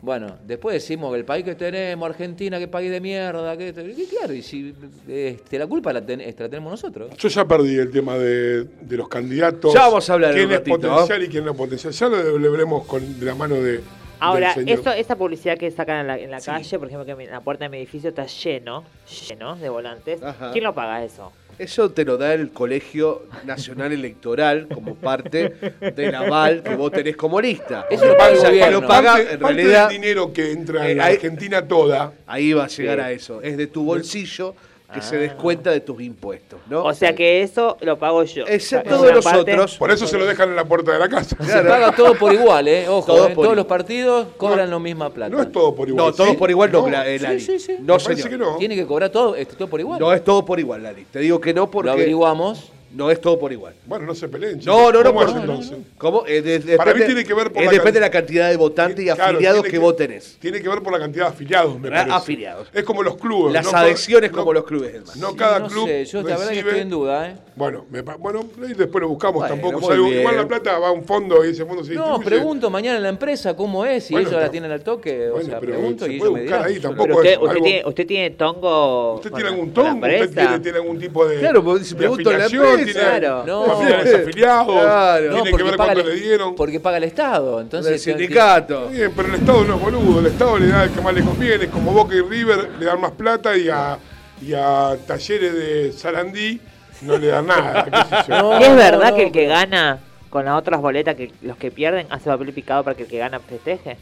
Bueno, 0.00 0.36
después 0.46 0.74
decimos 0.74 1.10
que 1.12 1.18
el 1.18 1.24
país 1.24 1.44
que 1.44 1.56
tenemos, 1.56 2.08
Argentina, 2.08 2.60
que 2.60 2.68
país 2.68 2.88
de 2.88 3.00
mierda, 3.00 3.56
que, 3.56 3.74
que 3.74 4.06
claro, 4.08 4.32
y 4.32 4.42
si 4.42 4.72
este, 5.08 5.58
la 5.58 5.66
culpa 5.66 5.92
la, 5.92 6.06
ten- 6.06 6.20
este, 6.20 6.44
la 6.44 6.48
tenemos 6.48 6.70
nosotros. 6.70 7.10
Yo 7.16 7.28
ya 7.28 7.44
perdí 7.48 7.76
el 7.78 7.90
tema 7.90 8.16
de, 8.16 8.62
de 8.80 8.96
los 8.96 9.08
candidatos. 9.08 9.74
Ya 9.74 9.80
vamos 9.88 10.08
a 10.08 10.12
hablar 10.12 10.30
en 10.30 10.36
quién 10.36 10.46
un 10.46 10.52
es 10.52 10.58
ratito, 10.60 10.78
potencial 10.88 11.22
y 11.24 11.28
quién 11.28 11.44
no 11.44 11.50
es 11.50 11.56
potencial. 11.56 11.92
Ya 11.92 12.08
lo, 12.08 12.38
lo 12.38 12.52
veremos 12.52 12.86
con, 12.86 13.18
de 13.18 13.26
la 13.26 13.34
mano 13.34 13.56
de. 13.56 13.80
Ahora, 14.20 14.54
eso, 14.66 14.92
esa 14.92 15.16
publicidad 15.16 15.56
que 15.58 15.70
sacan 15.70 16.00
en 16.00 16.06
la, 16.06 16.18
en 16.18 16.30
la 16.30 16.40
calle, 16.40 16.78
por 16.78 16.88
ejemplo, 16.88 17.16
que 17.16 17.26
la 17.26 17.40
puerta 17.40 17.64
de 17.64 17.68
mi 17.70 17.78
edificio 17.78 18.10
está 18.10 18.26
lleno, 18.26 18.84
lleno 19.28 19.56
de 19.56 19.68
volantes. 19.68 20.22
Ajá. 20.22 20.50
¿Quién 20.52 20.64
lo 20.64 20.74
paga 20.74 21.04
eso? 21.04 21.32
Eso 21.58 21.90
te 21.90 22.04
lo 22.04 22.16
da 22.18 22.34
el 22.34 22.52
Colegio 22.52 23.24
Nacional 23.44 23.90
Electoral 23.92 24.68
como 24.72 24.94
parte 24.94 25.54
del 25.96 26.14
aval 26.14 26.62
que 26.62 26.76
vos 26.76 26.92
tenés 26.92 27.16
como 27.16 27.40
lista. 27.40 27.86
Eso 27.90 28.06
lo 28.06 28.16
paga 28.16 28.30
el 28.30 28.36
O 28.36 28.40
sea, 28.40 28.50
que 28.50 28.56
gobierno. 28.58 28.80
lo 28.80 28.86
paga 28.86 29.12
Parte- 29.14 29.32
en 29.34 29.40
parte 29.40 29.54
realidad. 29.54 29.88
del 29.88 30.00
dinero 30.00 30.32
que 30.32 30.52
entra 30.52 30.86
Eh, 30.86 30.92
en 30.92 30.98
la 30.98 31.04
ahí- 31.06 31.14
Argentina 31.16 31.66
toda. 31.66 32.12
Ahí 32.28 32.52
va 32.52 32.64
a 32.64 32.68
llegar 32.68 32.98
Sí. 32.98 33.02
a 33.04 33.10
eso. 33.10 33.42
Es 33.42 33.56
de 33.56 33.66
tu 33.66 33.84
bolsillo 33.84 34.54
que 34.92 35.02
se 35.02 35.16
descuenta 35.18 35.70
de 35.70 35.80
tus 35.80 36.00
impuestos, 36.00 36.60
¿no? 36.68 36.82
O 36.84 36.94
sea 36.94 37.14
que 37.14 37.42
eso 37.42 37.76
lo 37.82 37.98
pago 37.98 38.22
yo. 38.24 38.44
Excepto 38.46 38.94
Es 38.94 39.02
de 39.02 39.12
nosotros. 39.12 39.76
Por 39.76 39.90
eso 39.90 40.06
se 40.06 40.16
lo 40.18 40.24
dejan 40.24 40.48
en 40.48 40.56
la 40.56 40.64
puerta 40.64 40.92
de 40.92 40.98
la 40.98 41.08
casa. 41.08 41.36
Se 41.44 41.62
paga 41.62 41.92
todo 41.94 42.14
por 42.14 42.32
igual, 42.32 42.68
¿eh? 42.68 42.88
Ojo, 42.88 43.04
Todo 43.06 43.28
¿eh? 43.28 43.34
por 43.34 43.44
todos 43.44 43.56
los 43.56 43.66
partidos 43.66 44.28
cobran 44.38 44.70
la 44.70 44.78
misma 44.78 45.10
plata. 45.10 45.34
No 45.34 45.42
es 45.42 45.52
todo 45.52 45.74
por 45.74 45.88
igual. 45.88 46.06
No, 46.06 46.12
todos 46.12 46.30
¿sí? 46.30 46.36
por 46.36 46.48
igual 46.50 46.72
no, 46.72 46.80
No, 46.82 46.88
Gla- 46.88 47.06
eh, 47.06 47.18
sí, 47.18 47.24
Lali. 47.24 47.40
sí, 47.40 47.58
sí. 47.58 47.72
No, 47.80 47.96
Me 47.96 48.02
parece 48.04 48.22
señor. 48.22 48.30
que 48.30 48.44
no. 48.44 48.56
Tiene 48.56 48.76
que 48.76 48.86
cobrar 48.86 49.10
todo, 49.10 49.34
este, 49.36 49.56
todo 49.56 49.68
por 49.68 49.80
igual. 49.80 50.00
No 50.00 50.12
es 50.12 50.24
todo 50.24 50.44
por 50.44 50.58
igual, 50.58 50.82
Lali. 50.82 51.04
Te 51.10 51.18
digo 51.18 51.38
que 51.40 51.52
no 51.52 51.70
porque 51.70 51.86
Lo 51.88 51.92
averiguamos. 51.92 52.72
No 52.94 53.10
es 53.10 53.20
todo 53.20 53.38
por 53.38 53.52
igual. 53.52 53.74
Bueno, 53.86 54.06
no 54.06 54.14
se 54.14 54.28
peleen. 54.28 54.60
chicos. 54.60 54.66
No, 54.74 54.90
no, 54.92 55.02
no, 55.02 55.12
¿Cómo 55.14 55.22
entonces? 55.38 55.78
¿Cómo? 55.98 56.24
Eh, 56.26 56.42
de- 56.42 56.58
de- 56.60 56.76
Para 56.76 56.94
mí 56.94 57.02
tiene 57.04 57.24
que 57.24 57.34
ver 57.34 57.52
por 57.52 57.62
eh, 57.62 57.66
la 57.66 57.70
depende 57.72 57.92
de 57.92 58.00
la 58.00 58.10
cantidad 58.10 58.48
de 58.50 58.56
votantes 58.56 59.04
y 59.04 59.08
afiliados 59.10 59.62
tiene 59.62 59.70
que, 59.70 59.78
vos 59.78 59.96
tenés. 59.96 60.36
Tiene 60.40 60.60
que 60.62 60.68
ver 60.68 60.82
por 60.82 60.92
la 60.92 60.98
cantidad 60.98 61.26
de 61.26 61.30
afiliados, 61.32 61.78
me 61.78 61.88
Ah, 61.88 61.90
parece. 61.92 62.12
afiliados. 62.16 62.68
Es 62.72 62.84
como 62.84 63.02
los 63.02 63.16
clubes. 63.16 63.52
Las 63.52 63.64
no 63.70 63.76
adhesiones 63.78 64.30
no- 64.32 64.38
como 64.38 64.52
los 64.52 64.64
clubes, 64.64 64.94
hermano. 64.94 65.20
No 65.20 65.36
cada 65.36 65.58
no 65.60 65.66
club. 65.68 65.86
sé, 65.86 66.04
yo 66.06 66.22
la 66.22 66.36
verdad 66.36 66.52
que 66.52 66.58
estoy 66.60 66.80
en 66.80 66.90
duda, 66.90 67.28
¿eh? 67.30 67.36
Bueno, 67.56 67.86
me 67.90 68.02
bueno, 68.02 68.48
después 68.56 69.02
lo 69.02 69.08
buscamos 69.08 69.40
Bueno, 69.48 69.54
tampoco. 69.54 69.94
igual 69.94 70.36
la 70.36 70.46
plata 70.48 70.78
va 70.78 70.88
a 70.88 70.92
un 70.92 71.04
fondo 71.04 71.44
y 71.44 71.50
ese 71.50 71.64
fondo 71.64 71.84
se 71.84 71.94
No, 71.94 72.04
distribuye. 72.18 72.24
pregunto 72.24 72.70
mañana 72.70 72.96
en 72.98 73.02
la 73.02 73.08
empresa 73.08 73.54
cómo 73.56 73.84
es, 73.84 74.04
si 74.04 74.14
Bueno, 74.14 74.28
ellos 74.28 74.40
la 74.40 74.50
tienen 74.50 74.70
al 74.70 74.82
toque, 74.82 75.28
o 75.28 75.32
Bueno, 75.32 75.48
sea, 75.48 75.60
pregunto 75.60 76.06
y 76.06 76.16
ellos 76.16 76.32
me 76.32 76.40
buscar 76.42 76.68
dirán. 76.68 77.84
usted, 77.86 78.06
tiene, 78.06 78.30
tongo. 78.30 79.14
¿Usted 79.14 79.32
tiene 79.32 79.50
algún 79.50 79.72
tongo? 79.72 80.06
¿Usted 80.06 80.60
tiene, 80.62 80.78
algún 80.78 80.98
tipo 80.98 81.26
de, 81.26 81.38
Claro, 81.38 81.62
pregunto 81.62 82.30
en 82.30 82.38
la 82.38 82.44
empresa, 82.46 82.77
¿Tiene 82.84 83.00
claro. 83.00 83.44
No, 83.46 83.64
familiares 83.66 84.14
afiliados? 84.14 84.82
Claro. 84.82 85.24
No, 85.24 85.30
¿Tiene 85.30 85.44
que 85.44 85.50
porque 85.50 85.64
ver 85.64 85.76
paga 85.76 85.94
cuánto 85.94 86.10
el- 86.10 86.16
le 86.18 86.22
dieron? 86.26 86.54
Porque 86.54 86.80
paga 86.80 86.96
el 86.98 87.04
Estado, 87.04 87.60
entonces... 87.60 87.90
del 87.90 88.00
sindicato. 88.00 88.88
Bien, 88.88 89.12
pero 89.14 89.28
el 89.28 89.34
Estado 89.36 89.64
no 89.64 89.74
es 89.76 89.80
boludo. 89.80 90.20
El 90.20 90.26
Estado 90.26 90.58
le 90.58 90.66
da 90.68 90.84
el 90.84 90.90
que 90.90 91.00
más 91.00 91.14
le 91.14 91.22
conviene. 91.22 91.68
Como 91.68 91.92
Boca 91.92 92.14
y 92.14 92.20
River 92.20 92.70
le 92.78 92.84
dan 92.86 93.00
más 93.00 93.12
plata 93.12 93.56
y 93.56 93.68
a, 93.68 93.98
y 94.40 94.54
a 94.54 94.96
Talleres 95.06 95.54
de 95.54 95.92
Sarandí 95.92 96.60
no 97.02 97.16
le 97.18 97.26
dan 97.28 97.46
nada. 97.46 97.84
qué 97.84 97.90
sé 97.90 98.16
yo. 98.28 98.36
No, 98.42 98.60
¿Y 98.60 98.64
es 98.64 98.76
verdad 98.76 99.10
no, 99.10 99.16
que 99.16 99.22
el 99.24 99.32
que 99.32 99.40
pero- 99.40 99.50
gana 99.54 99.98
con 100.30 100.44
las 100.44 100.58
otras 100.58 100.80
boletas, 100.80 101.14
que 101.16 101.32
los 101.42 101.56
que 101.56 101.70
pierden, 101.70 102.06
hace 102.10 102.28
papel 102.28 102.52
picado 102.52 102.84
para 102.84 102.96
que 102.96 103.04
el 103.04 103.08
que 103.08 103.18
gana 103.18 103.40
festeje? 103.40 103.96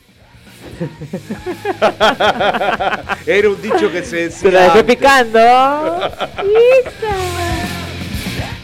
Era 3.26 3.48
un 3.50 3.60
dicho 3.62 3.92
que 3.92 4.02
se 4.02 4.30
Se 4.30 4.50
la 4.50 4.62
decía. 4.62 4.82
dejé 4.82 4.84
picando. 4.84 5.38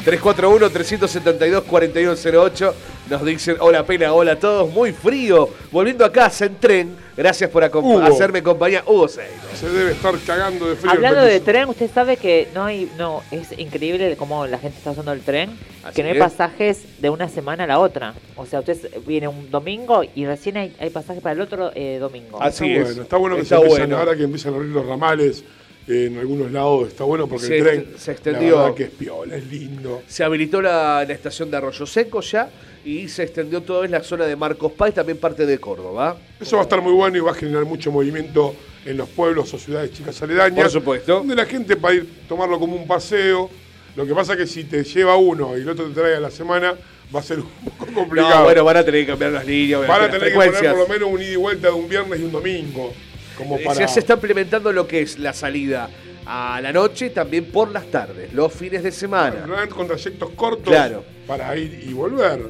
341-372-4108 0.04 2.72
nos 3.10 3.24
dicen, 3.24 3.56
hola 3.60 3.84
Pela, 3.84 4.12
hola 4.14 4.32
a 4.32 4.38
todos, 4.38 4.70
muy 4.72 4.92
frío, 4.92 5.48
volviendo 5.70 6.04
a 6.04 6.12
casa 6.12 6.46
en 6.46 6.54
tren, 6.56 6.96
gracias 7.16 7.50
por 7.50 7.62
acom- 7.64 7.82
Hugo. 7.82 8.00
hacerme 8.00 8.42
compañía, 8.42 8.82
Hugo 8.86 9.08
Seidel. 9.08 9.32
Se 9.54 9.68
debe 9.68 9.90
estar 9.92 10.14
cagando 10.26 10.68
de 10.70 10.76
frío. 10.76 10.90
Hablando 10.92 11.20
de 11.22 11.40
tren, 11.40 11.68
usted 11.68 11.90
sabe 11.92 12.16
que 12.16 12.48
no 12.54 12.64
hay, 12.64 12.90
no, 12.96 13.22
es 13.30 13.58
increíble 13.58 14.16
cómo 14.16 14.46
la 14.46 14.58
gente 14.58 14.78
está 14.78 14.92
usando 14.92 15.12
el 15.12 15.20
tren, 15.20 15.50
Así 15.84 15.96
que 15.96 16.02
no 16.04 16.08
hay 16.10 16.16
es. 16.16 16.22
pasajes 16.22 16.84
de 17.00 17.10
una 17.10 17.28
semana 17.28 17.64
a 17.64 17.66
la 17.66 17.78
otra. 17.80 18.14
O 18.36 18.46
sea, 18.46 18.60
usted 18.60 18.78
viene 19.06 19.26
un 19.28 19.50
domingo 19.50 20.02
y 20.14 20.24
recién 20.24 20.56
hay, 20.56 20.74
hay 20.80 20.90
pasajes 20.90 21.20
para 21.22 21.34
el 21.34 21.40
otro 21.40 21.70
eh, 21.74 21.98
domingo. 22.00 22.40
Así 22.40 22.70
está 22.72 22.80
es. 22.80 22.86
bueno, 22.86 23.02
está 23.02 23.16
bueno 23.16 23.36
que 23.36 23.42
Está 23.42 23.58
se 23.60 23.66
bueno. 23.66 23.98
ahora 23.98 24.16
que 24.16 24.22
empiezan 24.22 24.54
a 24.54 24.56
abrir 24.56 24.70
los 24.70 24.86
ramales 24.86 25.44
en 25.86 26.18
algunos 26.18 26.52
lados, 26.52 26.88
está 26.88 27.04
bueno 27.04 27.26
porque 27.26 27.46
Se 27.46 27.58
el 27.58 27.62
tren 27.64 27.86
se 27.96 28.12
extendió. 28.12 28.68
La 28.68 28.74
que 28.74 28.84
es 28.84 28.90
piola, 28.90 29.36
es 29.36 29.46
lindo. 29.46 30.02
Se 30.06 30.22
habilitó 30.22 30.62
la, 30.62 31.04
la 31.06 31.12
estación 31.12 31.50
de 31.50 31.56
Arroyo 31.56 31.86
Seco 31.86 32.20
ya 32.20 32.48
y 32.84 33.08
se 33.08 33.22
extendió 33.22 33.62
todo 33.62 33.84
en 33.84 33.90
la 33.90 34.02
zona 34.02 34.26
de 34.26 34.36
Marcos 34.36 34.72
Paz 34.72 34.94
también 34.94 35.18
parte 35.18 35.46
de 35.46 35.58
Córdoba. 35.58 36.16
Eso 36.40 36.56
va 36.56 36.62
a 36.62 36.64
estar 36.64 36.80
muy 36.80 36.92
bueno 36.92 37.16
y 37.16 37.20
va 37.20 37.32
a 37.32 37.34
generar 37.34 37.64
mucho 37.64 37.90
movimiento 37.92 38.54
en 38.84 38.96
los 38.96 39.08
pueblos 39.08 39.52
o 39.54 39.58
ciudades 39.58 39.92
chicas 39.92 40.20
aledañas. 40.22 40.60
Por 40.60 40.70
supuesto. 40.70 41.14
Donde 41.18 41.34
la 41.34 41.46
gente 41.46 41.74
va 41.74 41.90
a 41.90 41.94
ir 41.94 42.08
tomarlo 42.28 42.58
como 42.58 42.76
un 42.76 42.86
paseo. 42.86 43.48
Lo 43.94 44.06
que 44.06 44.14
pasa 44.14 44.36
que 44.36 44.46
si 44.46 44.64
te 44.64 44.82
lleva 44.84 45.16
uno 45.16 45.56
y 45.56 45.60
el 45.60 45.68
otro 45.68 45.86
te 45.86 45.94
trae 45.94 46.16
a 46.16 46.20
la 46.20 46.30
semana, 46.30 46.74
va 47.14 47.20
a 47.20 47.22
ser 47.22 47.40
un 47.40 47.46
poco 47.64 47.92
complicado. 47.92 48.38
No, 48.38 48.44
bueno, 48.44 48.64
van 48.64 48.76
a 48.78 48.84
tener 48.84 49.02
que 49.02 49.06
cambiar 49.08 49.32
las 49.32 49.46
líneas, 49.46 49.86
Van 49.86 50.02
a 50.02 50.10
tener 50.10 50.32
que 50.32 50.34
poner 50.34 50.70
por 50.70 50.78
lo 50.78 50.88
menos 50.88 51.08
un 51.10 51.20
ida 51.20 51.32
y 51.32 51.36
vuelta 51.36 51.68
de 51.68 51.74
un 51.74 51.88
viernes 51.88 52.20
y 52.20 52.24
un 52.24 52.32
domingo. 52.32 52.92
Como 53.36 53.56
Eh, 53.58 53.62
para... 53.64 53.80
Ya 53.80 53.88
se 53.88 54.00
está 54.00 54.14
implementando 54.14 54.72
lo 54.72 54.86
que 54.86 55.02
es 55.02 55.18
la 55.18 55.32
salida 55.32 55.88
a 56.26 56.60
la 56.62 56.72
noche, 56.72 57.10
también 57.10 57.46
por 57.46 57.70
las 57.72 57.86
tardes, 57.86 58.32
los 58.32 58.52
fines 58.52 58.82
de 58.82 58.92
semana. 58.92 59.44
Con 59.68 59.86
trayectos 59.86 60.30
cortos 60.30 60.68
Claro. 60.72 61.04
para 61.26 61.56
ir 61.56 61.84
y 61.88 61.92
volver. 61.92 62.48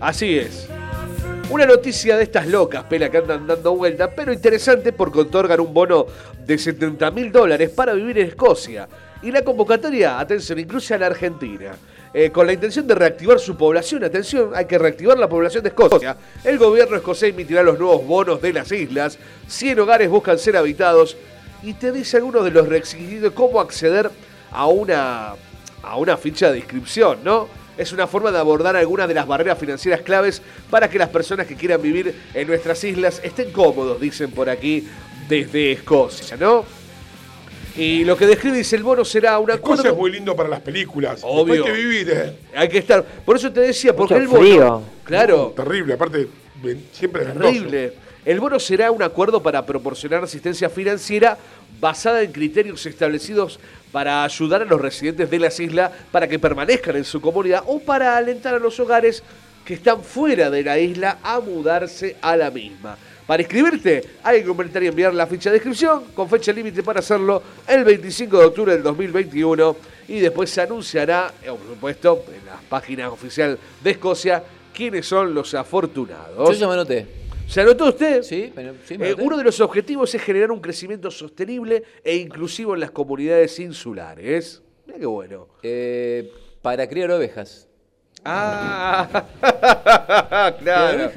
Así 0.00 0.38
es. 0.38 0.68
Una 1.50 1.66
noticia 1.66 2.16
de 2.16 2.22
estas 2.22 2.46
locas, 2.46 2.84
pela, 2.84 3.10
que 3.10 3.18
andan 3.18 3.46
dando 3.46 3.74
vuelta, 3.74 4.14
pero 4.14 4.32
interesante 4.32 4.92
porque 4.92 5.18
otorgan 5.20 5.58
un 5.60 5.74
bono 5.74 6.06
de 6.46 6.56
70 6.56 7.10
mil 7.10 7.32
dólares 7.32 7.70
para 7.70 7.92
vivir 7.92 8.18
en 8.18 8.28
Escocia. 8.28 8.88
Y 9.22 9.32
la 9.32 9.42
convocatoria, 9.42 10.18
atención, 10.20 10.58
incluye 10.60 10.94
a 10.94 10.98
la 10.98 11.06
Argentina. 11.06 11.72
Eh, 12.12 12.30
con 12.32 12.44
la 12.46 12.52
intención 12.52 12.86
de 12.88 12.94
reactivar 12.96 13.38
su 13.38 13.56
población, 13.56 14.02
atención, 14.02 14.50
hay 14.54 14.64
que 14.64 14.78
reactivar 14.78 15.16
la 15.16 15.28
población 15.28 15.62
de 15.62 15.68
Escocia. 15.68 16.16
El 16.42 16.58
gobierno 16.58 16.96
escocés 16.96 17.30
emitirá 17.30 17.62
los 17.62 17.78
nuevos 17.78 18.04
bonos 18.04 18.42
de 18.42 18.52
las 18.52 18.72
islas. 18.72 19.16
100 19.46 19.78
hogares 19.78 20.08
buscan 20.08 20.38
ser 20.38 20.56
habitados. 20.56 21.16
Y 21.62 21.74
te 21.74 21.92
dice 21.92 22.16
algunos 22.16 22.44
de 22.44 22.50
los 22.50 22.66
requisitos 22.66 23.32
cómo 23.32 23.60
acceder 23.60 24.10
a 24.50 24.66
una, 24.66 25.34
a 25.82 25.96
una 25.96 26.16
ficha 26.16 26.50
de 26.50 26.58
inscripción, 26.58 27.18
¿no? 27.22 27.48
Es 27.78 27.92
una 27.92 28.08
forma 28.08 28.32
de 28.32 28.38
abordar 28.38 28.74
algunas 28.76 29.06
de 29.06 29.14
las 29.14 29.26
barreras 29.26 29.58
financieras 29.58 30.00
claves 30.00 30.42
para 30.68 30.90
que 30.90 30.98
las 30.98 31.10
personas 31.10 31.46
que 31.46 31.54
quieran 31.54 31.80
vivir 31.80 32.14
en 32.34 32.48
nuestras 32.48 32.82
islas 32.82 33.20
estén 33.22 33.52
cómodos, 33.52 34.00
dicen 34.00 34.32
por 34.32 34.50
aquí 34.50 34.88
desde 35.28 35.72
Escocia, 35.72 36.36
¿no? 36.36 36.64
Y 37.76 38.04
lo 38.04 38.16
que 38.16 38.26
describe 38.26 38.56
dice 38.58 38.76
el 38.76 38.82
bono 38.82 39.04
será 39.04 39.38
un 39.38 39.50
acuerdo. 39.50 39.74
Escocia 39.82 39.90
es 39.92 39.96
muy 39.96 40.10
lindo 40.10 40.34
para 40.34 40.48
las 40.48 40.60
películas. 40.60 41.20
Obvio. 41.22 41.64
Que 41.64 41.72
vivir, 41.72 42.10
¿eh? 42.10 42.36
Hay 42.54 42.68
que 42.68 42.78
estar. 42.78 43.04
Por 43.04 43.36
eso 43.36 43.52
te 43.52 43.60
decía, 43.60 43.94
porque 43.94 44.14
Mucho 44.14 44.22
el 44.22 44.28
bono. 44.28 44.40
frío. 44.40 44.82
Claro. 45.04 45.52
Terrible, 45.56 45.94
aparte, 45.94 46.28
siempre 46.92 47.22
es. 47.22 47.32
Terrible. 47.32 47.92
El 48.24 48.38
bono 48.38 48.60
será 48.60 48.90
un 48.90 49.02
acuerdo 49.02 49.42
para 49.42 49.64
proporcionar 49.64 50.22
asistencia 50.22 50.68
financiera 50.68 51.38
basada 51.80 52.22
en 52.22 52.32
criterios 52.32 52.84
establecidos 52.84 53.58
para 53.92 54.24
ayudar 54.24 54.62
a 54.62 54.64
los 54.66 54.80
residentes 54.80 55.30
de 55.30 55.38
las 55.38 55.58
islas 55.58 55.90
para 56.12 56.28
que 56.28 56.38
permanezcan 56.38 56.96
en 56.96 57.04
su 57.04 57.20
comunidad 57.20 57.62
o 57.66 57.80
para 57.80 58.16
alentar 58.16 58.54
a 58.54 58.58
los 58.58 58.78
hogares 58.78 59.22
que 59.64 59.74
están 59.74 60.02
fuera 60.02 60.50
de 60.50 60.62
la 60.62 60.78
isla 60.78 61.18
a 61.22 61.40
mudarse 61.40 62.16
a 62.20 62.36
la 62.36 62.50
misma. 62.50 62.98
Para 63.30 63.42
inscribirte 63.44 64.02
hay 64.24 64.40
que 64.40 64.46
completar 64.48 64.82
y 64.82 64.88
enviar 64.88 65.14
la 65.14 65.24
ficha 65.24 65.50
de 65.50 65.58
inscripción 65.58 66.06
con 66.14 66.28
fecha 66.28 66.52
límite 66.52 66.82
para 66.82 66.98
hacerlo 66.98 67.40
el 67.68 67.84
25 67.84 68.36
de 68.36 68.44
octubre 68.44 68.72
del 68.72 68.82
2021 68.82 69.76
y 70.08 70.18
después 70.18 70.50
se 70.50 70.62
anunciará, 70.62 71.32
eh, 71.40 71.46
por 71.46 71.60
supuesto, 71.60 72.24
en 72.26 72.44
la 72.44 72.60
página 72.68 73.08
oficial 73.08 73.56
de 73.84 73.90
Escocia 73.92 74.42
quiénes 74.74 75.06
son 75.06 75.32
los 75.32 75.54
afortunados. 75.54 76.48
Yo 76.48 76.54
ya 76.54 76.66
me 76.66 76.72
anoté. 76.72 77.06
¿Se 77.46 77.60
anotó 77.60 77.90
usted? 77.90 78.24
Sí, 78.24 78.50
pero- 78.52 78.74
sí, 78.84 78.98
me 78.98 79.10
Eh, 79.10 79.14
uno 79.20 79.36
de 79.36 79.44
los 79.44 79.60
objetivos 79.60 80.12
es 80.12 80.20
generar 80.20 80.50
un 80.50 80.60
crecimiento 80.60 81.08
sostenible 81.08 81.84
e 82.02 82.16
inclusivo 82.16 82.74
en 82.74 82.80
las 82.80 82.90
comunidades 82.90 83.60
insulares. 83.60 84.60
Mira 84.88 84.98
qué 84.98 85.06
bueno. 85.06 85.46
Eh, 85.62 86.32
para 86.62 86.88
criar 86.88 87.12
ovejas. 87.12 87.68
Ah, 88.24 89.08
claro. 90.60 91.10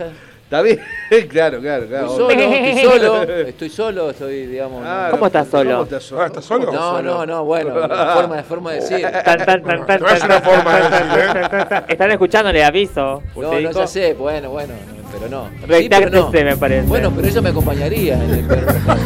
Está 0.53 0.61
bien, 0.61 0.79
claro, 1.29 1.59
claro, 1.59 1.87
claro. 1.87 2.29
Estoy 2.29 2.29
solo, 2.29 2.43
estoy 2.53 2.83
solo, 2.83 3.23
estoy 3.23 3.69
solo, 3.69 4.09
estoy, 4.11 4.45
digamos. 4.45 4.83
Ah, 4.85 5.07
¿Cómo 5.09 5.25
estás 5.25 5.47
solo? 5.47 5.71
¿Cómo 5.71 5.83
estás 5.85 6.03
solo? 6.03 6.21
Ah, 6.21 6.25
¿estás 6.27 6.45
solo? 6.45 6.71
No, 6.71 7.01
no, 7.01 7.25
no, 7.25 7.43
bueno, 7.43 7.73
forma, 8.13 8.43
forma 8.43 8.71
de 8.73 8.81
decir. 8.81 9.01
Tan, 9.01 9.45
tan, 9.45 9.63
tan, 9.63 9.85
tan, 9.87 9.99
No 9.99 10.09
es 10.09 10.23
una 10.23 10.41
forma 10.41 10.75
de 10.77 10.83
decir, 10.83 11.69
¿eh? 11.71 11.83
Están 11.87 12.11
escuchando, 12.11 12.51
le 12.53 12.63
aviso. 12.63 13.23
No, 13.35 13.41
no, 13.41 13.57
dijo- 13.57 13.71
ya 13.71 13.87
sé, 13.87 14.13
bueno, 14.13 14.51
bueno, 14.51 14.75
pero 15.11 15.27
no. 15.27 15.49
Sí, 15.75 15.89
pero 15.89 16.09
no. 16.11 16.29
me 16.29 16.55
parece. 16.55 16.87
Bueno, 16.87 17.11
pero 17.15 17.27
ella 17.27 17.41
me 17.41 17.49
acompañaría 17.49 18.23
en 18.23 18.29
el 18.29 18.45
peor 18.45 18.65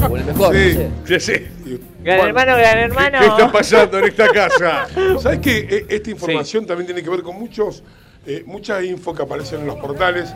o 0.10 0.16
en 0.18 0.22
el 0.22 0.26
mejor, 0.26 0.54
Sí. 0.54 0.78
no 0.78 1.08
sé. 1.08 1.20
Sí, 1.20 1.34
sí. 1.66 1.80
Gran 2.04 2.28
hermano, 2.28 2.58
gran 2.58 2.78
hermano. 2.78 3.20
¿Qué 3.20 3.26
está 3.26 3.52
pasando 3.54 4.00
en 4.00 4.04
esta 4.04 4.28
casa? 4.28 4.88
¿Sabes 5.22 5.40
que 5.40 5.86
esta 5.88 6.10
información 6.10 6.66
también 6.66 6.88
tiene 6.88 7.02
que 7.02 7.10
ver 7.10 7.22
con 7.22 7.40
muchos, 7.40 7.84
eh, 8.28 8.44
mucha 8.46 8.84
info 8.84 9.14
que 9.16 9.24
aparecen 9.24 9.62
en 9.62 9.68
los 9.68 9.78
portales 9.78 10.30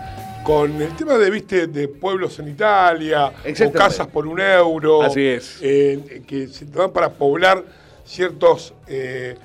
con 0.43 0.81
el 0.81 0.95
tema 0.95 1.17
de, 1.17 1.29
viste, 1.29 1.67
de 1.67 1.87
pueblos 1.87 2.39
en 2.39 2.47
Italia 2.47 3.27
o 3.27 3.71
casas 3.71 4.07
por 4.07 4.25
un 4.25 4.39
euro. 4.39 5.03
Así 5.03 5.25
es. 5.27 5.57
eh, 5.61 6.23
que 6.25 6.47
se 6.47 6.65
dan 6.65 6.91
para 6.91 7.11
poblar 7.11 7.63
ciertos 8.05 8.73
eh, 8.87 9.35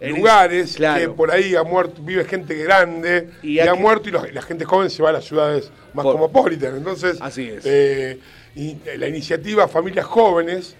lugares 0.00 0.76
claro. 0.76 1.00
que 1.00 1.08
por 1.08 1.30
ahí 1.30 1.54
ha 1.56 1.62
muerto, 1.64 2.00
vive 2.02 2.24
gente 2.24 2.54
grande 2.54 3.30
Y 3.42 3.54
y, 3.56 3.60
ha 3.60 3.74
muerto 3.74 4.08
y 4.08 4.12
los- 4.12 4.32
la 4.32 4.42
gente 4.42 4.64
joven 4.64 4.90
se 4.90 5.02
va 5.02 5.08
a 5.08 5.12
las 5.14 5.24
ciudades 5.24 5.70
más 5.94 6.04
Por- 6.04 6.12
cosmopolitan. 6.12 6.76
Entonces, 6.76 7.16
Así 7.20 7.48
es. 7.48 7.64
eh, 7.66 8.20
y 8.54 8.76
la 8.98 9.08
iniciativa 9.08 9.66
Familias 9.68 10.06
Jóvenes, 10.06 10.76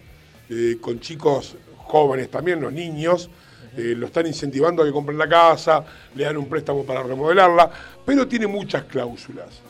con 0.80 1.00
chicos 1.00 1.56
jóvenes 1.78 2.30
también, 2.30 2.60
los 2.60 2.72
niños, 2.72 3.28
eh, 3.76 3.94
lo 3.96 4.06
están 4.06 4.26
incentivando 4.26 4.82
a 4.82 4.86
que 4.86 4.92
compren 4.92 5.18
la 5.18 5.28
casa, 5.28 5.84
le 6.14 6.24
dan 6.24 6.36
un 6.36 6.48
préstamo 6.48 6.84
para 6.84 7.02
remodelarla, 7.02 7.70
pero 8.04 8.26
tiene 8.26 8.46
muchas 8.46 8.84
cláusulas. 8.84 9.60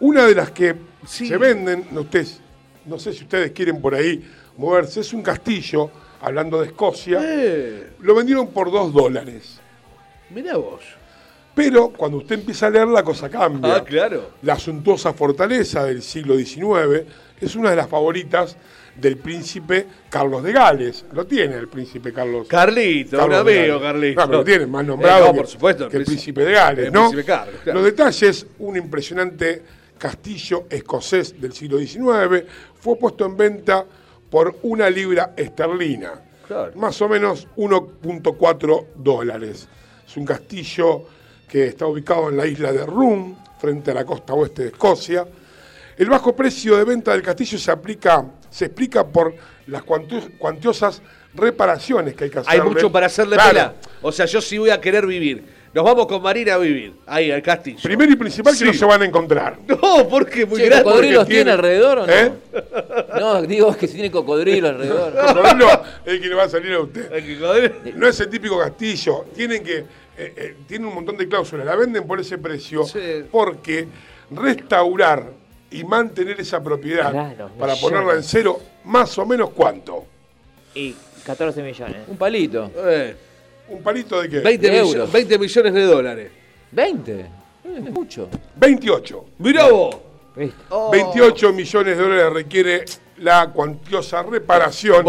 Una 0.00 0.26
de 0.26 0.34
las 0.34 0.50
que 0.50 0.74
se 1.06 1.36
venden, 1.36 1.88
no, 1.92 2.02
ustedes, 2.02 2.40
no 2.86 2.98
sé 2.98 3.12
si 3.12 3.24
ustedes 3.24 3.52
quieren 3.52 3.80
por 3.80 3.94
ahí 3.94 4.24
moverse, 4.56 5.00
es 5.00 5.12
un 5.12 5.22
castillo, 5.22 5.90
hablando 6.20 6.60
de 6.60 6.68
Escocia, 6.68 7.20
lo 8.00 8.14
vendieron 8.14 8.48
por 8.48 8.70
dos 8.70 8.92
dólares. 8.92 9.60
Mirá 10.30 10.56
vos. 10.56 10.82
Pero 11.54 11.90
cuando 11.90 12.18
usted 12.18 12.36
empieza 12.36 12.66
a 12.66 12.70
leer 12.70 12.88
la 12.88 13.04
cosa 13.04 13.28
cambia. 13.28 13.76
Ah, 13.76 13.84
claro. 13.84 14.30
La 14.42 14.58
suntuosa 14.58 15.12
fortaleza 15.12 15.84
del 15.84 16.02
siglo 16.02 16.36
XIX 16.36 17.06
es 17.40 17.54
una 17.54 17.70
de 17.70 17.76
las 17.76 17.88
favoritas 17.88 18.56
del 18.96 19.16
príncipe 19.16 19.86
Carlos 20.10 20.42
de 20.42 20.52
Gales. 20.52 21.04
Lo 21.12 21.26
tiene 21.26 21.56
el 21.56 21.68
príncipe 21.68 22.12
Carlos. 22.12 22.46
Carlito, 22.48 23.16
Carlos 23.18 23.42
un 23.42 23.48
amigo. 23.48 23.80
Carlito. 23.80 24.20
No, 24.20 24.26
pero 24.26 24.38
lo 24.38 24.44
tiene 24.44 24.66
más 24.66 24.84
nombrado 24.84 25.24
Eh, 25.24 25.26
no, 25.28 25.32
que, 25.32 25.38
por 25.38 25.46
supuesto, 25.48 25.84
el 25.86 25.90
que 25.90 25.96
el 25.98 26.04
príncipe- 26.04 26.34
príncipe 26.34 26.44
de 26.44 26.52
Gales, 26.52 26.86
el 26.86 26.92
¿no? 26.92 27.00
príncipe 27.10 27.24
Carlos, 27.24 27.60
claro. 27.64 27.78
Los 27.80 27.86
detalles, 27.90 28.46
un 28.58 28.76
impresionante 28.76 29.62
castillo 29.98 30.64
escocés 30.70 31.40
del 31.40 31.52
siglo 31.52 31.78
XIX 31.78 32.44
fue 32.78 32.96
puesto 32.96 33.24
en 33.26 33.36
venta 33.36 33.84
por 34.30 34.56
una 34.62 34.88
libra 34.90 35.32
esterlina. 35.36 36.12
Más 36.74 37.00
o 37.00 37.08
menos 37.08 37.48
1.4 37.56 38.86
dólares. 38.96 39.68
Es 40.06 40.16
un 40.16 40.24
castillo 40.26 41.04
que 41.48 41.66
está 41.68 41.86
ubicado 41.86 42.28
en 42.28 42.36
la 42.36 42.46
isla 42.46 42.72
de 42.72 42.84
Rum, 42.84 43.34
frente 43.58 43.90
a 43.92 43.94
la 43.94 44.04
costa 44.04 44.34
oeste 44.34 44.62
de 44.62 44.68
Escocia. 44.68 45.26
El 45.96 46.10
bajo 46.10 46.34
precio 46.34 46.76
de 46.76 46.84
venta 46.84 47.12
del 47.12 47.22
castillo 47.22 47.56
se 47.58 47.70
aplica, 47.70 48.24
se 48.54 48.66
explica 48.66 49.04
por 49.04 49.34
las 49.66 49.82
cuantiosas 49.82 51.02
reparaciones 51.34 52.14
que 52.14 52.24
hay 52.24 52.30
que 52.30 52.38
hacer. 52.38 52.52
Hay 52.52 52.60
mucho 52.60 52.92
para 52.92 53.06
hacerle 53.06 53.34
Claro. 53.34 53.50
pela. 53.50 53.74
O 54.00 54.12
sea, 54.12 54.26
yo 54.26 54.40
sí 54.40 54.58
voy 54.58 54.70
a 54.70 54.80
querer 54.80 55.04
vivir. 55.06 55.42
Nos 55.74 55.82
vamos 55.84 56.06
con 56.06 56.22
Marina 56.22 56.54
a 56.54 56.58
vivir. 56.58 56.92
Ahí, 57.04 57.32
al 57.32 57.42
castillo. 57.42 57.80
Primero 57.82 58.12
y 58.12 58.14
principal 58.14 58.56
que 58.56 58.64
no 58.64 58.72
se 58.72 58.84
van 58.84 59.02
a 59.02 59.04
encontrar. 59.06 59.58
No, 59.66 60.08
porque 60.08 60.46
muy 60.46 60.60
Che, 60.60 60.66
grande. 60.66 60.84
¿Cocodrilos 60.84 61.26
tiene- 61.26 61.50
alrededor 61.50 61.98
o 61.98 62.06
no? 62.06 62.12
¿Eh? 62.12 62.32
No, 63.18 63.42
digo 63.42 63.76
que 63.76 63.88
si 63.88 63.94
tiene 63.94 64.12
cocodrilo 64.12 64.68
alrededor. 64.68 65.12
Cocodrilo 65.34 65.68
es 66.04 66.12
el 66.14 66.20
que 66.20 66.28
le 66.28 66.34
va 66.36 66.44
a 66.44 66.48
salir 66.48 66.72
a 66.74 66.80
usted. 66.80 67.92
No 67.96 68.06
es 68.06 68.20
el 68.20 68.28
típico 68.30 68.56
castillo. 68.60 69.24
Tienen 69.34 69.64
que. 69.64 69.78
eh, 69.78 69.84
eh, 70.16 70.56
tiene 70.68 70.86
un 70.86 70.94
montón 70.94 71.16
de 71.16 71.26
cláusulas. 71.26 71.66
La 71.66 71.74
venden 71.74 72.06
por 72.06 72.20
ese 72.20 72.38
precio 72.38 72.84
porque 73.32 73.88
restaurar 74.30 75.24
y 75.74 75.84
mantener 75.84 76.40
esa 76.40 76.62
propiedad 76.62 77.10
Claro, 77.10 77.50
para 77.58 77.72
millones. 77.74 77.80
ponerla 77.80 78.14
en 78.14 78.22
cero, 78.22 78.60
más 78.84 79.16
o 79.18 79.26
menos 79.26 79.50
cuánto. 79.50 80.04
Y 80.74 80.94
14 81.26 81.62
millones. 81.62 81.96
Un 82.06 82.16
palito. 82.16 82.70
Eh, 82.76 83.16
¿Un 83.68 83.82
palito 83.82 84.20
de 84.22 84.28
qué? 84.28 84.40
20, 84.40 84.70
De 84.70 84.78
euros. 84.78 85.10
20 85.12 85.38
millones 85.38 85.74
de 85.74 85.82
dólares. 85.84 86.30
20. 86.70 87.20
Es 87.76 87.90
mucho. 87.90 88.28
28. 88.56 89.24
Mirá 89.38 89.68
vos. 89.68 89.96
Oh. 90.70 90.90
28 90.90 91.52
millones 91.52 91.96
de 91.96 92.02
dólares 92.02 92.32
requiere 92.32 92.84
la 93.18 93.48
cuantiosa 93.50 94.22
reparación 94.22 95.04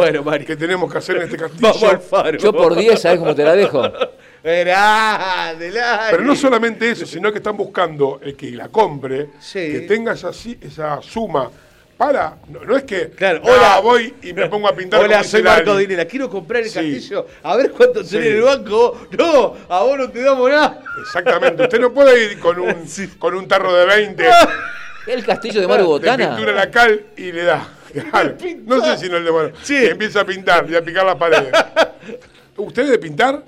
que 0.45 0.55
tenemos 0.55 0.91
que 0.91 0.97
hacer 0.97 1.17
en 1.17 1.23
este 1.23 1.37
castillo. 1.37 1.61
Vamos 1.61 1.83
al 1.83 1.99
faro. 1.99 2.37
Yo 2.37 2.53
por 2.53 2.75
10, 2.75 2.99
¿sabes 2.99 3.19
cómo 3.19 3.35
te 3.35 3.43
la 3.43 3.53
dejo? 3.53 3.83
Grande. 4.45 5.73
Pero 6.11 6.23
no 6.23 6.35
solamente 6.35 6.89
eso, 6.91 7.05
sino 7.05 7.31
que 7.31 7.39
están 7.39 7.57
buscando 7.57 8.19
el 8.23 8.35
que 8.35 8.51
la 8.51 8.67
compre, 8.69 9.29
Sí. 9.39 9.71
que 9.71 9.79
tenga 9.81 10.13
esa, 10.13 10.29
esa 10.61 11.01
suma 11.01 11.49
para. 11.97 12.37
No, 12.49 12.63
no 12.63 12.77
es 12.77 12.83
que 12.83 13.09
Claro, 13.09 13.41
"Ah, 13.45 13.49
hola. 13.49 13.79
voy 13.81 14.13
y 14.21 14.33
me 14.33 14.47
pongo 14.47 14.67
a 14.67 14.75
pintar 14.75 14.99
Hola, 15.01 15.23
soy 15.23 15.41
dice 15.41 15.43
Lali". 15.43 15.65
Marco 15.65 15.77
Dinera. 15.77 16.05
Quiero 16.05 16.29
comprar 16.29 16.61
el 16.61 16.69
Sí. 16.69 16.75
castillo. 16.75 17.25
A 17.41 17.55
ver 17.55 17.71
cuánto 17.71 18.03
Sí. 18.03 18.11
tenés 18.11 18.27
en 18.27 18.35
el 18.35 18.41
banco. 18.43 19.07
No, 19.17 19.55
a 19.69 19.81
vos 19.83 19.97
no 19.97 20.09
te 20.11 20.21
damos 20.21 20.49
nada. 20.49 20.81
Exactamente. 21.01 21.63
Usted 21.63 21.79
no 21.79 21.91
puede 21.93 22.23
ir 22.25 22.39
con 22.39 22.59
un, 22.59 22.85
con 23.19 23.33
un 23.35 23.47
tarro 23.47 23.73
de 23.73 23.85
20 23.85 24.25
El 25.07 25.23
castillo 25.25 25.61
de 25.61 25.67
Maru 25.67 25.85
Botana. 25.85 26.29
pintura 26.29 26.51
la 26.51 26.69
cal 26.69 27.01
y 27.17 27.31
le 27.31 27.43
da. 27.43 27.67
Claro. 28.11 28.35
No 28.65 28.83
sé 28.83 28.97
si 28.97 29.09
no 29.09 29.17
el 29.17 29.23
de 29.25 29.31
Maru. 29.31 29.51
Y 29.69 29.85
empieza 29.85 30.19
a 30.21 30.25
pintar 30.25 30.69
y 30.69 30.75
a 30.75 30.83
picar 30.83 31.05
las 31.05 31.15
paredes. 31.15 31.49
¿Usted 32.57 32.89
de 32.91 32.99
pintar? 32.99 33.41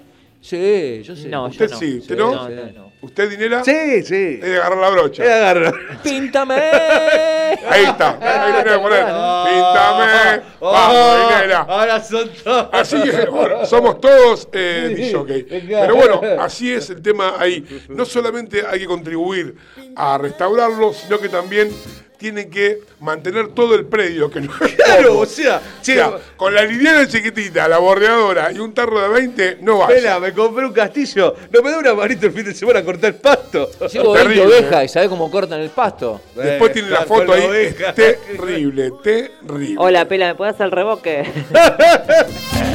Sí, 0.48 1.02
yo 1.04 1.16
sé. 1.16 1.28
No, 1.28 1.48
¿Usted 1.48 1.68
yo 1.68 1.74
no. 1.74 1.80
sí? 1.80 1.98
¿Usted 2.00 2.16
Sí, 2.16 2.20
no? 2.22 2.32
no, 2.36 2.50
no, 2.50 2.72
no. 2.72 2.88
¿Usted, 3.02 3.30
Dinera? 3.30 3.64
Sí, 3.64 4.02
sí. 4.04 4.40
Es 4.42 4.42
de 4.42 4.58
agarrar 4.58 4.78
la 4.80 4.90
brocha. 4.90 5.24
Eh, 5.24 5.32
agarra. 5.32 5.72
¡Píntame! 6.04 6.56
Ahí 6.56 7.84
está. 7.86 8.18
Ahí 8.20 8.54
viene 8.54 8.72
a 8.72 8.82
poner. 8.82 9.06
Píntame. 9.06 10.42
Oh, 10.60 10.72
Vamos, 10.72 11.30
Dinera. 11.36 11.60
Ahora 11.70 12.02
son 12.04 12.30
todos. 12.44 12.70
Así 12.72 13.02
que 13.04 13.26
bueno, 13.30 13.66
somos 13.66 14.02
todos 14.02 14.48
eh, 14.54 14.94
Sí. 15.12 15.56
Pero 15.70 15.96
bueno, 15.96 16.22
así 16.40 16.74
es 16.74 16.90
el 16.90 17.02
tema 17.02 17.36
ahí. 17.38 17.64
No 17.90 18.04
solamente 18.06 18.66
hay 18.66 18.80
que 18.80 18.88
contribuir 18.88 19.56
a 19.96 20.18
restaurarlo, 20.18 20.94
sino 20.94 21.20
que 21.20 21.30
también 21.30 21.70
tienen 22.18 22.50
que 22.50 22.80
mantener 23.00 23.50
todo 23.50 23.76
el 23.76 23.86
predio, 23.86 24.30
que 24.30 24.42
no 24.42 24.52
Claro, 24.76 25.20
o 25.20 25.26
sea, 25.26 25.62
che, 25.82 26.02
O 26.02 26.10
sea, 26.10 26.20
con 26.36 26.54
la 26.54 26.64
liviana 26.64 27.08
chiquitita, 27.08 27.68
la 27.68 27.78
bordeadora 27.78 28.52
y 28.52 28.60
un 28.60 28.74
tarro 28.74 29.02
de 29.02 29.10
20, 29.10 29.58
no 29.62 29.80
va. 29.80 29.88
Espera, 29.88 30.20
me 30.20 30.34
compré 30.34 30.66
un 30.66 30.74
castillo. 30.74 31.36
No 31.52 31.62
me 31.62 31.72
da 31.72 31.80
una 31.80 31.94
manito 31.94 32.26
el 32.26 32.32
fin 32.34 32.46
de 32.46 32.54
semana 32.54 32.80
a 32.80 32.84
cortar 32.84 33.12
el 33.12 33.16
pasto. 33.16 33.70
Llevo 33.92 34.14
20 34.14 34.30
Terrible. 34.34 34.58
ovejas 34.58 34.86
y 34.86 34.88
¿sabés 34.88 35.10
cómo 35.10 35.30
cortan 35.30 35.62
el 35.62 35.70
pasto? 35.70 36.22
Después 36.36 36.74
tiene 36.74 36.90
la 36.90 37.04
foto 37.06 37.36
la 37.36 37.36
ahí, 37.36 37.76
es 37.76 37.96
terrible, 37.96 38.92
terrible. 39.04 39.76
Hola, 39.78 40.06
Pela, 40.06 40.28
¿me 40.28 40.36
puedes 40.36 40.56
hacer 40.56 40.66
el 40.68 40.72
reboque? 40.72 41.24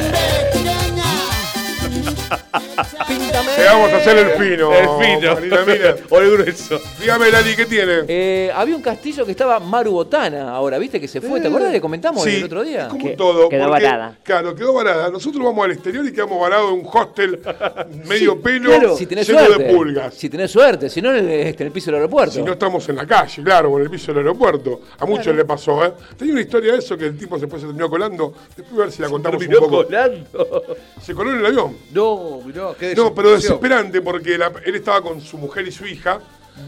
Te 3.33 3.65
vamos 3.65 3.91
a 3.91 3.97
hacer 3.97 4.17
el 4.17 4.29
fino. 4.31 4.71
El 4.73 4.87
fino. 5.03 5.33
Marina. 5.65 5.95
O 6.09 6.19
el 6.19 6.31
grueso. 6.31 6.79
Dígame, 6.99 7.31
Lali, 7.31 7.55
¿qué 7.55 7.65
tiene? 7.65 8.01
Eh, 8.07 8.51
había 8.53 8.75
un 8.75 8.81
castillo 8.81 9.25
que 9.25 9.31
estaba 9.31 9.59
Maru 9.59 9.91
Botana 9.91 10.51
ahora, 10.51 10.77
¿viste 10.77 10.99
que 11.01 11.07
se 11.07 11.19
fue? 11.19 11.41
¿Te 11.41 11.47
acuerdas 11.47 11.71
que 11.71 11.81
comentamos 11.81 12.23
Sí, 12.23 12.35
el 12.37 12.43
otro 12.43 12.63
día? 12.63 12.87
Como 12.89 13.03
Que- 13.03 13.15
todo. 13.15 13.49
quedó 13.49 13.67
porque, 13.67 13.83
varada. 13.85 14.17
Claro, 14.23 14.55
quedó 14.55 14.73
varada. 14.73 15.09
Nosotros 15.09 15.43
vamos 15.43 15.65
al 15.65 15.71
exterior 15.71 16.05
y 16.05 16.11
quedamos 16.13 16.39
varados 16.39 16.73
en 16.73 16.79
un 16.79 16.87
hostel 16.91 17.39
medio 18.07 18.39
pelo 18.39 18.69
Claro, 18.69 18.95
si 18.97 19.05
tenés 19.07 19.27
lleno 19.27 19.39
suerte. 19.45 19.63
de 19.63 19.73
pulgas. 19.73 20.13
Si 20.13 20.29
tenés 20.29 20.51
suerte, 20.51 20.89
si 20.89 21.01
no 21.01 21.09
en 21.09 21.17
el, 21.25 21.29
este, 21.31 21.63
en 21.63 21.67
el 21.67 21.73
piso 21.73 21.87
del 21.87 21.95
aeropuerto. 21.95 22.33
Si 22.35 22.43
no 22.43 22.53
estamos 22.53 22.87
en 22.89 22.95
la 22.97 23.07
calle, 23.07 23.41
claro, 23.43 23.71
o 23.71 23.77
en 23.79 23.85
el 23.85 23.89
piso 23.89 24.07
del 24.13 24.19
aeropuerto. 24.19 24.81
A 24.99 25.05
muchos 25.05 25.35
le 25.35 25.43
pasó, 25.45 25.83
¿eh? 25.85 25.91
Tenía 26.17 26.33
una 26.33 26.41
historia 26.41 26.73
de 26.73 26.79
eso 26.79 26.95
que 26.97 27.05
el 27.05 27.17
tipo 27.17 27.37
después 27.39 27.61
se 27.61 27.67
terminó 27.67 27.89
colando. 27.89 28.33
Después 28.55 28.73
a 28.79 28.83
ver 28.83 28.91
si 28.91 29.01
la 29.01 29.09
contamos 29.09 29.41
un 29.41 29.47
Terminó 29.47 29.59
poco. 29.67 29.83
colando. 29.85 30.63
Se 31.01 31.13
coló 31.15 31.31
en 31.31 31.39
el 31.39 31.45
avión. 31.47 31.75
No, 31.93 32.39
mirá, 32.45 32.69
qué 32.79 32.93
No, 32.95 33.13
pero 33.23 33.35
desesperante 33.35 34.01
porque 34.01 34.37
la- 34.37 34.51
él 34.65 34.75
estaba 34.75 35.01
con 35.01 35.19
su 35.21 35.37
mujer 35.37 35.67
y 35.67 35.71
su 35.71 35.85
hija 35.85 36.19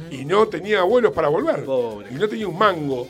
y 0.09 0.25
no 0.25 0.47
tenía 0.47 0.81
vuelos 0.83 1.13
para 1.13 1.27
volver. 1.27 1.63
Pobre. 1.65 2.07
Y 2.11 2.15
no 2.15 2.27
tenía 2.27 2.47
un 2.47 2.57
mango. 2.57 3.07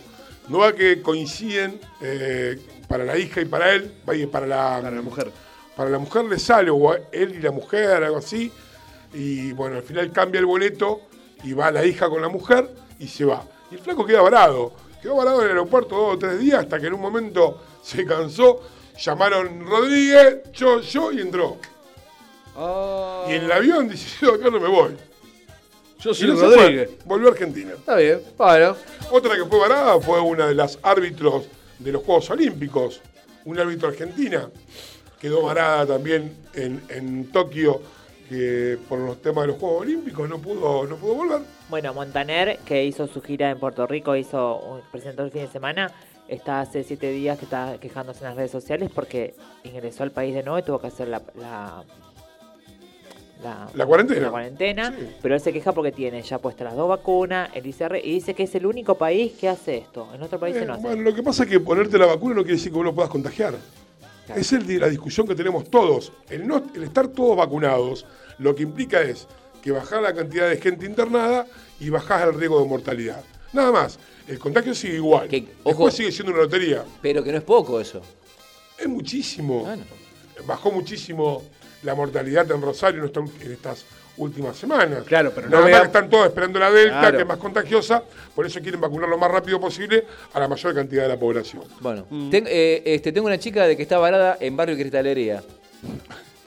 No 0.49 0.59
va 0.59 0.73
que 0.73 1.01
coinciden 1.01 1.79
eh, 2.01 2.59
para 2.87 3.03
la 3.03 3.17
hija 3.17 3.41
y 3.41 3.45
para 3.45 3.71
él, 3.73 3.91
para 4.31 4.45
la, 4.45 4.79
Para 4.81 4.91
la 4.91 5.01
mujer. 5.01 5.31
para 5.75 5.89
la 5.89 5.97
mujer 5.99 6.25
le 6.25 6.37
sale, 6.37 6.69
o 6.69 6.91
a 6.91 6.99
él 7.11 7.35
y 7.35 7.41
la 7.41 7.51
mujer, 7.51 8.03
algo 8.03 8.17
así. 8.17 8.51
Y 9.13 9.53
bueno, 9.53 9.77
al 9.77 9.83
final 9.83 10.11
cambia 10.11 10.39
el 10.39 10.45
boleto 10.45 11.01
y 11.43 11.53
va 11.53 11.71
la 11.71 11.85
hija 11.85 12.09
con 12.09 12.21
la 12.21 12.27
mujer 12.29 12.69
y 12.99 13.07
se 13.07 13.25
va. 13.25 13.43
Y 13.71 13.75
el 13.75 13.79
flaco 13.81 14.05
queda 14.05 14.21
varado. 14.21 14.73
Quedó 15.01 15.15
varado 15.15 15.39
en 15.39 15.45
el 15.45 15.51
aeropuerto 15.51 15.95
dos 15.95 16.15
o 16.15 16.17
tres 16.19 16.39
días 16.39 16.59
hasta 16.59 16.79
que 16.79 16.87
en 16.87 16.93
un 16.93 17.01
momento 17.01 17.61
se 17.81 18.05
cansó. 18.05 18.61
Llamaron 18.99 19.65
Rodríguez, 19.65 20.51
yo, 20.53 20.79
yo 20.81 21.11
y 21.11 21.21
entró. 21.21 21.57
Ah, 22.55 23.25
Y 23.29 23.33
en 23.33 23.43
el 23.43 23.51
avión 23.51 23.87
dice, 23.89 24.07
yo 24.25 24.33
acá 24.35 24.49
no 24.49 24.59
me 24.59 24.67
voy. 24.69 24.95
yo 25.99 26.11
Y 26.11 26.15
soy 26.15 26.27
no 26.29 26.35
se 26.37 26.45
fue, 26.45 26.55
Rodríguez. 26.57 26.89
volvió 27.05 27.27
a 27.27 27.31
Argentina. 27.31 27.71
Está 27.73 27.95
bien, 27.97 28.21
bueno. 28.37 28.75
Otra 29.11 29.35
que 29.35 29.45
fue 29.45 29.59
varada 29.59 29.99
fue 29.99 30.19
una 30.21 30.47
de 30.47 30.55
las 30.55 30.79
árbitros 30.81 31.45
de 31.79 31.91
los 31.91 32.03
Juegos 32.03 32.29
Olímpicos, 32.29 33.01
un 33.45 33.59
árbitro 33.59 33.89
argentina. 33.89 34.49
Quedó 35.19 35.43
varada 35.43 35.85
también 35.85 36.35
en, 36.53 36.81
en 36.89 37.31
Tokio 37.31 37.81
que 38.29 38.77
por 38.89 38.99
los 38.99 39.21
temas 39.21 39.43
de 39.43 39.47
los 39.49 39.57
Juegos 39.59 39.81
Olímpicos 39.81 40.27
no 40.27 40.39
pudo, 40.39 40.85
no 40.87 40.95
pudo 40.95 41.13
volver. 41.15 41.41
Bueno, 41.69 41.93
Montaner, 41.93 42.57
que 42.65 42.83
hizo 42.83 43.05
su 43.07 43.21
gira 43.21 43.49
en 43.51 43.59
Puerto 43.59 43.85
Rico, 43.85 44.15
hizo 44.15 44.81
presentó 44.91 45.23
el 45.23 45.31
fin 45.31 45.41
de 45.43 45.47
semana, 45.47 45.91
está 46.27 46.61
hace 46.61 46.83
siete 46.83 47.11
días 47.11 47.37
que 47.37 47.45
está 47.45 47.77
quejándose 47.79 48.19
en 48.19 48.25
las 48.29 48.35
redes 48.35 48.51
sociales 48.51 48.89
porque 48.93 49.35
ingresó 49.63 50.03
al 50.03 50.11
país 50.11 50.33
de 50.33 50.41
nuevo 50.43 50.57
y 50.59 50.63
tuvo 50.63 50.79
que 50.79 50.87
hacer 50.87 51.07
la... 51.07 51.21
la 51.35 51.83
la, 53.43 53.69
La 53.73 53.85
cuarentena. 53.85 54.21
la 54.21 54.29
cuarentena, 54.31 54.91
Sí. 54.97 55.07
pero 55.21 55.35
él 55.35 55.41
se 55.41 55.51
queja 55.53 55.71
porque 55.73 55.91
tiene 55.91 56.21
ya 56.21 56.37
puestas 56.39 56.65
las 56.65 56.75
dos 56.75 56.87
vacunas, 56.89 57.49
el 57.53 57.65
ICR, 57.67 57.97
y 58.03 58.13
dice 58.13 58.33
que 58.33 58.43
es 58.43 58.55
el 58.55 58.65
único 58.65 58.95
país 58.97 59.33
que 59.33 59.47
hace 59.49 59.77
esto. 59.77 60.07
En 60.13 60.21
otro 60.21 60.39
país 60.39 60.55
Eh, 60.55 60.65
no 60.65 60.73
hace. 60.73 60.81
bueno, 60.83 61.01
lo 61.03 61.13
que 61.13 61.21
pasa 61.23 61.43
es 61.43 61.49
que 61.49 61.59
ponerte 61.59 61.97
la 61.97 62.05
vacuna 62.05 62.35
no 62.35 62.41
quiere 62.43 62.57
decir 62.57 62.71
que 62.71 62.77
vos 62.77 62.85
lo 62.85 62.95
puedas 62.95 63.09
contagiar. 63.11 63.55
Es 64.35 64.53
el 64.53 64.79
la 64.79 64.87
discusión 64.89 65.27
que 65.27 65.35
tenemos 65.35 65.69
todos. 65.69 66.11
El, 66.29 66.47
no, 66.47 66.63
el 66.73 66.83
estar 66.83 67.07
todos 67.09 67.37
vacunados 67.37 68.05
lo 68.39 68.55
que 68.55 68.63
implica 68.63 68.99
es 69.01 69.27
que 69.61 69.71
bajás 69.71 70.01
la 70.01 70.13
cantidad 70.13 70.49
de 70.49 70.57
gente 70.57 70.85
internada 70.85 71.45
y 71.79 71.89
bajás 71.89 72.23
el 72.23 72.33
riesgo 72.33 72.59
de 72.61 72.67
mortalidad. 72.67 73.23
Nada 73.53 73.71
más. 73.71 73.99
El 74.27 74.39
contagio 74.39 74.73
sigue 74.73 74.95
igual. 74.95 75.27
Que, 75.27 75.41
Después 75.41 75.75
ojo. 75.75 75.91
sigue 75.91 76.11
siendo 76.11 76.31
una 76.33 76.41
lotería. 76.41 76.83
Pero 77.03 77.23
que 77.23 77.31
no 77.31 77.37
es 77.37 77.43
poco 77.43 77.79
eso. 77.79 78.01
Es 78.79 78.87
muchísimo. 78.87 79.61
Bueno. 79.61 79.83
Bajó 80.47 80.71
muchísimo 80.71 81.43
la 81.85 81.95
mortalidad 81.95 82.49
en 82.51 82.61
Rosario 82.61 82.99
no 83.01 83.05
está 83.07 83.19
en 83.19 83.51
estas 83.51 83.85
últimas 84.17 84.57
semanas. 84.57 85.03
Claro, 85.05 85.31
pero 85.35 85.47
no 85.47 85.57
Nada 85.57 85.65
vea- 85.65 85.79
que 85.81 85.85
están 85.87 86.09
todos 86.09 86.25
esperando 86.27 86.59
la 86.59 86.71
Delta, 86.71 86.99
Claro. 86.99 87.17
que 87.17 87.21
es 87.23 87.27
más 87.27 87.37
contagiosa, 87.37 88.03
por 88.33 88.45
eso 88.45 88.59
quieren 88.61 88.81
vacunar 88.81 89.07
lo 89.09 89.17
más 89.17 89.29
rápido 89.29 89.59
posible 89.59 90.05
a 90.33 90.39
la 90.39 90.47
mayor 90.47 90.73
cantidad 90.73 91.03
de 91.03 91.09
la 91.09 91.19
población. 91.19 91.63
Bueno, 91.81 92.05
Mm. 92.09 92.29
ten- 92.29 92.47
eh, 92.47 92.81
este, 92.85 93.11
tengo 93.11 93.27
una 93.27 93.37
chica 93.37 93.67
de 93.67 93.75
que 93.77 93.83
está 93.83 93.97
varada 93.97 94.37
en 94.39 94.55
Barrio 94.57 94.75
Cristalería. 94.75 95.43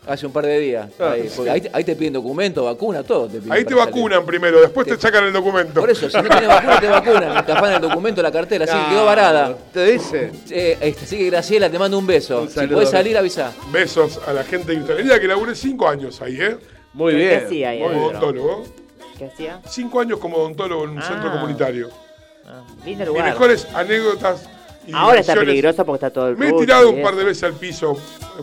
Hace 0.06 0.24
un 0.26 0.32
par 0.32 0.46
de 0.46 0.58
días. 0.58 0.88
Ah, 0.98 1.12
ahí, 1.50 1.60
te- 1.60 1.70
ahí 1.72 1.84
te 1.84 1.94
piden 1.94 2.14
documento, 2.14 2.64
vacuna, 2.64 3.02
todo 3.02 3.26
te 3.28 3.38
piden 3.40 3.52
Ahí 3.52 3.64
te 3.64 3.74
salir. 3.74 3.84
vacunan 3.86 4.24
primero, 4.24 4.58
después 4.60 4.86
te 4.86 4.96
sacan 4.96 5.24
el 5.24 5.32
documento. 5.34 5.80
Por 5.80 5.90
eso, 5.90 6.08
si 6.08 6.16
no 6.16 6.22
tienes 6.30 6.48
vacuna, 6.48 6.80
te 6.80 6.86
vacunan. 6.88 7.44
Te 7.46 7.52
afanan 7.52 7.74
el 7.74 7.80
documento, 7.82 8.22
la 8.22 8.32
cartera, 8.32 8.64
así 8.64 8.72
que 8.74 8.90
quedó 8.94 9.04
varada. 9.04 9.54
¿Te 9.72 9.84
dice? 9.84 10.30
Eh, 10.50 10.78
este, 10.80 11.04
así 11.04 11.18
que 11.18 11.26
Graciela, 11.26 11.68
te 11.68 11.78
mando 11.78 11.98
un 11.98 12.06
beso. 12.06 12.48
si 12.48 12.66
podés 12.68 12.88
salir, 12.90 13.18
avisa. 13.18 13.52
Besos 13.70 14.18
a 14.26 14.32
la 14.32 14.44
gente 14.44 14.72
de 14.72 14.78
Cristalería 14.78 15.20
que 15.20 15.28
laburé 15.28 15.54
cinco 15.54 15.86
años 15.88 16.22
ahí, 16.22 16.40
¿eh? 16.40 16.56
Muy 16.94 17.12
¿Qué 17.12 17.18
bien. 17.18 17.44
hacía 17.44 17.68
ahí 17.70 17.80
Como 17.82 18.06
odontólogo. 18.06 18.64
¿Qué 19.18 19.24
hacía? 19.26 19.60
Cinco 19.68 20.00
años 20.00 20.18
como 20.20 20.38
odontólogo 20.38 20.84
en 20.84 20.90
un 20.90 20.98
Ah. 21.00 21.02
centro 21.06 21.30
comunitario. 21.32 21.90
Lindo 22.84 23.00
Mis 23.00 23.06
lugar. 23.08 23.24
mejores 23.26 23.66
anécdotas 23.74 24.48
y 24.86 24.92
Ahora 24.94 25.20
está 25.20 25.34
peligroso 25.34 25.84
porque 25.84 26.06
está 26.06 26.10
todo 26.10 26.28
el 26.28 26.36
Me 26.38 26.48
he 26.48 26.52
tirado 26.54 26.90
y 26.90 26.94
un 26.94 27.02
par 27.02 27.14
de 27.14 27.24
veces 27.24 27.42
al 27.44 27.52
piso 27.52 27.94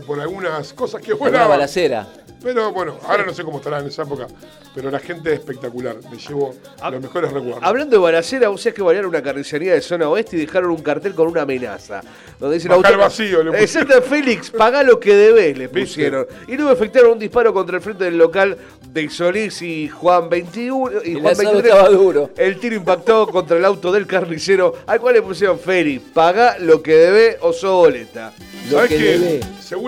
por 0.05 0.19
algunas 0.19 0.73
cosas 0.73 1.01
que 1.01 1.13
Una 1.13 1.26
volaban. 1.26 1.49
balacera. 1.49 2.07
Pero 2.43 2.72
bueno, 2.72 2.97
ahora 3.07 3.26
no 3.26 3.34
sé 3.34 3.43
cómo 3.43 3.57
estará 3.57 3.80
en 3.80 3.88
esa 3.88 4.03
época. 4.03 4.27
Pero 4.76 4.91
la 4.91 4.99
gente 4.99 5.34
es 5.34 5.39
espectacular. 5.39 5.95
Me 6.11 6.17
llevo 6.17 6.53
los 6.91 7.01
mejores 7.01 7.31
recuerdos. 7.31 7.63
Hablando 7.63 7.95
de 7.95 8.01
balacera, 8.03 8.49
vos 8.49 8.61
sabés 8.61 8.76
que 8.76 8.81
balearon 8.84 9.09
una 9.09 9.23
carnicería 9.23 9.73
de 9.73 9.81
zona 9.81 10.09
oeste 10.09 10.35
y 10.35 10.41
dejaron 10.41 10.69
un 10.69 10.81
cartel 10.84 11.15
con 11.15 11.27
una 11.27 11.41
amenaza. 11.43 12.01
Donde 12.39 12.57
dice 12.57 12.67
Bajá 12.67 12.89
el 12.89 12.97
vacío, 12.97 13.41
le 13.41 13.51
pusieron. 13.51 13.55
Exacto, 13.63 14.01
Félix, 14.03 14.51
pagá 14.51 14.84
lo 14.84 14.99
que 14.99 15.15
debes, 15.15 15.57
le 15.57 15.69
pusieron. 15.69 16.27
Y 16.47 16.55
luego 16.57 16.72
efectuaron 16.73 17.13
un 17.13 17.19
disparo 17.19 17.53
contra 17.53 17.77
el 17.77 17.81
frente 17.81 18.03
del 18.03 18.17
local 18.17 18.57
de 18.89 19.09
Solís 19.09 19.61
y 19.63 19.88
Juan 19.88 20.30
21. 20.30 21.03
Y 21.05 21.13
Juan 21.13 21.27
asado 21.27 21.51
23. 21.53 21.65
estaba 21.73 21.89
duro. 21.89 22.30
El 22.38 22.59
tiro 22.59 22.76
impactó 22.76 23.27
contra 23.27 23.57
el 23.57 23.65
auto 23.65 23.91
del 23.91 24.05
carnicero, 24.05 24.76
al 24.85 24.99
cual 24.99 25.15
le 25.15 25.22
pusieron 25.22 25.57
Félix, 25.57 26.03
pagá 26.13 26.57
lo 26.59 26.84
que 26.84 26.95
debes 26.95 27.38
o 27.41 27.53
sos 27.53 27.72
boleta. 27.72 28.34
¿Sabés 28.69 28.89
qué? 28.89 29.39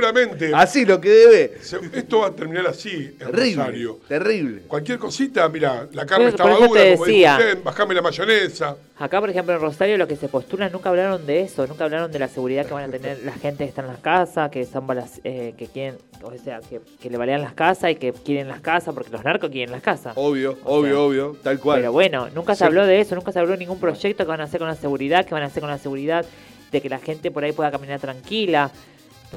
Seguramente. 0.01 0.51
Así, 0.53 0.85
lo 0.85 1.01
que 1.01 1.09
debe. 1.09 1.57
se- 1.61 1.79
Esto 1.93 2.19
va 2.19 2.27
a 2.27 2.31
terminar 2.31 2.67
así 2.67 2.91
en 2.91 3.17
Terrible, 3.17 3.55
Rosario. 3.55 3.99
terrible. 4.07 4.61
Cualquier 4.67 4.99
cosita, 4.99 5.49
mira, 5.49 5.87
la 5.91 6.05
carne 6.05 6.25
Por- 6.25 6.33
estaba 6.35 6.55
dura, 6.67 6.81
te 6.83 6.93
como 6.93 7.05
decía. 7.05 7.37
usted, 7.39 7.63
bajame 7.63 7.95
la 7.95 8.01
mayonesa. 8.03 8.75
Acá, 8.99 9.19
por 9.19 9.29
ejemplo, 9.31 9.55
en 9.55 9.59
Rosario, 9.61 9.97
lo 9.97 10.07
que 10.07 10.15
se 10.15 10.27
postula, 10.27 10.69
nunca 10.69 10.89
hablaron 10.89 11.25
de 11.25 11.41
eso, 11.41 11.65
nunca 11.65 11.85
hablaron 11.85 12.11
de 12.11 12.19
la 12.19 12.27
seguridad 12.27 12.67
que 12.67 12.73
van 12.75 12.89
a 12.89 12.91
tener 12.91 13.23
la 13.25 13.31
gente 13.33 13.63
que 13.63 13.69
está 13.69 13.81
en 13.81 13.87
las 13.87 13.97
casas, 13.99 14.51
que 14.51 14.65
son 14.65 14.85
balas, 14.85 15.19
eh, 15.23 15.55
que 15.57 15.65
quieren, 15.65 15.95
o 16.21 16.31
sea, 16.43 16.59
que, 16.61 16.79
que 17.01 17.09
le 17.09 17.17
balean 17.17 17.41
las 17.41 17.53
casas 17.53 17.89
y 17.91 17.95
que 17.95 18.13
quieren 18.13 18.47
las 18.47 18.61
casas, 18.61 18.93
porque 18.93 19.09
los 19.09 19.23
narcos 19.23 19.49
quieren 19.49 19.71
las 19.71 19.81
casas. 19.81 20.13
Obvio, 20.15 20.59
obvio, 20.63 21.05
obvio, 21.05 21.37
tal 21.41 21.59
cual. 21.59 21.79
Pero 21.79 21.91
bueno, 21.91 22.27
nunca 22.35 22.53
se 22.53 22.59
Sí. 22.59 22.63
habló 22.65 22.85
de 22.85 22.99
eso, 23.01 23.15
nunca 23.15 23.31
se 23.31 23.39
habló 23.39 23.53
de 23.53 23.57
ningún 23.57 23.79
proyecto 23.79 24.23
que 24.25 24.29
van 24.29 24.41
a 24.41 24.43
hacer 24.43 24.59
con 24.59 24.67
la 24.67 24.75
seguridad, 24.75 25.25
que 25.25 25.33
van 25.33 25.41
a 25.43 25.47
hacer 25.47 25.61
con 25.61 25.71
la 25.71 25.79
seguridad 25.79 26.23
de 26.71 26.81
que 26.81 26.89
la 26.89 26.99
gente 26.99 27.31
por 27.31 27.43
ahí 27.43 27.51
pueda 27.51 27.71
caminar 27.71 27.99
tranquila. 27.99 28.69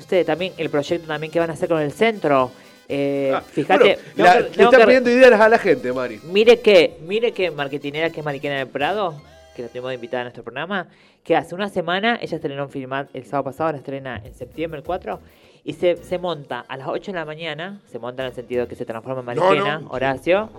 Sé, 0.09 0.25
también 0.25 0.53
el 0.57 0.71
proyecto 0.71 1.07
también 1.07 1.33
que 1.33 1.39
van 1.41 1.51
a 1.51 1.55
hacer 1.55 1.69
con 1.69 1.81
el 1.81 1.93
centro. 1.93 2.51
Eh, 2.89 3.33
fíjate, 3.53 3.99
Bueno, 4.17 4.35
la- 4.35 4.51
que- 4.51 4.57
le 4.57 4.65
están 4.65 4.87
pidiendo 4.87 5.11
ideas 5.11 5.41
a 5.41 5.49
la 5.49 5.59
gente, 5.59 5.93
Mari. 5.93 6.21
Mire 6.25 6.61
que, 6.61 6.97
mire 7.07 7.33
que 7.33 7.51
Marketinera, 7.51 8.11
que 8.11 8.21
es 8.21 8.25
Mariquena 8.27 8.57
del 8.59 8.67
Prado, 8.69 9.15
que 9.55 9.63
la 9.63 9.69
tuvimos 9.69 9.93
invitada 9.95 10.23
a 10.23 10.25
nuestro 10.25 10.43
programa, 10.43 10.89
que 11.23 11.37
hace 11.37 11.55
una 11.55 11.69
semana, 11.69 12.19
ella 12.21 12.37
estrenó 12.37 12.65
un 12.65 12.71
filmar 12.71 13.09
el 13.15 13.25
sábado 13.27 13.45
pasado, 13.45 13.73
la 13.73 13.79
estrena 13.79 14.21
en 14.25 14.35
septiembre 14.35 14.79
el 14.81 14.85
4, 14.85 15.21
y 15.65 15.75
se, 15.75 15.97
se 16.03 16.19
monta 16.19 16.65
a 16.67 16.77
las 16.77 16.89
8 16.89 17.13
de 17.13 17.19
la 17.19 17.25
mañana, 17.25 17.81
se 17.87 17.99
monta 17.99 18.23
en 18.23 18.31
el 18.31 18.35
sentido 18.35 18.67
que 18.67 18.75
se 18.75 18.85
transforma 18.87 19.21
en 19.21 19.27
Mariquena, 19.27 19.79
no. 19.81 19.91
Horacio, 19.91 20.51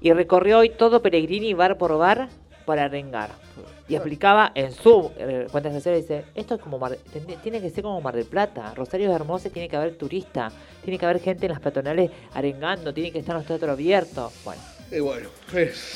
y 0.00 0.12
recorrió 0.12 0.58
hoy 0.58 0.70
todo 0.70 1.02
Pellegrini 1.02 1.54
bar 1.54 1.76
por 1.78 1.96
bar 1.98 2.28
para 2.68 2.84
arengar. 2.84 3.30
Y 3.88 3.94
explicaba 3.94 4.52
en 4.54 4.70
su 4.72 5.10
eh, 5.16 5.46
cuenta 5.50 5.72
social, 5.72 5.96
dice, 5.96 6.24
esto 6.34 6.56
es 6.56 6.60
como 6.60 6.78
Mar- 6.78 6.98
tiene 7.42 7.62
que 7.62 7.70
ser 7.70 7.82
como 7.82 7.98
Mar 8.02 8.14
del 8.14 8.26
Plata, 8.26 8.74
Rosario 8.76 9.08
es 9.08 9.14
hermoso, 9.16 9.48
tiene 9.48 9.70
que 9.70 9.76
haber 9.76 9.96
turista, 9.96 10.52
tiene 10.84 10.98
que 10.98 11.06
haber 11.06 11.18
gente 11.20 11.46
en 11.46 11.52
las 11.52 11.60
peatonales 11.62 12.10
arengando, 12.34 12.92
tiene 12.92 13.10
que 13.10 13.20
estar 13.20 13.34
los 13.34 13.46
teatros 13.46 13.70
abiertos. 13.70 14.34
Bueno, 14.44 14.60
Y 14.92 15.00
bueno, 15.00 15.28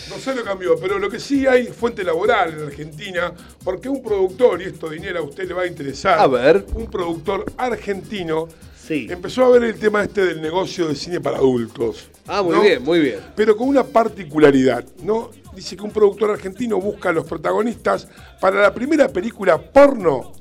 No 0.09 0.16
sé 0.19 0.35
lo 0.35 0.43
cambió, 0.44 0.77
pero 0.81 0.99
lo 0.99 1.11
que 1.11 1.20
sí 1.20 1.47
hay 1.47 1.66
fuente 1.66 2.03
laboral 2.05 2.55
en 2.55 2.65
Argentina, 2.65 3.32
porque 3.62 3.90
un 3.90 4.03
productor, 4.03 4.62
y 4.62 4.65
esto 4.65 4.89
dinero 4.89 5.19
a 5.19 5.23
usted 5.23 5.47
le 5.47 5.53
va 5.53 5.62
a 5.62 5.66
interesar, 5.66 6.19
A 6.19 6.27
ver. 6.27 6.65
un 6.74 6.86
productor 6.90 7.44
argentino 7.59 8.49
Sí. 8.77 9.07
empezó 9.11 9.44
a 9.44 9.49
ver 9.51 9.62
el 9.65 9.78
tema 9.78 10.03
este 10.03 10.24
del 10.24 10.43
negocio 10.43 10.89
de 10.89 10.97
cine 10.97 11.20
para 11.20 11.36
adultos. 11.36 12.09
Ah, 12.27 12.43
muy 12.43 12.57
¿no? 12.57 12.62
bien, 12.62 12.82
muy 12.82 12.99
bien. 13.01 13.20
Pero 13.36 13.57
con 13.57 13.69
una 13.69 13.85
particularidad, 13.85 14.85
¿no? 15.05 15.31
Dice 15.55 15.77
que 15.77 15.83
un 15.83 15.91
productor 15.91 16.31
argentino 16.31 16.81
busca 16.81 17.11
a 17.11 17.12
los 17.12 17.27
protagonistas 17.27 18.09
para 18.41 18.61
la 18.61 18.73
primera 18.73 19.09
película 19.09 19.59
porno 19.59 20.33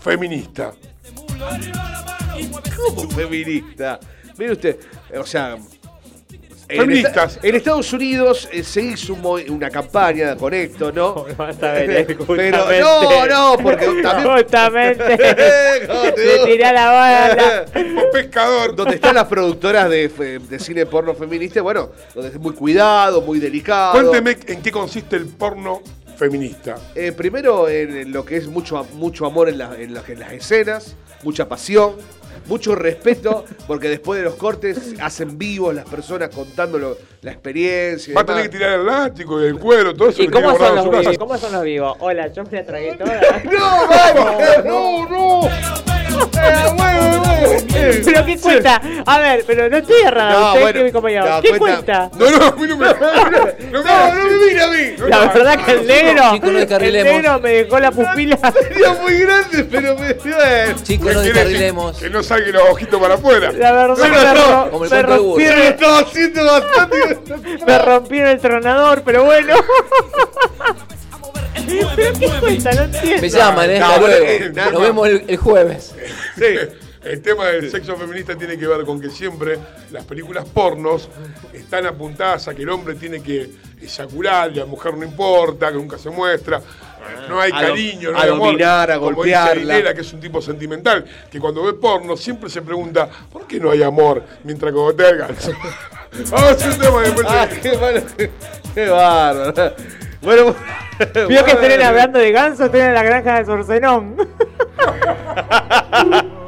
feminista. 0.00 0.72
¿Cómo 2.76 3.10
feminista? 3.10 3.98
Mire 4.38 4.52
usted, 4.52 4.78
o 5.18 5.26
sea. 5.26 5.56
En 6.68 6.80
Feministas. 6.80 7.38
En 7.42 7.54
Estados 7.54 7.92
Unidos 7.92 8.48
eh, 8.52 8.62
se 8.64 8.80
hizo 8.82 9.12
un 9.14 9.24
una 9.50 9.70
campaña 9.70 10.36
con 10.36 10.54
esto, 10.54 10.90
¿no? 10.92 11.24
Pero 11.60 12.64
no, 12.80 13.26
no, 13.26 13.56
porque 13.62 13.86
también. 14.02 14.36
Justamente. 14.36 15.18
¿Cómo 15.86 16.02
te 16.14 16.38
tiré 16.46 16.72
la 16.72 16.90
bala. 16.90 17.64
Tipo 17.66 18.02
pescador. 18.12 18.74
Donde 18.76 18.94
están 18.96 19.14
las 19.14 19.26
productoras 19.26 19.88
de, 19.90 20.40
cine 20.58 20.86
porno 20.86 21.14
feminista, 21.14 21.60
bueno, 21.62 21.90
donde 22.14 22.30
es 22.30 22.38
muy 22.38 22.54
cuidado, 22.54 23.20
muy 23.22 23.38
delicado. 23.38 23.92
Cuénteme 23.92 24.36
en 24.46 24.62
qué 24.62 24.70
consiste 24.70 25.16
el 25.16 25.26
porno 25.26 25.82
feminista. 26.16 26.76
Eh, 26.94 27.12
primero 27.12 27.68
en 27.68 28.12
lo 28.12 28.24
que 28.24 28.36
es 28.36 28.46
mucho, 28.46 28.86
mucho 28.94 29.26
amor 29.26 29.48
en, 29.48 29.58
la- 29.58 29.74
en 29.78 29.92
la- 29.94 30.02
en 30.06 30.20
las 30.20 30.32
escenas, 30.32 30.94
mucha 31.22 31.48
pasión, 31.48 31.96
mucho 32.46 32.74
respeto, 32.74 33.44
porque 33.66 33.88
después 33.88 34.18
de 34.20 34.24
los 34.24 34.34
cortes 34.34 34.94
hacen 35.00 35.38
vivos 35.38 35.74
las 35.74 35.88
personas 35.88 36.28
contando 36.28 36.78
lo- 36.78 36.96
la 37.22 37.30
experiencia. 37.32 38.12
y 38.12 38.14
Va 38.14 38.20
a 38.20 38.24
demás. 38.24 38.36
tener 38.36 38.50
que 38.50 38.58
tirar 38.58 38.78
el 38.80 38.86
látigo 38.86 39.42
y 39.42 39.46
el 39.46 39.58
cuero, 39.58 39.94
todo 39.94 40.08
eso 40.10 40.22
¿Y 40.22 40.28
cómo 40.28 40.56
son, 40.56 40.74
los 40.76 40.90
vivos? 40.90 41.18
¿Cómo 41.18 41.38
son 41.38 41.52
los 41.52 41.62
vivos? 41.62 41.96
Hola, 42.00 42.26
yo 42.28 42.44
me 42.44 42.50
la 42.52 42.66
tragué 42.66 42.94
toda. 42.98 43.20
¡No, 43.44 43.88
vamos! 43.88 44.42
¡No, 44.64 45.08
no! 45.08 45.93
¿Pero 48.04 48.24
qué 48.26 48.38
cuenta? 48.38 48.80
A 49.06 49.18
ver, 49.18 49.44
pero 49.46 49.68
no 49.68 49.76
estoy 49.76 50.02
errada. 50.02 50.32
No, 50.32 50.46
usted 50.48 50.60
bueno, 50.60 50.78
que 50.78 50.84
mi 50.84 50.92
compañero. 50.92 51.28
no, 51.28 51.42
¿Qué 51.42 51.58
cuenta-? 51.58 52.10
No, 52.18 52.30
no, 52.30 52.46
a 52.46 52.52
mí 52.52 52.68
no 52.68 52.76
me. 52.76 52.86
No, 53.74 53.82
No, 53.82 54.14
no 54.14 54.24
me 54.24 54.46
mira 54.46 54.64
a 54.64 54.68
mí. 54.68 54.94
La 55.08 55.26
verdad 55.26 55.64
que 55.64 55.72
el 55.72 55.86
negro, 55.86 56.22
el 56.80 56.92
negro 56.92 57.40
me 57.40 57.50
dejó 57.50 57.78
la 57.80 57.90
pupila. 57.90 58.38
Sería 58.52 58.94
muy 58.94 59.18
grande, 59.18 59.64
pero 59.64 59.96
me. 59.98 60.14
Bueno. 60.14 60.78
Chicos, 60.82 61.08
¿Qué 61.08 61.14
no 61.14 61.20
descarrilemos. 61.20 61.98
Que 61.98 62.10
no 62.10 62.22
salgan 62.22 62.52
los 62.52 62.68
ojitos 62.70 63.00
para 63.00 63.14
afuera. 63.14 63.52
La 63.52 63.72
verdad 63.72 64.68
No, 64.70 64.78
me, 64.80 65.02
rompieron, 65.02 65.62
estaba 65.62 65.98
haciendo 66.00 66.44
bastante. 66.44 67.18
me 67.66 67.78
rompieron 67.78 68.30
el 68.30 68.40
tronador, 68.40 69.02
pero 69.04 69.24
bueno. 69.24 69.54
¿Pero 71.66 72.12
qué 72.18 72.30
cuenta? 72.40 72.72
No 72.72 72.82
entiendo. 72.82 73.22
Me 73.22 73.28
llaman, 73.30 73.70
¿eh? 73.70 73.78
Hasta 73.80 73.98
luego. 74.00 74.24
eh, 74.26 74.52
Nos 74.72 74.82
vemos 74.82 75.08
el, 75.08 75.24
el 75.28 75.36
jueves. 75.36 75.94
Sí. 76.36 76.44
El 77.04 77.20
tema 77.20 77.48
del 77.48 77.70
sexo 77.70 77.96
feminista 77.96 78.34
tiene 78.34 78.56
que 78.58 78.66
ver 78.66 78.82
con 78.86 78.98
que 78.98 79.10
siempre 79.10 79.58
las 79.92 80.04
películas 80.06 80.46
pornos 80.46 81.10
están 81.52 81.84
apuntadas 81.84 82.48
a 82.48 82.54
que 82.54 82.62
el 82.62 82.70
hombre 82.70 82.94
tiene 82.94 83.22
que 83.22 83.50
eyacular 83.82 84.50
y 84.52 84.56
a 84.56 84.60
la 84.60 84.66
mujer 84.66 84.96
no 84.96 85.04
importa, 85.04 85.68
que 85.68 85.74
nunca 85.74 85.98
se 85.98 86.08
muestra. 86.08 86.62
No 87.28 87.38
hay 87.38 87.52
A 87.52 87.60
cariño, 87.60 88.10
no 88.10 88.18
a 88.18 88.22
hay 88.22 88.30
amor. 88.30 88.46
dominar, 88.46 88.90
a 88.90 88.94
Como 88.98 89.14
golpearla. 89.16 89.76
Dice 89.76 89.94
que 89.94 90.00
es 90.00 90.12
un 90.14 90.20
tipo 90.20 90.40
sentimental, 90.40 91.04
que 91.30 91.38
cuando 91.38 91.62
ve 91.64 91.74
porno 91.74 92.16
siempre 92.16 92.48
se 92.48 92.62
pregunta, 92.62 93.06
¿por 93.30 93.46
qué 93.46 93.60
no 93.60 93.70
hay 93.70 93.82
amor 93.82 94.22
mientras 94.42 94.72
cogotea 94.72 95.10
el 95.10 95.18
ganso? 95.18 95.52
Vamos 96.30 96.42
a 96.42 96.50
hacer 96.52 96.70
un 96.72 96.78
tema 96.78 97.02
después. 97.02 97.26
Ah, 97.30 97.48
qué 97.62 97.76
malo. 97.76 98.02
Qué 98.74 98.88
bárbaro. 98.88 99.74
Bueno, 100.24 100.54
Vio 101.28 101.38
que 101.44 101.52
estén 101.52 101.82
hablando 101.82 102.18
de 102.18 102.32
ganso, 102.32 102.64
estén 102.66 102.88
en 102.88 102.94
la 102.94 103.02
granja 103.02 103.38
de 103.38 103.44
Sorcenón. 103.44 104.16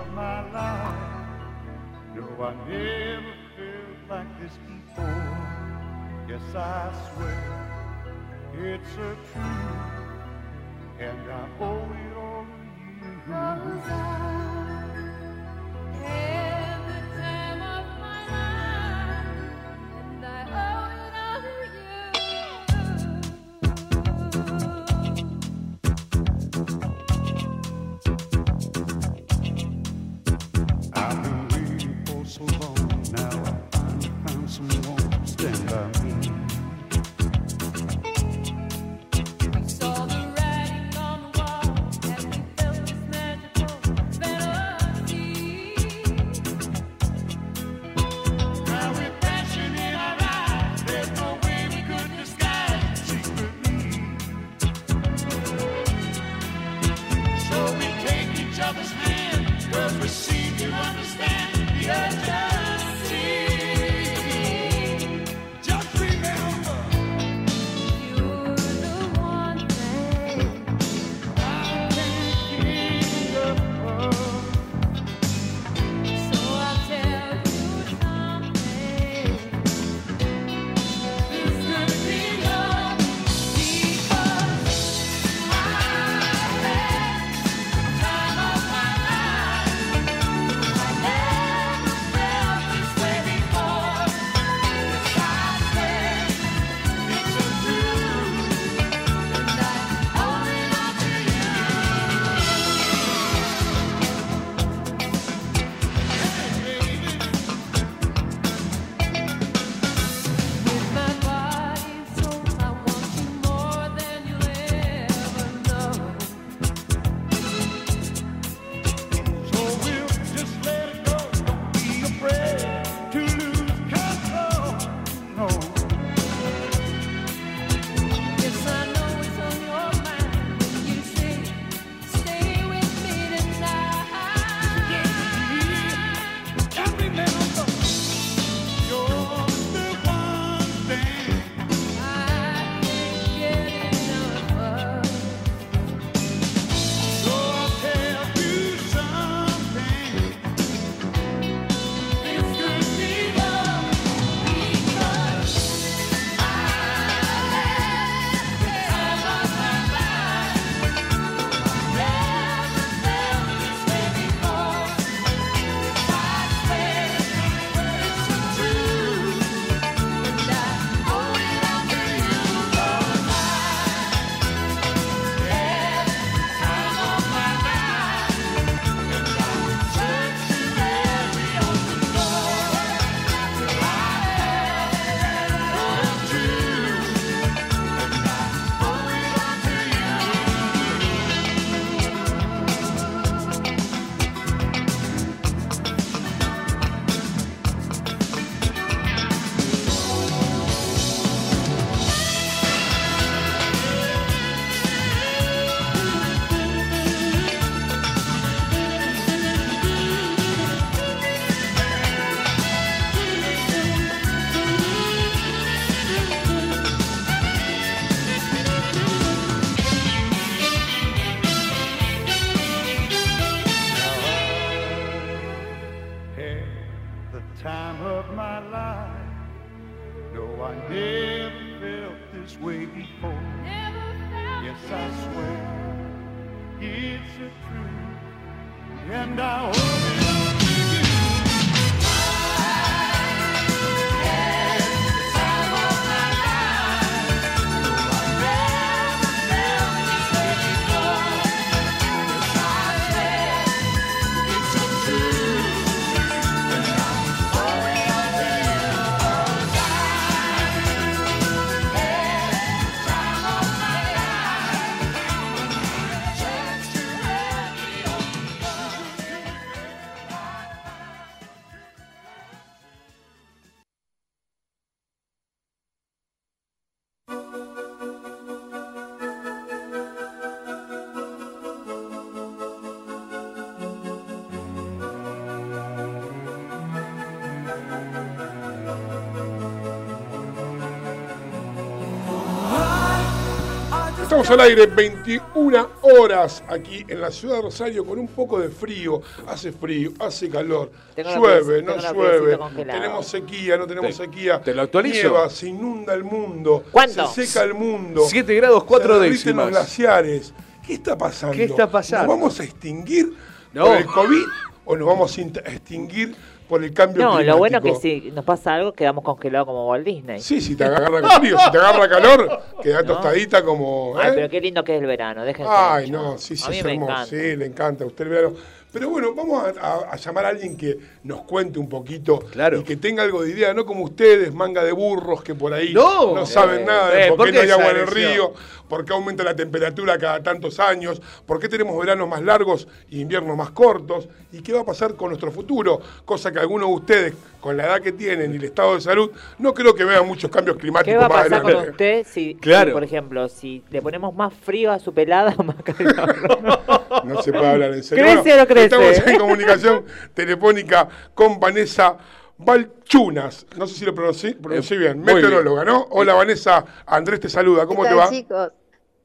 Estamos 294.36 294.50
al 294.50 294.68
aire 294.68 294.84
21 294.84 295.88
horas 296.02 296.62
aquí 296.68 297.02
en 297.08 297.22
la 297.22 297.30
ciudad 297.30 297.56
de 297.56 297.62
Rosario 297.62 298.04
con 298.04 298.18
un 298.18 298.28
poco 298.28 298.58
de 298.60 298.68
frío. 298.68 299.22
Hace 299.46 299.72
frío, 299.72 300.10
hace 300.20 300.50
calor, 300.50 300.92
Tengo 301.14 301.30
llueve, 301.36 301.82
no 301.82 301.96
llueve. 301.96 302.58
Tenemos 302.84 303.26
sequía, 303.26 303.78
no 303.78 303.86
tenemos 303.86 304.10
Te- 304.14 304.24
sequía. 304.26 304.60
te 304.60 304.74
lo 304.74 304.82
actualizo. 304.82 305.30
Nieva, 305.30 305.48
se 305.48 305.68
inunda 305.68 306.12
el 306.12 306.22
mundo. 306.24 306.84
¿Cuánto? 306.92 307.26
Se 307.28 307.46
seca 307.46 307.64
el 307.64 307.72
mundo. 307.72 308.24
7 308.28 308.54
grados 308.56 308.84
4 308.84 309.06
se 309.14 309.20
derriten 309.20 309.38
décimas. 309.44 309.64
los 309.64 309.70
glaciares. 309.74 310.52
¿Qué 310.86 310.92
está 310.92 311.16
pasando? 311.16 311.56
¿Qué 311.56 311.64
está 311.64 311.90
pasando? 311.90 312.26
¿Nos 312.26 312.36
vamos 312.36 312.60
a 312.60 312.64
extinguir 312.64 313.32
No. 313.72 313.86
por 313.86 313.96
el 313.96 314.04
COVID 314.04 314.42
o 314.84 314.96
nos 314.96 315.08
vamos 315.08 315.38
a 315.38 315.40
extinguir 315.40 316.36
por 316.68 316.82
el 316.84 316.92
cambio 316.92 317.22
No, 317.22 317.28
climático? 317.30 317.52
lo 317.52 317.58
bueno 317.58 317.78
es 317.78 317.84
que 317.84 317.94
si 317.94 318.30
nos 318.32 318.44
pasa 318.44 318.74
algo 318.74 318.92
quedamos 318.92 319.24
congelados 319.24 319.66
como 319.66 319.88
Walt 319.88 320.04
Disney. 320.04 320.40
Sí, 320.40 320.60
si 320.60 320.76
te 320.76 320.84
agarra 320.84 321.06
frío, 321.40 321.58
si 321.58 321.70
te 321.70 321.78
agarra 321.78 322.08
calor, 322.08 322.60
queda 322.82 323.02
No. 323.02 323.14
tostadita 323.14 323.62
como... 323.64 324.14
Ay, 324.18 324.28
¿eh? 324.30 324.32
pero 324.34 324.48
qué 324.50 324.60
lindo 324.60 324.82
que 324.84 324.96
es 324.96 325.00
el 325.00 325.06
verano, 325.06 325.44
déjense. 325.44 325.70
Ay, 325.74 326.10
no, 326.10 326.36
sí, 326.38 326.56
sí, 326.56 326.70
es 326.72 326.84
me 326.84 326.92
hermoso. 326.92 327.12
encanta. 327.12 327.26
Sí, 327.30 327.56
le 327.56 327.66
encanta 327.66 328.04
a 328.04 328.06
usted 328.06 328.24
el 328.24 328.30
verano. 328.30 328.54
Pero 328.96 329.10
bueno, 329.10 329.34
vamos 329.34 329.62
a, 329.62 329.86
a- 329.86 330.12
a 330.12 330.16
llamar 330.16 330.46
a 330.46 330.48
alguien 330.48 330.74
que 330.74 330.96
nos 331.24 331.42
cuente 331.42 331.78
un 331.78 331.86
poquito 331.86 332.38
y 332.80 332.82
que 332.82 332.96
tenga 332.96 333.22
algo 333.24 333.42
de 333.42 333.50
idea, 333.50 333.74
no 333.74 333.84
como 333.84 334.04
ustedes, 334.04 334.54
manga 334.54 334.82
de 334.82 334.92
burros 334.92 335.42
que 335.42 335.54
por 335.54 335.74
ahí 335.74 335.92
No. 335.92 336.46
saben 336.46 336.80
Eh, 336.80 336.84
nada 336.86 337.10
de 337.10 337.26
eh, 337.26 337.28
por 337.28 337.36
¿por 337.36 337.46
qué 337.48 337.52
no 337.52 337.60
hay 337.60 337.70
agua 337.72 337.90
en 337.90 337.96
el 337.98 338.06
río, 338.06 338.54
por 338.88 339.04
qué 339.04 339.12
aumenta 339.12 339.44
la 339.44 339.54
temperatura 339.54 340.16
cada 340.16 340.42
tantos 340.42 340.80
años, 340.80 341.20
por 341.44 341.60
qué 341.60 341.68
tenemos 341.68 341.98
veranos 341.98 342.26
más 342.26 342.40
largos 342.40 342.88
y 343.10 343.20
inviernos 343.20 343.54
más 343.54 343.68
cortos, 343.72 344.30
y 344.50 344.62
qué 344.62 344.72
va 344.72 344.80
a 344.80 344.84
pasar 344.86 345.14
con 345.14 345.28
nuestro 345.28 345.52
futuro, 345.52 346.00
cosa 346.24 346.50
que 346.50 346.58
algunos 346.58 346.88
de 346.88 346.94
ustedes, 346.94 347.34
con 347.60 347.76
la 347.76 347.84
edad 347.84 348.00
que 348.00 348.12
tienen 348.12 348.54
y 348.54 348.56
el 348.56 348.64
estado 348.64 348.94
de 348.94 349.02
salud, 349.02 349.30
no 349.58 349.74
creo 349.74 349.94
que 349.94 350.04
vean 350.04 350.26
muchos 350.26 350.50
cambios 350.50 350.78
climáticos 350.78 351.12
¿Qué 351.12 351.18
va 351.18 351.26
a 351.26 351.28
más 351.28 351.42
pasar 351.42 351.60
con 351.62 351.70
adelante. 351.72 351.90
usted 351.90 352.26
si, 352.32 352.54
Claro. 352.54 352.90
si, 352.90 352.94
por 352.94 353.04
ejemplo, 353.04 353.48
si 353.50 353.82
le 353.90 354.00
ponemos 354.00 354.34
más 354.34 354.54
frío 354.54 354.90
a 354.90 354.98
su 355.00 355.12
pelada 355.12 355.54
o 355.58 355.62
más 355.64 355.76
calor? 355.82 356.86
No 357.24 357.42
se 357.42 357.50
puede 357.50 357.66
hablar 357.66 357.92
en 357.94 358.04
serio. 358.04 358.24
¿Crece 358.24 358.52
o 358.54 358.56
no 358.58 358.66
crece? 358.68 358.85
Estamos 358.86 359.18
en 359.26 359.38
comunicación 359.38 360.04
telefónica 360.32 361.08
con 361.34 361.58
Vanessa 361.58 362.16
Valchunas. 362.58 363.66
No 363.76 363.86
sé 363.86 363.94
si 363.94 364.04
lo 364.04 364.14
pronuncié, 364.14 364.54
pronuncié 364.54 364.96
bien. 364.96 365.18
Eh, 365.18 365.34
Meteoróloga, 365.34 365.84
¿no? 365.84 366.06
Hola 366.10 366.34
Vanessa, 366.34 366.84
Andrés 367.06 367.40
te 367.40 367.48
saluda. 367.48 367.86
¿Cómo 367.86 368.02
¿Qué 368.04 368.08
te 368.10 368.14
va? 368.14 368.30
chicos? 368.30 368.72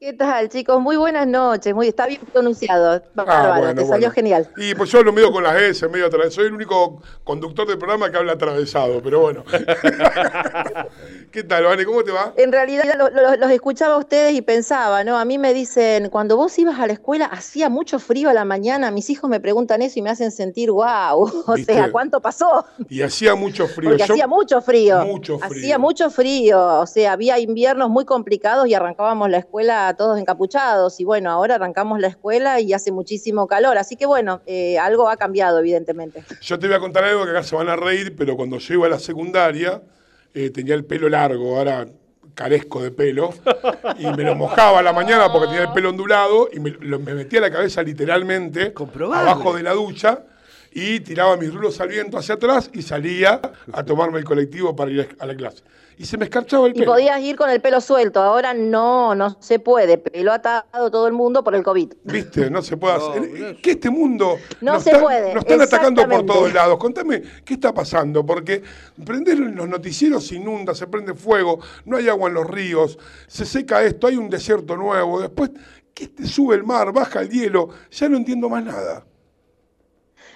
¿Qué 0.02 0.12
tal, 0.14 0.48
chicos? 0.48 0.80
Muy 0.80 0.96
buenas 0.96 1.28
noches. 1.28 1.72
Muy, 1.76 1.86
está 1.86 2.08
bien 2.08 2.20
pronunciado. 2.32 3.00
Bárbaro, 3.14 3.52
Ah, 3.52 3.58
bueno, 3.60 3.74
te 3.76 3.82
salió 3.86 4.08
bueno. 4.08 4.10
genial. 4.10 4.48
Y 4.56 4.74
pues 4.74 4.90
yo 4.90 4.98
hablo 4.98 5.12
medio 5.12 5.30
con 5.30 5.44
las 5.44 5.54
S, 5.62 5.86
medio 5.88 6.06
atravesado. 6.06 6.32
Soy 6.32 6.46
el 6.46 6.54
único 6.54 7.00
conductor 7.22 7.68
del 7.68 7.78
programa 7.78 8.10
que 8.10 8.16
habla 8.18 8.32
atravesado, 8.32 9.00
pero 9.00 9.20
bueno. 9.20 9.44
¿Qué 11.30 11.44
tal, 11.44 11.62
Vane? 11.66 11.84
¿Cómo 11.84 12.02
te 12.02 12.10
va? 12.10 12.32
En 12.36 12.50
realidad 12.50 12.82
lo- 12.98 13.10
lo- 13.10 13.36
los 13.36 13.50
escuchaba 13.52 13.94
a 13.94 13.98
ustedes 13.98 14.34
y 14.34 14.42
pensaba, 14.42 15.04
¿no? 15.04 15.16
A 15.16 15.24
mí 15.24 15.38
me 15.38 15.54
dicen, 15.54 16.08
cuando 16.10 16.36
vos 16.36 16.58
ibas 16.58 16.80
a 16.80 16.88
la 16.88 16.94
escuela 16.94 17.26
hacía 17.26 17.68
mucho 17.68 18.00
frío 18.00 18.28
a 18.28 18.34
la 18.34 18.44
mañana, 18.44 18.90
mis 18.90 19.08
hijos 19.08 19.30
me 19.30 19.38
preguntan 19.38 19.82
eso 19.82 20.00
y 20.00 20.02
me 20.02 20.10
hacen 20.10 20.32
sentir, 20.32 20.72
wow, 20.72 21.30
o 21.46 21.54
¿Viste? 21.54 21.74
sea, 21.74 21.92
¿cuánto 21.92 22.20
pasó? 22.20 22.66
Y 22.88 23.02
hacía 23.02 23.36
mucho 23.36 23.68
frío. 23.68 23.90
Porque 23.90 24.04
Yo- 24.04 24.14
hacía 24.14 24.26
mucho 24.26 24.60
frío. 24.62 25.04
Mucho 25.04 25.38
frío. 25.38 25.48
Hacía 25.60 25.78
mucho 25.78 26.10
frío. 26.10 26.80
O 26.80 26.86
sea, 26.88 27.12
había 27.12 27.38
inviernos 27.38 27.88
muy 27.88 28.04
complicados 28.04 28.66
y 28.66 28.74
arrancábamos 28.74 29.30
la 29.30 29.38
escuela 29.38 29.91
todos 29.96 30.18
encapuchados. 30.18 30.98
Y 31.00 31.04
bueno, 31.04 31.30
ahora 31.30 31.56
arrancamos 31.56 32.00
la 32.00 32.08
escuela 32.08 32.60
y 32.60 32.72
hace 32.72 32.92
muchísimo 32.92 33.46
calor. 33.46 33.78
Así 33.78 33.96
que 33.96 34.06
bueno, 34.06 34.40
eh, 34.46 34.78
algo 34.78 35.08
ha 35.08 35.16
cambiado, 35.16 35.58
evidentemente. 35.58 36.24
Yo 36.40 36.58
te 36.58 36.66
voy 36.66 36.76
a 36.76 36.80
contar 36.80 37.04
algo 37.04 37.24
que 37.24 37.30
acá 37.30 37.42
se 37.42 37.54
van 37.56 37.68
a 37.68 37.76
reír, 37.76 38.14
pero 38.16 38.36
cuando 38.36 38.58
yo 38.58 38.74
iba 38.74 38.86
a 38.86 38.90
la 38.90 38.98
secundaria 38.98 39.82
eh, 40.34 40.50
tenía 40.50 40.74
el 40.74 40.84
pelo 40.84 41.08
largo, 41.08 41.58
ahora 41.58 41.86
carezco 42.34 42.82
de 42.82 42.90
pelo, 42.90 43.34
y 43.98 44.06
me 44.06 44.22
lo 44.24 44.34
mojaba 44.34 44.78
a 44.78 44.82
la 44.82 44.94
mañana 44.94 45.30
porque 45.30 45.48
tenía 45.48 45.64
el 45.64 45.72
pelo 45.72 45.90
ondulado 45.90 46.48
y 46.50 46.60
me, 46.60 46.70
lo- 46.80 46.98
me 46.98 47.12
metía 47.12 47.40
la 47.42 47.50
cabeza 47.50 47.82
literalmente 47.82 48.72
abajo 49.20 49.54
de 49.54 49.62
la 49.62 49.72
ducha 49.74 50.20
y 50.72 51.00
tiraba 51.00 51.36
mis 51.36 51.52
rulos 51.52 51.78
al 51.82 51.88
viento 51.88 52.16
hacia 52.16 52.36
atrás 52.36 52.70
y 52.72 52.80
salía 52.80 53.38
a 53.70 53.82
tomarme 53.84 54.18
el 54.18 54.24
colectivo 54.24 54.74
para 54.74 54.90
ir 54.90 55.14
a 55.18 55.26
la 55.26 55.34
clase. 55.34 55.62
Y 55.98 56.04
se 56.06 56.16
me 56.18 56.24
escarchaba 56.24 56.66
el 56.66 56.72
Y 56.76 56.80
pelo. 56.80 56.92
podías 56.92 57.20
ir 57.20 57.36
con 57.36 57.48
el 57.50 57.60
pelo 57.60 57.80
suelto. 57.80 58.20
Ahora 58.20 58.54
no, 58.54 59.14
no 59.14 59.36
se 59.40 59.58
puede. 59.58 59.98
Pelo 59.98 60.32
atado 60.32 60.90
todo 60.90 61.06
el 61.06 61.12
mundo 61.12 61.44
por 61.44 61.54
el 61.54 61.62
COVID. 61.62 61.92
¿Viste? 62.04 62.50
No 62.50 62.62
se 62.62 62.76
puede 62.76 62.94
hacer. 62.96 63.56
Que 63.62 63.72
este 63.72 63.90
mundo. 63.90 64.36
No 64.60 64.74
nos 64.74 64.82
se 64.82 64.90
están- 64.90 65.02
puede, 65.02 65.34
Nos 65.34 65.44
están 65.44 65.60
atacando 65.60 66.08
por 66.08 66.26
todos 66.26 66.52
lados. 66.52 66.78
Contame, 66.78 67.22
¿qué 67.44 67.54
está 67.54 67.72
pasando? 67.72 68.24
Porque 68.26 68.62
prender 69.04 69.38
los 69.38 69.68
noticieros 69.68 70.26
se 70.26 70.36
inunda, 70.36 70.74
se 70.74 70.86
prende 70.86 71.14
fuego, 71.14 71.60
no 71.84 71.96
hay 71.96 72.08
agua 72.08 72.28
en 72.28 72.34
los 72.34 72.46
ríos, 72.48 72.98
se 73.26 73.44
seca 73.44 73.82
esto, 73.84 74.06
hay 74.06 74.16
un 74.16 74.28
desierto 74.30 74.76
nuevo. 74.76 75.20
Después, 75.20 75.50
¿qué 75.94 76.08
te 76.08 76.26
sube 76.26 76.56
el 76.56 76.64
mar, 76.64 76.92
baja 76.92 77.20
el 77.20 77.28
hielo? 77.30 77.68
Ya 77.90 78.08
no 78.08 78.16
entiendo 78.16 78.48
más 78.48 78.64
nada. 78.64 79.04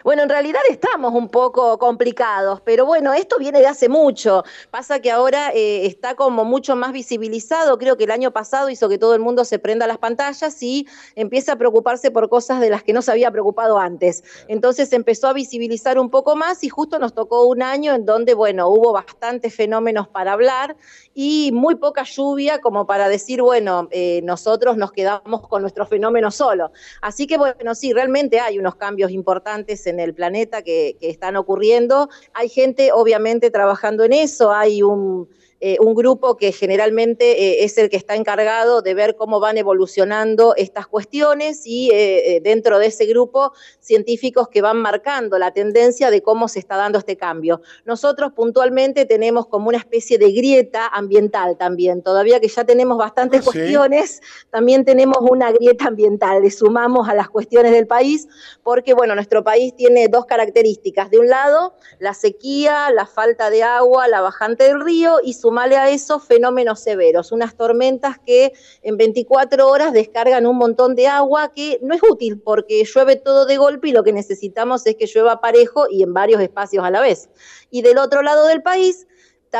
Bueno, 0.06 0.22
en 0.22 0.28
realidad 0.28 0.60
estamos 0.70 1.12
un 1.14 1.28
poco 1.28 1.80
complicados, 1.80 2.60
pero 2.60 2.86
bueno, 2.86 3.12
esto 3.12 3.38
viene 3.40 3.58
de 3.58 3.66
hace 3.66 3.88
mucho. 3.88 4.44
Pasa 4.70 5.00
que 5.00 5.10
ahora 5.10 5.50
eh, 5.52 5.84
está 5.84 6.14
como 6.14 6.44
mucho 6.44 6.76
más 6.76 6.92
visibilizado. 6.92 7.76
Creo 7.76 7.96
que 7.96 8.04
el 8.04 8.12
año 8.12 8.30
pasado 8.30 8.70
hizo 8.70 8.88
que 8.88 8.98
todo 8.98 9.16
el 9.16 9.20
mundo 9.20 9.44
se 9.44 9.58
prenda 9.58 9.88
las 9.88 9.98
pantallas 9.98 10.62
y 10.62 10.86
empiece 11.16 11.50
a 11.50 11.56
preocuparse 11.56 12.12
por 12.12 12.28
cosas 12.28 12.60
de 12.60 12.70
las 12.70 12.84
que 12.84 12.92
no 12.92 13.02
se 13.02 13.10
había 13.10 13.32
preocupado 13.32 13.80
antes. 13.80 14.22
Entonces 14.46 14.92
empezó 14.92 15.26
a 15.26 15.32
visibilizar 15.32 15.98
un 15.98 16.08
poco 16.08 16.36
más 16.36 16.62
y 16.62 16.68
justo 16.68 17.00
nos 17.00 17.12
tocó 17.12 17.44
un 17.44 17.60
año 17.60 17.92
en 17.92 18.06
donde, 18.06 18.34
bueno, 18.34 18.68
hubo 18.68 18.92
bastantes 18.92 19.56
fenómenos 19.56 20.06
para 20.06 20.34
hablar 20.34 20.76
y 21.18 21.50
muy 21.50 21.76
poca 21.76 22.02
lluvia 22.02 22.60
como 22.60 22.86
para 22.86 23.08
decir, 23.08 23.40
bueno, 23.40 23.88
eh, 23.90 24.20
nosotros 24.22 24.76
nos 24.76 24.92
quedamos 24.92 25.48
con 25.48 25.62
nuestro 25.62 25.86
fenómeno 25.86 26.30
solo. 26.30 26.72
Así 27.00 27.26
que, 27.26 27.38
bueno, 27.38 27.74
sí, 27.74 27.94
realmente 27.94 28.38
hay 28.38 28.58
unos 28.58 28.74
cambios 28.74 29.10
importantes 29.10 29.86
en 29.86 29.98
el 29.98 30.12
planeta 30.12 30.60
que, 30.60 30.98
están 31.00 31.36
ocurriendo. 31.36 32.10
Hay 32.34 32.50
gente, 32.50 32.92
obviamente, 32.92 33.50
trabajando 33.50 34.04
en 34.04 34.12
eso. 34.12 34.52
Hay 34.52 34.82
un, 34.82 35.26
eh, 35.60 35.78
un 35.80 35.94
grupo 35.94 36.36
que 36.36 36.52
generalmente 36.52 37.30
eh, 37.30 37.64
es 37.64 37.78
el 37.78 37.88
que 37.88 37.96
está 37.96 38.14
encargado 38.14 38.82
de 38.82 38.92
ver 38.92 39.16
cómo 39.16 39.40
van 39.40 39.56
evolucionando 39.56 40.54
estas 40.56 40.86
cuestiones 40.86 41.62
y 41.64 41.90
dentro 42.42 42.78
de 42.78 42.88
ese 42.88 43.06
grupo 43.06 43.54
científicos 43.86 44.48
que 44.48 44.60
van 44.62 44.78
marcando 44.78 45.38
la 45.38 45.52
tendencia 45.52 46.10
de 46.10 46.20
cómo 46.22 46.48
se 46.48 46.58
está 46.58 46.76
dando 46.76 46.98
este 46.98 47.16
cambio. 47.16 47.60
Nosotros 47.84 48.32
puntualmente 48.32 49.06
tenemos 49.06 49.46
como 49.46 49.68
una 49.68 49.78
especie 49.78 50.18
de 50.18 50.32
grieta 50.32 50.88
ambiental 50.88 51.56
también, 51.56 52.02
todavía 52.02 52.40
que 52.40 52.48
ya 52.48 52.64
tenemos 52.64 52.98
bastantes 52.98 53.40
Ah, 53.40 53.42
sí. 53.42 53.50
cuestiones, 53.50 54.20
también 54.50 54.84
tenemos 54.84 55.18
una 55.20 55.52
grieta 55.52 55.86
ambiental, 55.86 56.42
le 56.42 56.50
sumamos 56.50 57.08
a 57.08 57.14
las 57.14 57.28
cuestiones 57.30 57.70
del 57.72 57.86
país, 57.86 58.26
porque 58.64 58.92
bueno, 58.92 59.14
nuestro 59.14 59.44
país 59.44 59.74
tiene 59.76 60.08
dos 60.08 60.26
características. 60.26 61.10
De 61.10 61.18
un 61.18 61.28
lado, 61.28 61.74
la 62.00 62.12
sequía, 62.14 62.90
la 62.90 63.06
falta 63.06 63.50
de 63.50 63.62
agua, 63.62 64.08
la 64.08 64.20
bajante 64.20 64.64
del 64.64 64.80
río 64.80 65.18
y 65.22 65.34
sumale 65.34 65.76
a 65.76 65.90
eso 65.90 66.18
fenómenos 66.18 66.80
severos, 66.80 67.30
unas 67.30 67.54
tormentas 67.54 68.16
que 68.18 68.52
en 68.82 68.96
24 68.96 69.68
horas 69.68 69.92
descargan 69.92 70.46
un 70.46 70.56
montón 70.56 70.94
de 70.96 71.06
agua 71.06 71.52
que 71.54 71.78
no 71.82 71.94
es 71.94 72.00
útil 72.10 72.40
porque 72.40 72.82
llueve 72.84 73.16
todo 73.16 73.46
de 73.46 73.56
golpe 73.56 73.75
y 73.84 73.92
lo 73.92 74.02
que 74.02 74.12
necesitamos 74.12 74.86
es 74.86 74.96
que 74.96 75.06
llueva 75.06 75.40
parejo 75.40 75.86
y 75.90 76.02
en 76.02 76.14
varios 76.14 76.40
espacios 76.40 76.84
a 76.84 76.90
la 76.90 77.00
vez. 77.00 77.28
Y 77.70 77.82
del 77.82 77.98
otro 77.98 78.22
lado 78.22 78.46
del 78.46 78.62
país 78.62 79.06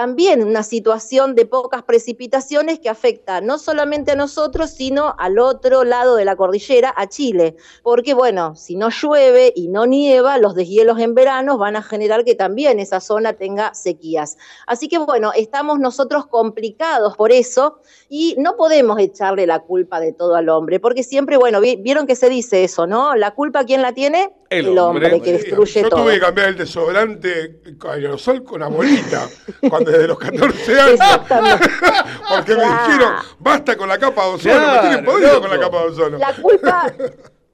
también 0.01 0.45
una 0.45 0.63
situación 0.63 1.35
de 1.35 1.47
pocas 1.47 1.83
precipitaciones 1.83 2.81
que 2.81 2.91
afecta 2.91 3.41
no 3.41 3.59
solamente 3.59 4.13
a 4.13 4.15
nosotros, 4.15 4.69
sino 4.71 5.15
al 5.19 5.39
otro 5.39 5.85
lado 5.85 6.17
de 6.17 6.27
la 6.27 6.37
cordillera, 6.37 6.93
a 6.95 7.09
Chile. 7.09 7.57
Porque, 7.83 8.13
bueno, 8.13 8.55
si 8.57 8.77
no 8.77 8.91
llueve 8.91 9.55
y 9.57 9.69
no 9.69 9.87
nieva, 9.87 10.37
los 10.37 10.55
deshielos 10.55 10.99
en 11.01 11.15
verano 11.15 11.57
van 11.57 11.77
a 11.77 11.83
generar 11.83 12.25
que 12.25 12.35
también 12.35 12.79
esa 12.79 13.01
zona 13.01 13.33
tenga 13.33 13.73
sequías. 13.73 14.37
Así 14.67 14.87
que, 14.89 14.99
bueno, 14.99 15.33
estamos 15.35 15.79
nosotros 15.79 16.27
complicados 16.27 17.17
por 17.17 17.33
eso 17.33 17.81
y 18.11 18.35
no 18.37 18.55
podemos 18.59 18.99
echarle 19.01 19.47
la 19.47 19.61
culpa 19.61 19.99
de 19.99 20.13
todo 20.13 20.35
al 20.35 20.51
hombre, 20.51 20.79
porque 20.79 21.05
siempre, 21.05 21.39
bueno, 21.39 21.59
vi- 21.63 21.77
vieron 21.77 22.07
que 22.07 22.17
se 22.17 22.29
dice 22.29 22.65
eso, 22.65 22.87
¿no? 22.87 23.15
La 23.17 23.31
culpa, 23.31 23.65
¿quién 23.65 23.81
la 23.81 23.95
tiene? 23.95 24.31
El 24.51 24.79
hombre, 24.79 25.21
que 25.23 25.33
destruye 25.33 25.83
Yo 25.83 25.89
todo. 25.89 26.03
tuve 26.03 26.15
que 26.15 26.21
cambiar 26.21 26.51
el 26.51 26.57
desodorante 26.57 27.61
con 27.79 27.91
aerosol 27.93 28.45
con 28.45 28.63
abuelita, 28.63 29.29
cuando 29.69 29.86
desde 29.93 30.07
los 30.09 30.19
14 30.19 30.81
años. 30.81 30.99
Porque 32.29 32.55
me 32.55 32.63
dijeron, 32.65 33.13
basta 33.39 33.77
con 33.77 33.89
la 33.89 33.99
capa 33.99 34.25
de 34.27 34.29
ozono, 34.35 34.55
me 34.55 34.79
tienen 34.81 35.05
Claro, 35.05 35.05
podrido 35.05 35.41
con 35.41 35.51
loco. 35.51 35.55
la 35.55 35.61
capa 35.61 35.79
de 35.83 35.85
ozono. 35.89 36.19
La 36.19 36.33
culpa, 36.35 36.93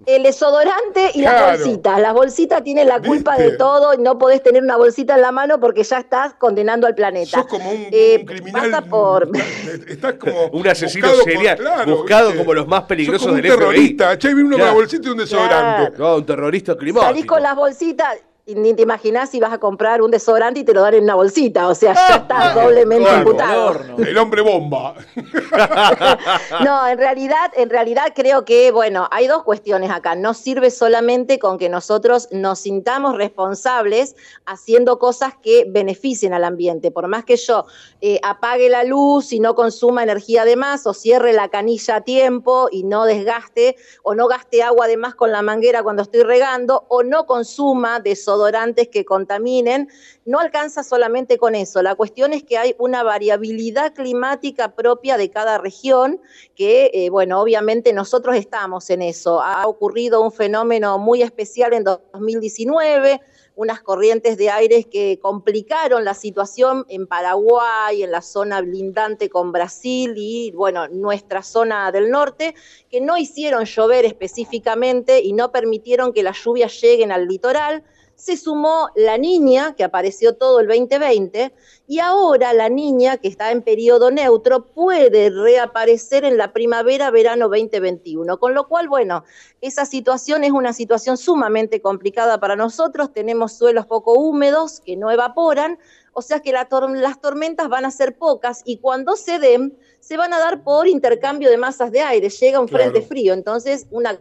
el 0.04 0.22
desodorante 0.24 1.10
y 1.14 1.22
las 1.22 1.32
Claro. 1.34 1.58
bolsitas. 1.58 2.00
Las 2.00 2.12
bolsitas 2.14 2.64
tienen 2.64 2.88
la 2.88 3.00
culpa 3.00 3.36
de 3.36 3.52
todo 3.56 3.94
y 3.94 3.98
no 3.98 4.18
podés 4.18 4.42
tener 4.42 4.62
una 4.62 4.76
bolsita 4.76 5.14
en 5.14 5.20
la 5.22 5.30
mano 5.30 5.60
porque 5.60 5.84
ya 5.84 5.98
estás 5.98 6.34
condenando 6.34 6.86
al 6.88 6.94
planeta. 6.96 7.38
Sos 7.38 7.46
como 7.46 7.70
un, 7.70 7.86
Eh, 7.92 8.16
un 8.20 8.26
criminal. 8.26 8.70
pasa 8.70 8.82
por... 8.84 9.28
Estás 9.88 10.14
como. 10.14 10.46
Un 10.52 10.66
asesino 10.68 11.06
buscado 11.08 11.24
por- 11.24 11.32
serial, 11.32 11.56
claro, 11.58 11.96
buscado 11.96 12.26
¿viste? 12.28 12.38
como 12.44 12.54
los 12.54 12.66
más 12.66 12.82
peligrosos 12.82 13.22
Sos 13.22 13.30
como 13.30 13.42
del 13.42 13.52
un 13.52 13.58
terrorista. 13.58 14.18
Che, 14.18 14.28
viene 14.28 14.42
uno 14.42 14.50
con 14.50 14.58
Claro. 14.58 14.72
una 14.72 14.80
bolsita 14.80 15.06
y 15.08 15.10
un 15.12 15.18
desodorante. 15.18 15.98
No, 15.98 16.16
un 16.16 16.26
terrorista 16.26 16.72
Salís 16.72 16.80
climático. 16.92 17.34
con 17.34 17.42
las 17.42 17.54
bolsitas 17.56 18.16
ni 18.46 18.74
te 18.74 18.82
imaginás 18.82 19.30
si 19.30 19.38
vas 19.38 19.52
a 19.52 19.58
comprar 19.58 20.02
un 20.02 20.10
desodorante 20.10 20.60
y 20.60 20.64
te 20.64 20.74
lo 20.74 20.82
dan 20.82 20.94
en 20.94 21.04
una 21.04 21.14
bolsita. 21.14 21.68
O 21.68 21.74
sea, 21.74 21.94
ya 21.94 22.16
estás 22.16 22.54
doblemente 22.54 23.04
Claro, 23.04 23.18
imputado. 23.18 23.76
El 23.98 24.18
hombre 24.18 24.42
bomba. 24.42 24.94
No, 26.64 26.86
en 26.86 26.98
realidad, 26.98 27.50
en 27.56 27.70
realidad 27.70 28.12
creo 28.14 28.44
que, 28.44 28.70
bueno, 28.72 29.08
hay 29.10 29.26
dos 29.26 29.42
cuestiones 29.42 29.90
acá. 29.90 30.14
No 30.14 30.34
sirve 30.34 30.70
solamente 30.70 31.38
con 31.38 31.58
que 31.58 31.68
nosotros 31.68 32.28
nos 32.30 32.60
sintamos 32.60 33.16
responsables 33.16 34.16
haciendo 34.46 34.98
cosas 34.98 35.34
que 35.42 35.64
beneficien 35.68 36.34
al 36.34 36.44
ambiente. 36.44 36.90
Por 36.90 37.08
más 37.08 37.24
que 37.24 37.36
yo 37.36 37.64
eh, 38.00 38.18
apague 38.22 38.68
la 38.68 38.84
luz 38.84 39.32
y 39.32 39.40
no 39.40 39.54
consuma 39.54 40.02
energía 40.02 40.44
de 40.44 40.56
más, 40.56 40.86
o 40.86 40.94
cierre 40.94 41.32
la 41.32 41.48
canilla 41.48 41.96
a 41.96 42.00
tiempo 42.02 42.68
y 42.70 42.84
no 42.84 43.04
desgaste, 43.04 43.76
o 44.02 44.14
no 44.14 44.26
gaste 44.28 44.62
agua 44.62 44.86
de 44.86 44.96
más 44.96 45.14
con 45.14 45.32
la 45.32 45.42
manguera 45.42 45.82
cuando 45.82 46.02
estoy 46.02 46.22
regando, 46.22 46.84
o 46.88 47.02
no 47.02 47.26
consuma 47.26 48.00
desodorantes 48.42 48.88
que 48.88 49.04
contaminen, 49.04 49.88
no 50.24 50.40
alcanza 50.40 50.82
solamente 50.82 51.38
con 51.38 51.54
eso. 51.54 51.82
La 51.82 51.94
cuestión 51.94 52.32
es 52.32 52.42
que 52.42 52.58
hay 52.58 52.74
una 52.78 53.02
variabilidad 53.02 53.94
climática 53.94 54.74
propia 54.74 55.16
de 55.16 55.30
cada 55.30 55.58
región 55.58 56.20
que, 56.54 56.90
eh, 56.92 57.10
bueno, 57.10 57.40
obviamente 57.40 57.92
nosotros 57.92 58.36
estamos 58.36 58.90
en 58.90 59.02
eso. 59.02 59.40
Ha 59.40 59.66
ocurrido 59.66 60.20
un 60.20 60.32
fenómeno 60.32 60.98
muy 60.98 61.22
especial 61.22 61.72
en 61.72 61.84
2019, 61.84 63.20
unas 63.54 63.82
corrientes 63.82 64.38
de 64.38 64.48
aires 64.50 64.86
que 64.86 65.18
complicaron 65.20 66.04
la 66.04 66.14
situación 66.14 66.86
en 66.88 67.06
Paraguay, 67.06 68.02
en 68.02 68.10
la 68.10 68.22
zona 68.22 68.60
lindante 68.62 69.28
con 69.28 69.52
Brasil 69.52 70.14
y, 70.16 70.52
bueno, 70.52 70.88
nuestra 70.88 71.42
zona 71.42 71.92
del 71.92 72.10
norte, 72.10 72.54
que 72.90 73.00
no 73.00 73.18
hicieron 73.18 73.64
llover 73.64 74.06
específicamente 74.06 75.20
y 75.20 75.32
no 75.34 75.52
permitieron 75.52 76.12
que 76.12 76.22
las 76.22 76.42
lluvias 76.42 76.80
lleguen 76.80 77.12
al 77.12 77.26
litoral. 77.26 77.84
Se 78.22 78.36
sumó 78.36 78.88
la 78.94 79.18
niña, 79.18 79.74
que 79.74 79.82
apareció 79.82 80.36
todo 80.36 80.60
el 80.60 80.68
2020, 80.68 81.52
y 81.88 81.98
ahora 81.98 82.52
la 82.52 82.68
niña, 82.68 83.16
que 83.16 83.26
está 83.26 83.50
en 83.50 83.62
periodo 83.62 84.12
neutro, 84.12 84.66
puede 84.66 85.28
reaparecer 85.30 86.24
en 86.24 86.36
la 86.36 86.52
primavera-verano 86.52 87.48
2021. 87.48 88.38
Con 88.38 88.54
lo 88.54 88.68
cual, 88.68 88.86
bueno, 88.86 89.24
esa 89.60 89.86
situación 89.86 90.44
es 90.44 90.52
una 90.52 90.72
situación 90.72 91.16
sumamente 91.16 91.82
complicada 91.82 92.38
para 92.38 92.54
nosotros. 92.54 93.12
Tenemos 93.12 93.54
suelos 93.54 93.86
poco 93.86 94.12
húmedos 94.12 94.78
que 94.78 94.96
no 94.96 95.10
evaporan, 95.10 95.80
o 96.12 96.22
sea 96.22 96.38
que 96.38 96.52
la 96.52 96.68
tor- 96.68 96.96
las 96.96 97.20
tormentas 97.20 97.68
van 97.68 97.84
a 97.86 97.90
ser 97.90 98.16
pocas 98.16 98.62
y 98.64 98.76
cuando 98.76 99.16
se 99.16 99.40
den, 99.40 99.76
se 99.98 100.16
van 100.16 100.32
a 100.32 100.38
dar 100.38 100.62
por 100.62 100.86
intercambio 100.86 101.50
de 101.50 101.56
masas 101.56 101.90
de 101.90 102.02
aire. 102.02 102.28
Llega 102.28 102.60
un 102.60 102.68
frente 102.68 103.02
frío, 103.02 103.34
entonces 103.34 103.88
una 103.90 104.16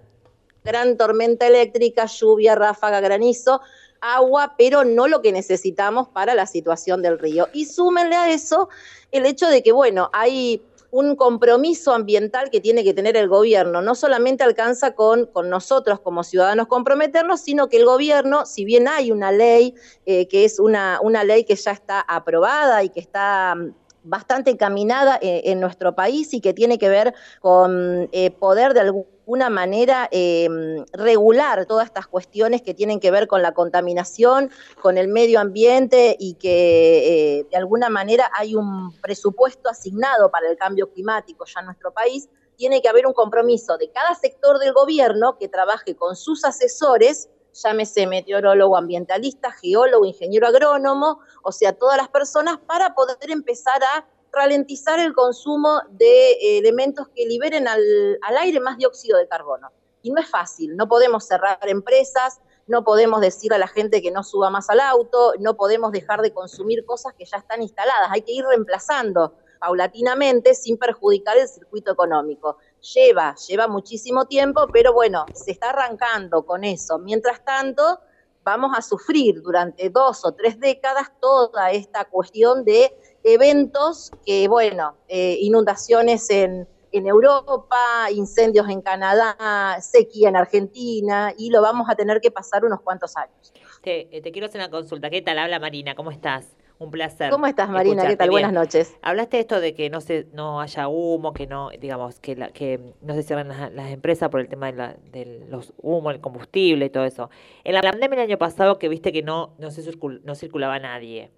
gran 0.64 0.95
tormenta 0.95 1.48
eléctrica, 1.48 2.06
lluvia, 2.06 2.53
ráfaga, 2.53 2.99
granizo, 2.99 3.61
agua, 4.02 4.56
pero 4.57 4.84
no 4.84 5.07
lo 5.07 5.22
que 5.22 5.32
necesitamos 5.32 6.10
para 6.10 6.36
la 6.36 6.48
situación 6.48 7.02
del 7.02 7.19
río. 7.19 7.48
Y 7.53 7.65
súmenle 7.65 8.15
a 8.15 8.30
eso 8.30 8.69
el 9.11 9.26
hecho 9.26 9.48
de 9.48 9.64
que, 9.64 9.72
bueno, 9.72 10.10
hay 10.11 10.61
un 10.91 11.15
compromiso 11.15 11.94
ambiental 11.94 12.49
que 12.49 12.60
tiene 12.60 12.84
que 12.84 12.94
tener 12.94 13.15
el 13.15 13.30
gobierno. 13.30 13.82
No 13.82 13.95
solamente 13.95 14.44
alcanza 14.44 14.94
con, 14.94 15.26
con 15.26 15.49
nosotros 15.49 16.02
como 16.02 16.23
ciudadanos 16.23 16.68
comprometernos, 16.68 17.40
sino 17.40 17.69
que 17.69 17.78
el 17.78 17.86
gobierno, 17.86 18.45
si 18.45 18.65
bien 18.65 18.88
hay 18.88 19.11
una 19.11 19.32
ley, 19.32 19.73
eh, 20.06 20.28
que 20.28 20.44
es 20.44 20.60
una, 20.60 20.99
una 21.02 21.23
ley 21.23 21.45
que 21.45 21.56
ya 21.56 21.72
está 21.72 22.02
aprobada 22.02 22.84
y 22.84 22.90
que 22.90 22.99
está 22.99 23.56
mm, 23.56 23.73
bastante 24.03 24.52
encaminada 24.52 25.18
eh, 25.22 25.44
en 25.45 25.60
nuestro 25.61 25.95
país 25.95 26.34
y 26.34 26.41
que 26.41 26.53
tiene 26.53 26.78
que 26.78 26.90
ver 26.90 27.14
con 27.40 28.10
eh, 28.11 28.32
poder 28.32 28.73
de 28.73 28.91
alguna 29.32 29.49
manera 29.49 30.10
eh, 30.12 30.49
regular 30.91 31.66
todas 31.66 31.86
estas 31.86 32.06
cuestiones 32.06 32.62
que 32.62 32.74
tienen 32.74 32.99
que 32.99 33.12
ver 33.12 33.28
con 33.28 33.41
la 33.41 33.53
contaminación, 33.53 34.52
con 34.82 34.98
el 34.98 35.08
medio 35.08 35.40
ambiente 35.40 36.18
y 36.20 36.34
que 36.34 37.40
eh, 37.40 37.48
de 37.49 37.56
alguna 37.56 37.88
manera 37.88 38.30
hay 38.38 38.56
un 38.56 38.91
presupuesto 38.99 39.70
asignado 39.70 40.30
para 40.32 40.49
el 40.49 40.58
cambio 40.58 40.91
climático 40.91 41.45
ya 41.45 41.62
en 41.62 41.68
nuestro 41.68 41.94
país. 41.94 42.28
Tiene 42.58 42.82
que 42.82 42.90
haber 42.90 43.08
un 43.08 43.14
compromiso 43.14 43.78
de 43.78 43.90
cada 43.90 44.16
sector 44.16 44.60
del 44.60 44.74
gobierno 44.74 45.38
que 45.38 45.48
trabaje 45.48 45.95
con 45.95 46.18
sus 46.18 46.44
asesores 46.44 47.30
llámese 47.53 48.08
meteorólogo, 48.08 48.78
ambientalista, 48.78 49.52
geólogo, 49.52 50.06
ingeniero 50.06 50.48
agrónomo, 50.48 51.20
o 51.44 51.52
sea, 51.52 51.74
todas 51.74 51.98
las 51.98 52.08
personas 52.08 52.60
para 52.66 52.95
poder 52.95 53.30
empezar 53.30 53.82
a 53.84 54.06
ralentizar 54.32 54.99
el 54.99 55.14
consumo 55.14 55.82
de 55.91 56.32
eh, 56.32 56.58
elementos 56.60 57.08
que 57.16 57.26
liberen 57.26 57.68
al, 57.68 57.82
al 58.22 58.38
aire 58.38 58.60
más 58.60 58.78
dióxido 58.78 59.18
de 59.18 59.28
carbono. 59.28 59.72
Y 60.02 60.12
no 60.12 60.20
es 60.20 60.30
fácil, 60.30 60.76
no 60.76 60.88
podemos 60.88 61.26
cerrar 61.26 61.60
empresas, 61.68 62.41
no 62.68 62.84
podemos 62.84 63.22
decir 63.22 63.53
a 63.53 63.58
la 63.58 63.68
gente 63.68 64.02
que 64.02 64.12
no 64.12 64.24
suba 64.24 64.49
más 64.49 64.70
al 64.70 64.80
auto, 64.80 65.34
no 65.40 65.56
podemos 65.56 65.91
dejar 65.91 66.22
de 66.22 66.34
consumir 66.34 66.86
cosas 66.86 67.14
que 67.14 67.26
ya 67.26 67.38
están 67.38 67.62
instaladas, 67.62 68.10
hay 68.10 68.22
que 68.22 68.32
ir 68.32 68.45
reemplazando 68.45 69.36
paulatinamente 69.60 70.56
sin 70.56 70.78
perjudicar 70.78 71.38
el 71.38 71.48
circuito 71.48 71.91
económico. 71.91 72.58
Lleva, 72.95 73.36
lleva 73.48 73.68
muchísimo 73.68 74.26
tiempo, 74.26 74.68
pero 74.74 74.91
bueno, 74.91 75.26
se 75.36 75.52
está 75.52 75.70
arrancando 75.70 76.45
con 76.45 76.64
eso. 76.64 76.98
Mientras 76.98 77.45
tanto, 77.45 77.99
vamos 78.44 78.72
a 78.76 78.82
sufrir 78.82 79.41
durante 79.41 79.90
dos 79.91 80.26
o 80.26 80.32
tres 80.32 80.60
décadas 80.60 81.12
toda 81.20 81.72
esta 81.72 82.06
cuestión 82.06 82.66
de 82.66 82.91
eventos 83.23 84.11
que, 84.26 84.48
bueno, 84.48 84.95
eh, 85.07 85.38
inundaciones 85.39 86.30
en, 86.30 86.68
en 86.91 87.07
Europa, 87.07 88.10
incendios 88.14 88.68
en 88.69 88.81
Canadá, 88.81 89.77
sequía 89.81 90.30
en 90.30 90.35
Argentina, 90.35 91.34
y 91.38 91.49
lo 91.49 91.61
vamos 91.61 91.89
a 91.89 91.95
tener 91.95 92.22
que 92.22 92.31
pasar 92.31 92.65
unos 92.65 92.81
cuantos 92.81 93.15
años. 93.18 93.53
Te, 93.81 94.15
eh, 94.15 94.22
te 94.22 94.31
quiero 94.31 94.48
hacer 94.48 94.60
una 94.61 94.69
consulta. 94.69 95.10
¿Qué 95.10 95.22
tal? 95.22 95.39
Habla 95.39 95.60
Marina, 95.60 95.95
¿cómo 95.95 96.11
estás? 96.11 96.48
Un 96.77 96.89
placer. 96.89 97.30
¿Cómo 97.30 97.45
estás, 97.45 97.69
Marina? 97.69 98.07
¿Qué 98.07 98.18
tal? 98.18 98.30
Bien. 98.30 98.41
Buenas 98.41 98.53
noches. 98.53 98.98
Hablaste 99.03 99.38
de 99.38 99.41
esto 99.41 99.60
de 99.60 99.76
que 99.76 99.91
no 99.91 100.02
se, 100.02 100.26
no 100.34 100.61
haya 100.61 100.88
humo, 100.88 101.31
que 101.31 101.45
no, 101.45 101.69
digamos, 101.80 102.19
que, 102.19 102.35
la, 102.35 102.49
que 102.49 102.80
no 103.02 103.14
se 103.14 103.22
cierren 103.22 103.49
las, 103.49 103.72
las 103.72 103.91
empresas 103.91 104.30
por 104.30 104.39
el 104.39 104.49
tema 104.49 104.65
de, 104.72 104.73
la, 104.73 104.95
de 105.11 105.45
los 105.48 105.73
humos, 105.77 106.15
el 106.15 106.22
combustible 106.22 106.85
y 106.85 106.89
todo 106.89 107.06
eso. 107.06 107.30
En 107.64 107.76
la 107.76 107.84
pandemia 107.84 108.23
el 108.23 108.30
año 108.31 108.39
pasado 108.39 108.80
que 108.80 108.89
viste 108.89 109.11
que 109.11 109.22
no, 109.22 109.53
no, 109.60 109.69
se 109.69 109.84
circul- 109.84 110.22
no 110.23 110.34
circulaba 110.34 110.80
nadie. 110.80 111.30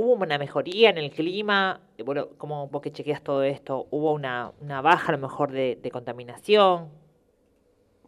¿Hubo 0.00 0.12
una 0.12 0.38
mejoría 0.38 0.90
en 0.90 0.98
el 0.98 1.10
clima? 1.10 1.80
Bueno, 2.04 2.28
¿cómo 2.38 2.68
vos 2.68 2.80
que 2.82 2.92
chequeas 2.92 3.20
todo 3.20 3.42
esto? 3.42 3.88
¿Hubo 3.90 4.12
una, 4.12 4.52
una 4.60 4.80
baja 4.80 5.08
a 5.08 5.16
lo 5.16 5.18
mejor 5.18 5.50
de, 5.50 5.76
de 5.82 5.90
contaminación? 5.90 6.88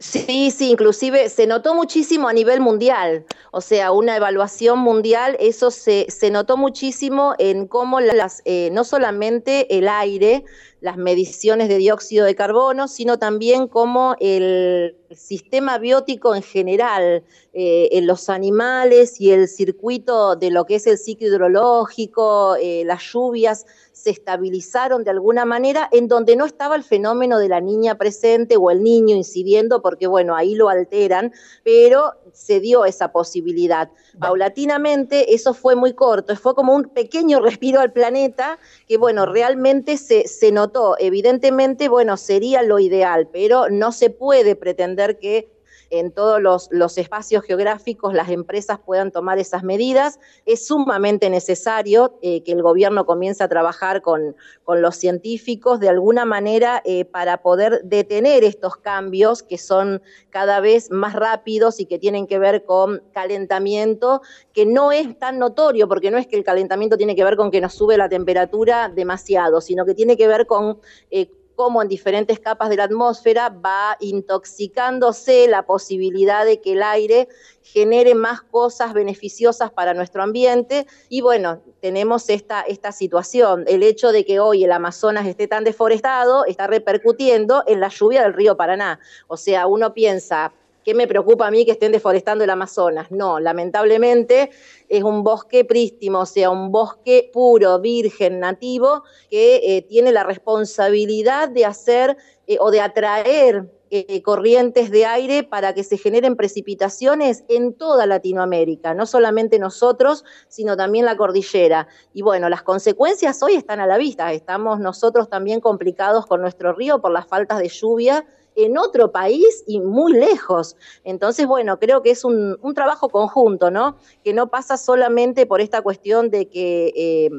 Sí, 0.03 0.51
sí, 0.51 0.71
inclusive 0.71 1.29
se 1.29 1.47
notó 1.47 1.75
muchísimo 1.75 2.27
a 2.29 2.33
nivel 2.33 2.61
mundial, 2.63 3.27
o 3.53 3.61
sea, 3.61 3.93
una 3.93 4.17
evaluación 4.17 4.79
mundial, 4.79 5.37
eso 5.41 5.71
se, 5.71 6.07
se 6.09 6.31
notó 6.31 6.57
muchísimo 6.57 7.35
en 7.39 7.67
cómo 7.67 8.01
las, 8.01 8.41
eh, 8.47 8.71
no 8.73 8.85
solamente 8.85 9.77
el 9.77 9.89
aire, 9.89 10.47
las 10.81 10.97
mediciones 10.97 11.69
de 11.69 11.77
dióxido 11.77 12.25
de 12.25 12.35
carbono, 12.35 12.89
sino 12.89 13.19
también 13.19 13.69
cómo 13.69 14.17
el 14.21 14.97
sistema 15.15 15.77
biótico 15.77 16.35
en 16.35 16.43
general, 16.43 17.23
eh, 17.53 17.89
en 17.93 18.07
los 18.07 18.31
animales 18.31 19.21
y 19.21 19.33
el 19.33 19.49
circuito 19.49 20.35
de 20.35 20.51
lo 20.51 20.65
que 20.65 20.77
es 20.77 20.87
el 20.87 20.97
ciclo 20.97 21.27
hidrológico, 21.27 22.57
eh, 22.57 22.85
las 22.87 23.03
lluvias, 23.03 23.67
se 24.03 24.11
estabilizaron 24.11 25.05
de 25.05 25.11
alguna 25.11 25.45
manera 25.45 25.89
en 25.93 26.09
donde 26.09 26.37
no 26.37 26.47
estaba 26.47 26.75
el 26.75 26.85
fenómeno 26.85 27.39
de 27.39 27.49
la 27.49 27.61
niña 27.61 27.97
presente 27.99 28.57
o 28.57 28.71
el 28.71 28.83
niño 28.83 29.15
incidiendo, 29.15 29.83
porque 29.83 30.07
bueno, 30.07 30.35
ahí 30.35 30.55
lo 30.55 30.69
alteran, 30.69 31.33
pero 31.65 32.15
se 32.33 32.61
dio 32.61 32.85
esa 32.85 33.13
posibilidad. 33.13 33.91
Paulatinamente 34.19 35.35
eso 35.35 35.53
fue 35.53 35.77
muy 35.77 35.93
corto, 35.93 36.35
fue 36.37 36.55
como 36.55 36.75
un 36.75 36.85
pequeño 36.85 37.41
respiro 37.41 37.81
al 37.81 37.93
planeta 37.93 38.59
que 38.89 38.97
bueno, 38.97 39.27
realmente 39.27 39.97
se, 39.97 40.27
se 40.27 40.51
notó. 40.51 40.97
Evidentemente, 40.99 41.89
bueno, 41.89 42.17
sería 42.17 42.63
lo 42.63 42.79
ideal, 42.79 43.29
pero 43.31 43.69
no 43.69 43.93
se 43.93 44.11
puede 44.11 44.57
pretender 44.57 45.19
que 45.19 45.60
en 45.91 46.13
todos 46.13 46.41
los, 46.41 46.99
espacios 46.99 47.45
geográficos 47.45 48.15
las 48.15 48.31
empresas 48.31 48.79
puedan 48.79 49.11
tomar 49.11 49.39
esas 49.39 49.63
medidas. 49.63 50.19
Es 50.47 50.67
sumamente 50.67 51.31
necesario 51.31 52.19
eh, 52.23 52.43
que 52.43 52.53
el 52.53 52.63
gobierno 52.63 53.07
comience 53.07 53.43
a 53.43 53.49
trabajar 53.49 54.03
con, 54.03 54.37
con 54.65 54.83
los 54.83 54.97
científicos 54.97 55.81
de 55.81 55.89
alguna 55.89 56.25
manera 56.25 56.81
eh, 56.85 57.05
para 57.05 57.43
poder 57.43 57.83
detener 57.85 58.45
estos 58.45 58.77
cambios 58.77 59.43
que 59.43 59.59
son 59.59 60.03
cada 60.31 60.61
vez 60.61 60.91
más 60.91 61.15
rápidos 61.15 61.81
y 61.81 61.87
que 61.87 61.99
tienen 61.99 62.27
que 62.27 62.39
ver 62.39 62.65
con 62.65 63.03
calentamiento, 63.13 64.23
que 64.53 64.67
no 64.67 64.93
es 64.93 65.19
tan 65.19 65.39
notorio, 65.39 65.89
porque 65.89 66.11
no 66.11 66.19
es 66.19 66.27
que 66.27 66.37
el 66.37 66.45
calentamiento 66.45 66.97
tiene 66.97 67.17
que 67.17 67.25
ver 67.25 67.37
con 67.37 67.51
que 67.51 67.61
nos 67.61 67.75
sube 67.75 67.97
la 67.97 68.09
temperatura 68.09 68.89
demasiado, 68.89 69.61
sino 69.61 69.85
que 69.85 69.95
tiene 69.95 70.17
que 70.17 70.29
ver 70.29 70.47
con... 70.47 70.81
Eh, 71.11 71.31
cómo 71.61 71.83
en 71.83 71.89
diferentes 71.89 72.41
capas 72.41 72.71
de 72.71 72.79
la 72.79 72.85
atmósfera 72.85 73.51
va 73.51 73.99
intoxicándose 74.01 75.47
la 75.47 75.67
posibilidad 75.67 76.47
de 76.47 76.59
que 76.59 76.73
el 76.73 76.83
aire 76.83 77.29
genere 77.61 78.15
más 78.15 78.41
cosas 78.41 78.95
beneficiosas 78.95 79.71
para 79.71 79.93
nuestro 79.93 80.23
ambiente. 80.23 80.87
Y 81.11 81.21
bueno, 81.21 81.61
tenemos 81.83 82.31
esta, 82.31 82.63
esta 82.63 82.93
situación. 82.93 83.65
El 83.67 83.83
hecho 83.83 84.11
de 84.11 84.25
que 84.25 84.41
hoy 84.41 84.65
el 84.65 84.73
Amazonas 84.73 85.27
esté 85.27 85.49
tan 85.49 85.65
deforestado 85.65 86.47
está 86.47 86.67
repercutiendo 86.67 87.63
en 87.67 87.81
la 87.81 87.89
lluvia 87.89 88.23
del 88.23 88.33
río 88.33 88.57
Paraná. 88.57 88.99
O 89.29 89.37
sea, 89.37 89.67
uno 89.67 89.93
piensa, 89.93 90.55
¿Qué 90.85 90.95
me 90.95 91.07
preocupa 91.07 91.47
a 91.47 91.51
mí 91.51 91.65
que 91.65 91.73
estén 91.73 91.93
deforestando 91.93 92.45
el 92.45 92.51
Amazonas? 92.51 93.11
No, 93.11 93.39
lamentablemente 93.39 94.51
es 94.89 95.03
un 95.03 95.23
bosque 95.23 95.65
prístimo, 95.65 96.21
o 96.21 96.27
sea, 96.27 96.51
un 96.51 96.73
bosque 96.73 97.31
puro, 97.33 97.81
virgen, 97.81 98.41
nativo, 98.41 99.05
que 99.31 99.57
eh, 99.57 99.83
tiene 99.83 100.11
la 100.11 100.25
responsabilidad 100.25 101.51
de 101.51 101.67
hacer 101.67 102.17
eh, 102.47 102.57
o 102.61 102.71
de 102.71 102.81
atraer 102.81 103.71
eh, 103.93 104.23
corrientes 104.23 104.91
de 104.91 105.05
aire 105.05 105.43
para 105.43 105.75
que 105.75 105.83
se 105.83 105.99
generen 105.99 106.37
precipitaciones 106.37 107.45
en 107.49 107.75
toda 107.75 108.07
Latinoamérica, 108.07 108.95
no 108.95 109.05
solamente 109.05 109.59
nosotros, 109.59 110.25
sino 110.49 110.77
también 110.77 111.05
la 111.05 111.17
cordillera. 111.17 111.89
Y 112.15 112.23
bueno, 112.23 112.49
las 112.49 112.63
consecuencias 112.63 113.43
hoy 113.43 113.57
están 113.57 113.81
a 113.81 113.89
la 113.89 113.99
vista, 113.99 114.33
estamos 114.33 114.79
nosotros 114.79 115.29
también 115.29 115.61
complicados 115.61 116.25
con 116.27 116.41
nuestro 116.41 116.73
río 116.73 117.01
por 117.01 117.11
las 117.11 117.27
faltas 117.27 117.59
de 117.59 117.69
lluvia 117.69 118.25
en 118.57 118.77
otro 118.79 119.13
país 119.13 119.65
y 119.67 119.81
muy 119.81 120.13
lejos. 120.13 120.77
Entonces, 121.05 121.47
bueno, 121.47 121.79
creo 121.79 122.03
que 122.03 122.11
es 122.11 122.25
un, 122.25 122.59
un 122.63 122.75
trabajo 122.75 123.09
conjunto, 123.09 123.71
¿no? 123.71 123.97
Que 124.25 124.33
no 124.33 124.49
pasa 124.49 124.77
solamente 124.77 125.47
por 125.47 125.61
esta 125.61 125.83
cuestión 125.83 126.31
de 126.31 126.49
que... 126.49 126.93
Eh, 126.97 127.31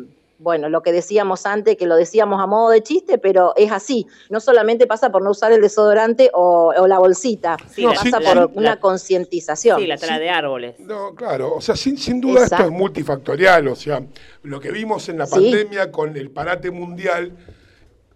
bueno, 0.44 0.70
lo 0.70 0.82
que 0.82 0.92
decíamos 0.92 1.46
antes, 1.46 1.78
que 1.78 1.86
lo 1.86 1.96
decíamos 1.96 2.42
a 2.42 2.48
modo 2.48 2.72
de 2.72 2.82
chiste, 2.82 3.20
pero 3.20 3.54
es 3.56 3.72
así. 3.72 4.08
No 4.32 4.40
solamente 4.40 4.88
pasa 4.88 5.12
por 5.12 5.22
no 5.22 5.30
usar 5.30 5.52
el 5.52 5.62
desodorante 5.62 6.32
o, 6.34 6.74
o 6.76 6.88
la 6.88 6.98
bolsita, 6.98 7.58
Sí, 7.70 7.84
no, 7.86 7.94
pasa 7.94 8.20
por 8.20 8.50
una 8.56 8.80
concientización. 8.80 9.80
Sí, 9.80 9.86
la 9.86 9.98
tala 9.98 10.18
de 10.18 10.32
árboles. 10.32 10.80
No, 10.80 11.14
claro, 11.14 11.54
o 11.54 11.62
sea, 11.62 11.76
sin, 11.76 11.96
sin 11.96 12.20
duda 12.20 12.46
esto 12.46 12.64
es 12.64 12.72
multifactorial, 12.72 13.68
o 13.68 13.76
sea, 13.76 14.02
lo 14.42 14.60
que 14.60 14.72
vimos 14.72 15.10
en 15.10 15.20
la 15.20 15.28
Sí. 15.28 15.34
pandemia 15.34 15.92
con 15.92 16.18
el 16.18 16.32
parate 16.32 16.72
mundial, 16.72 17.38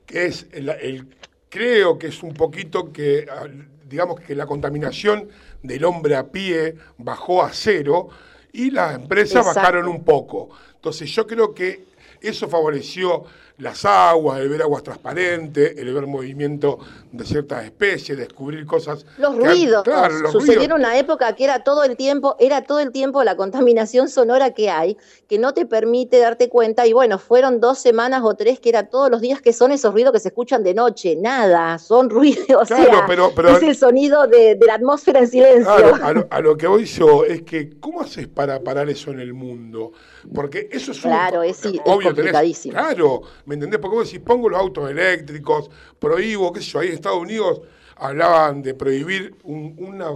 que 0.08 0.26
es 0.26 0.48
el, 0.52 0.70
el- 0.70 1.08
creo 1.56 1.98
que 1.98 2.08
es 2.08 2.22
un 2.22 2.34
poquito 2.34 2.92
que, 2.92 3.26
ah, 3.32 3.48
digamos 3.88 4.20
que 4.20 4.36
la 4.36 4.46
contaminación 4.46 5.30
del 5.64 5.86
hombre 5.86 6.18
a 6.18 6.30
pie 6.30 6.76
bajó 6.98 7.44
a 7.44 7.54
cero 7.54 8.10
y 8.52 8.72
las 8.72 8.96
empresas 8.96 9.38
Exacto. 9.38 9.60
bajaron 9.62 9.88
un 9.88 10.04
poco. 10.04 10.50
Entonces 10.76 11.10
yo 11.10 11.26
creo 11.26 11.54
que 11.54 11.86
eso 12.20 12.50
favoreció 12.50 13.24
las 13.60 13.86
aguas, 13.86 14.42
el 14.42 14.50
ver 14.50 14.64
aguas 14.64 14.84
transparentes, 14.84 15.78
el 15.78 15.94
ver 15.94 16.08
movimiento 16.08 16.78
de 17.18 17.26
ciertas 17.26 17.64
especies, 17.66 18.18
descubrir 18.18 18.66
cosas. 18.66 19.06
Los 19.18 19.36
que- 19.36 19.46
ruidos. 19.46 19.84
claro, 19.84 20.20
los 20.20 20.32
Sucedieron 20.32 20.78
ruidos. 20.78 20.80
una 20.90 20.98
época 21.00 21.34
que 21.36 21.44
era 21.44 21.64
todo 21.64 21.84
el 21.84 21.96
tiempo, 21.96 22.36
era 22.40 22.64
todo 22.64 22.80
el 22.80 22.92
tiempo 22.92 23.24
la 23.24 23.36
contaminación 23.36 24.10
sonora 24.10 24.52
que 24.54 24.70
hay, 24.70 24.98
que 25.28 25.40
no 25.40 25.54
te 25.54 25.66
permite 25.66 26.18
darte 26.20 26.50
cuenta. 26.50 26.86
Y 26.88 26.94
bueno, 26.94 27.18
fueron 27.20 27.60
dos 27.60 27.80
semanas 27.80 28.22
o 28.24 28.36
tres 28.36 28.60
que 28.60 28.70
era 28.70 28.90
todos 28.90 29.10
los 29.10 29.22
días 29.22 29.42
que 29.42 29.54
son 29.54 29.72
esos 29.72 29.94
ruidos 29.94 30.12
que 30.14 30.20
se 30.20 30.30
escuchan 30.30 30.64
de 30.64 30.74
noche. 30.74 31.16
Nada, 31.16 31.78
son 31.80 32.10
ruidos. 32.10 32.46
O 32.50 32.66
Claro, 32.66 32.84
sea, 32.92 33.06
pero- 33.08 33.32
pero- 33.36 33.50
es 33.58 33.64
el 33.64 33.76
sonido 33.76 34.28
de, 34.28 34.56
de 34.56 34.66
la 34.66 34.76
atmósfera 34.76 35.20
en 35.20 35.28
silencio. 35.28 35.64
Claro, 35.76 35.96
a, 36.04 36.14
lo, 36.14 36.28
a 36.32 36.40
lo 36.42 36.58
que 36.58 36.68
voy 36.68 36.86
yo 36.86 37.24
es 37.26 37.42
que, 37.44 37.72
¿cómo 37.80 38.02
haces 38.02 38.28
para 38.28 38.60
parar 38.62 38.90
eso 38.90 39.12
en 39.12 39.20
el 39.20 39.34
mundo? 39.34 39.92
Porque 40.34 40.68
eso 40.72 40.92
es 40.92 40.98
un- 41.04 41.12
Claro, 41.12 41.44
es, 41.44 41.58
sí, 41.58 41.76
es 41.76 41.82
obvio, 41.86 42.10
tenés- 42.10 42.16
complicadísimo. 42.16 42.74
claro, 42.74 43.22
¿me 43.46 43.56
entendés? 43.56 43.80
Porque 43.80 43.96
vos 43.98 44.06
decís, 44.08 44.22
pongo 44.26 44.50
los 44.50 44.60
autos 44.60 44.90
eléctricos, 44.90 45.70
prohíbo, 46.00 46.52
qué 46.52 46.62
sé 46.62 46.66
yo, 46.72 46.80
ahí 46.80 46.88
en 46.88 46.94
Estados 47.06 47.22
Unidos 47.22 47.62
hablaban 47.98 48.62
de 48.64 48.74
prohibir 48.74 49.36
un- 49.44 49.76
una, 49.78 50.08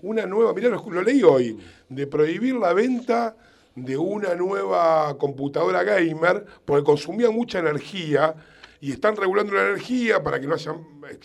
una 0.00 0.26
nueva, 0.26 0.52
mirá, 0.54 0.68
lo, 0.70 0.82
lo 0.90 1.02
leí 1.02 1.22
hoy, 1.22 1.58
de 1.88 2.06
prohibir 2.06 2.54
la 2.56 2.72
venta 2.72 3.36
de 3.74 3.96
una 3.96 4.34
nueva 4.34 5.16
computadora 5.18 5.82
gamer 5.84 6.44
porque 6.64 6.82
consumía 6.84 7.30
mucha 7.30 7.58
energía 7.58 8.34
y 8.80 8.92
están 8.92 9.14
regulando 9.16 9.52
la 9.54 9.68
energía 9.68 10.22
para 10.22 10.40
que 10.40 10.46
no 10.46 10.56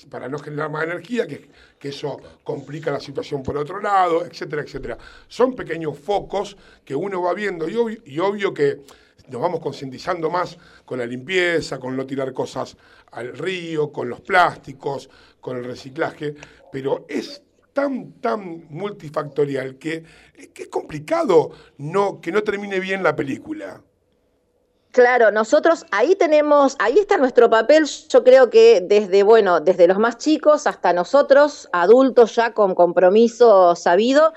para 0.10 0.28
no 0.28 0.38
generar 0.40 0.70
más 0.70 0.84
energía, 0.84 1.26
que, 1.26 1.48
que 1.80 1.90
eso 1.90 2.20
complica 2.44 2.92
la 2.92 3.00
situación 3.00 3.42
por 3.44 3.56
otro 3.58 3.80
lado, 3.80 4.26
etcétera, 4.26 4.64
etcétera. 4.64 4.98
Son 5.28 5.56
pequeños 5.56 5.98
focos 5.98 6.58
que 6.84 6.96
uno 6.96 7.22
va 7.22 7.34
viendo 7.34 7.68
y 7.70 8.20
obvio 8.20 8.54
que 8.54 8.82
nos 9.30 9.42
vamos 9.42 9.60
concientizando 9.60 10.30
más 10.30 10.58
con 10.86 11.00
la 11.00 11.06
limpieza, 11.06 11.80
con 11.80 11.96
no 11.96 12.06
tirar 12.06 12.34
cosas 12.34 12.78
al 13.12 13.38
río, 13.38 13.92
con 13.92 14.10
los 14.10 14.22
plásticos, 14.22 15.10
con 15.40 15.58
el 15.58 15.64
reciclaje, 15.64 16.36
pero 16.72 17.06
es 17.08 17.42
tan, 17.74 18.14
tan 18.22 18.68
multifactorial 18.70 19.78
que, 19.78 20.04
es 20.56 20.68
complicado 20.70 21.52
no, 21.78 22.22
que 22.22 22.32
no 22.32 22.42
termine 22.42 22.80
bien 22.80 23.04
la 23.04 23.16
película. 23.16 23.82
Claro, 24.92 25.30
nosotros 25.30 25.86
ahí 25.92 26.16
tenemos, 26.16 26.78
ahí 26.80 26.98
está 26.98 27.18
nuestro 27.18 27.50
papel, 27.50 27.86
yo 28.08 28.24
creo 28.24 28.50
que 28.50 28.80
desde, 28.80 29.24
bueno, 29.24 29.60
desde 29.60 29.88
los 29.90 30.00
más 30.00 30.18
chicos 30.18 30.68
hasta 30.68 30.94
nosotros, 30.94 31.68
adultos 31.74 32.34
ya 32.34 32.54
con 32.54 32.76
compromiso 32.76 33.76
sabido, 33.76 34.34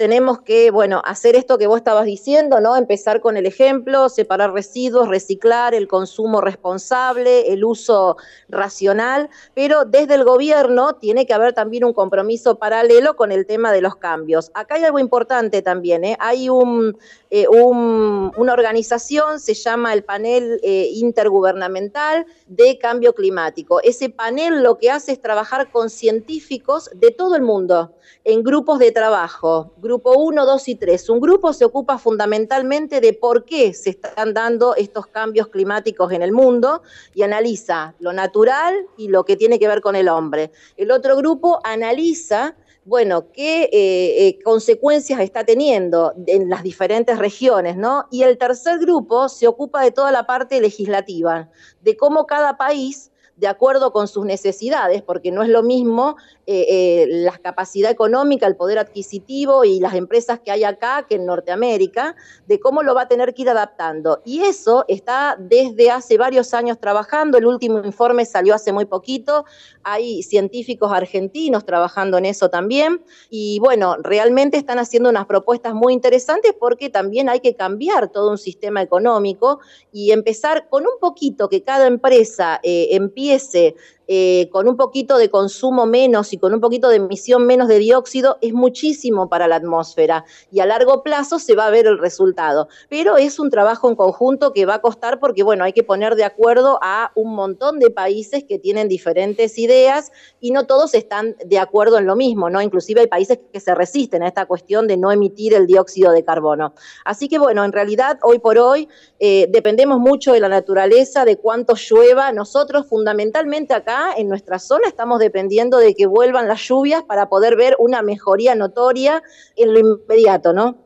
tenemos 0.00 0.40
que, 0.40 0.70
bueno, 0.70 1.02
hacer 1.04 1.36
esto 1.36 1.58
que 1.58 1.66
vos 1.66 1.76
estabas 1.76 2.06
diciendo, 2.06 2.58
¿no? 2.58 2.74
Empezar 2.74 3.20
con 3.20 3.36
el 3.36 3.44
ejemplo, 3.44 4.08
separar 4.08 4.54
residuos, 4.54 5.08
reciclar, 5.08 5.74
el 5.74 5.88
consumo 5.88 6.40
responsable, 6.40 7.52
el 7.52 7.66
uso 7.66 8.16
racional, 8.48 9.28
pero 9.52 9.84
desde 9.84 10.14
el 10.14 10.24
gobierno 10.24 10.94
tiene 10.94 11.26
que 11.26 11.34
haber 11.34 11.52
también 11.52 11.84
un 11.84 11.92
compromiso 11.92 12.58
paralelo 12.58 13.14
con 13.14 13.30
el 13.30 13.44
tema 13.44 13.72
de 13.72 13.82
los 13.82 13.94
cambios. 13.96 14.50
Acá 14.54 14.76
hay 14.76 14.84
algo 14.84 14.98
importante 14.98 15.60
también, 15.60 16.02
¿eh? 16.04 16.16
Hay 16.18 16.46
eh, 16.46 17.46
un- 17.48 18.32
una 18.38 18.52
organización, 18.54 19.38
se 19.38 19.52
llama 19.52 19.92
el 19.92 20.02
Panel 20.02 20.60
eh, 20.62 20.88
Intergubernamental 20.94 22.24
de 22.46 22.78
Cambio 22.78 23.14
Climático. 23.14 23.82
Ese 23.82 24.08
panel 24.08 24.62
lo 24.62 24.78
que 24.78 24.90
hace 24.90 25.12
es 25.12 25.20
trabajar 25.20 25.70
con 25.70 25.90
científicos 25.90 26.88
de 26.94 27.10
todo 27.10 27.36
el 27.36 27.42
mundo 27.42 27.92
en 28.24 28.42
grupos 28.42 28.78
de 28.78 28.92
trabajo, 28.92 29.72
grupo 29.90 30.16
1, 30.16 30.46
2 30.46 30.68
y 30.68 30.74
3. 30.76 31.10
Un 31.10 31.20
grupo 31.20 31.52
se 31.52 31.64
ocupa 31.64 31.98
fundamentalmente 31.98 33.00
de 33.00 33.12
por 33.12 33.44
qué 33.44 33.74
se 33.74 33.90
están 33.90 34.32
dando 34.32 34.76
estos 34.76 35.08
cambios 35.08 35.48
climáticos 35.48 36.12
en 36.12 36.22
el 36.22 36.30
mundo 36.30 36.82
y 37.12 37.22
analiza 37.22 37.96
lo 37.98 38.12
natural 38.12 38.86
y 38.96 39.08
lo 39.08 39.24
que 39.24 39.36
tiene 39.36 39.58
que 39.58 39.66
ver 39.66 39.80
con 39.80 39.96
el 39.96 40.08
hombre. 40.08 40.52
El 40.76 40.92
otro 40.92 41.16
grupo 41.16 41.58
analiza 41.64 42.54
bueno, 42.84 43.30
qué 43.32 43.64
eh, 43.64 43.68
eh, 43.72 44.38
consecuencias 44.42 45.20
está 45.20 45.44
teniendo 45.44 46.14
en 46.26 46.48
las 46.48 46.62
diferentes 46.62 47.18
regiones, 47.18 47.76
¿no? 47.76 48.06
Y 48.10 48.22
el 48.22 48.38
tercer 48.38 48.78
grupo 48.78 49.28
se 49.28 49.46
ocupa 49.48 49.82
de 49.82 49.90
toda 49.90 50.10
la 50.12 50.24
parte 50.24 50.60
legislativa, 50.60 51.50
de 51.82 51.96
cómo 51.96 52.26
cada 52.26 52.56
país 52.56 53.10
de 53.40 53.48
acuerdo 53.48 53.90
con 53.90 54.06
sus 54.06 54.26
necesidades, 54.26 55.02
porque 55.02 55.32
no 55.32 55.42
es 55.42 55.48
lo 55.48 55.62
mismo 55.62 56.16
eh, 56.52 56.66
eh, 56.68 57.06
la 57.08 57.38
capacidad 57.38 57.92
económica, 57.92 58.44
el 58.44 58.56
poder 58.56 58.80
adquisitivo 58.80 59.64
y 59.64 59.78
las 59.78 59.94
empresas 59.94 60.40
que 60.40 60.50
hay 60.50 60.64
acá, 60.64 61.06
que 61.08 61.14
en 61.14 61.24
Norteamérica, 61.24 62.16
de 62.48 62.58
cómo 62.58 62.82
lo 62.82 62.92
va 62.92 63.02
a 63.02 63.08
tener 63.08 63.34
que 63.34 63.42
ir 63.42 63.50
adaptando. 63.50 64.20
Y 64.24 64.40
eso 64.40 64.84
está 64.88 65.36
desde 65.38 65.92
hace 65.92 66.18
varios 66.18 66.52
años 66.52 66.80
trabajando. 66.80 67.38
El 67.38 67.46
último 67.46 67.78
informe 67.84 68.24
salió 68.24 68.52
hace 68.52 68.72
muy 68.72 68.84
poquito. 68.84 69.44
Hay 69.84 70.24
científicos 70.24 70.90
argentinos 70.92 71.64
trabajando 71.64 72.18
en 72.18 72.24
eso 72.24 72.50
también. 72.50 73.04
Y 73.30 73.60
bueno, 73.60 73.94
realmente 74.02 74.56
están 74.56 74.80
haciendo 74.80 75.08
unas 75.08 75.26
propuestas 75.26 75.72
muy 75.74 75.92
interesantes 75.92 76.52
porque 76.58 76.90
también 76.90 77.28
hay 77.28 77.38
que 77.38 77.54
cambiar 77.54 78.10
todo 78.10 78.28
un 78.28 78.38
sistema 78.38 78.82
económico 78.82 79.60
y 79.92 80.10
empezar 80.10 80.68
con 80.68 80.82
un 80.82 80.98
poquito 81.00 81.48
que 81.48 81.62
cada 81.62 81.86
empresa 81.86 82.58
eh, 82.64 82.88
empiece 82.90 83.76
eh, 84.12 84.48
con 84.50 84.66
un 84.66 84.76
poquito 84.76 85.18
de 85.18 85.30
consumo 85.30 85.86
menos 85.86 86.32
y 86.32 86.38
con 86.38 86.52
un 86.52 86.60
poquito 86.60 86.88
de 86.88 86.96
emisión 86.96 87.46
menos 87.46 87.68
de 87.68 87.78
dióxido 87.78 88.38
es 88.40 88.52
muchísimo 88.52 89.28
para 89.28 89.46
la 89.46 89.54
atmósfera 89.54 90.24
y 90.50 90.58
a 90.58 90.66
largo 90.66 91.04
plazo 91.04 91.38
se 91.38 91.54
va 91.54 91.66
a 91.66 91.70
ver 91.70 91.86
el 91.86 91.96
resultado. 91.96 92.66
Pero 92.88 93.18
es 93.18 93.38
un 93.38 93.50
trabajo 93.50 93.88
en 93.88 93.94
conjunto 93.94 94.52
que 94.52 94.66
va 94.66 94.74
a 94.74 94.80
costar 94.80 95.20
porque, 95.20 95.44
bueno, 95.44 95.62
hay 95.62 95.72
que 95.72 95.84
poner 95.84 96.16
de 96.16 96.24
acuerdo 96.24 96.80
a 96.82 97.12
un 97.14 97.36
montón 97.36 97.78
de 97.78 97.90
países 97.90 98.42
que 98.42 98.58
tienen 98.58 98.88
diferentes 98.88 99.56
ideas 99.58 100.10
y 100.40 100.50
no 100.50 100.66
todos 100.66 100.94
están 100.94 101.36
de 101.44 101.60
acuerdo 101.60 101.96
en 101.96 102.06
lo 102.06 102.16
mismo, 102.16 102.50
¿no? 102.50 102.60
Inclusive 102.60 103.02
hay 103.02 103.06
países 103.06 103.38
que 103.52 103.60
se 103.60 103.76
resisten 103.76 104.24
a 104.24 104.26
esta 104.26 104.46
cuestión 104.46 104.88
de 104.88 104.96
no 104.96 105.12
emitir 105.12 105.54
el 105.54 105.68
dióxido 105.68 106.10
de 106.10 106.24
carbono. 106.24 106.74
Así 107.04 107.28
que, 107.28 107.38
bueno, 107.38 107.64
en 107.64 107.70
realidad, 107.70 108.18
hoy 108.22 108.40
por 108.40 108.58
hoy, 108.58 108.88
eh, 109.20 109.46
dependemos 109.50 110.00
mucho 110.00 110.32
de 110.32 110.40
la 110.40 110.48
naturaleza, 110.48 111.24
de 111.24 111.36
cuánto 111.36 111.74
llueva. 111.76 112.32
Nosotros, 112.32 112.88
fundamentalmente 112.88 113.72
acá, 113.72 113.99
en 114.16 114.28
nuestra 114.28 114.58
zona 114.58 114.88
estamos 114.88 115.18
dependiendo 115.18 115.78
de 115.78 115.94
que 115.94 116.06
vuelvan 116.06 116.48
las 116.48 116.60
lluvias 116.60 117.02
para 117.02 117.28
poder 117.28 117.56
ver 117.56 117.76
una 117.78 118.02
mejoría 118.02 118.54
notoria 118.54 119.22
en 119.56 119.72
lo 119.72 119.78
inmediato, 119.78 120.52
¿no? 120.52 120.76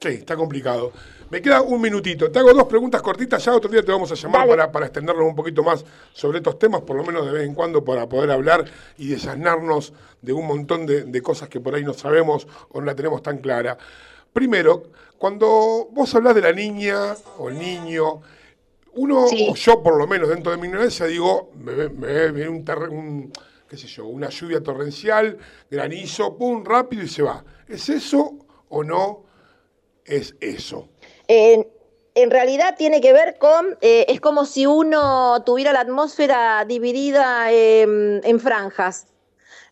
Sí, 0.00 0.08
está 0.08 0.36
complicado. 0.36 0.92
Me 1.30 1.40
queda 1.40 1.62
un 1.62 1.80
minutito. 1.80 2.30
Te 2.30 2.40
hago 2.40 2.52
dos 2.52 2.64
preguntas 2.64 3.02
cortitas, 3.02 3.44
ya 3.44 3.54
otro 3.54 3.70
día 3.70 3.84
te 3.84 3.92
vamos 3.92 4.10
a 4.10 4.16
llamar 4.16 4.48
para, 4.48 4.72
para 4.72 4.86
extendernos 4.86 5.24
un 5.24 5.36
poquito 5.36 5.62
más 5.62 5.84
sobre 6.12 6.38
estos 6.38 6.58
temas, 6.58 6.80
por 6.80 6.96
lo 6.96 7.04
menos 7.04 7.24
de 7.24 7.32
vez 7.32 7.46
en 7.46 7.54
cuando, 7.54 7.84
para 7.84 8.08
poder 8.08 8.32
hablar 8.32 8.64
y 8.98 9.08
desanarnos 9.08 9.92
de 10.22 10.32
un 10.32 10.46
montón 10.46 10.86
de, 10.86 11.04
de 11.04 11.22
cosas 11.22 11.48
que 11.48 11.60
por 11.60 11.74
ahí 11.74 11.84
no 11.84 11.94
sabemos 11.94 12.48
o 12.70 12.80
no 12.80 12.86
la 12.86 12.96
tenemos 12.96 13.22
tan 13.22 13.38
clara. 13.38 13.78
Primero, 14.32 14.84
cuando 15.18 15.88
vos 15.92 16.12
hablas 16.14 16.34
de 16.34 16.40
la 16.40 16.52
niña 16.52 17.14
o 17.38 17.48
el 17.48 17.58
niño, 17.58 18.22
uno, 18.94 19.24
o 19.24 19.54
yo 19.54 19.82
por 19.82 19.96
lo 19.96 20.06
menos 20.06 20.28
dentro 20.28 20.52
de 20.52 20.58
mi 20.58 20.66
ignorancia, 20.66 21.06
digo, 21.06 21.50
me 21.56 21.74
ve, 21.74 21.88
me 21.90 22.32
me 22.32 22.48
un, 22.48 22.64
un, 22.90 23.32
qué 23.68 23.76
sé 23.76 23.86
yo, 23.86 24.06
una 24.06 24.28
lluvia 24.28 24.62
torrencial, 24.62 25.38
granizo, 25.70 26.36
pum, 26.36 26.64
rápido 26.64 27.04
y 27.04 27.08
se 27.08 27.22
va. 27.22 27.44
¿Es 27.68 27.88
eso 27.88 28.38
o 28.68 28.82
no 28.82 29.24
es 30.04 30.34
eso? 30.40 30.88
En, 31.28 31.66
en 32.14 32.30
realidad 32.30 32.74
tiene 32.76 33.00
que 33.00 33.12
ver 33.12 33.38
con, 33.38 33.78
eh, 33.80 34.06
es 34.08 34.20
como 34.20 34.44
si 34.44 34.66
uno 34.66 35.42
tuviera 35.44 35.72
la 35.72 35.80
atmósfera 35.80 36.64
dividida 36.64 37.52
en 37.52 38.40
franjas. 38.40 39.09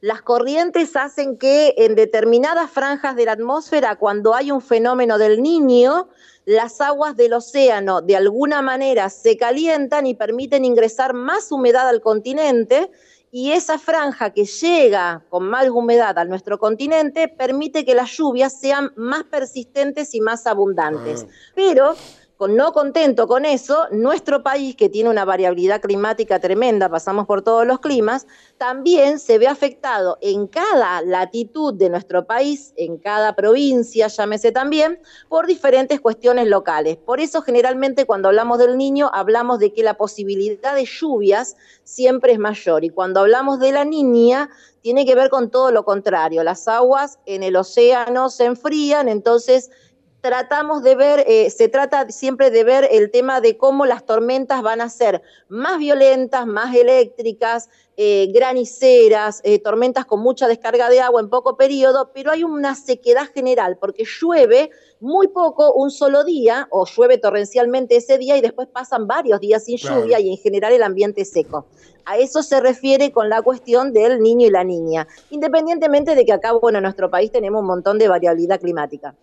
Las 0.00 0.22
corrientes 0.22 0.94
hacen 0.94 1.38
que 1.38 1.74
en 1.76 1.96
determinadas 1.96 2.70
franjas 2.70 3.16
de 3.16 3.24
la 3.24 3.32
atmósfera, 3.32 3.96
cuando 3.96 4.34
hay 4.34 4.52
un 4.52 4.60
fenómeno 4.60 5.18
del 5.18 5.42
niño, 5.42 6.08
las 6.44 6.80
aguas 6.80 7.16
del 7.16 7.32
océano 7.32 8.00
de 8.00 8.16
alguna 8.16 8.62
manera 8.62 9.10
se 9.10 9.36
calientan 9.36 10.06
y 10.06 10.14
permiten 10.14 10.64
ingresar 10.64 11.14
más 11.14 11.50
humedad 11.50 11.88
al 11.88 12.00
continente 12.00 12.90
y 13.30 13.52
esa 13.52 13.78
franja 13.78 14.30
que 14.30 14.44
llega 14.44 15.24
con 15.28 15.48
más 15.48 15.68
humedad 15.68 16.18
a 16.18 16.24
nuestro 16.24 16.58
continente 16.58 17.28
permite 17.28 17.84
que 17.84 17.94
las 17.94 18.10
lluvias 18.12 18.58
sean 18.58 18.92
más 18.96 19.24
persistentes 19.24 20.14
y 20.14 20.20
más 20.20 20.46
abundantes. 20.46 21.26
Pero 21.54 21.88
con, 21.88 21.96
no 22.46 22.72
contento 22.72 23.26
con 23.26 23.44
eso, 23.44 23.88
nuestro 23.90 24.44
país, 24.44 24.76
que 24.76 24.88
tiene 24.88 25.10
una 25.10 25.24
variabilidad 25.24 25.80
climática 25.80 26.38
tremenda, 26.38 26.88
pasamos 26.88 27.26
por 27.26 27.42
todos 27.42 27.66
los 27.66 27.80
climas, 27.80 28.28
también 28.58 29.18
se 29.18 29.38
ve 29.38 29.48
afectado 29.48 30.18
en 30.20 30.46
cada 30.46 31.02
latitud 31.02 31.74
de 31.74 31.90
nuestro 31.90 32.26
país, 32.26 32.72
en 32.76 32.98
cada 32.98 33.34
provincia, 33.34 34.06
llámese 34.06 34.52
también, 34.52 35.00
por 35.28 35.48
diferentes 35.48 36.00
cuestiones 36.00 36.46
locales. 36.46 36.96
Por 36.96 37.18
eso 37.18 37.42
generalmente 37.42 38.06
cuando 38.06 38.28
hablamos 38.28 38.58
del 38.58 38.78
niño 38.78 39.10
hablamos 39.12 39.58
de 39.58 39.72
que 39.72 39.82
la 39.82 39.94
posibilidad 39.94 40.76
de 40.76 40.84
lluvias 40.84 41.56
siempre 41.82 42.32
es 42.32 42.38
mayor 42.38 42.84
y 42.84 42.90
cuando 42.90 43.20
hablamos 43.20 43.58
de 43.58 43.72
la 43.72 43.84
niña 43.84 44.50
tiene 44.80 45.04
que 45.04 45.14
ver 45.14 45.28
con 45.28 45.50
todo 45.50 45.72
lo 45.72 45.84
contrario. 45.84 46.44
Las 46.44 46.68
aguas 46.68 47.18
en 47.26 47.42
el 47.42 47.56
océano 47.56 48.30
se 48.30 48.44
enfrían, 48.44 49.08
entonces 49.08 49.70
tratamos 50.20 50.82
de 50.82 50.94
ver, 50.94 51.24
eh, 51.26 51.50
se 51.50 51.68
trata 51.68 52.08
siempre 52.10 52.50
de 52.50 52.64
ver 52.64 52.88
el 52.90 53.10
tema 53.10 53.40
de 53.40 53.56
cómo 53.56 53.86
las 53.86 54.04
tormentas 54.04 54.62
van 54.62 54.80
a 54.80 54.88
ser 54.88 55.22
más 55.48 55.78
violentas, 55.78 56.46
más 56.46 56.74
eléctricas, 56.74 57.68
eh, 57.96 58.30
graniceras, 58.32 59.40
eh, 59.44 59.58
tormentas 59.58 60.06
con 60.06 60.20
mucha 60.20 60.48
descarga 60.48 60.88
de 60.88 61.00
agua 61.00 61.20
en 61.20 61.28
poco 61.28 61.56
periodo, 61.56 62.10
pero 62.12 62.30
hay 62.30 62.44
una 62.44 62.74
sequedad 62.74 63.26
general 63.32 63.76
porque 63.78 64.04
llueve 64.04 64.70
muy 65.00 65.28
poco 65.28 65.72
un 65.72 65.90
solo 65.90 66.24
día 66.24 66.66
o 66.70 66.84
llueve 66.86 67.18
torrencialmente 67.18 67.96
ese 67.96 68.18
día 68.18 68.36
y 68.36 68.40
después 68.40 68.68
pasan 68.68 69.06
varios 69.06 69.40
días 69.40 69.64
sin 69.64 69.78
Claro. 69.78 70.00
lluvia 70.02 70.20
y 70.20 70.30
en 70.30 70.38
general 70.38 70.72
el 70.72 70.82
ambiente 70.82 71.22
es 71.22 71.30
seco. 71.30 71.66
A 72.04 72.16
eso 72.16 72.42
se 72.42 72.60
refiere 72.60 73.12
con 73.12 73.28
la 73.28 73.42
cuestión 73.42 73.92
del 73.92 74.20
niño 74.20 74.46
y 74.46 74.50
la 74.50 74.64
niña, 74.64 75.06
independientemente 75.30 76.14
de 76.14 76.24
que 76.24 76.32
acá, 76.32 76.52
bueno, 76.52 76.78
en 76.78 76.84
nuestro 76.84 77.10
país 77.10 77.30
tenemos 77.30 77.60
un 77.60 77.66
montón 77.66 77.98
de 77.98 78.08
variabilidad 78.08 78.58
climática. 78.60 79.14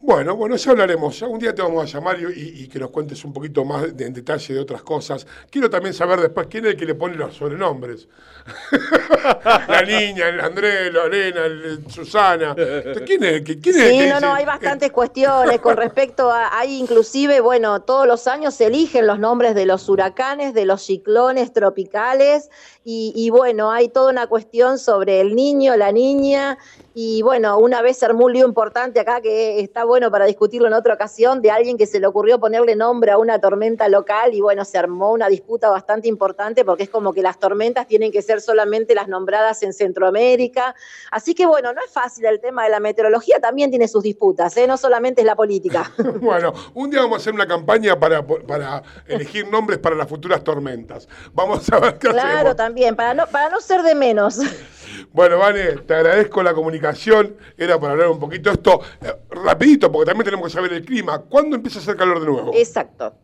Bueno, 0.00 0.36
bueno, 0.36 0.54
ya 0.54 0.70
hablaremos. 0.70 1.20
Un 1.22 1.40
día 1.40 1.52
te 1.52 1.60
vamos 1.60 1.82
a 1.82 1.86
llamar 1.98 2.18
y, 2.20 2.68
que 2.68 2.78
nos 2.78 2.90
cuentes 2.90 3.24
un 3.24 3.32
poquito 3.32 3.64
más 3.64 3.96
de- 3.96 4.06
en 4.06 4.14
detalle 4.14 4.54
de 4.54 4.60
otras 4.60 4.82
cosas. 4.82 5.26
Quiero 5.50 5.68
también 5.68 5.92
saber 5.92 6.20
después 6.20 6.46
quién 6.48 6.66
es 6.66 6.72
el 6.72 6.76
que 6.78 6.86
le 6.86 6.94
pone 6.94 7.16
los 7.16 7.34
sobrenombres. 7.34 8.06
la 9.68 9.82
niña, 9.82 10.28
el 10.28 10.40
Andrés, 10.40 10.92
Lorena, 10.92 11.44
el- 11.46 11.64
el 11.64 11.90
Susana. 11.90 12.54
¿Quién 12.54 13.24
es 13.24 13.32
el 13.34 13.44
que, 13.44 13.58
quién 13.58 13.76
es 13.76 13.82
el 13.82 13.90
Sí, 13.90 14.06
no, 14.08 14.20
no, 14.20 14.34
hay 14.34 14.44
bastantes 14.44 14.92
cuestiones 14.92 15.58
con 15.60 15.76
respecto 15.76 16.30
a, 16.30 16.56
hay 16.56 16.78
inclusive, 16.78 17.40
bueno, 17.40 17.82
todos 17.82 18.06
los 18.06 18.28
años 18.28 18.54
se 18.54 18.66
eligen 18.66 19.04
los 19.06 19.18
nombres 19.18 19.56
de 19.56 19.66
los 19.66 19.88
huracanes, 19.88 20.54
de 20.54 20.64
los 20.64 20.80
ciclones 20.82 21.52
tropicales 21.52 22.50
y, 22.84 23.12
y 23.16 23.30
bueno, 23.30 23.72
hay 23.72 23.88
toda 23.88 24.12
una 24.12 24.28
cuestión 24.28 24.78
sobre 24.78 25.20
el 25.20 25.34
niño, 25.34 25.76
la 25.76 25.90
niña 25.90 26.56
y 27.00 27.22
bueno, 27.22 27.56
una 27.58 27.80
vez 27.80 27.96
se 27.96 28.06
armó 28.06 28.24
un 28.24 28.32
lío 28.32 28.44
importante 28.44 28.98
acá 28.98 29.20
que 29.20 29.60
está 29.60 29.84
bueno 29.84 30.10
para 30.10 30.24
discutirlo 30.24 30.66
en 30.66 30.72
otra 30.72 30.94
ocasión 30.94 31.40
de 31.40 31.52
alguien 31.52 31.78
que 31.78 31.86
se 31.86 32.00
le 32.00 32.08
ocurrió 32.08 32.40
ponerle 32.40 32.74
nombre 32.74 33.12
a 33.12 33.18
una 33.18 33.40
tormenta 33.40 33.88
local 33.88 34.34
y 34.34 34.40
bueno, 34.40 34.64
se 34.64 34.78
armó 34.78 35.12
una 35.12 35.28
disputa 35.28 35.70
bastante 35.70 36.08
importante 36.08 36.64
porque 36.64 36.82
es 36.82 36.90
como 36.90 37.12
que 37.12 37.22
las 37.22 37.38
tormentas 37.38 37.86
tienen 37.86 38.10
que 38.10 38.20
ser 38.20 38.40
solamente 38.40 38.96
las 38.96 39.06
nombradas 39.06 39.62
en 39.62 39.74
Centroamérica. 39.74 40.74
Así 41.12 41.36
que 41.36 41.46
bueno, 41.46 41.72
no 41.72 41.80
es 41.84 41.92
fácil 41.92 42.24
el 42.24 42.40
tema 42.40 42.64
de 42.64 42.70
la 42.70 42.80
meteorología, 42.80 43.38
también 43.38 43.70
tiene 43.70 43.86
sus 43.86 44.02
disputas, 44.02 44.56
¿eh? 44.56 44.66
no 44.66 44.76
solamente 44.76 45.20
es 45.20 45.26
la 45.26 45.36
política. 45.36 45.92
Bueno, 46.20 46.52
un 46.74 46.90
día 46.90 47.02
vamos 47.02 47.18
a 47.18 47.20
hacer 47.20 47.32
una 47.32 47.46
campaña 47.46 47.98
para, 47.98 48.26
para 48.26 48.82
elegir 49.06 49.48
nombres 49.48 49.78
para 49.78 49.94
las 49.94 50.08
futuras 50.08 50.42
tormentas. 50.42 51.08
Vamos 51.32 51.70
a 51.70 51.78
ver 51.78 51.98
qué 51.98 52.08
claro, 52.08 52.38
hacemos. 52.38 52.56
también, 52.56 52.96
para 52.96 53.14
no, 53.14 53.26
para 53.28 53.50
no 53.50 53.60
ser 53.60 53.82
de 53.82 53.94
menos. 53.94 54.40
Bueno, 55.12 55.38
Vane, 55.38 55.72
te 55.86 55.94
agradezco 55.94 56.42
la 56.42 56.54
comunicación. 56.54 57.36
Era 57.56 57.78
para 57.78 57.92
hablar 57.92 58.08
un 58.08 58.18
poquito 58.18 58.50
esto. 58.50 58.80
eh, 59.00 59.12
rapidito, 59.30 59.90
porque 59.90 60.06
también 60.10 60.24
tenemos 60.24 60.46
que 60.48 60.52
saber 60.54 60.72
el 60.72 60.84
clima. 60.84 61.18
¿Cuándo 61.22 61.56
empieza 61.56 61.78
a 61.78 61.82
hacer 61.82 61.96
calor 61.96 62.20
de 62.20 62.26
nuevo? 62.26 62.50
Exacto. 62.54 63.14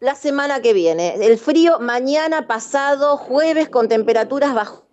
La 0.00 0.14
semana 0.14 0.60
que 0.60 0.72
viene, 0.72 1.14
el 1.24 1.38
frío 1.38 1.78
mañana 1.78 2.46
pasado, 2.48 3.16
jueves 3.16 3.68
con 3.68 3.88
temperaturas 3.88 4.54
bajo 4.54 4.87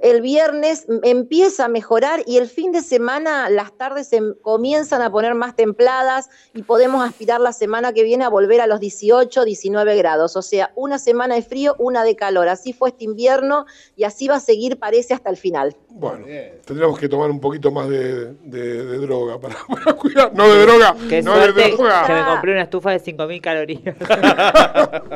El 0.00 0.20
viernes 0.22 0.86
empieza 1.02 1.66
a 1.66 1.68
mejorar 1.68 2.22
y 2.26 2.38
el 2.38 2.48
fin 2.48 2.72
de 2.72 2.82
semana 2.82 3.48
las 3.50 3.72
tardes 3.76 4.08
se 4.08 4.20
comienzan 4.42 5.02
a 5.02 5.10
poner 5.10 5.34
más 5.34 5.54
templadas 5.56 6.28
y 6.54 6.62
podemos 6.62 7.06
aspirar 7.06 7.40
la 7.40 7.52
semana 7.52 7.92
que 7.92 8.02
viene 8.02 8.24
a 8.24 8.28
volver 8.28 8.60
a 8.60 8.66
los 8.66 8.80
18, 8.80 9.44
19 9.44 9.96
grados. 9.96 10.36
O 10.36 10.42
sea, 10.42 10.72
una 10.74 10.98
semana 10.98 11.34
de 11.34 11.42
frío, 11.42 11.74
una 11.78 12.04
de 12.04 12.16
calor. 12.16 12.48
Así 12.48 12.72
fue 12.72 12.90
este 12.90 13.04
invierno 13.04 13.66
y 13.96 14.04
así 14.04 14.28
va 14.28 14.36
a 14.36 14.40
seguir, 14.40 14.78
parece, 14.78 15.14
hasta 15.14 15.30
el 15.30 15.36
final. 15.36 15.76
Bueno, 15.88 16.26
tendremos 16.64 16.98
que 16.98 17.08
tomar 17.08 17.30
un 17.30 17.40
poquito 17.40 17.70
más 17.70 17.88
de, 17.88 18.34
de- 18.42 18.84
de 18.86 18.98
droga 18.98 19.38
para, 19.40 19.56
para 19.68 19.92
cuidar. 19.94 20.34
No 20.34 20.46
de 20.52 20.62
droga, 20.66 20.94
Qué 21.08 21.22
no 21.22 21.32
de 21.34 21.42
suerte 21.52 21.70
droga. 21.76 22.06
que 22.06 22.12
me 22.12 22.24
compré 22.26 22.52
una 22.52 22.62
estufa 22.62 22.90
de 22.90 23.00
5.000 23.00 23.40
calorías. 23.40 23.96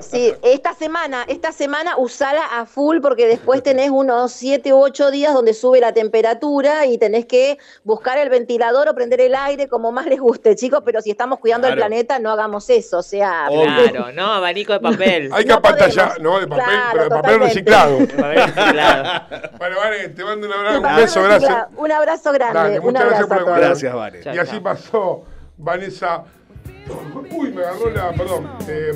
Sí, 0.06 0.32
esta 0.42 0.74
semana, 0.74 1.24
esta 1.28 1.52
semana 1.52 1.96
usala 1.98 2.44
a 2.46 2.66
full 2.66 3.00
porque 3.00 3.26
después 3.26 3.62
tenés 3.62 3.90
unos 3.90 4.19
determinados 4.20 4.32
siete 4.32 4.72
u 4.72 4.78
ocho 4.82 5.10
días 5.10 5.32
donde 5.34 5.54
sube 5.54 5.80
la 5.80 5.92
temperatura 5.92 6.86
y 6.86 6.98
tenés 6.98 7.26
que 7.26 7.58
buscar 7.84 8.18
el 8.18 8.28
ventilador 8.28 8.88
o 8.88 8.94
prender 8.94 9.20
el 9.20 9.34
aire 9.34 9.68
como 9.68 9.92
más 9.92 10.06
les 10.06 10.20
guste, 10.20 10.54
chicos, 10.56 10.82
pero 10.84 11.00
si 11.00 11.10
estamos 11.10 11.38
cuidando 11.38 11.66
el 11.66 11.74
Claro. 11.74 11.88
planeta, 11.88 12.18
no 12.18 12.30
hagamos 12.30 12.68
eso, 12.70 12.98
o 12.98 13.02
sea... 13.02 13.46
Claro, 13.48 14.12
no, 14.12 14.32
abanico 14.32 14.72
de 14.72 14.80
papel. 14.80 15.30
Hay 15.32 15.44
que 15.44 15.52
apantallar, 15.52 16.20
no, 16.20 16.40
de 16.40 16.46
papel, 16.46 16.64
Claro, 16.64 16.90
pero 16.92 17.04
de 17.04 17.10
papel 17.10 17.40
reciclado. 17.40 17.98
Bueno, 19.58 19.76
vale, 19.76 20.08
te 20.08 20.24
mando 20.24 20.46
un 20.46 20.52
abrazo, 20.52 20.78
un 20.80 20.96
beso, 20.96 21.22
gracias. 21.22 21.66
Un 21.76 21.92
abrazo 21.92 22.32
grande, 22.32 22.58
Dale, 22.58 22.78
un 22.80 22.86
muchas 22.86 23.04
gracias 23.04 23.24
abrazo 23.24 23.44
por. 23.44 23.58
Gracias, 23.60 23.94
Vane. 23.94 24.20
Y 24.32 24.38
así 24.38 24.60
pasó 24.60 25.24
Vanessa. 25.56 26.24
Uy, 27.32 27.50
me 27.52 27.62
agarró 27.62 27.90
la. 27.90 28.12
Perdón. 28.12 28.48
Eh. 28.68 28.92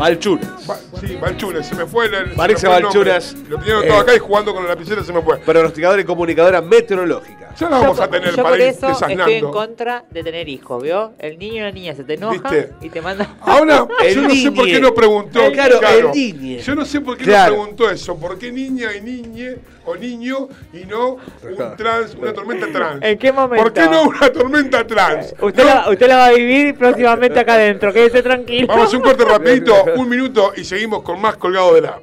Va- 0.00 0.78
sí, 1.00 1.16
Valchunas, 1.20 1.66
se 1.66 1.74
me 1.74 1.86
fue 1.86 2.06
el. 2.06 2.14
el 2.14 2.28
nombre. 2.36 2.54
Valchunas. 2.68 3.34
Lo 3.48 3.58
tenía 3.58 3.74
todo 3.74 3.84
Eh, 3.84 3.98
acá 4.00 4.14
y 4.14 4.18
jugando 4.18 4.54
con 4.54 4.62
la 4.64 4.70
lapicera 4.70 5.02
se 5.04 5.12
me 5.12 5.20
fue. 5.22 5.38
Pronosticadora 5.38 6.00
y 6.00 6.04
comunicadora 6.04 6.60
meteorológica. 6.60 7.54
Ya 7.58 7.68
la 7.68 7.78
vamos 7.80 7.98
Yo 7.98 8.02
a 8.04 8.08
tener 8.08 8.30
yo 8.30 8.36
para 8.36 8.48
por 8.50 8.60
ir 8.60 8.66
eso 8.68 8.88
estoy 8.90 9.34
en 9.34 9.50
contra 9.50 10.04
de 10.10 10.22
tener 10.24 10.48
hijos, 10.48 10.82
¿vio? 10.82 11.12
El 11.18 11.38
niño 11.38 11.56
y 11.56 11.60
la 11.60 11.70
niña 11.72 11.94
se 11.94 12.02
te 12.02 12.14
enoja 12.14 12.50
¿Viste? 12.50 12.72
y 12.80 12.88
te 12.88 13.02
manda... 13.02 13.36
Ahora, 13.42 13.86
El 14.02 14.14
yo 14.14 14.22
no 14.22 14.34
sé 14.34 14.52
por 14.52 14.64
qué 14.64 14.80
no 14.80 14.94
preguntó. 14.94 15.42
El- 15.42 15.52
claro, 15.52 15.78
el 15.98 16.10
niñe. 16.12 16.58
Yo 16.60 16.74
no 16.74 16.86
sé 16.86 17.00
por 17.02 17.18
qué 17.18 17.24
Claro. 17.24 17.52
no 17.56 17.58
preguntó 17.60 17.90
eso. 17.90 18.16
¿Por 18.16 18.38
qué 18.38 18.50
niña 18.50 18.94
y 18.96 19.02
niñe 19.02 19.56
o 19.84 19.96
niño 19.96 20.48
y 20.72 20.84
no 20.84 21.16
un 21.42 21.76
trans, 21.76 22.14
una 22.14 22.32
tormenta 22.32 22.66
trans? 22.72 23.02
¿En 23.02 23.18
qué 23.18 23.32
momento? 23.32 23.62
¿Por 23.62 23.72
qué 23.72 23.88
no 23.88 24.04
una 24.04 24.32
tormenta 24.32 24.86
trans? 24.86 25.34
Usted, 25.40 25.64
la, 25.64 25.90
usted 25.90 26.08
la 26.08 26.16
va 26.16 26.26
a 26.26 26.32
vivir 26.32 26.76
próximamente 26.76 27.38
acá 27.38 27.54
adentro, 27.54 27.92
quédese 27.92 28.22
tranquilo. 28.22 28.66
Vamos 28.68 28.92
a 28.92 28.96
un 28.96 29.02
corte 29.02 29.24
rapidito, 29.28 29.74
un 29.96 30.08
minuto 30.08 30.52
y 30.56 30.64
seguimos 30.64 31.02
con 31.02 31.20
más 31.20 31.36
colgado 31.36 31.74
de 31.74 31.80
la. 31.82 32.00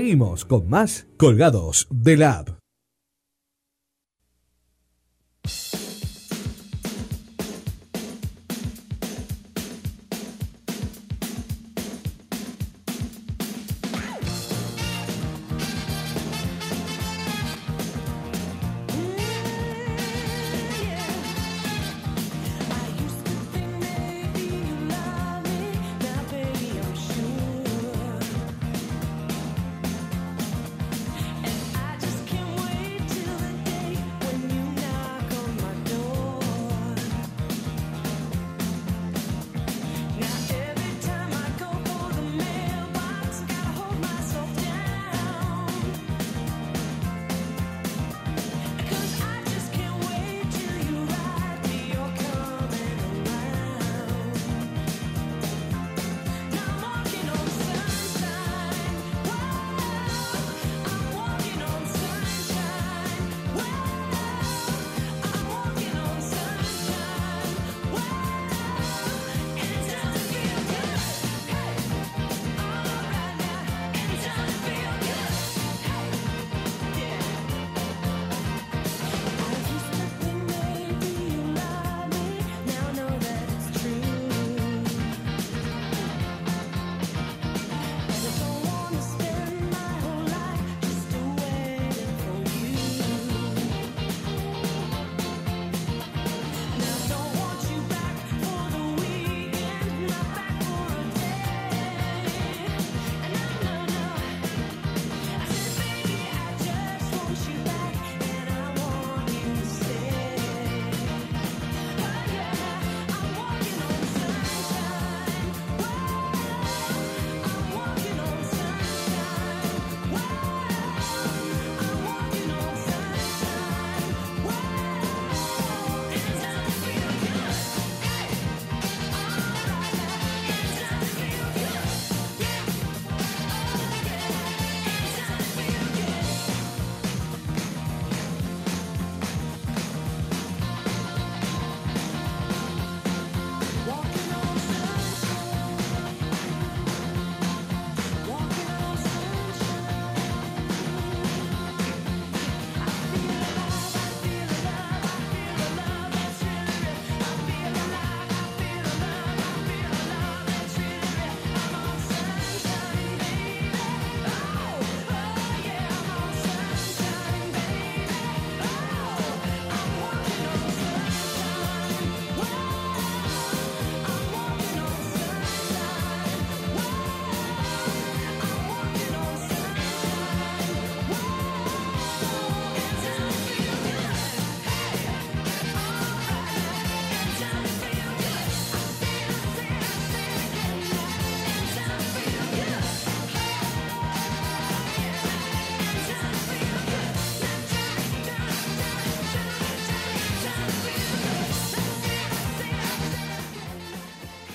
Seguimos 0.00 0.46
con 0.46 0.66
más 0.66 1.08
colgados 1.18 1.86
de 1.90 2.16
la 2.16 2.38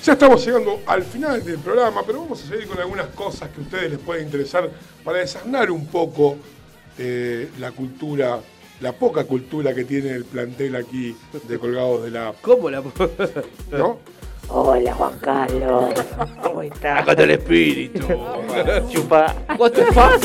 Ya 0.06 0.14
estamos 0.14 0.46
llegando 0.46 0.82
al 0.86 1.02
final 1.02 1.44
del 1.44 1.58
programa, 1.58 2.04
pero 2.06 2.22
vamos 2.22 2.44
a 2.44 2.48
seguir 2.48 2.68
con 2.68 2.78
algunas 2.78 3.08
cosas 3.08 3.50
que 3.50 3.60
a 3.60 3.64
ustedes 3.64 3.90
les 3.90 4.00
pueden 4.00 4.26
interesar 4.26 4.70
para 5.04 5.18
desasnar 5.18 5.72
un 5.72 5.88
poco 5.88 6.36
eh, 7.00 7.50
la 7.58 7.72
cultura, 7.72 8.40
la 8.82 8.92
poca 8.92 9.24
cultura 9.24 9.74
que 9.74 9.84
tiene 9.84 10.12
el 10.12 10.26
plantel 10.26 10.76
aquí 10.76 11.18
de 11.48 11.58
Colgados 11.58 12.04
de 12.04 12.12
la... 12.12 12.36
¿Cómo 12.40 12.70
la 12.70 12.84
¿No? 13.72 13.98
Hola, 14.50 14.94
Juan 14.94 15.18
Carlos. 15.18 15.86
¿Cómo 16.44 16.62
estás? 16.62 17.02
Acá 17.02 17.12
está 17.14 17.24
el 17.24 17.32
espíritu. 17.32 18.08
Chupa. 18.92 19.36
What 19.58 19.72
the 19.72 19.86
fuck? 19.86 20.22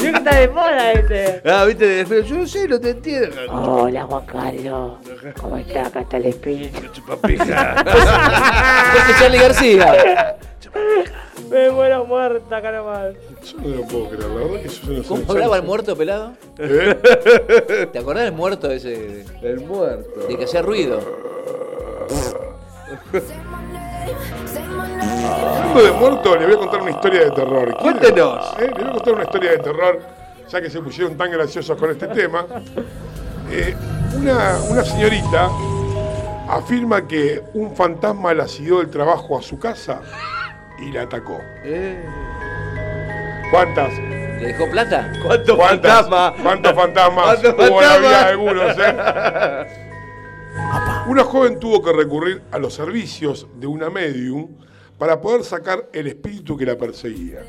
Sí 0.00 0.10
que 0.10 0.16
está 0.16 0.36
de 0.36 0.48
moda 0.48 0.92
ese. 0.92 1.42
Ah, 1.44 1.64
viste. 1.64 2.04
Yo 2.26 2.38
no 2.38 2.46
sé, 2.46 2.66
no 2.66 2.80
te 2.80 2.90
entiendo. 2.90 3.36
Hola, 3.52 4.04
Juan 4.04 4.26
Carlos. 4.26 4.98
¿Cómo 5.40 5.56
está? 5.56 5.86
Acá 5.86 6.00
está 6.00 6.16
el 6.16 6.26
espíritu. 6.26 6.80
Chupapija. 6.92 7.74
Ese 8.96 9.12
es 9.12 9.18
Charlie 9.18 9.38
García. 9.38 10.36
Me 11.50 11.70
muero 11.70 12.04
muerta, 12.04 12.62
cara 12.62 12.82
mal. 12.82 13.16
Yo 13.44 13.58
no 13.58 13.76
lo 13.76 13.82
puedo 13.86 14.08
creer, 14.08 14.24
la 14.24 14.34
verdad 14.34 14.62
que 14.62 14.68
yo 14.68 14.92
no 14.92 15.02
sé. 15.02 15.08
¿Cómo 15.08 15.32
hablaba 15.32 15.56
el 15.56 15.62
muerto 15.64 15.96
pelado? 15.96 16.32
¿Eh? 16.58 17.88
¿Te 17.92 17.98
acordás 17.98 18.24
del 18.24 18.32
muerto 18.32 18.70
ese? 18.70 19.24
El 19.42 19.60
muerto. 19.60 20.20
De 20.28 20.36
que 20.36 20.44
hacía 20.44 20.62
ruido. 20.62 21.00
Hablando 24.52 25.82
de 25.82 25.90
muerto, 25.92 26.36
le 26.36 26.46
voy 26.46 26.54
a 26.54 26.58
contar 26.58 26.82
una 26.82 26.90
historia 26.90 27.24
de 27.24 27.30
terror. 27.32 27.76
Cuéntenos. 27.76 28.46
Eh, 28.58 28.66
Le 28.66 28.84
voy 28.84 28.84
a 28.84 28.92
contar 28.92 29.14
una 29.14 29.22
historia 29.24 29.50
de 29.52 29.58
terror, 29.58 30.00
ya 30.48 30.60
que 30.60 30.70
se 30.70 30.80
pusieron 30.80 31.16
tan 31.16 31.30
graciosos 31.30 31.76
con 31.78 31.90
este 31.90 32.06
tema. 32.08 32.46
Eh, 33.50 33.74
una, 34.16 34.58
una 34.70 34.84
señorita 34.84 35.50
afirma 36.48 37.06
que 37.06 37.42
un 37.54 37.74
fantasma 37.74 38.32
la 38.34 38.46
siguió 38.48 38.78
del 38.78 38.90
trabajo 38.90 39.38
a 39.38 39.42
su 39.42 39.58
casa 39.58 40.00
y 40.78 40.90
la 40.92 41.02
atacó. 41.02 41.40
Eh. 41.64 42.02
¿Cuántas? 43.50 43.92
¿Le 43.98 44.46
dejó 44.52 44.70
plata? 44.70 45.12
¿Cuántos 45.24 45.56
¿Cuántas? 45.56 45.92
fantasmas? 46.08 46.42
¿Cuántos 46.42 46.72
fantasmas? 46.74 47.24
¿Cuántos 47.40 47.68
Hubo 47.70 47.82
en 47.82 47.88
la 47.88 47.98
vida 47.98 48.10
fantasmas? 48.10 48.24
de 48.24 48.30
algunos, 48.30 48.76
¿eh? 48.78 49.90
Una 51.08 51.24
joven 51.24 51.58
tuvo 51.58 51.82
que 51.82 51.92
recurrir 51.92 52.42
a 52.52 52.58
los 52.58 52.74
servicios 52.74 53.48
de 53.56 53.66
una 53.66 53.90
medium 53.90 54.48
para 54.98 55.20
poder 55.20 55.44
sacar 55.44 55.88
el 55.92 56.06
espíritu 56.06 56.56
que 56.56 56.66
la 56.66 56.76
perseguía. 56.78 57.40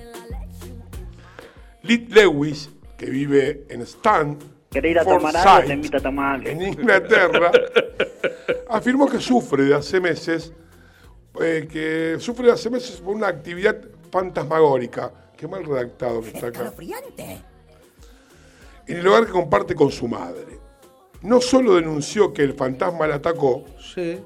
Liz 1.83 2.09
Lewis, 2.09 2.69
que 2.97 3.05
vive 3.07 3.65
en 3.69 3.81
Stan, 3.81 4.37
¿Querés 4.71 4.91
ir 4.91 4.99
a 4.99 5.03
tomar 5.05 5.35
algo? 5.35 5.67
Te 5.67 5.73
invito 5.73 5.97
a 5.97 5.99
tomar 5.99 6.35
algo. 6.35 6.47
en 6.47 6.61
Inglaterra, 6.61 7.51
afirmó 8.69 9.07
que 9.09 9.19
sufre 9.19 9.63
de 9.65 9.75
hace 9.75 9.99
meses, 9.99 10.53
eh, 11.41 11.67
que 11.69 12.15
sufre 12.19 12.47
de 12.47 12.53
hace 12.53 12.69
meses 12.69 13.01
por 13.01 13.15
una 13.15 13.27
actividad 13.27 13.77
fantasmagórica. 14.09 15.11
Qué 15.35 15.47
mal 15.47 15.65
redactado 15.65 16.21
que 16.21 16.29
está 16.29 16.47
acá. 16.47 16.71
En 18.87 18.97
el 18.97 19.07
hogar 19.07 19.25
que 19.25 19.31
comparte 19.31 19.75
con 19.75 19.91
su 19.91 20.07
madre. 20.07 20.59
No 21.21 21.39
solo 21.41 21.75
denunció 21.75 22.33
que 22.33 22.43
el 22.43 22.53
fantasma 22.53 23.07
la 23.07 23.15
atacó, 23.15 23.65
Sí. 23.93 24.19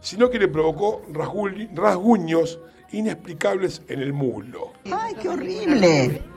sino 0.00 0.28
que 0.30 0.38
le 0.38 0.48
provocó 0.48 1.02
rasgu- 1.12 1.70
rasguños 1.74 2.58
inexplicables 2.92 3.82
en 3.88 4.00
el 4.00 4.12
muslo. 4.12 4.72
¡Ay, 4.92 5.14
qué 5.20 5.28
horrible! 5.30 6.22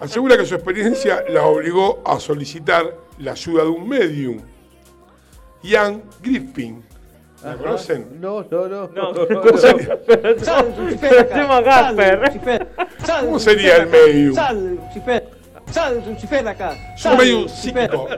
Asegura 0.00 0.36
que 0.36 0.46
su 0.46 0.54
experiencia 0.54 1.24
la 1.28 1.44
obligó 1.44 2.02
a 2.06 2.18
solicitar 2.18 2.96
la 3.18 3.32
ayuda 3.32 3.64
de 3.64 3.68
un 3.68 3.86
medium, 3.88 4.40
Ian 5.62 6.02
Griffin. 6.22 6.82
¿La 7.44 7.52
Ajá. 7.52 7.58
conocen? 7.58 8.20
No, 8.20 8.42
no, 8.50 8.68
no. 8.68 8.90
¿Cómo 9.42 9.58
sería, 9.58 9.98
Hacemos 11.20 11.64
Gasper. 11.64 12.68
cómo 13.20 13.38
sería 13.38 13.76
el 13.76 13.86
medium? 13.88 14.36
Sal, 15.72 15.94
Lucifer. 15.96 16.02
Sal, 16.04 16.12
Lucifer 16.12 16.48
acá. 16.48 16.94
Es 16.94 17.04
un 17.04 17.16
medium 17.16 17.48
psíquico. 17.48 18.08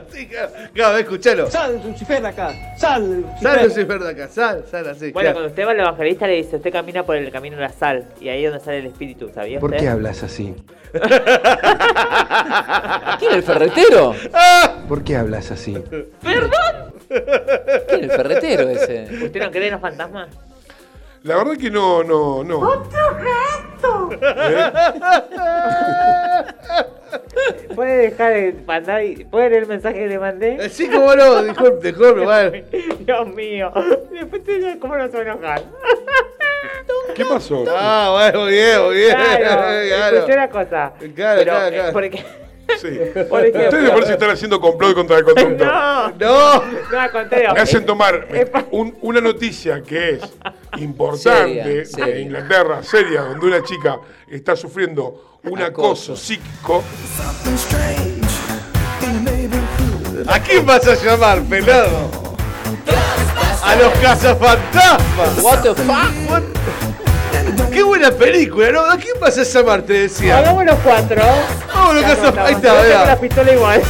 Cada 0.75 0.91
vez 0.93 1.01
escuchalo. 1.03 1.49
Sal, 1.49 1.81
Lucifer 1.85 2.25
acá. 2.25 2.77
Sal, 2.77 3.25
Sal, 3.41 3.63
Lucifer 3.65 3.99
de 3.99 4.09
acá. 4.09 4.27
Sal, 4.27 4.65
sal 4.69 4.89
así. 4.89 5.11
Bueno, 5.11 5.25
claro. 5.27 5.33
cuando 5.33 5.49
usted 5.49 5.65
va 5.65 5.71
al 5.71 5.79
evangelista 5.79 6.27
le 6.27 6.33
dice, 6.35 6.55
usted 6.57 6.71
camina 6.71 7.03
por 7.03 7.15
el 7.15 7.31
camino 7.31 7.55
de 7.55 7.61
la 7.63 7.71
sal. 7.71 8.05
Y 8.19 8.29
ahí 8.29 8.45
es 8.45 8.51
donde 8.51 8.65
sale 8.65 8.79
el 8.79 8.85
espíritu, 8.87 9.29
¿sabía 9.33 9.59
¿Por 9.59 9.71
usted? 9.71 9.83
qué 9.83 9.89
hablas 9.89 10.23
así? 10.23 10.53
¿Quién 13.19 13.33
el 13.33 13.43
ferretero? 13.43 14.15
¿Por 14.87 15.03
qué 15.03 15.15
hablas 15.17 15.51
así? 15.51 15.77
¿Quién 16.21 18.03
el 18.03 18.11
ferretero 18.11 18.69
ese? 18.69 19.07
¿Usted 19.23 19.41
no 19.41 19.51
cree 19.51 19.67
en 19.67 19.73
los 19.73 19.81
fantasmas? 19.81 20.29
La 21.23 21.37
verdad 21.37 21.57
que 21.57 21.71
no, 21.71 22.03
no, 22.03 22.43
no. 22.43 22.83
¿Puede 27.75 27.97
dejar 28.09 28.33
de 28.33 28.55
mandar 28.65 29.03
y... 29.03 29.23
¿Puede 29.25 29.49
leer 29.49 29.63
el 29.63 29.69
mensaje 29.69 29.95
que 29.99 30.07
le 30.07 30.19
mandé? 30.19 30.69
Sí, 30.69 30.87
cómo 30.89 31.15
no. 31.15 31.43
Disculpe, 31.43 31.87
disculpe, 31.87 32.21
bueno. 32.25 32.51
Dios 32.99 33.27
mío. 33.27 33.71
Después 34.11 34.43
te 34.43 34.79
¿cómo 34.79 34.97
no 34.97 35.07
se 35.09 35.13
va 35.13 35.19
a 35.19 35.23
enojar? 35.23 35.63
¿Qué 37.15 37.25
pasó? 37.25 37.63
Ah, 37.69 38.09
bueno, 38.13 38.45
bien, 38.47 38.83
muy 38.83 38.95
bien. 38.95 39.15
Claro, 39.37 40.17
escuché 40.17 40.33
una 40.33 40.49
cosa. 40.49 40.93
Claro, 41.15 41.39
Pero, 41.39 41.51
claro, 41.51 41.67
eh, 41.67 41.71
claro. 41.73 41.93
porque... 41.93 42.25
Sí. 42.77 42.99
Por 43.29 43.41
ejemplo. 43.45 43.63
Ustedes 43.65 43.83
me 43.83 43.89
parece 43.89 44.07
que 44.07 44.13
están 44.13 44.29
haciendo 44.31 44.59
complot 44.59 44.93
contra 44.95 45.17
el 45.19 45.23
conductor. 45.23 45.67
No, 45.67 46.09
No. 46.19 46.63
no, 46.91 46.99
al 46.99 47.11
contrario. 47.11 47.53
Me 47.53 47.59
hacen 47.61 47.85
tomar 47.85 48.27
un- 48.71 48.97
una 49.01 49.21
noticia 49.21 49.81
que 49.81 50.11
es 50.11 50.21
importante 50.77 51.85
Seria, 51.85 51.85
seria. 51.85 52.13
de 52.15 52.21
Inglaterra, 52.21 52.83
seria, 52.83 53.21
donde 53.21 53.45
una 53.45 53.63
chica 53.63 53.99
está 54.27 54.55
sufriendo 54.55 55.39
un 55.43 55.61
acoso, 55.61 56.15
psíquico. 56.15 56.83
¿A 60.27 60.39
quién 60.39 60.65
vas 60.65 60.87
a 60.87 60.95
llamar, 60.95 61.41
pelado? 61.43 62.09
A 63.63 63.75
los 63.75 63.93
cazafantasmas. 63.99 65.41
What 65.41 65.61
the 65.61 65.75
fuck? 65.75 66.43
Qué 67.71 67.83
buena 67.83 68.11
película, 68.11 68.71
¿no? 68.71 68.81
¿A 68.81 68.97
quién 68.97 69.19
vas 69.19 69.37
a 69.37 69.43
llamar? 69.43 69.81
Te 69.81 69.93
decía. 69.93 70.37
Hagamos 70.37 70.65
los 70.65 70.79
cuatro. 70.79 71.21
Vamos, 71.73 71.95
los. 71.95 72.37
Ahí 72.37 72.53
está, 72.53 72.73
vea. 72.81 73.05
la 73.05 73.19
pistola 73.19 73.51
igual. 73.53 73.81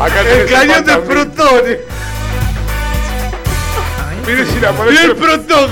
Acá 0.00 0.20
El 0.20 0.50
cañón 0.50 0.84
del 0.84 1.00
fantasma. 1.02 1.80
Mire 4.26 4.46
si 4.46 4.54
le 4.60 4.60
Y 4.60 4.64
aparece 4.66 5.04
el 5.06 5.16
protón. 5.16 5.70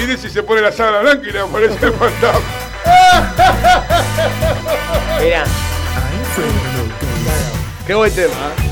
Mire 0.00 0.16
si 0.16 0.30
se 0.30 0.42
pone 0.42 0.60
la 0.60 0.72
sábana 0.72 1.00
blanca 1.00 1.28
y 1.28 1.32
le 1.32 1.40
aparece 1.40 1.86
el 1.86 1.92
fantasma. 1.92 2.40
Mira, 5.20 5.44
Qué 7.86 7.94
buen 7.94 8.12
tema. 8.14 8.28
¿eh? 8.28 8.68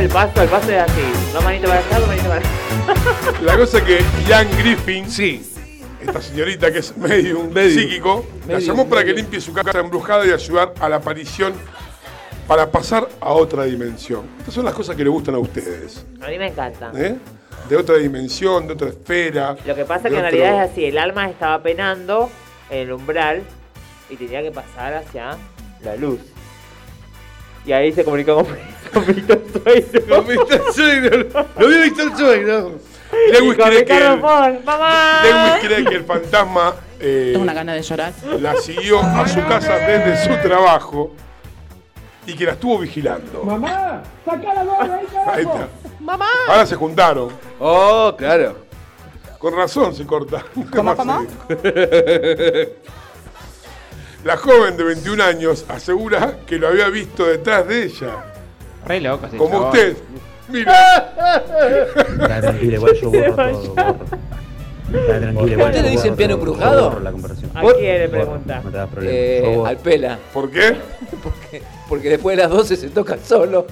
del 0.00 0.08
paso, 0.08 0.42
el 0.42 0.48
paso 0.48 0.70
es 0.70 0.82
así. 0.82 1.02
Dos 1.32 1.42
manitos 1.44 1.68
para 1.70 1.80
allá, 1.82 1.98
dos 1.98 2.08
manitos 2.08 2.28
para 2.28 2.40
allá. 2.40 2.48
La 3.42 3.56
cosa 3.58 3.78
es 3.78 3.84
que 3.84 4.04
Ian 4.28 4.48
Griffin, 4.58 5.10
Sí. 5.10 5.42
esta 6.00 6.22
señorita 6.22 6.72
que 6.72 6.78
es 6.78 6.96
medium, 6.96 7.52
Medium. 7.52 7.78
psíquico, 7.80 8.24
la 8.46 8.54
Medium, 8.54 8.68
llamó 8.76 8.88
para 8.88 9.00
que 9.02 9.06
medium. 9.08 9.22
limpie 9.24 9.40
su 9.40 9.52
casa 9.52 9.78
embrujada 9.80 10.24
y 10.26 10.32
ayudar 10.32 10.72
a 10.80 10.88
la 10.88 10.96
aparición 10.96 11.52
para 12.50 12.68
pasar 12.68 13.06
a 13.20 13.30
otra 13.32 13.62
dimensión. 13.62 14.22
Estas 14.40 14.54
son 14.54 14.64
las 14.64 14.74
cosas 14.74 14.96
que 14.96 15.04
le 15.04 15.08
gustan 15.08 15.36
a 15.36 15.38
ustedes. 15.38 16.04
A 16.20 16.26
mí 16.26 16.36
me 16.36 16.48
encanta. 16.48 16.90
¿eh? 16.96 17.14
De 17.68 17.76
otra 17.76 17.94
dimensión, 17.94 18.66
de 18.66 18.72
otra 18.72 18.88
esfera. 18.88 19.54
Lo 19.64 19.72
que 19.76 19.84
pasa 19.84 20.08
de 20.08 20.10
que 20.10 20.16
en 20.18 20.24
otro- 20.26 20.36
realidad 20.36 20.64
es 20.64 20.72
así, 20.72 20.84
el 20.86 20.98
alma 20.98 21.30
estaba 21.30 21.62
penando 21.62 22.28
en 22.68 22.78
el 22.88 22.92
umbral 22.92 23.44
y 24.08 24.16
tenía 24.16 24.42
que 24.42 24.50
pasar 24.50 24.94
hacia 24.94 25.36
la 25.84 25.94
luz. 25.94 26.18
Y 27.64 27.70
ahí 27.70 27.92
se 27.92 28.02
comunicó 28.04 28.44
con, 28.92 29.06
Víctor 29.06 29.42
Sueiro. 29.52 30.00
Con. 30.08 30.08
Lo 30.18 30.22
vio 30.24 31.82
Víctor 31.84 32.16
Sueño. 32.16 32.72
Lewis 33.32 33.58
cree 33.64 33.84
que 33.84 33.96
el-. 33.96 34.20
Lewis 34.20 35.60
cree 35.62 35.84
que 35.84 35.94
el 35.94 36.04
fantasma 36.04 36.74
eh, 36.98 37.28
Tengo 37.30 37.44
una 37.44 37.54
gana 37.54 37.74
de 37.74 37.82
llorar. 37.82 38.12
la 38.40 38.56
siguió 38.56 38.98
a 39.00 39.28
su 39.28 39.40
casa 39.46 39.76
desde 39.76 40.24
su 40.24 40.42
trabajo 40.48 41.12
y 42.26 42.34
que 42.34 42.44
la 42.44 42.52
estuvo 42.52 42.78
vigilando. 42.78 43.42
Mamá, 43.44 44.02
saca 44.24 44.54
la 44.54 44.64
gorra 44.64 44.94
ahí, 44.96 45.06
Ahí 45.28 45.42
está. 45.42 45.68
Ahora 46.48 46.66
se 46.66 46.76
juntaron. 46.76 47.28
Oh, 47.58 48.14
claro. 48.16 48.56
Con 49.38 49.54
razón 49.56 49.94
se 49.94 50.04
corta. 50.06 50.44
Nunca 50.54 50.76
¿Cómo, 50.76 50.94
más 50.94 50.96
cómo? 50.96 51.26
La 54.24 54.36
joven 54.36 54.76
de 54.76 54.84
21 54.84 55.22
años 55.24 55.64
asegura 55.68 56.36
que 56.46 56.58
lo 56.58 56.68
había 56.68 56.88
visto 56.90 57.24
detrás 57.24 57.66
de 57.66 57.84
ella. 57.84 58.24
Re 58.86 59.00
loco 59.00 59.26
ese 59.26 59.36
Como 59.38 59.50
chabón. 59.52 59.68
usted. 59.68 59.96
Mira. 60.48 61.14
Tranquilo, 62.40 62.74
igual 62.76 62.94
yo 63.00 63.10
borro 63.10 63.34
todo. 63.36 63.74
borro. 63.74 63.96
¿Usted 64.92 65.82
le 65.82 65.90
dicen 65.90 66.16
piano 66.16 66.34
embrujado? 66.34 67.00
¿A 67.54 67.62
quién 67.74 67.98
le 67.98 68.08
pregunta? 68.08 68.62
Eh, 69.02 69.62
al 69.64 69.76
pela. 69.78 70.18
¿Por 70.32 70.50
qué? 70.50 70.76
porque, 71.22 71.62
porque 71.88 72.08
después 72.10 72.36
de 72.36 72.42
las 72.42 72.50
12 72.52 72.76
se 72.76 72.88
toca 72.90 73.16
solo. 73.18 73.66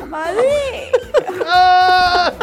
¡Mamá! 0.00 0.24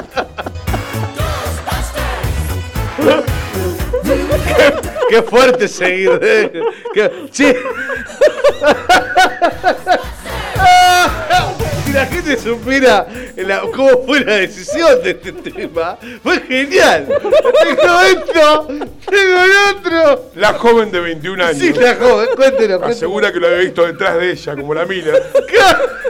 Qué 5.09 5.21
fuerte 5.21 5.67
seguir. 5.67 6.19
¿eh? 6.21 6.51
Qué- 6.93 7.11
Sí. 7.31 7.53
Si 11.85 11.93
la 11.93 12.05
gente 12.07 12.37
supiera 12.37 13.07
la- 13.37 13.61
cómo 13.73 14.03
fue 14.05 14.19
la 14.21 14.33
decisión 14.35 15.01
de 15.03 15.11
este 15.11 15.31
tema, 15.31 15.97
fue 16.23 16.39
genial. 16.41 17.05
Tengo 17.07 18.01
esto, 18.01 18.67
tengo 19.09 19.43
el 19.43 19.51
otro. 19.77 20.31
La 20.35 20.53
joven 20.53 20.91
de 20.91 20.99
21 20.99 21.43
años. 21.43 21.57
Sí, 21.59 21.73
la 21.73 21.95
joven, 21.95 22.27
cuéntenos. 22.35 22.81
Asegura 22.81 23.31
que 23.31 23.39
lo 23.39 23.47
había 23.47 23.59
visto 23.59 23.85
detrás 23.85 24.17
de 24.17 24.31
ella, 24.31 24.55
como 24.55 24.73
la 24.73 24.85
Miller. 24.85 25.23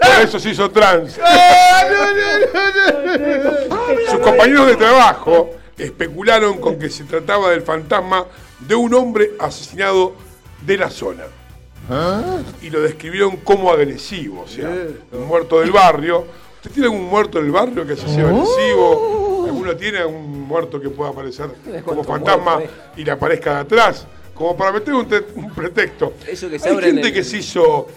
Por 0.02 0.24
eso 0.24 0.40
se 0.40 0.50
hizo 0.52 0.70
trans. 0.72 1.20
Ah, 1.22 1.84
no, 1.90 2.06
no, 2.06 3.18
no, 3.18 3.44
no. 3.44 4.12
Sus 4.12 4.20
compañeros 4.20 4.68
de 4.68 4.76
trabajo 4.78 5.52
especularon 5.78 6.58
con 6.60 6.80
que 6.80 6.90
se 6.90 7.04
trataba 7.04 7.50
del 7.52 7.62
fantasma 7.62 8.26
de 8.60 8.76
un 8.76 8.94
hombre 8.94 9.32
asesinado 9.40 10.16
de 10.66 10.78
la 10.78 10.90
zona. 10.90 11.24
Y 12.62 12.70
lo 12.70 12.82
describieron 12.82 13.38
como 13.38 13.72
agresivo, 13.72 14.42
o 14.44 14.48
sea, 14.48 14.70
un 15.12 15.26
muerto 15.28 15.60
del 15.60 15.72
barrio. 15.72 16.26
¿Usted 16.58 16.72
tiene 16.72 16.88
algún 16.88 17.04
muerto 17.06 17.40
del 17.40 17.52
barrio 17.52 17.86
que 17.86 17.94
haya 17.94 18.08
sido 18.08 18.28
agresivo? 18.28 19.44
¿Alguno 19.46 19.76
tiene 19.76 20.00
algún 20.00 20.42
muerto 20.48 20.82
que 20.82 20.90
pueda 20.90 21.12
aparecer 21.12 21.50
como 21.86 22.04
fantasma 22.04 22.60
y 22.98 23.04
le 23.04 23.12
aparezca 23.12 23.54
de 23.56 23.60
atrás? 23.62 24.08
Como 24.34 24.58
para 24.58 24.72
meter 24.72 24.94
un, 24.94 25.08
te- 25.08 25.24
un 25.36 25.54
pretexto. 25.54 26.14
Eso 26.28 26.50
que 26.50 26.58
se 26.60 26.68
¿Hay 26.70 26.78
gente 26.82 27.08
el- 27.08 27.14
que 27.14 27.24
se 27.24 27.38
hizo 27.38 27.88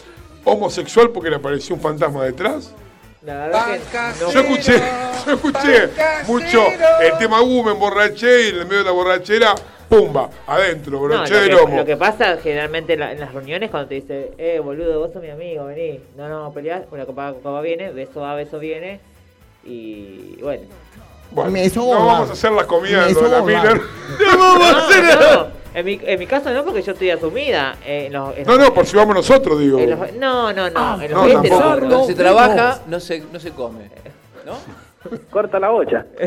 homosexual 0.45 1.11
porque 1.11 1.31
le 1.31 1.37
apareció 1.37 1.75
un 1.75 1.81
fantasma 1.81 2.25
detrás? 2.25 2.73
La 3.25 3.35
verdad 3.47 3.79
que 3.91 4.25
no. 4.25 4.31
Yo 4.31 4.41
escuché, 4.41 4.83
yo 5.27 5.33
escuché 5.33 5.89
mucho 6.27 6.63
el 7.01 7.19
tema 7.19 7.41
uh, 7.43 7.65
me 7.65 7.73
emborraché 7.73 8.45
y 8.47 8.49
en 8.51 8.57
el 8.59 8.65
medio 8.67 8.79
de 8.79 8.85
la 8.85 8.91
borrachera, 8.93 9.55
pumba, 9.89 10.29
adentro, 10.47 10.93
No, 10.93 11.01
broché 11.03 11.35
lo, 11.35 11.41
de 11.41 11.49
que, 11.49 11.55
lomo. 11.55 11.77
lo 11.77 11.85
que 11.87 11.97
pasa 11.97 12.37
generalmente 12.43 12.93
en, 12.95 13.01
la- 13.01 13.13
en 13.13 13.21
las 13.21 13.33
reuniones 13.33 13.71
cuando 13.71 13.89
te 13.89 13.95
dice, 13.97 14.33
eh, 14.39 14.61
boludo, 14.63 14.99
vos 15.01 15.13
sos 15.13 15.23
mi 15.23 15.31
amigo, 15.31 15.65
vení. 15.67 16.01
No, 16.17 16.29
no, 16.29 16.53
peleás, 16.53 16.83
una 16.91 17.07
copa, 17.07 17.33
copa 17.43 17.61
viene, 17.61 17.91
beso 17.93 18.21
va, 18.21 18.35
beso 18.35 18.59
viene. 18.59 19.01
Y 19.65 20.37
bueno. 20.43 20.63
Bueno, 21.31 21.51
Me 21.51 21.69
no 21.69 21.89
vamos 22.07 22.31
a 22.31 22.33
hacer 22.33 22.53
la 22.53 22.65
comida 22.67 23.07
de 23.07 23.13
lo 23.13 23.21
de 23.23 23.29
la 23.29 23.43
Miller. 23.43 23.81
No 24.35 24.39
vamos 24.39 24.73
a 24.75 24.79
hacer 24.87 25.05
no, 25.05 25.35
no. 25.43 25.59
En 25.75 25.85
mi, 25.85 26.01
en 26.03 26.19
mi 26.19 26.27
caso 26.27 26.51
no, 26.51 26.65
porque 26.65 26.81
yo 26.83 26.93
estoy 26.93 27.11
asumida. 27.11 27.77
eh, 27.85 28.07
en 28.07 28.13
los- 28.15 28.35
en 28.37 28.45
No, 28.47 28.57
los- 28.57 28.69
no, 28.69 28.75
por 28.75 28.87
si 28.87 28.97
vamos 28.97 29.15
nosotros, 29.15 29.59
digo. 29.61 29.79
los- 29.79 30.13
no, 30.15 30.53
no, 30.55 30.71
no. 30.71 31.03
en 31.03 31.11
los 31.11 31.21
no, 31.21 31.25
20 31.27 31.49
tampoco. 31.51 31.81
no. 31.81 31.89
Donde 31.89 32.07
se 32.07 32.15
trabaja, 32.15 32.81
no 32.87 32.99
se, 33.01 33.21
no 33.33 33.39
se 33.39 33.51
come. 33.51 33.91
¿No? 34.47 34.53
Corta 35.31 35.59
la 35.59 35.71
bocha. 35.71 36.07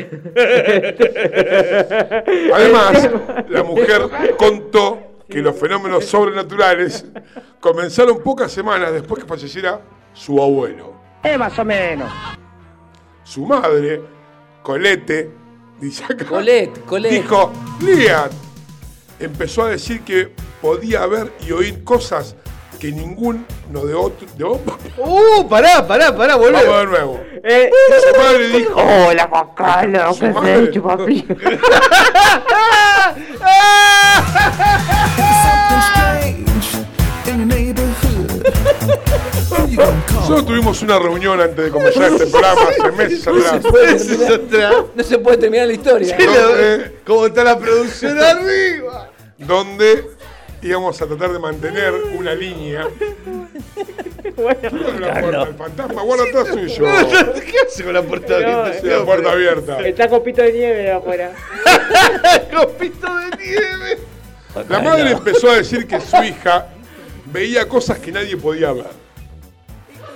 Además, 2.54 3.10
la 3.50 3.64
mujer 3.64 4.02
contó 4.38 5.00
que 5.30 5.40
los 5.40 5.56
fenómenos 5.56 6.06
sobrenaturales 6.06 7.06
comenzaron 7.60 8.22
pocas 8.22 8.52
semanas 8.52 8.92
después 8.92 9.24
que 9.24 9.28
falleciera 9.28 9.80
su 10.14 10.42
abuelo. 10.42 10.94
Eh, 11.24 11.38
más 11.38 11.58
o 11.58 11.66
menos. 11.66 12.12
Su 13.24 13.46
madre, 13.46 14.02
Colette, 14.62 15.30
dice 15.80 16.04
acá, 16.04 16.26
Colette, 16.26 16.82
Colette. 16.86 17.14
dijo, 17.14 17.52
Liat, 17.82 18.32
empezó 19.20 19.64
a 19.64 19.70
decir 19.70 20.02
que 20.02 20.34
podía 20.62 21.06
ver 21.06 21.32
y 21.48 21.52
oír 21.52 21.84
cosas 21.84 22.36
que 22.82 22.92
ninguno 22.92 23.46
de 23.70 23.94
otro... 23.94 24.28
De 24.36 24.44
otro 24.44 24.78
Uh, 24.98 25.48
pará, 25.48 25.86
pará, 25.88 26.16
pará, 26.16 26.36
volvé. 26.36 26.54
Vamos 26.66 26.80
de 26.80 26.86
nuevo. 26.88 27.20
Eh, 27.44 27.70
Su 28.12 28.20
madre 28.20 28.48
dijo... 28.48 28.74
Hola, 29.08 29.28
Juan 29.30 29.48
Carlos, 29.56 30.18
¿qué 30.20 30.30
madre- 30.30 30.54
haces, 30.56 30.72
chupapi? 30.72 31.28
Nosotros 40.14 40.46
tuvimos 40.46 40.82
una 40.82 41.00
reunión 41.00 41.40
antes 41.42 41.66
de 41.66 41.72
comenzar 41.72 42.12
este 42.12 42.28
programa 42.28 42.62
hace 42.70 42.92
meses 42.98 43.28
atrás. 43.28 43.74
Meses 43.74 44.30
atrás. 44.30 44.74
No 44.96 45.04
se 45.04 45.18
puede 45.18 45.38
terminar 45.38 45.68
la 45.68 45.74
historia. 45.74 46.16
Sí, 46.18 46.26
¿Cómo 47.06 47.26
está 47.28 47.44
la 47.44 47.58
producción 47.58 48.18
arriba? 48.20 49.10
donde 49.38 50.06
íbamos 50.62 51.02
a 51.02 51.08
tratar 51.08 51.32
de 51.32 51.40
mantener 51.40 51.94
una 51.94 52.34
línea. 52.34 52.88
bueno, 54.36 55.00
La 55.00 55.20
puerta 55.22 55.46
del 55.46 55.56
fantasma, 55.56 56.02
guarda 56.04 56.24
atrás 56.26 56.48
suyo. 56.48 56.86
¿Qué 57.34 57.56
hace 57.68 57.84
con 57.84 57.94
la 57.94 58.04
puerta 58.04 58.36
abierta? 58.36 58.88
La 58.88 59.06
puerta 59.06 59.32
abierta. 59.32 59.88
Está 59.88 60.10
copito 60.10 60.42
de 60.42 60.54
nieve 60.54 60.78
de 60.84 60.92
afuera. 60.92 61.32
Copito 62.56 63.08
de 63.18 63.38
nieve. 63.38 63.98
La 64.70 64.82
madre 64.82 65.12
empezó 65.12 65.50
a 65.50 65.56
decir 65.56 65.88
que 65.88 66.00
su 66.02 66.22
hija 66.24 66.68
veía 67.26 67.68
cosas 67.68 68.00
que 68.00 68.12
nadie 68.12 68.36
podía 68.38 68.74
ver. 68.74 69.02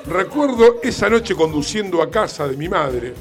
Recuerdo 0.08 0.82
esa 0.84 1.10
noche 1.10 1.34
conduciendo 1.34 2.02
a 2.02 2.12
casa 2.12 2.48
de 2.48 2.56
mi 2.58 2.70
madre. 2.70 3.14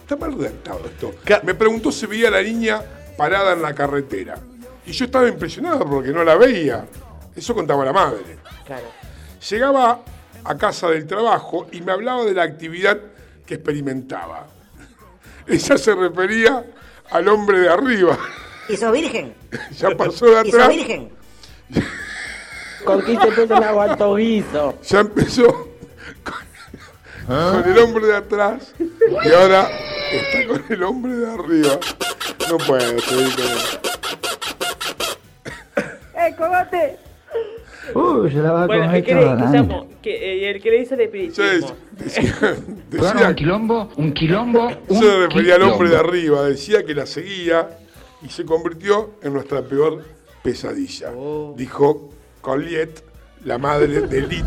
Está 0.00 0.16
mal 0.16 0.36
redactado 0.36 0.80
esto. 0.86 1.14
Me 1.44 1.54
preguntó 1.54 1.92
si 1.92 2.06
veía 2.06 2.28
a 2.28 2.32
la 2.32 2.42
niña 2.42 2.82
parada 3.16 3.52
en 3.52 3.62
la 3.62 3.74
carretera. 3.74 4.38
Y 4.86 4.92
yo 4.92 5.04
estaba 5.06 5.28
impresionado 5.28 5.88
porque 5.88 6.10
no 6.10 6.24
la 6.24 6.34
veía. 6.36 6.84
Eso 7.34 7.54
contaba 7.54 7.84
la 7.84 7.92
madre. 7.92 8.38
Claro. 8.66 8.86
Llegaba 9.50 10.00
a 10.44 10.56
casa 10.56 10.88
del 10.88 11.06
trabajo 11.06 11.66
y 11.72 11.80
me 11.80 11.92
hablaba 11.92 12.24
de 12.24 12.34
la 12.34 12.42
actividad 12.42 12.98
que 13.46 13.54
experimentaba. 13.54 14.46
Ella 15.46 15.78
se 15.78 15.94
refería 15.94 16.64
al 17.10 17.28
hombre 17.28 17.60
de 17.60 17.68
arriba. 17.68 18.18
¿Y 18.68 18.76
sos 18.76 18.92
virgen? 18.92 19.34
Ya 19.78 19.90
pasó 19.96 20.26
de 20.26 20.48
¿Y 20.48 20.50
sos 20.50 20.60
atrás. 20.60 20.68
virgen? 20.76 21.10
¿Con 22.84 23.00
quién 23.00 23.18
te 23.18 23.32
pesa 23.32 23.56
el 23.56 23.62
agua 23.64 23.84
alto 23.84 24.14
guiso? 24.14 24.78
Ya 24.82 25.00
empezó 25.00 25.46
con, 26.22 27.62
con 27.62 27.70
el 27.72 27.78
hombre 27.78 28.06
de 28.06 28.16
atrás 28.16 28.74
y 28.78 29.32
ahora 29.32 29.70
está 30.12 30.46
con 30.46 30.64
el 30.68 30.82
hombre 30.82 31.14
de 31.14 31.30
arriba. 31.30 31.78
No 32.50 32.58
puede 32.58 33.00
seguir 33.00 33.34
con 33.34 33.44
él. 33.46 33.83
¡Eh, 36.34 36.36
cogate! 36.36 36.96
Uy, 37.94 38.30
se 38.30 38.38
la 38.38 38.52
va 38.52 38.66
Bueno, 38.66 38.86
con 38.86 38.94
el 38.94 39.04
que, 39.04 39.14
le, 39.14 39.24
llamo, 39.24 39.88
que, 40.00 40.14
eh, 40.14 40.50
el 40.50 40.62
que 40.62 40.70
le 40.70 40.82
hizo 40.82 40.94
el 40.94 41.00
espiritismo. 41.02 41.76
Decía, 42.90 43.28
un 43.28 43.34
quilombo, 43.34 43.90
un 43.96 44.12
quilombo, 44.12 44.70
se 44.88 45.04
le 45.04 45.26
refería 45.26 45.56
al 45.56 45.62
hombre 45.62 45.90
de 45.90 45.96
arriba, 45.96 46.44
decía 46.44 46.84
que 46.84 46.94
la 46.94 47.06
seguía 47.06 47.78
y 48.22 48.28
se 48.30 48.44
convirtió 48.44 49.14
en 49.22 49.34
nuestra 49.34 49.62
peor 49.62 50.02
pesadilla. 50.42 51.12
Dijo 51.56 52.10
Colliet, 52.40 53.04
la 53.44 53.58
madre 53.58 54.00
de 54.02 54.20
Lit. 54.22 54.44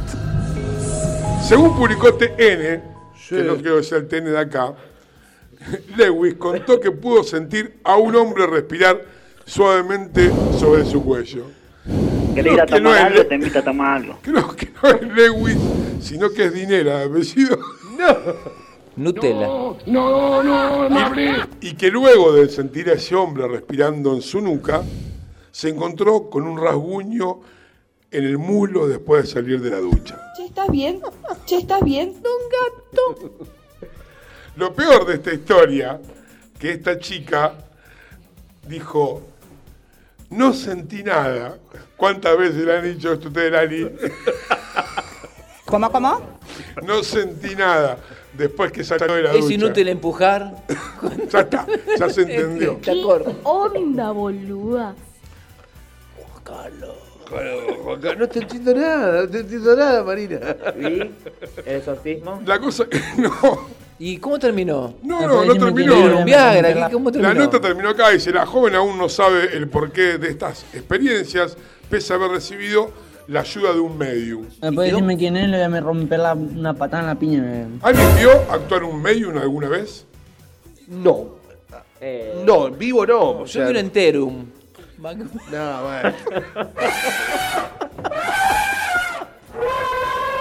Según 1.44 1.76
publicó 1.78 2.14
TN, 2.16 2.82
que 3.30 3.44
no 3.44 3.62
que 3.62 3.84
sea 3.84 4.00
el 4.00 4.08
TN 4.08 4.26
de 4.26 4.40
acá, 4.40 4.74
Lewis 5.98 6.36
contó 6.36 6.80
que 6.80 6.92
pudo 6.92 7.24
sentir 7.24 7.80
a 7.84 7.98
un 7.98 8.16
hombre 8.16 8.48
respirar 8.48 9.06
suavemente 9.46 10.32
sobre 10.58 10.86
su 10.86 11.04
cuello. 11.04 11.57
¿Querés 12.38 12.54
ir 12.54 12.62
a 12.62 12.66
Que 12.66 12.72
no 12.82 12.90
tomar 12.90 12.98
es 12.98 13.04
algo? 13.06 13.18
Le- 13.18 13.26
Te 13.26 13.36
invito 13.36 13.60
a 13.60 13.64
tomar 13.64 13.98
algo. 13.98 14.18
Creo 14.22 14.48
que 14.56 14.70
no 14.84 14.90
es 14.90 15.02
Lewis, 15.02 15.58
sino 16.02 16.30
que 16.30 16.46
es 16.46 16.54
Dinera 16.54 17.04
apellido. 17.04 17.58
Nutella. 18.96 19.48
No, 19.48 19.78
no, 20.44 20.90
no 20.90 21.00
hablé. 21.00 21.36
Y 21.62 21.74
que 21.76 21.90
luego 21.92 22.32
de 22.34 22.50
sentir 22.50 22.90
a 22.90 22.94
ese 22.94 23.14
hombre 23.16 23.48
respirando 23.48 24.14
en 24.16 24.22
su 24.24 24.42
nuca, 24.42 24.82
se 25.52 25.70
encontró 25.70 26.30
con 26.30 26.48
un 26.48 26.60
rasguño 26.60 27.40
en 28.10 28.24
el 28.24 28.38
muslo 28.40 28.88
después 28.88 29.24
de 29.26 29.30
salir 29.30 29.62
de 29.62 29.70
la 29.70 29.78
ducha. 29.80 30.20
Che, 30.36 30.46
¿estás 30.46 30.70
bien? 30.72 31.00
Che, 31.46 31.58
¿estás 31.58 31.82
bien? 31.84 32.10
Un 32.10 33.14
gato. 33.14 33.48
Lo 34.56 34.74
peor 34.74 35.06
de 35.06 35.16
esta 35.16 35.34
historia, 35.34 36.00
que 36.60 36.72
esta 36.72 36.98
chica 36.98 37.54
dijo, 38.68 39.22
no 40.30 40.54
sentí 40.54 41.04
nada. 41.04 41.58
¿Cuántas 41.96 42.38
veces 42.38 42.56
le 42.66 42.78
han 42.78 42.84
dicho 42.84 43.12
esto 43.14 43.26
a 43.26 43.28
ustedes, 43.30 43.52
Lali? 43.52 43.90
¿Cómo, 45.66 45.92
cómo? 45.92 46.22
No 46.84 47.04
sentí 47.04 47.56
nada 47.56 47.98
después 48.34 48.72
que 48.72 48.84
salió 48.84 49.14
de 49.16 49.24
la 49.24 49.34
Es 49.34 49.42
ducha. 49.42 49.54
inútil 49.54 49.88
empujar. 49.90 50.56
Ya 51.30 51.42
está, 51.42 51.68
ya 52.00 52.10
se 52.10 52.22
entendió. 52.24 52.76
Te 52.82 52.92
acuerdo. 53.02 53.36
onda, 53.44 54.12
boluda? 54.12 54.96
Juan 56.16 56.44
Carlos, 58.02 58.18
no 58.18 58.28
te 58.30 58.40
entiendo 58.40 58.74
nada, 58.74 59.22
no 59.24 59.30
te 59.30 59.40
entiendo 59.40 59.76
nada, 59.76 60.04
Marina. 60.04 60.40
¿Y 60.80 60.86
el 60.86 61.16
exorcismo? 61.66 62.42
La 62.46 62.60
cosa 62.60 62.86
que 62.88 63.00
no, 63.18 63.68
¿Y 64.00 64.18
cómo 64.18 64.38
terminó? 64.38 64.94
No, 65.02 65.22
no, 65.28 65.44
no 65.46 65.56
terminó. 65.56 65.96
¿Le 65.96 66.02
dieron 66.02 66.26
Viagra? 66.26 66.88
¿Qué- 66.88 66.94
¿Cómo 66.94 67.10
La 67.12 67.34
nota 67.34 67.60
terminó 67.60 67.90
acá, 67.90 68.10
dice, 68.10 68.32
la 68.32 68.46
joven 68.46 68.76
aún 68.76 68.98
no 68.98 69.10
sabe 69.10 69.56
el 69.58 69.68
porqué 69.68 70.18
de 70.20 70.30
estas 70.30 70.66
experiencias, 70.74 71.58
pese 71.90 72.14
a 72.14 72.18
haber 72.18 72.30
recibido 72.32 72.92
la 73.28 73.42
ayuda 73.42 73.74
de 73.74 73.80
un 73.80 73.98
medium. 73.98 74.46
¿Me 74.62 74.72
puede 74.72 74.90
decirme 74.92 75.18
quién 75.18 75.36
es? 75.36 75.50
Le 75.50 75.58
voy 75.58 75.66
a 75.66 75.70
me 75.70 75.82
romper 75.82 76.20
la- 76.20 76.34
una 76.34 76.74
patada 76.76 77.02
en 77.02 77.08
la 77.08 77.16
piña. 77.16 77.68
¿Alguien 77.82 78.08
vio 78.18 78.32
actuar 78.52 78.84
un 78.84 79.02
medium 79.02 79.38
alguna 79.38 79.68
vez? 79.68 80.06
No. 80.88 81.36
Eh, 82.00 82.44
No, 82.46 82.70
vivo 82.70 83.06
no. 83.06 83.20
o 83.42 83.46
Yo 83.46 83.64
vi 83.66 83.72
un 83.72 83.78
enterum. 83.78 84.46
No, 85.00 85.84
bueno. 85.84 86.14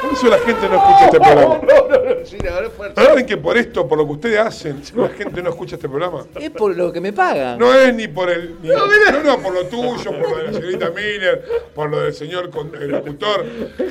Por 0.06 0.12
eso 0.14 0.28
la 0.28 0.38
gente 0.38 0.68
no 0.68 0.76
escucha 0.76 1.04
este 1.06 1.18
programa. 1.20 1.60
No, 1.66 1.88
no, 1.88 2.14
no, 2.20 2.26
sí, 2.26 2.36
no, 2.42 2.60
no, 2.60 2.70
fuerte. 2.70 3.02
¿Saben 3.04 3.26
que 3.26 3.36
por 3.36 3.56
esto, 3.56 3.86
por 3.88 3.98
lo 3.98 4.06
que 4.06 4.12
ustedes 4.12 4.38
hacen, 4.38 4.82
la 4.94 5.08
gente 5.08 5.42
no 5.42 5.50
escucha 5.50 5.76
este 5.76 5.88
programa? 5.88 6.24
Es 6.40 6.50
por 6.50 6.76
lo 6.76 6.92
que 6.92 7.00
me 7.00 7.12
pagan. 7.12 7.58
No 7.58 7.72
es 7.74 7.94
ni 7.94 8.08
por 8.08 8.30
el. 8.30 8.56
ni- 8.62 8.68
no, 8.68 9.22
no, 9.22 9.38
por 9.40 9.52
lo 9.54 9.66
tuyo, 9.66 10.04
por 10.04 10.30
lo 10.30 10.36
de 10.38 10.44
la 10.44 10.52
señorita 10.52 10.90
Miller, 10.90 11.44
por 11.74 11.90
lo 11.90 12.00
del 12.00 12.14
señor 12.14 12.50
con- 12.50 12.74
el 12.74 12.88
locutor. 12.90 13.44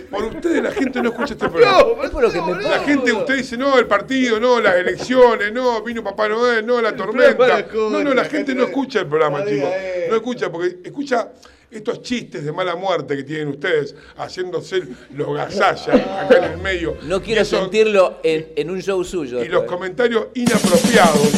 Por 0.09 0.23
ustedes 0.25 0.61
la 0.63 0.71
gente 0.71 1.01
no 1.01 1.09
escucha 1.09 1.33
este 1.33 1.47
programa. 1.49 1.79
No, 1.79 2.03
es 2.03 2.09
por 2.09 2.23
lo 2.23 2.31
que 2.31 2.41
me 2.41 2.53
La 2.53 2.61
pagan. 2.61 2.85
gente, 2.85 3.13
usted 3.13 3.35
dice, 3.37 3.57
no, 3.57 3.77
el 3.77 3.87
partido, 3.87 4.39
no, 4.39 4.59
las 4.59 4.75
elecciones, 4.75 5.51
no, 5.53 5.81
vino 5.83 6.03
Papá 6.03 6.27
Noel, 6.29 6.65
no, 6.65 6.81
la 6.81 6.95
tormenta. 6.95 7.65
No, 7.73 8.03
no, 8.03 8.13
la 8.13 8.25
gente 8.25 8.53
no 8.55 8.63
escucha 8.63 8.99
el 9.01 9.07
programa, 9.07 9.45
chicos. 9.45 9.69
No 10.09 10.15
escucha, 10.15 10.51
porque 10.51 10.77
escucha 10.83 11.29
estos 11.77 12.01
chistes 12.01 12.43
de 12.45 12.51
mala 12.51 12.75
muerte 12.75 13.15
que 13.17 13.23
tienen 13.23 13.49
ustedes, 13.49 13.95
haciéndose 14.17 14.81
los 15.13 15.35
gasallas 15.35 15.87
acá 15.89 16.37
en 16.37 16.43
el 16.53 16.57
medio. 16.57 16.97
No 17.03 17.21
quiero 17.21 17.41
eso- 17.41 17.59
sentirlo 17.61 18.19
en, 18.23 18.47
en 18.55 18.69
un 18.69 18.81
show 18.81 19.03
suyo. 19.03 19.43
Y 19.43 19.47
los 19.49 19.63
comentarios 19.65 20.27
inapropiados. 20.33 21.29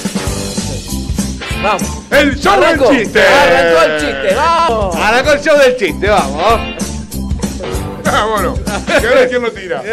Vamos. 1.64 1.82
El 2.12 2.36
show 2.40 2.54
Arrancó. 2.54 2.90
del 2.90 3.02
chiste. 3.04 3.20
Arrancó 3.22 3.84
el 3.84 4.00
chiste, 4.00 4.36
vamos. 4.36 4.96
Arrancó 4.96 5.32
el 5.34 5.40
show 5.42 5.58
del 5.58 5.76
chiste, 5.78 6.08
vamos. 6.08 6.78
Ah, 8.10 8.26
bueno. 8.32 8.56
Que 9.02 9.08
a 9.08 9.14
ver 9.16 9.30
quién 9.30 9.42
lo 9.42 9.52
tira. 9.52 9.84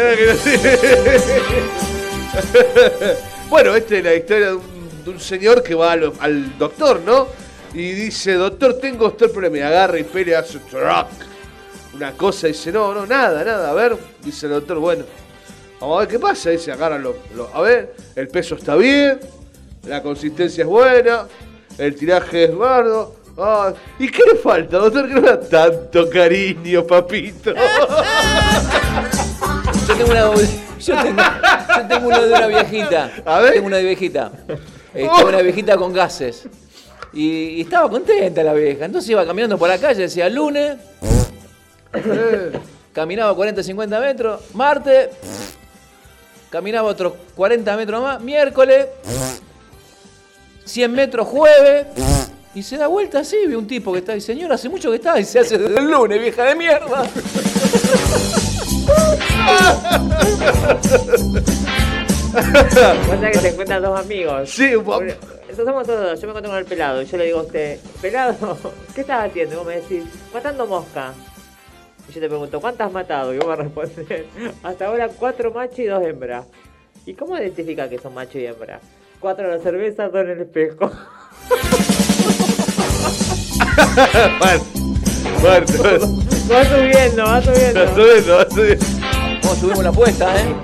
bueno, 3.49 3.75
esta 3.75 3.97
es 3.97 4.03
la 4.03 4.13
historia 4.15 4.47
de 4.47 4.53
un, 4.55 4.61
de 5.03 5.09
un 5.09 5.19
señor 5.19 5.63
que 5.63 5.75
va 5.75 5.91
al, 5.91 6.11
al 6.19 6.57
doctor, 6.57 7.01
¿no? 7.05 7.27
Y 7.75 7.91
dice, 7.91 8.33
doctor, 8.33 8.77
tengo 8.79 9.11
problema. 9.15 9.57
Y 9.57 9.61
agarra 9.61 9.99
y 9.99 10.03
pelea 10.03 10.43
su 10.43 10.59
truck. 10.59 11.07
Una 11.93 12.11
cosa, 12.13 12.47
dice, 12.47 12.71
no, 12.71 12.93
no, 12.93 13.05
nada, 13.05 13.43
nada. 13.43 13.69
A 13.69 13.73
ver, 13.73 13.97
dice 14.23 14.45
el 14.47 14.53
doctor, 14.53 14.79
bueno. 14.79 15.03
Vamos 15.79 15.97
a 15.97 15.99
ver 16.01 16.07
qué 16.09 16.19
pasa. 16.19 16.49
Dice, 16.51 16.71
agarra 16.71 16.97
lo, 16.97 17.15
lo- 17.35 17.49
A 17.53 17.61
ver, 17.61 17.93
el 18.15 18.27
peso 18.29 18.55
está 18.55 18.75
bien. 18.75 19.19
La 19.87 20.01
consistencia 20.01 20.61
es 20.63 20.67
buena. 20.67 21.27
El 21.77 21.95
tiraje 21.95 22.45
es 22.45 22.55
bardo. 22.57 23.15
Ah, 23.37 23.73
¿Y 23.99 24.07
qué 24.09 24.23
le 24.31 24.39
falta, 24.39 24.77
doctor? 24.77 25.07
Que 25.09 25.13
no 25.15 25.21
da 25.21 25.37
tanto 25.39 26.09
cariño, 26.09 26.87
papito. 26.87 27.53
Yo 29.87 29.95
tengo 29.97 30.11
una. 30.11 30.31
Yo 30.79 31.01
tengo, 31.01 31.21
yo 31.21 31.87
tengo 31.87 32.07
uno 32.07 32.21
de 32.21 32.33
una 32.33 32.47
viejita. 32.47 33.11
A 33.25 33.39
ver. 33.41 33.53
Tengo 33.55 33.67
una 33.67 33.77
de 33.77 33.83
viejita. 33.83 34.31
Este, 34.93 35.23
una 35.25 35.41
viejita 35.41 35.75
con 35.77 35.91
gases. 35.93 36.47
Y, 37.15 37.27
y 37.27 37.61
estaba 37.61 37.89
contenta 37.89 38.43
la 38.43 38.53
vieja. 38.53 38.85
Entonces 38.85 39.09
iba 39.09 39.25
caminando 39.25 39.57
por 39.57 39.69
la 39.69 39.79
calle, 39.79 40.03
decía 40.03 40.29
lunes. 40.29 40.77
Caminaba 42.93 43.35
40, 43.35 43.63
50 43.63 43.99
metros. 43.99 44.41
Martes. 44.53 45.09
Caminaba 46.49 46.87
otros 46.87 47.13
40 47.35 47.77
metros 47.77 48.01
más. 48.01 48.21
Miércoles. 48.21 48.87
100 50.65 50.91
metros 50.91 51.27
jueves. 51.27 51.87
Y 52.53 52.63
se 52.63 52.77
da 52.77 52.87
vuelta 52.87 53.19
así, 53.19 53.35
ve 53.47 53.57
un 53.57 53.67
tipo 53.67 53.91
que 53.91 53.99
está 53.99 54.13
ahí, 54.13 54.21
señor, 54.21 54.49
hace 54.53 54.69
mucho 54.69 54.89
que 54.89 54.95
está 54.95 55.19
y 55.19 55.25
se 55.25 55.39
hace 55.39 55.57
desde 55.57 55.77
el 55.77 55.91
lunes, 55.91 56.21
vieja 56.21 56.45
de 56.45 56.55
mierda. 56.55 57.03
Pasa 62.35 63.31
que 63.31 63.39
se 63.39 63.49
encuentran 63.49 63.83
dos 63.83 63.99
amigos. 63.99 64.49
Sí, 64.49 64.71
Entonces 64.71 65.17
somos 65.63 65.87
todos 65.87 66.11
dos. 66.11 66.21
Yo 66.21 66.27
me 66.27 66.31
encuentro 66.31 66.51
con 66.51 66.59
el 66.59 66.65
pelado 66.65 67.01
y 67.01 67.05
yo 67.05 67.17
le 67.17 67.25
digo 67.25 67.39
a 67.39 67.43
usted, 67.43 67.79
pelado, 68.01 68.57
¿qué 68.95 69.01
estás 69.01 69.29
haciendo? 69.29 69.55
Y 69.55 69.57
vos 69.57 69.67
me 69.67 69.75
decís, 69.75 70.03
matando 70.33 70.65
mosca. 70.65 71.13
Y 72.09 72.13
yo 72.13 72.21
te 72.21 72.27
pregunto, 72.27 72.59
¿cuántas 72.59 72.87
has 72.87 72.93
matado? 72.93 73.33
Y 73.33 73.37
vos 73.37 73.47
me 73.47 73.55
respondes, 73.55 74.25
hasta 74.63 74.85
ahora 74.87 75.07
cuatro 75.09 75.51
machos 75.51 75.79
y 75.79 75.85
dos 75.85 76.03
hembras. 76.03 76.45
¿Y 77.05 77.13
cómo 77.13 77.37
identifica 77.37 77.87
que 77.87 77.99
son 77.99 78.13
macho 78.13 78.39
y 78.39 78.45
hembra? 78.45 78.79
Cuatro 79.19 79.45
en 79.45 79.51
la 79.51 79.59
cerveza, 79.59 80.09
dos 80.09 80.21
en 80.21 80.29
el 80.31 80.41
espejo. 80.41 80.91
Va 86.51 86.63
subiendo, 86.65 87.23
va 87.23 87.41
subiendo. 87.41 87.79
Va 87.79 87.95
subiendo, 87.95 88.35
va 88.35 88.49
subiendo. 88.49 88.94
¿Cómo 89.45 89.57
subimos 89.57 89.83
la 89.83 89.89
apuesta, 89.91 90.41
eh? 90.41 90.55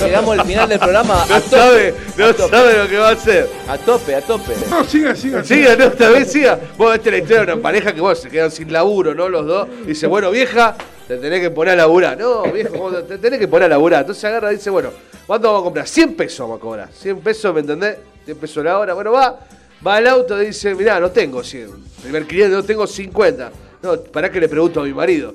Llegamos 0.00 0.38
al 0.38 0.46
final 0.46 0.68
del 0.68 0.78
programa. 0.78 1.24
No 1.26 1.34
a 1.34 1.40
tope, 1.40 1.48
sabe, 1.48 1.94
no 2.14 2.24
a 2.26 2.32
tope. 2.34 2.50
sabe 2.50 2.76
lo 2.76 2.88
que 2.90 2.98
va 2.98 3.08
a 3.08 3.12
hacer. 3.12 3.48
A 3.66 3.78
tope, 3.78 4.14
a 4.14 4.20
tope. 4.20 4.52
No, 4.68 4.84
siga, 4.84 5.16
siga. 5.16 5.42
Siga, 5.42 5.76
no, 5.76 5.84
esta 5.84 6.10
vez 6.10 6.30
siga. 6.30 6.60
Vos 6.76 6.94
esta 6.94 7.08
es 7.08 7.12
la 7.12 7.18
historia 7.18 7.46
de 7.46 7.52
una 7.54 7.62
pareja 7.62 7.94
que 7.94 8.02
vos 8.02 8.18
se 8.18 8.28
quedan 8.28 8.50
sin 8.50 8.70
laburo, 8.70 9.14
¿no? 9.14 9.30
Los 9.30 9.46
dos. 9.46 9.68
Dice, 9.86 10.06
bueno, 10.06 10.30
vieja, 10.30 10.76
te 11.08 11.16
tenés 11.16 11.40
que 11.40 11.48
poner 11.48 11.72
a 11.72 11.76
laburar. 11.76 12.18
No, 12.18 12.42
viejo, 12.52 12.76
vos 12.76 13.08
te 13.08 13.16
tenés 13.16 13.38
que 13.38 13.48
poner 13.48 13.64
a 13.64 13.68
laburar. 13.70 14.02
Entonces 14.02 14.24
agarra 14.24 14.52
y 14.52 14.56
dice, 14.56 14.68
bueno, 14.68 14.90
¿cuánto 15.26 15.46
vamos 15.46 15.62
a 15.62 15.64
comprar? 15.64 15.88
100 15.88 16.16
pesos 16.16 16.40
vamos 16.40 16.58
a 16.58 16.60
cobrar. 16.60 16.88
100 16.92 17.20
pesos, 17.20 17.54
¿me 17.54 17.60
entendés? 17.60 17.96
100 18.26 18.36
pesos 18.36 18.62
la 18.62 18.78
hora. 18.78 18.92
Bueno, 18.92 19.12
va, 19.12 19.40
va 19.86 19.96
al 19.96 20.06
auto 20.06 20.42
y 20.42 20.48
dice, 20.48 20.74
mirá, 20.74 21.00
no 21.00 21.10
tengo 21.10 21.42
100. 21.42 21.70
Primer 22.02 22.26
cliente, 22.26 22.54
no 22.54 22.62
tengo 22.62 22.86
50. 22.86 23.50
No, 23.82 23.98
pará 24.02 24.30
que 24.30 24.38
le 24.38 24.50
pregunto 24.50 24.80
a 24.80 24.84
mi 24.84 24.92
marido. 24.92 25.32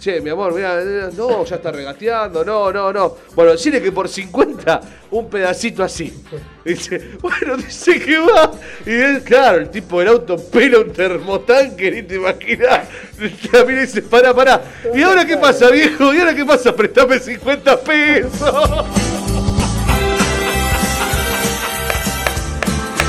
Che, 0.00 0.20
mi 0.20 0.30
amor, 0.30 0.54
mira, 0.54 0.80
no, 1.16 1.44
ya 1.44 1.56
está 1.56 1.72
regateando, 1.72 2.44
no, 2.44 2.70
no, 2.70 2.92
no. 2.92 3.16
Bueno, 3.34 3.50
decirle 3.52 3.82
que 3.82 3.90
por 3.90 4.08
50, 4.08 4.80
un 5.10 5.28
pedacito 5.28 5.82
así. 5.82 6.22
Dice, 6.64 7.16
bueno, 7.20 7.56
dice 7.56 7.98
que 7.98 8.16
va. 8.18 8.52
Y 8.86 8.92
él, 8.92 9.22
claro, 9.24 9.58
el 9.58 9.70
tipo 9.70 9.98
del 9.98 10.08
auto 10.08 10.36
pela 10.36 10.78
un 10.78 10.92
termotanque, 10.92 11.90
ni 11.90 12.02
te 12.04 12.14
imaginas. 12.14 12.86
Le 13.18 13.80
dice, 13.80 14.02
pará, 14.02 14.32
pará. 14.32 14.62
¿Y 14.94 15.02
ahora 15.02 15.26
qué 15.26 15.36
pasa, 15.36 15.68
viejo? 15.70 16.14
¿Y 16.14 16.20
ahora 16.20 16.32
qué 16.34 16.44
pasa? 16.44 16.76
Prestame 16.76 17.18
50 17.18 17.80
pesos. 17.80 18.40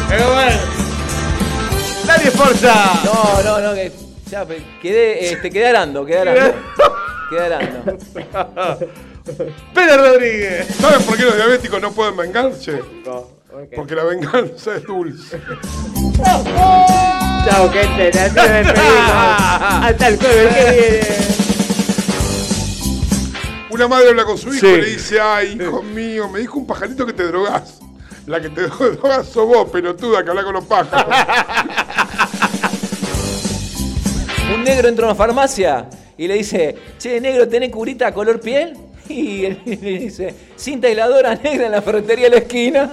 Pero 0.10 0.34
bueno. 0.34 0.60
Dale, 2.08 2.32
Forza. 2.32 2.74
No, 3.04 3.44
no, 3.44 3.60
no, 3.60 3.76
que 3.76 4.09
ya 4.30 4.46
quedé, 4.82 5.32
este, 5.32 5.50
quedé 5.50 5.68
arando, 5.68 6.06
quedé 6.06 6.20
arando. 6.20 6.56
Quedé 7.30 7.46
arando. 7.46 7.98
Pela 9.76 9.98
Rodríguez. 9.98 10.68
¿Saben 10.80 11.02
por 11.04 11.16
qué 11.18 11.24
los 11.24 11.36
diabéticos 11.36 11.82
no 11.82 11.92
pueden 11.92 12.18
vengarse? 12.18 12.82
Porque 13.76 13.96
la 13.96 14.04
venganza 14.04 14.76
es 14.76 14.84
dulce. 14.84 15.40
Chao, 17.46 17.70
gente, 17.72 18.12
nos 18.14 18.34
despedimos. 18.36 18.76
Hasta 19.84 20.08
el 20.08 20.18
jueves 20.18 20.56
que 20.56 20.72
viene. 20.72 21.40
Una 23.72 23.88
madre 23.88 24.10
habla 24.10 24.26
con 24.26 24.38
su 24.38 24.50
hijo 24.54 24.60
Sí. 24.66 24.68
y 24.74 24.82
le 24.82 24.86
dice, 24.88 25.22
ay, 25.22 25.58
hijo 25.60 25.82
mío, 25.84 26.28
me 26.28 26.40
dijo 26.40 26.58
un 26.60 26.66
pajarito 26.68 27.06
que 27.06 27.14
te 27.14 27.24
drogás. 27.24 27.80
La 28.26 28.42
que 28.42 28.50
te 28.50 28.62
drogas 28.64 29.28
sos 29.28 29.46
vos, 29.48 29.70
pelotuda, 29.70 30.24
que 30.24 30.30
habla 30.32 30.44
con 30.44 30.54
los 30.54 30.66
pájaros. 30.66 31.16
Un 34.54 34.64
negro 34.64 34.88
entra 34.88 35.06
a 35.06 35.10
una 35.10 35.16
farmacia 35.16 35.88
y 36.18 36.28
le 36.28 36.36
dice, 36.36 36.76
che, 36.98 37.22
negro, 37.22 37.48
¿tenés 37.48 37.70
curita 37.70 38.14
color 38.14 38.42
piel? 38.42 38.76
Y 39.08 39.46
él 39.46 39.62
le 39.66 39.76
dice, 39.76 40.34
cinta 40.56 40.88
aisladora 40.88 41.36
negra 41.36 41.68
en 41.68 41.72
la 41.72 41.82
ferretería 41.82 42.26
de 42.26 42.32
la 42.32 42.38
esquina. 42.38 42.92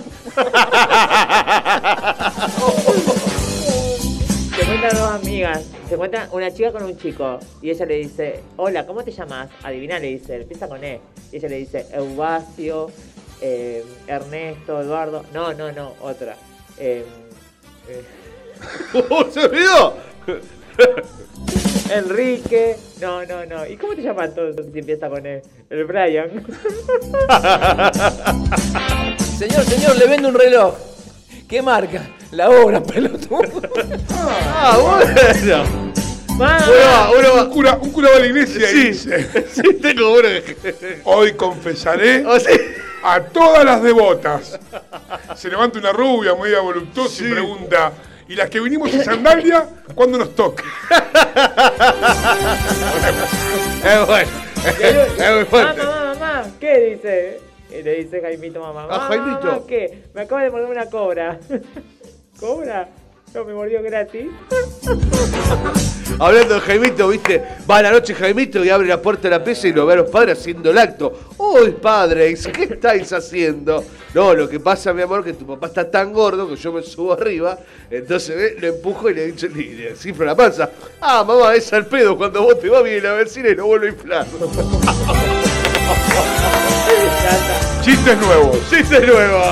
Se 4.55 4.63
encuentran 4.63 4.97
dos 4.97 5.11
amigas. 5.11 5.65
Se 5.89 5.95
encuentran 5.95 6.29
una 6.33 6.53
chica 6.53 6.73
con 6.73 6.85
un 6.85 6.97
chico. 6.97 7.39
Y 7.63 7.71
ella 7.71 7.87
le 7.87 7.97
dice, 7.97 8.43
hola, 8.57 8.87
¿cómo 8.87 9.03
te 9.03 9.11
llamas? 9.11 9.49
Adivina, 9.63 9.99
le 9.99 10.09
dice, 10.09 10.37
empieza 10.37 10.69
con 10.69 10.83
E. 10.85 11.01
Y 11.33 11.37
ella 11.37 11.49
le 11.49 11.57
dice, 11.57 11.87
Eubasio, 11.93 12.91
eh, 13.41 13.85
Ernesto, 14.07 14.81
Eduardo. 14.81 15.25
No, 15.33 15.53
no, 15.53 15.73
no, 15.73 15.95
otra. 16.01 16.37
Eh, 16.79 17.05
eh, 17.89 18.05
¡Se 19.33 19.41
olvidó! 19.41 19.97
Enrique. 21.91 22.77
No, 23.01 23.25
no, 23.25 23.45
no. 23.47 23.67
¿Y 23.67 23.77
cómo 23.77 23.95
te 23.95 24.03
llamas 24.03 24.31
entonces 24.31 24.67
si 24.73 24.79
empieza 24.81 25.09
con 25.09 25.25
E? 25.27 25.43
El 25.71 25.85
Brian. 25.85 26.31
Señor, 29.39 29.65
señor, 29.65 29.97
le 29.97 30.07
vendo 30.07 30.29
un 30.29 30.35
reloj. 30.35 30.75
¿Qué 31.49 31.63
marca? 31.63 32.03
La 32.33 32.51
obra, 32.51 32.83
pelotudo. 32.83 33.41
Ah, 34.19 34.79
bueno. 34.81 35.65
Mamá. 36.37 36.59
Uno 36.67 36.77
va, 36.85 37.11
uno 37.19 37.35
va. 37.37 37.43
Un 37.45 37.51
cura, 37.51 37.79
un 37.81 37.91
cura 37.93 38.11
va 38.11 38.17
a 38.17 38.21
la 38.21 38.27
iglesia 38.27 38.69
Sí. 38.69 38.77
y 38.79 38.85
dice: 38.89 39.47
Sí, 39.53 39.75
tengo 39.81 40.15
uno. 40.15 40.29
Hoy 41.05 41.33
confesaré 41.35 42.25
Oh, 42.27 42.39
sí. 42.41 42.47
a 43.05 43.21
todas 43.21 43.65
las 43.65 43.83
devotas. 43.83 44.59
Se 45.37 45.49
levanta 45.49 45.79
una 45.79 45.93
rubia 45.93 46.35
muy 46.35 46.51
voluptuosa 46.55 47.25
y 47.25 47.31
pregunta: 47.31 47.93
¿y 48.29 48.35
las 48.35 48.51
que 48.51 48.61
vinimos 48.61 48.93
en 48.93 49.05
sandalia, 49.05 49.67
cuándo 49.95 50.19
nos 50.19 50.35
toca? 50.35 50.65
Es 53.85 54.07
bueno. 54.07 54.31
Es 55.19 55.35
muy 55.37 55.45
fuerte. 55.45 55.83
Mamá, 55.83 55.97
mamá, 55.97 56.15
mamá, 56.15 56.45
¿qué 56.59 56.79
dice? 56.81 57.41
Y 57.71 57.83
le 57.83 57.95
dice 58.03 58.21
Jaimito 58.21 58.61
mamá. 58.61 58.85
Ah, 58.85 58.99
Mamá, 58.99 59.09
Jaimito. 59.09 59.47
mamá, 59.47 59.61
¿qué? 59.69 60.03
Me 60.15 60.23
acaba 60.23 60.43
de 60.43 60.51
morder 60.51 60.71
una 60.71 60.87
cobra. 60.87 61.39
¿Cobra? 62.41 62.89
No, 63.37 63.45
me 63.45 63.53
mordió 63.53 63.83
gratis. 63.83 64.29
Hablando 66.19 66.55
de 66.55 66.61
Jaimito, 66.61 67.09
viste, 67.09 67.43
va 67.71 67.77
a 67.77 67.83
la 67.83 67.91
noche 67.91 68.15
Jaimito 68.15 68.65
y 68.65 68.71
abre 68.71 68.89
la 68.89 69.03
puerta 69.03 69.25
de 69.25 69.31
la 69.37 69.45
pieza 69.45 69.69
y 69.69 69.75
lo 69.75 69.85
ve 69.85 69.93
a 69.93 69.97
los 69.97 70.09
padres 70.09 70.39
haciendo 70.39 70.71
el 70.71 70.79
acto. 70.79 71.13
¡Uy, 71.37 71.73
padres! 71.73 72.47
¿Qué 72.47 72.63
estáis 72.63 73.13
haciendo? 73.13 73.85
No, 74.15 74.33
lo 74.33 74.49
que 74.49 74.59
pasa, 74.59 74.95
mi 74.95 75.03
amor, 75.03 75.23
que 75.23 75.35
tu 75.35 75.47
papá 75.47 75.67
está 75.67 75.91
tan 75.91 76.15
gordo 76.15 76.49
que 76.49 76.57
yo 76.57 76.73
me 76.73 76.83
subo 76.83 77.13
arriba, 77.13 77.59
entonces 77.91 78.35
¿ves? 78.35 78.55
lo 78.59 78.69
empujo 78.69 79.11
y 79.11 79.15
le, 79.15 79.27
dicho, 79.27 79.49
y 79.49 79.75
le 79.75 79.95
cifro 79.97 80.25
la 80.25 80.35
panza. 80.35 80.71
Ah, 80.99 81.23
mamá, 81.23 81.55
es 81.55 81.71
al 81.75 81.85
pedo 81.85 82.17
cuando 82.17 82.43
vos 82.43 82.59
te 82.59 82.71
vas 82.71 82.83
bien 82.83 83.03
la 83.03 83.13
vecina 83.13 83.51
y 83.51 83.55
lo 83.55 83.67
vuelvo 83.67 83.85
a 83.85 83.89
inflar. 83.91 84.27
Chistes 87.83 88.19
nuevos. 88.19 88.57
¡Chiste 88.71 89.07
nuevo! 89.07 89.43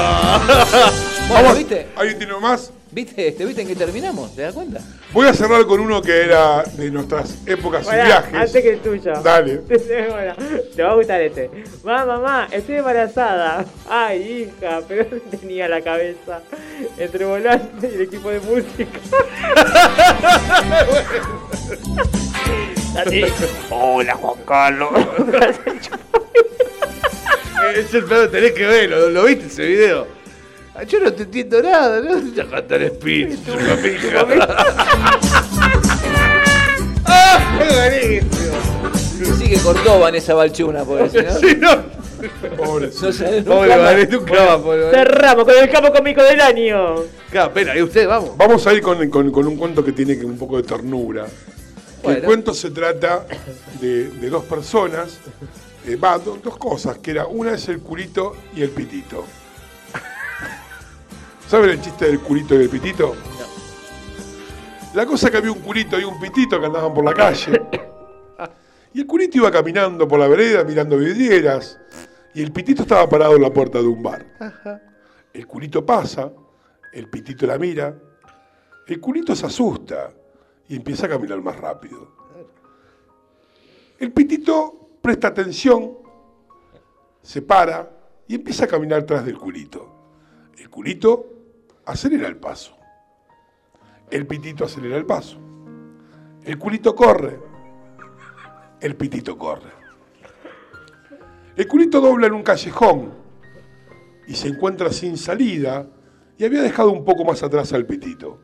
Bueno, 1.29 1.29
Vamos, 1.29 1.59
¿viste? 1.59 1.89
¿Alguien 1.97 2.17
tiene 2.17 2.33
más? 2.41 2.73
¿Viste, 2.95 3.27
este, 3.27 3.45
¿Viste 3.45 3.63
en 3.63 3.67
qué 3.67 3.75
terminamos? 3.75 4.37
¿Te 4.37 4.43
das 4.43 4.55
cuenta? 4.55 4.79
Voy 5.13 5.27
a 5.27 5.35
cerrar 5.35 5.67
con 5.67 5.81
uno 5.81 6.01
que 6.01 6.17
era 6.17 6.63
de 6.63 6.93
nuestras 6.93 7.37
épocas 7.45 7.85
y 7.89 7.91
viajes. 7.91 8.33
antes 8.33 8.63
que 8.63 8.71
el 8.71 8.79
tuyo. 8.79 9.13
Dale. 9.21 9.61
Bueno, 10.15 10.35
te 10.77 10.83
va 10.83 10.93
a 10.93 10.95
gustar 10.95 11.21
este. 11.21 11.51
Mamá, 11.83 12.07
mamá, 12.07 12.49
estoy 12.53 12.77
embarazada. 12.77 13.65
Ay, 13.91 14.53
hija, 14.63 14.81
pero 14.87 15.07
tenía 15.29 15.69
la 15.69 15.81
cabeza 15.81 16.41
entre 16.97 17.25
volante 17.25 17.91
y 17.91 17.95
el 17.97 18.03
equipo 18.03 18.31
de 18.31 18.39
música. 18.39 19.01
Así. 23.05 23.25
Hola, 23.71 24.15
Juan 24.15 24.39
Carlos. 24.47 24.91
es 27.75 27.93
el 27.93 28.05
pedo, 28.05 28.31
tenés 28.31 28.53
que 28.53 28.67
verlo. 28.67 29.11
¿Lo 29.11 29.25
viste 29.25 29.47
ese 29.47 29.67
video? 29.67 30.07
Ah, 30.75 30.83
Yo 30.83 30.99
no 31.01 31.13
te 31.13 31.23
entiendo 31.23 31.63
nada, 31.63 32.01
¿no? 32.01 32.21
Ya 32.35 32.45
canta 32.47 32.77
el 32.77 32.83
espíritu, 32.85 33.53
pija. 33.83 34.27
¡Ah! 37.07 37.59
¡Qué! 37.59 38.23
Sí 39.39 39.49
que 39.51 39.59
cortó 39.59 40.01
Vanessa 40.01 40.35
Balchuna, 40.35 40.85
por 40.85 41.01
eso, 41.03 41.23
¿no? 41.23 41.39
Sí, 41.41 41.57
no. 41.59 42.05
Pobre. 42.57 42.91
No 43.45 43.45
Pobre. 43.45 43.77
Vanessa. 43.77 44.91
Cerramos 44.91 45.45
con 45.45 45.55
el 45.57 45.71
capo 45.71 45.93
cómico 45.93 46.23
del 46.23 46.41
año. 46.41 46.97
Claro, 47.31 47.49
espera, 47.49 47.77
¿y 47.79 47.83
usted? 47.83 48.09
Vamos. 48.09 48.37
Vamos 48.37 48.67
a 48.67 48.73
ir 48.73 48.81
con, 48.83 49.09
con- 49.11 49.31
con 49.31 49.47
un 49.47 49.57
cuento 49.57 49.85
que 49.85 49.93
tiene 49.93 50.19
que 50.19 50.25
un 50.25 50.39
poco 50.39 50.57
de 50.57 50.63
ternura. 50.63 51.25
El 51.27 51.31
Bueno. 52.03 52.23
cuento 52.25 52.55
se 52.55 52.71
trata 52.71 53.27
de, 53.81 54.09
de 54.11 54.29
dos 54.31 54.45
personas, 54.45 55.19
eh, 55.87 55.97
va, 55.97 56.19
do- 56.19 56.39
dos 56.43 56.57
cosas, 56.59 56.99
que 56.99 57.13
era, 57.13 57.27
una 57.27 57.53
es 57.55 57.69
el 57.69 57.79
culito 57.81 58.37
y 58.57 58.63
el 58.63 58.71
pitito. 58.71 59.25
¿Saben 61.49 61.71
el 61.71 61.81
chiste 61.81 62.07
del 62.07 62.21
culito 62.21 62.55
y 62.55 62.63
el 62.63 62.71
pitito? 62.71 63.15
La 64.95 65.05
cosa 65.05 65.31
que 65.31 65.37
había 65.37 65.53
un 65.53 65.61
culito 65.61 65.99
y 66.01 66.05
un 66.05 66.19
pitito 66.19 66.59
que 66.59 66.67
andaban 66.67 66.95
por 66.95 67.05
la 67.05 67.13
calle. 67.13 67.63
Y 68.95 69.01
el 69.01 69.07
culito 69.07 69.39
iba 69.39 69.51
caminando 69.51 70.07
por 70.07 70.21
la 70.21 70.29
vereda 70.29 70.63
mirando 70.65 70.97
vidrieras. 70.97 71.79
Y 72.33 72.43
el 72.43 72.53
pitito 72.53 72.83
estaba 72.83 73.09
parado 73.09 73.37
en 73.37 73.43
la 73.43 73.53
puerta 73.53 73.79
de 73.81 73.87
un 73.87 74.03
bar. 74.03 74.25
El 75.33 75.47
culito 75.47 75.85
pasa, 75.85 76.33
el 76.93 77.09
pitito 77.09 77.47
la 77.47 77.59
mira, 77.59 77.95
el 78.87 79.01
culito 79.01 79.35
se 79.35 79.47
asusta 79.47 80.13
y 80.69 80.77
empieza 80.77 81.07
a 81.07 81.09
caminar 81.09 81.41
más 81.43 81.57
rápido. 81.57 82.13
El 83.99 84.13
pitito 84.13 84.91
presta 85.03 85.29
atención, 85.29 85.99
se 87.21 87.43
para 87.43 87.91
y 88.29 88.37
empieza 88.37 88.65
a 88.65 88.69
caminar 88.69 89.03
tras 89.05 89.25
del 89.25 89.37
culito. 89.37 89.91
El 90.57 90.71
culito 90.71 91.34
acelera 91.87 92.29
el 92.29 92.37
paso. 92.37 92.77
El 94.11 94.27
pitito 94.27 94.65
acelera 94.65 94.97
el 94.97 95.07
paso. 95.07 95.39
El 96.45 96.59
culito 96.59 96.95
corre. 96.95 97.39
El 98.81 98.97
pitito 98.97 99.37
corre. 99.39 99.73
El 101.57 101.67
culito 101.69 102.01
dobla 102.01 102.27
en 102.27 102.35
un 102.35 102.43
callejón 102.43 103.13
y 104.27 104.35
se 104.35 104.49
encuentra 104.49 104.93
sin 104.93 105.17
salida 105.17 105.87
y 106.37 106.45
había 106.45 106.63
dejado 106.63 106.91
un 106.91 107.05
poco 107.05 107.25
más 107.25 107.43
atrás 107.43 107.73
al 107.73 107.87
pitito. 107.87 108.41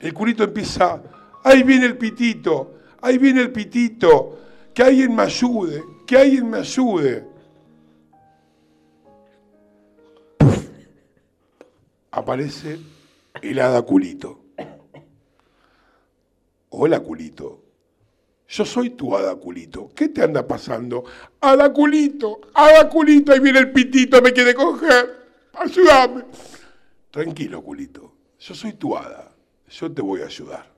El 0.00 0.12
culito 0.12 0.44
empieza, 0.44 1.02
ahí 1.42 1.62
viene 1.62 1.86
el 1.86 1.96
pitito, 1.96 2.74
ahí 3.00 3.18
viene 3.18 3.40
el 3.40 3.50
pitito, 3.50 4.38
que 4.72 4.82
alguien 4.82 5.16
me 5.16 5.22
ayude, 5.22 5.82
que 6.06 6.16
alguien 6.16 6.50
me 6.50 6.58
ayude. 6.58 7.26
Aparece 12.16 12.78
el 13.42 13.58
hada 13.58 13.82
culito. 13.82 14.44
Hola 16.68 17.00
culito. 17.00 17.60
Yo 18.46 18.64
soy 18.64 18.90
tu 18.90 19.16
hada 19.16 19.34
culito. 19.34 19.90
¿Qué 19.96 20.10
te 20.10 20.22
anda 20.22 20.46
pasando? 20.46 21.02
Hada 21.40 21.72
culito, 21.72 22.40
hada 22.54 22.88
culito, 22.88 23.32
ahí 23.32 23.40
viene 23.40 23.58
el 23.58 23.72
pitito, 23.72 24.22
me 24.22 24.32
quiere 24.32 24.54
coger. 24.54 25.24
Ayúdame. 25.54 26.22
Tranquilo, 27.10 27.60
culito. 27.62 28.12
Yo 28.38 28.54
soy 28.54 28.74
tu 28.74 28.96
hada. 28.96 29.32
Yo 29.68 29.90
te 29.90 30.00
voy 30.00 30.20
a 30.20 30.26
ayudar. 30.26 30.72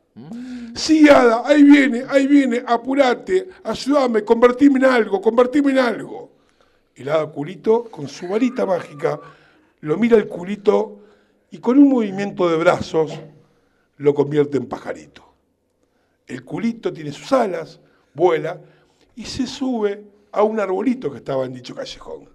Sí, 0.75 1.07
hada, 1.07 1.43
ahí 1.45 1.63
viene, 1.63 2.05
ahí 2.09 2.27
viene, 2.27 2.65
apurate, 2.67 3.51
ayúdame, 3.63 4.25
convertime 4.25 4.79
en 4.79 4.87
algo, 4.87 5.21
convertime 5.21 5.73
en 5.73 5.79
algo. 5.81 6.33
El 6.95 7.11
hada 7.11 7.31
culito, 7.31 7.85
con 7.91 8.09
su 8.09 8.27
varita 8.27 8.65
mágica, 8.65 9.21
lo 9.81 9.99
mira 9.99 10.17
el 10.17 10.29
culito 10.29 11.03
y 11.51 11.59
con 11.59 11.79
un 11.79 11.89
movimiento 11.89 12.49
de 12.49 12.57
brazos 12.57 13.13
lo 13.97 14.15
convierte 14.15 14.57
en 14.57 14.67
pajarito. 14.67 15.25
El 16.27 16.45
culito 16.45 16.93
tiene 16.93 17.13
sus 17.13 17.33
alas, 17.33 17.81
vuela 18.15 18.61
y 19.15 19.25
se 19.25 19.47
sube 19.47 20.05
a 20.33 20.43
un 20.43 20.59
arbolito 20.61 21.11
que 21.11 21.19
estaba 21.19 21.45
en 21.45 21.55
dicho 21.55 21.75
callejón. 21.75 22.29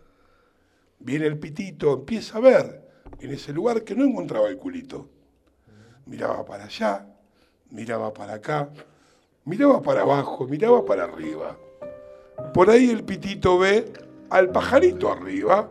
Viene 0.99 1.25
el 1.25 1.38
pitito, 1.38 1.93
empieza 1.93 2.38
a 2.38 2.41
ver 2.41 2.89
en 3.19 3.31
ese 3.31 3.53
lugar 3.53 3.83
que 3.83 3.95
no 3.95 4.05
encontraba 4.05 4.47
el 4.47 4.57
culito. 4.57 5.09
Miraba 6.05 6.45
para 6.45 6.65
allá, 6.65 7.07
miraba 7.69 8.13
para 8.13 8.35
acá, 8.35 8.69
miraba 9.45 9.81
para 9.81 10.01
abajo, 10.01 10.47
miraba 10.47 10.85
para 10.85 11.03
arriba. 11.03 11.57
Por 12.53 12.69
ahí 12.69 12.89
el 12.89 13.03
pitito 13.03 13.59
ve 13.59 13.91
al 14.29 14.51
pajarito 14.51 15.11
arriba 15.11 15.69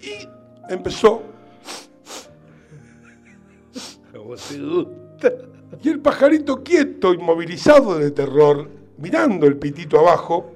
y 0.00 0.28
empezó. 0.72 1.31
Como 4.32 4.36
te 4.36 4.58
gusta. 4.58 5.32
Y 5.82 5.88
el 5.88 6.00
pajarito 6.00 6.62
quieto, 6.62 7.12
inmovilizado 7.14 7.98
de 7.98 8.10
terror, 8.10 8.68
mirando 8.98 9.46
el 9.46 9.56
pitito 9.56 9.98
abajo, 9.98 10.52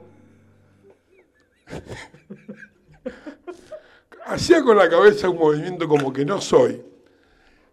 hacía 4.26 4.62
con 4.62 4.76
la 4.76 4.88
cabeza 4.88 5.28
un 5.28 5.38
movimiento 5.38 5.88
como 5.88 6.12
que 6.12 6.24
no 6.24 6.40
soy. 6.40 6.82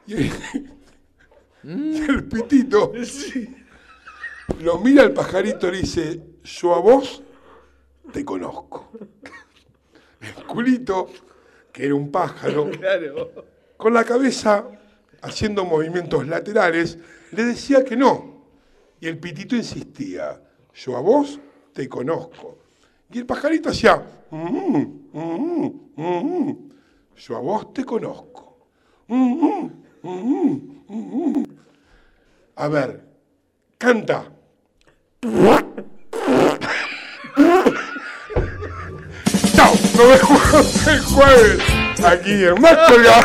Y 0.08 0.14
el, 0.14 0.32
y 1.64 1.98
el 2.02 2.24
pitito 2.26 2.92
lo 4.60 4.80
mira 4.80 5.04
al 5.04 5.14
pajarito 5.14 5.68
y 5.68 5.72
le 5.72 5.78
dice, 5.80 6.22
yo 6.44 6.76
a 6.76 6.80
vos 6.80 7.22
te 8.12 8.24
conozco. 8.26 8.92
El 10.22 10.46
culito, 10.46 11.10
que 11.72 11.86
era 11.86 11.96
un 11.96 12.10
pájaro, 12.12 12.70
Claro. 12.72 13.32
con 13.78 13.94
la 13.94 14.04
cabeza 14.06 14.66
haciendo 15.24 15.66
movimientos 15.66 16.28
laterales, 16.28 16.98
le 17.32 17.46
decía 17.46 17.84
que 17.84 17.96
no. 17.96 18.44
Y 19.00 19.08
el 19.08 19.18
pitito 19.18 19.56
insistía, 19.56 20.42
yo 20.76 20.96
a 20.98 21.02
vos 21.02 21.40
te 21.74 21.90
conozco. 21.90 22.60
Y 23.12 23.20
el 23.20 23.26
pajarito 23.26 23.70
hacía, 23.70 24.04
"Mm, 24.32 24.86
mm, 25.14 25.72
mm, 25.96 26.58
yo 27.18 27.38
a 27.38 27.40
vos 27.40 27.74
te 27.74 27.84
conozco. 27.86 28.68
Mm, 29.08 29.70
mm, 30.04 30.82
mm, 30.88 30.88
mm". 30.90 31.44
A 32.56 32.68
ver, 32.68 33.04
canta. 33.78 34.30
Chao, 39.56 39.74
nos 39.96 39.98
vemos 40.22 40.88
el 40.88 41.00
jueves 41.02 41.83
aquí 42.02 42.44
en 42.44 42.62
Más 42.62 42.78
Colgado. 42.88 43.22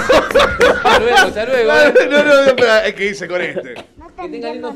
Hasta 0.85 0.99
luego, 1.01 1.17
hasta 1.17 1.45
luego. 1.47 1.73
No, 2.11 2.23
no, 2.23 2.25
no, 2.25 2.41
espera, 2.43 2.87
es 2.87 2.95
que 2.95 3.07
hice 3.07 3.29
con 3.29 3.41
este. 3.41 3.75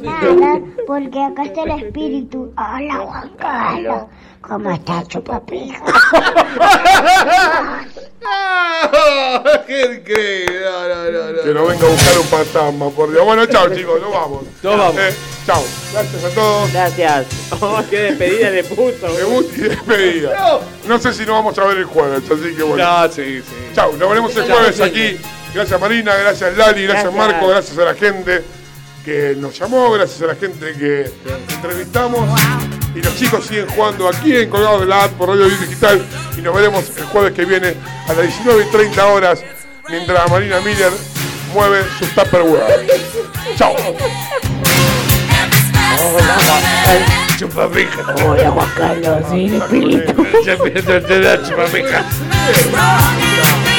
nada 0.02 0.60
porque 0.86 1.23
acá 1.23 1.44
está 1.44 1.62
el 1.64 1.85
espíritu. 1.85 2.52
Hola, 2.56 2.98
Juan 2.98 3.31
Carlos. 3.39 4.02
¿Cómo 4.43 4.70
estás, 4.73 5.09
chupapija? 5.09 5.82
¡Qué 9.66 9.82
increíble! 9.94 10.60
No, 10.60 10.89
no, 10.89 11.10
no, 11.10 11.32
no. 11.32 11.43
Que 11.43 11.55
no 11.55 11.66
venga 11.66 11.86
a 11.86 11.90
buscar 11.90 12.19
un 12.19 12.24
fantasma, 12.24 12.90
por 12.90 13.10
Dios. 13.10 13.24
Bueno, 13.24 13.47
chao 13.47 13.74
chicos, 13.74 13.98
nos 14.01 14.12
vamos. 14.12 14.43
Nos 14.62 14.77
vamos. 14.77 14.97
Eh, 14.98 15.14
chao. 15.47 15.62
Gracias 15.93 16.24
a 16.24 16.28
todos. 16.31 16.73
Gracias. 16.73 17.27
Oh, 17.60 17.81
qué 17.89 17.98
despedida 18.01 18.51
le 18.51 18.64
puso. 18.64 19.12
Debut 19.12 19.47
y 19.56 19.60
despedida. 19.60 20.60
No 20.86 20.98
sé 20.98 21.12
si 21.14 21.20
nos 21.20 21.36
vamos 21.36 21.56
a 21.59 21.64
ver 21.64 21.78
el 21.78 21.85
jueves, 21.85 22.23
así 22.28 22.56
que 22.56 22.62
bueno. 22.64 22.85
No, 22.85 23.09
sí, 23.12 23.40
sí. 23.43 23.55
Chao, 23.74 23.93
nos 23.93 24.09
veremos 24.09 24.36
el 24.36 24.51
jueves 24.51 24.81
aquí. 24.81 25.16
Gracias 25.55 25.81
Marina, 25.81 26.16
gracias 26.16 26.56
Lali, 26.56 26.82
gracias, 26.85 27.14
Gracias. 27.14 27.16
Marco, 27.32 27.47
gracias 27.48 27.78
a 27.78 27.85
la 27.85 27.94
gente 27.94 28.43
que 29.05 29.35
nos 29.36 29.56
llamó, 29.59 29.90
gracias 29.93 30.23
a 30.23 30.27
la 30.27 30.35
gente 30.35 30.73
que 30.73 31.12
entrevistamos. 31.55 32.28
Y 32.94 33.01
los 33.01 33.16
chicos 33.16 33.47
siguen 33.47 33.66
jugando 33.69 34.09
aquí 34.09 34.36
en 34.36 34.51
Colgados 34.51 34.81
de 34.81 34.86
la 34.86 35.05
App 35.05 35.12
por 35.12 35.28
Radio 35.28 35.48
Digital. 35.48 36.05
Y 36.36 36.43
nos 36.43 36.55
veremos 36.55 36.85
el 36.97 37.05
jueves 37.05 37.32
que 37.32 37.44
viene 37.44 37.74
a 38.09 38.12
las 38.12 38.23
19 38.23 38.64
y 38.64 38.70
30 38.70 39.06
horas 39.06 39.43
mientras 39.89 40.31
Marina 40.31 40.60
Miller 40.60 40.93
mueve 41.55 41.85
sus 41.98 42.09
Tupperware. 42.10 42.86
Chao. 43.56 43.74
Hola. 46.01 46.36
Chupapija. 47.36 48.14
Hola, 48.24 48.51
Juan 48.51 48.70
Carlos. 48.77 49.24
Sí, 49.31 49.47
el 49.47 49.55
espíritu. 49.55 50.27
Ya 50.44 50.52
empiezo 50.52 50.93
a 50.93 50.97
entender, 50.97 51.43
chupapija. 51.43 52.05
Running 52.73 53.72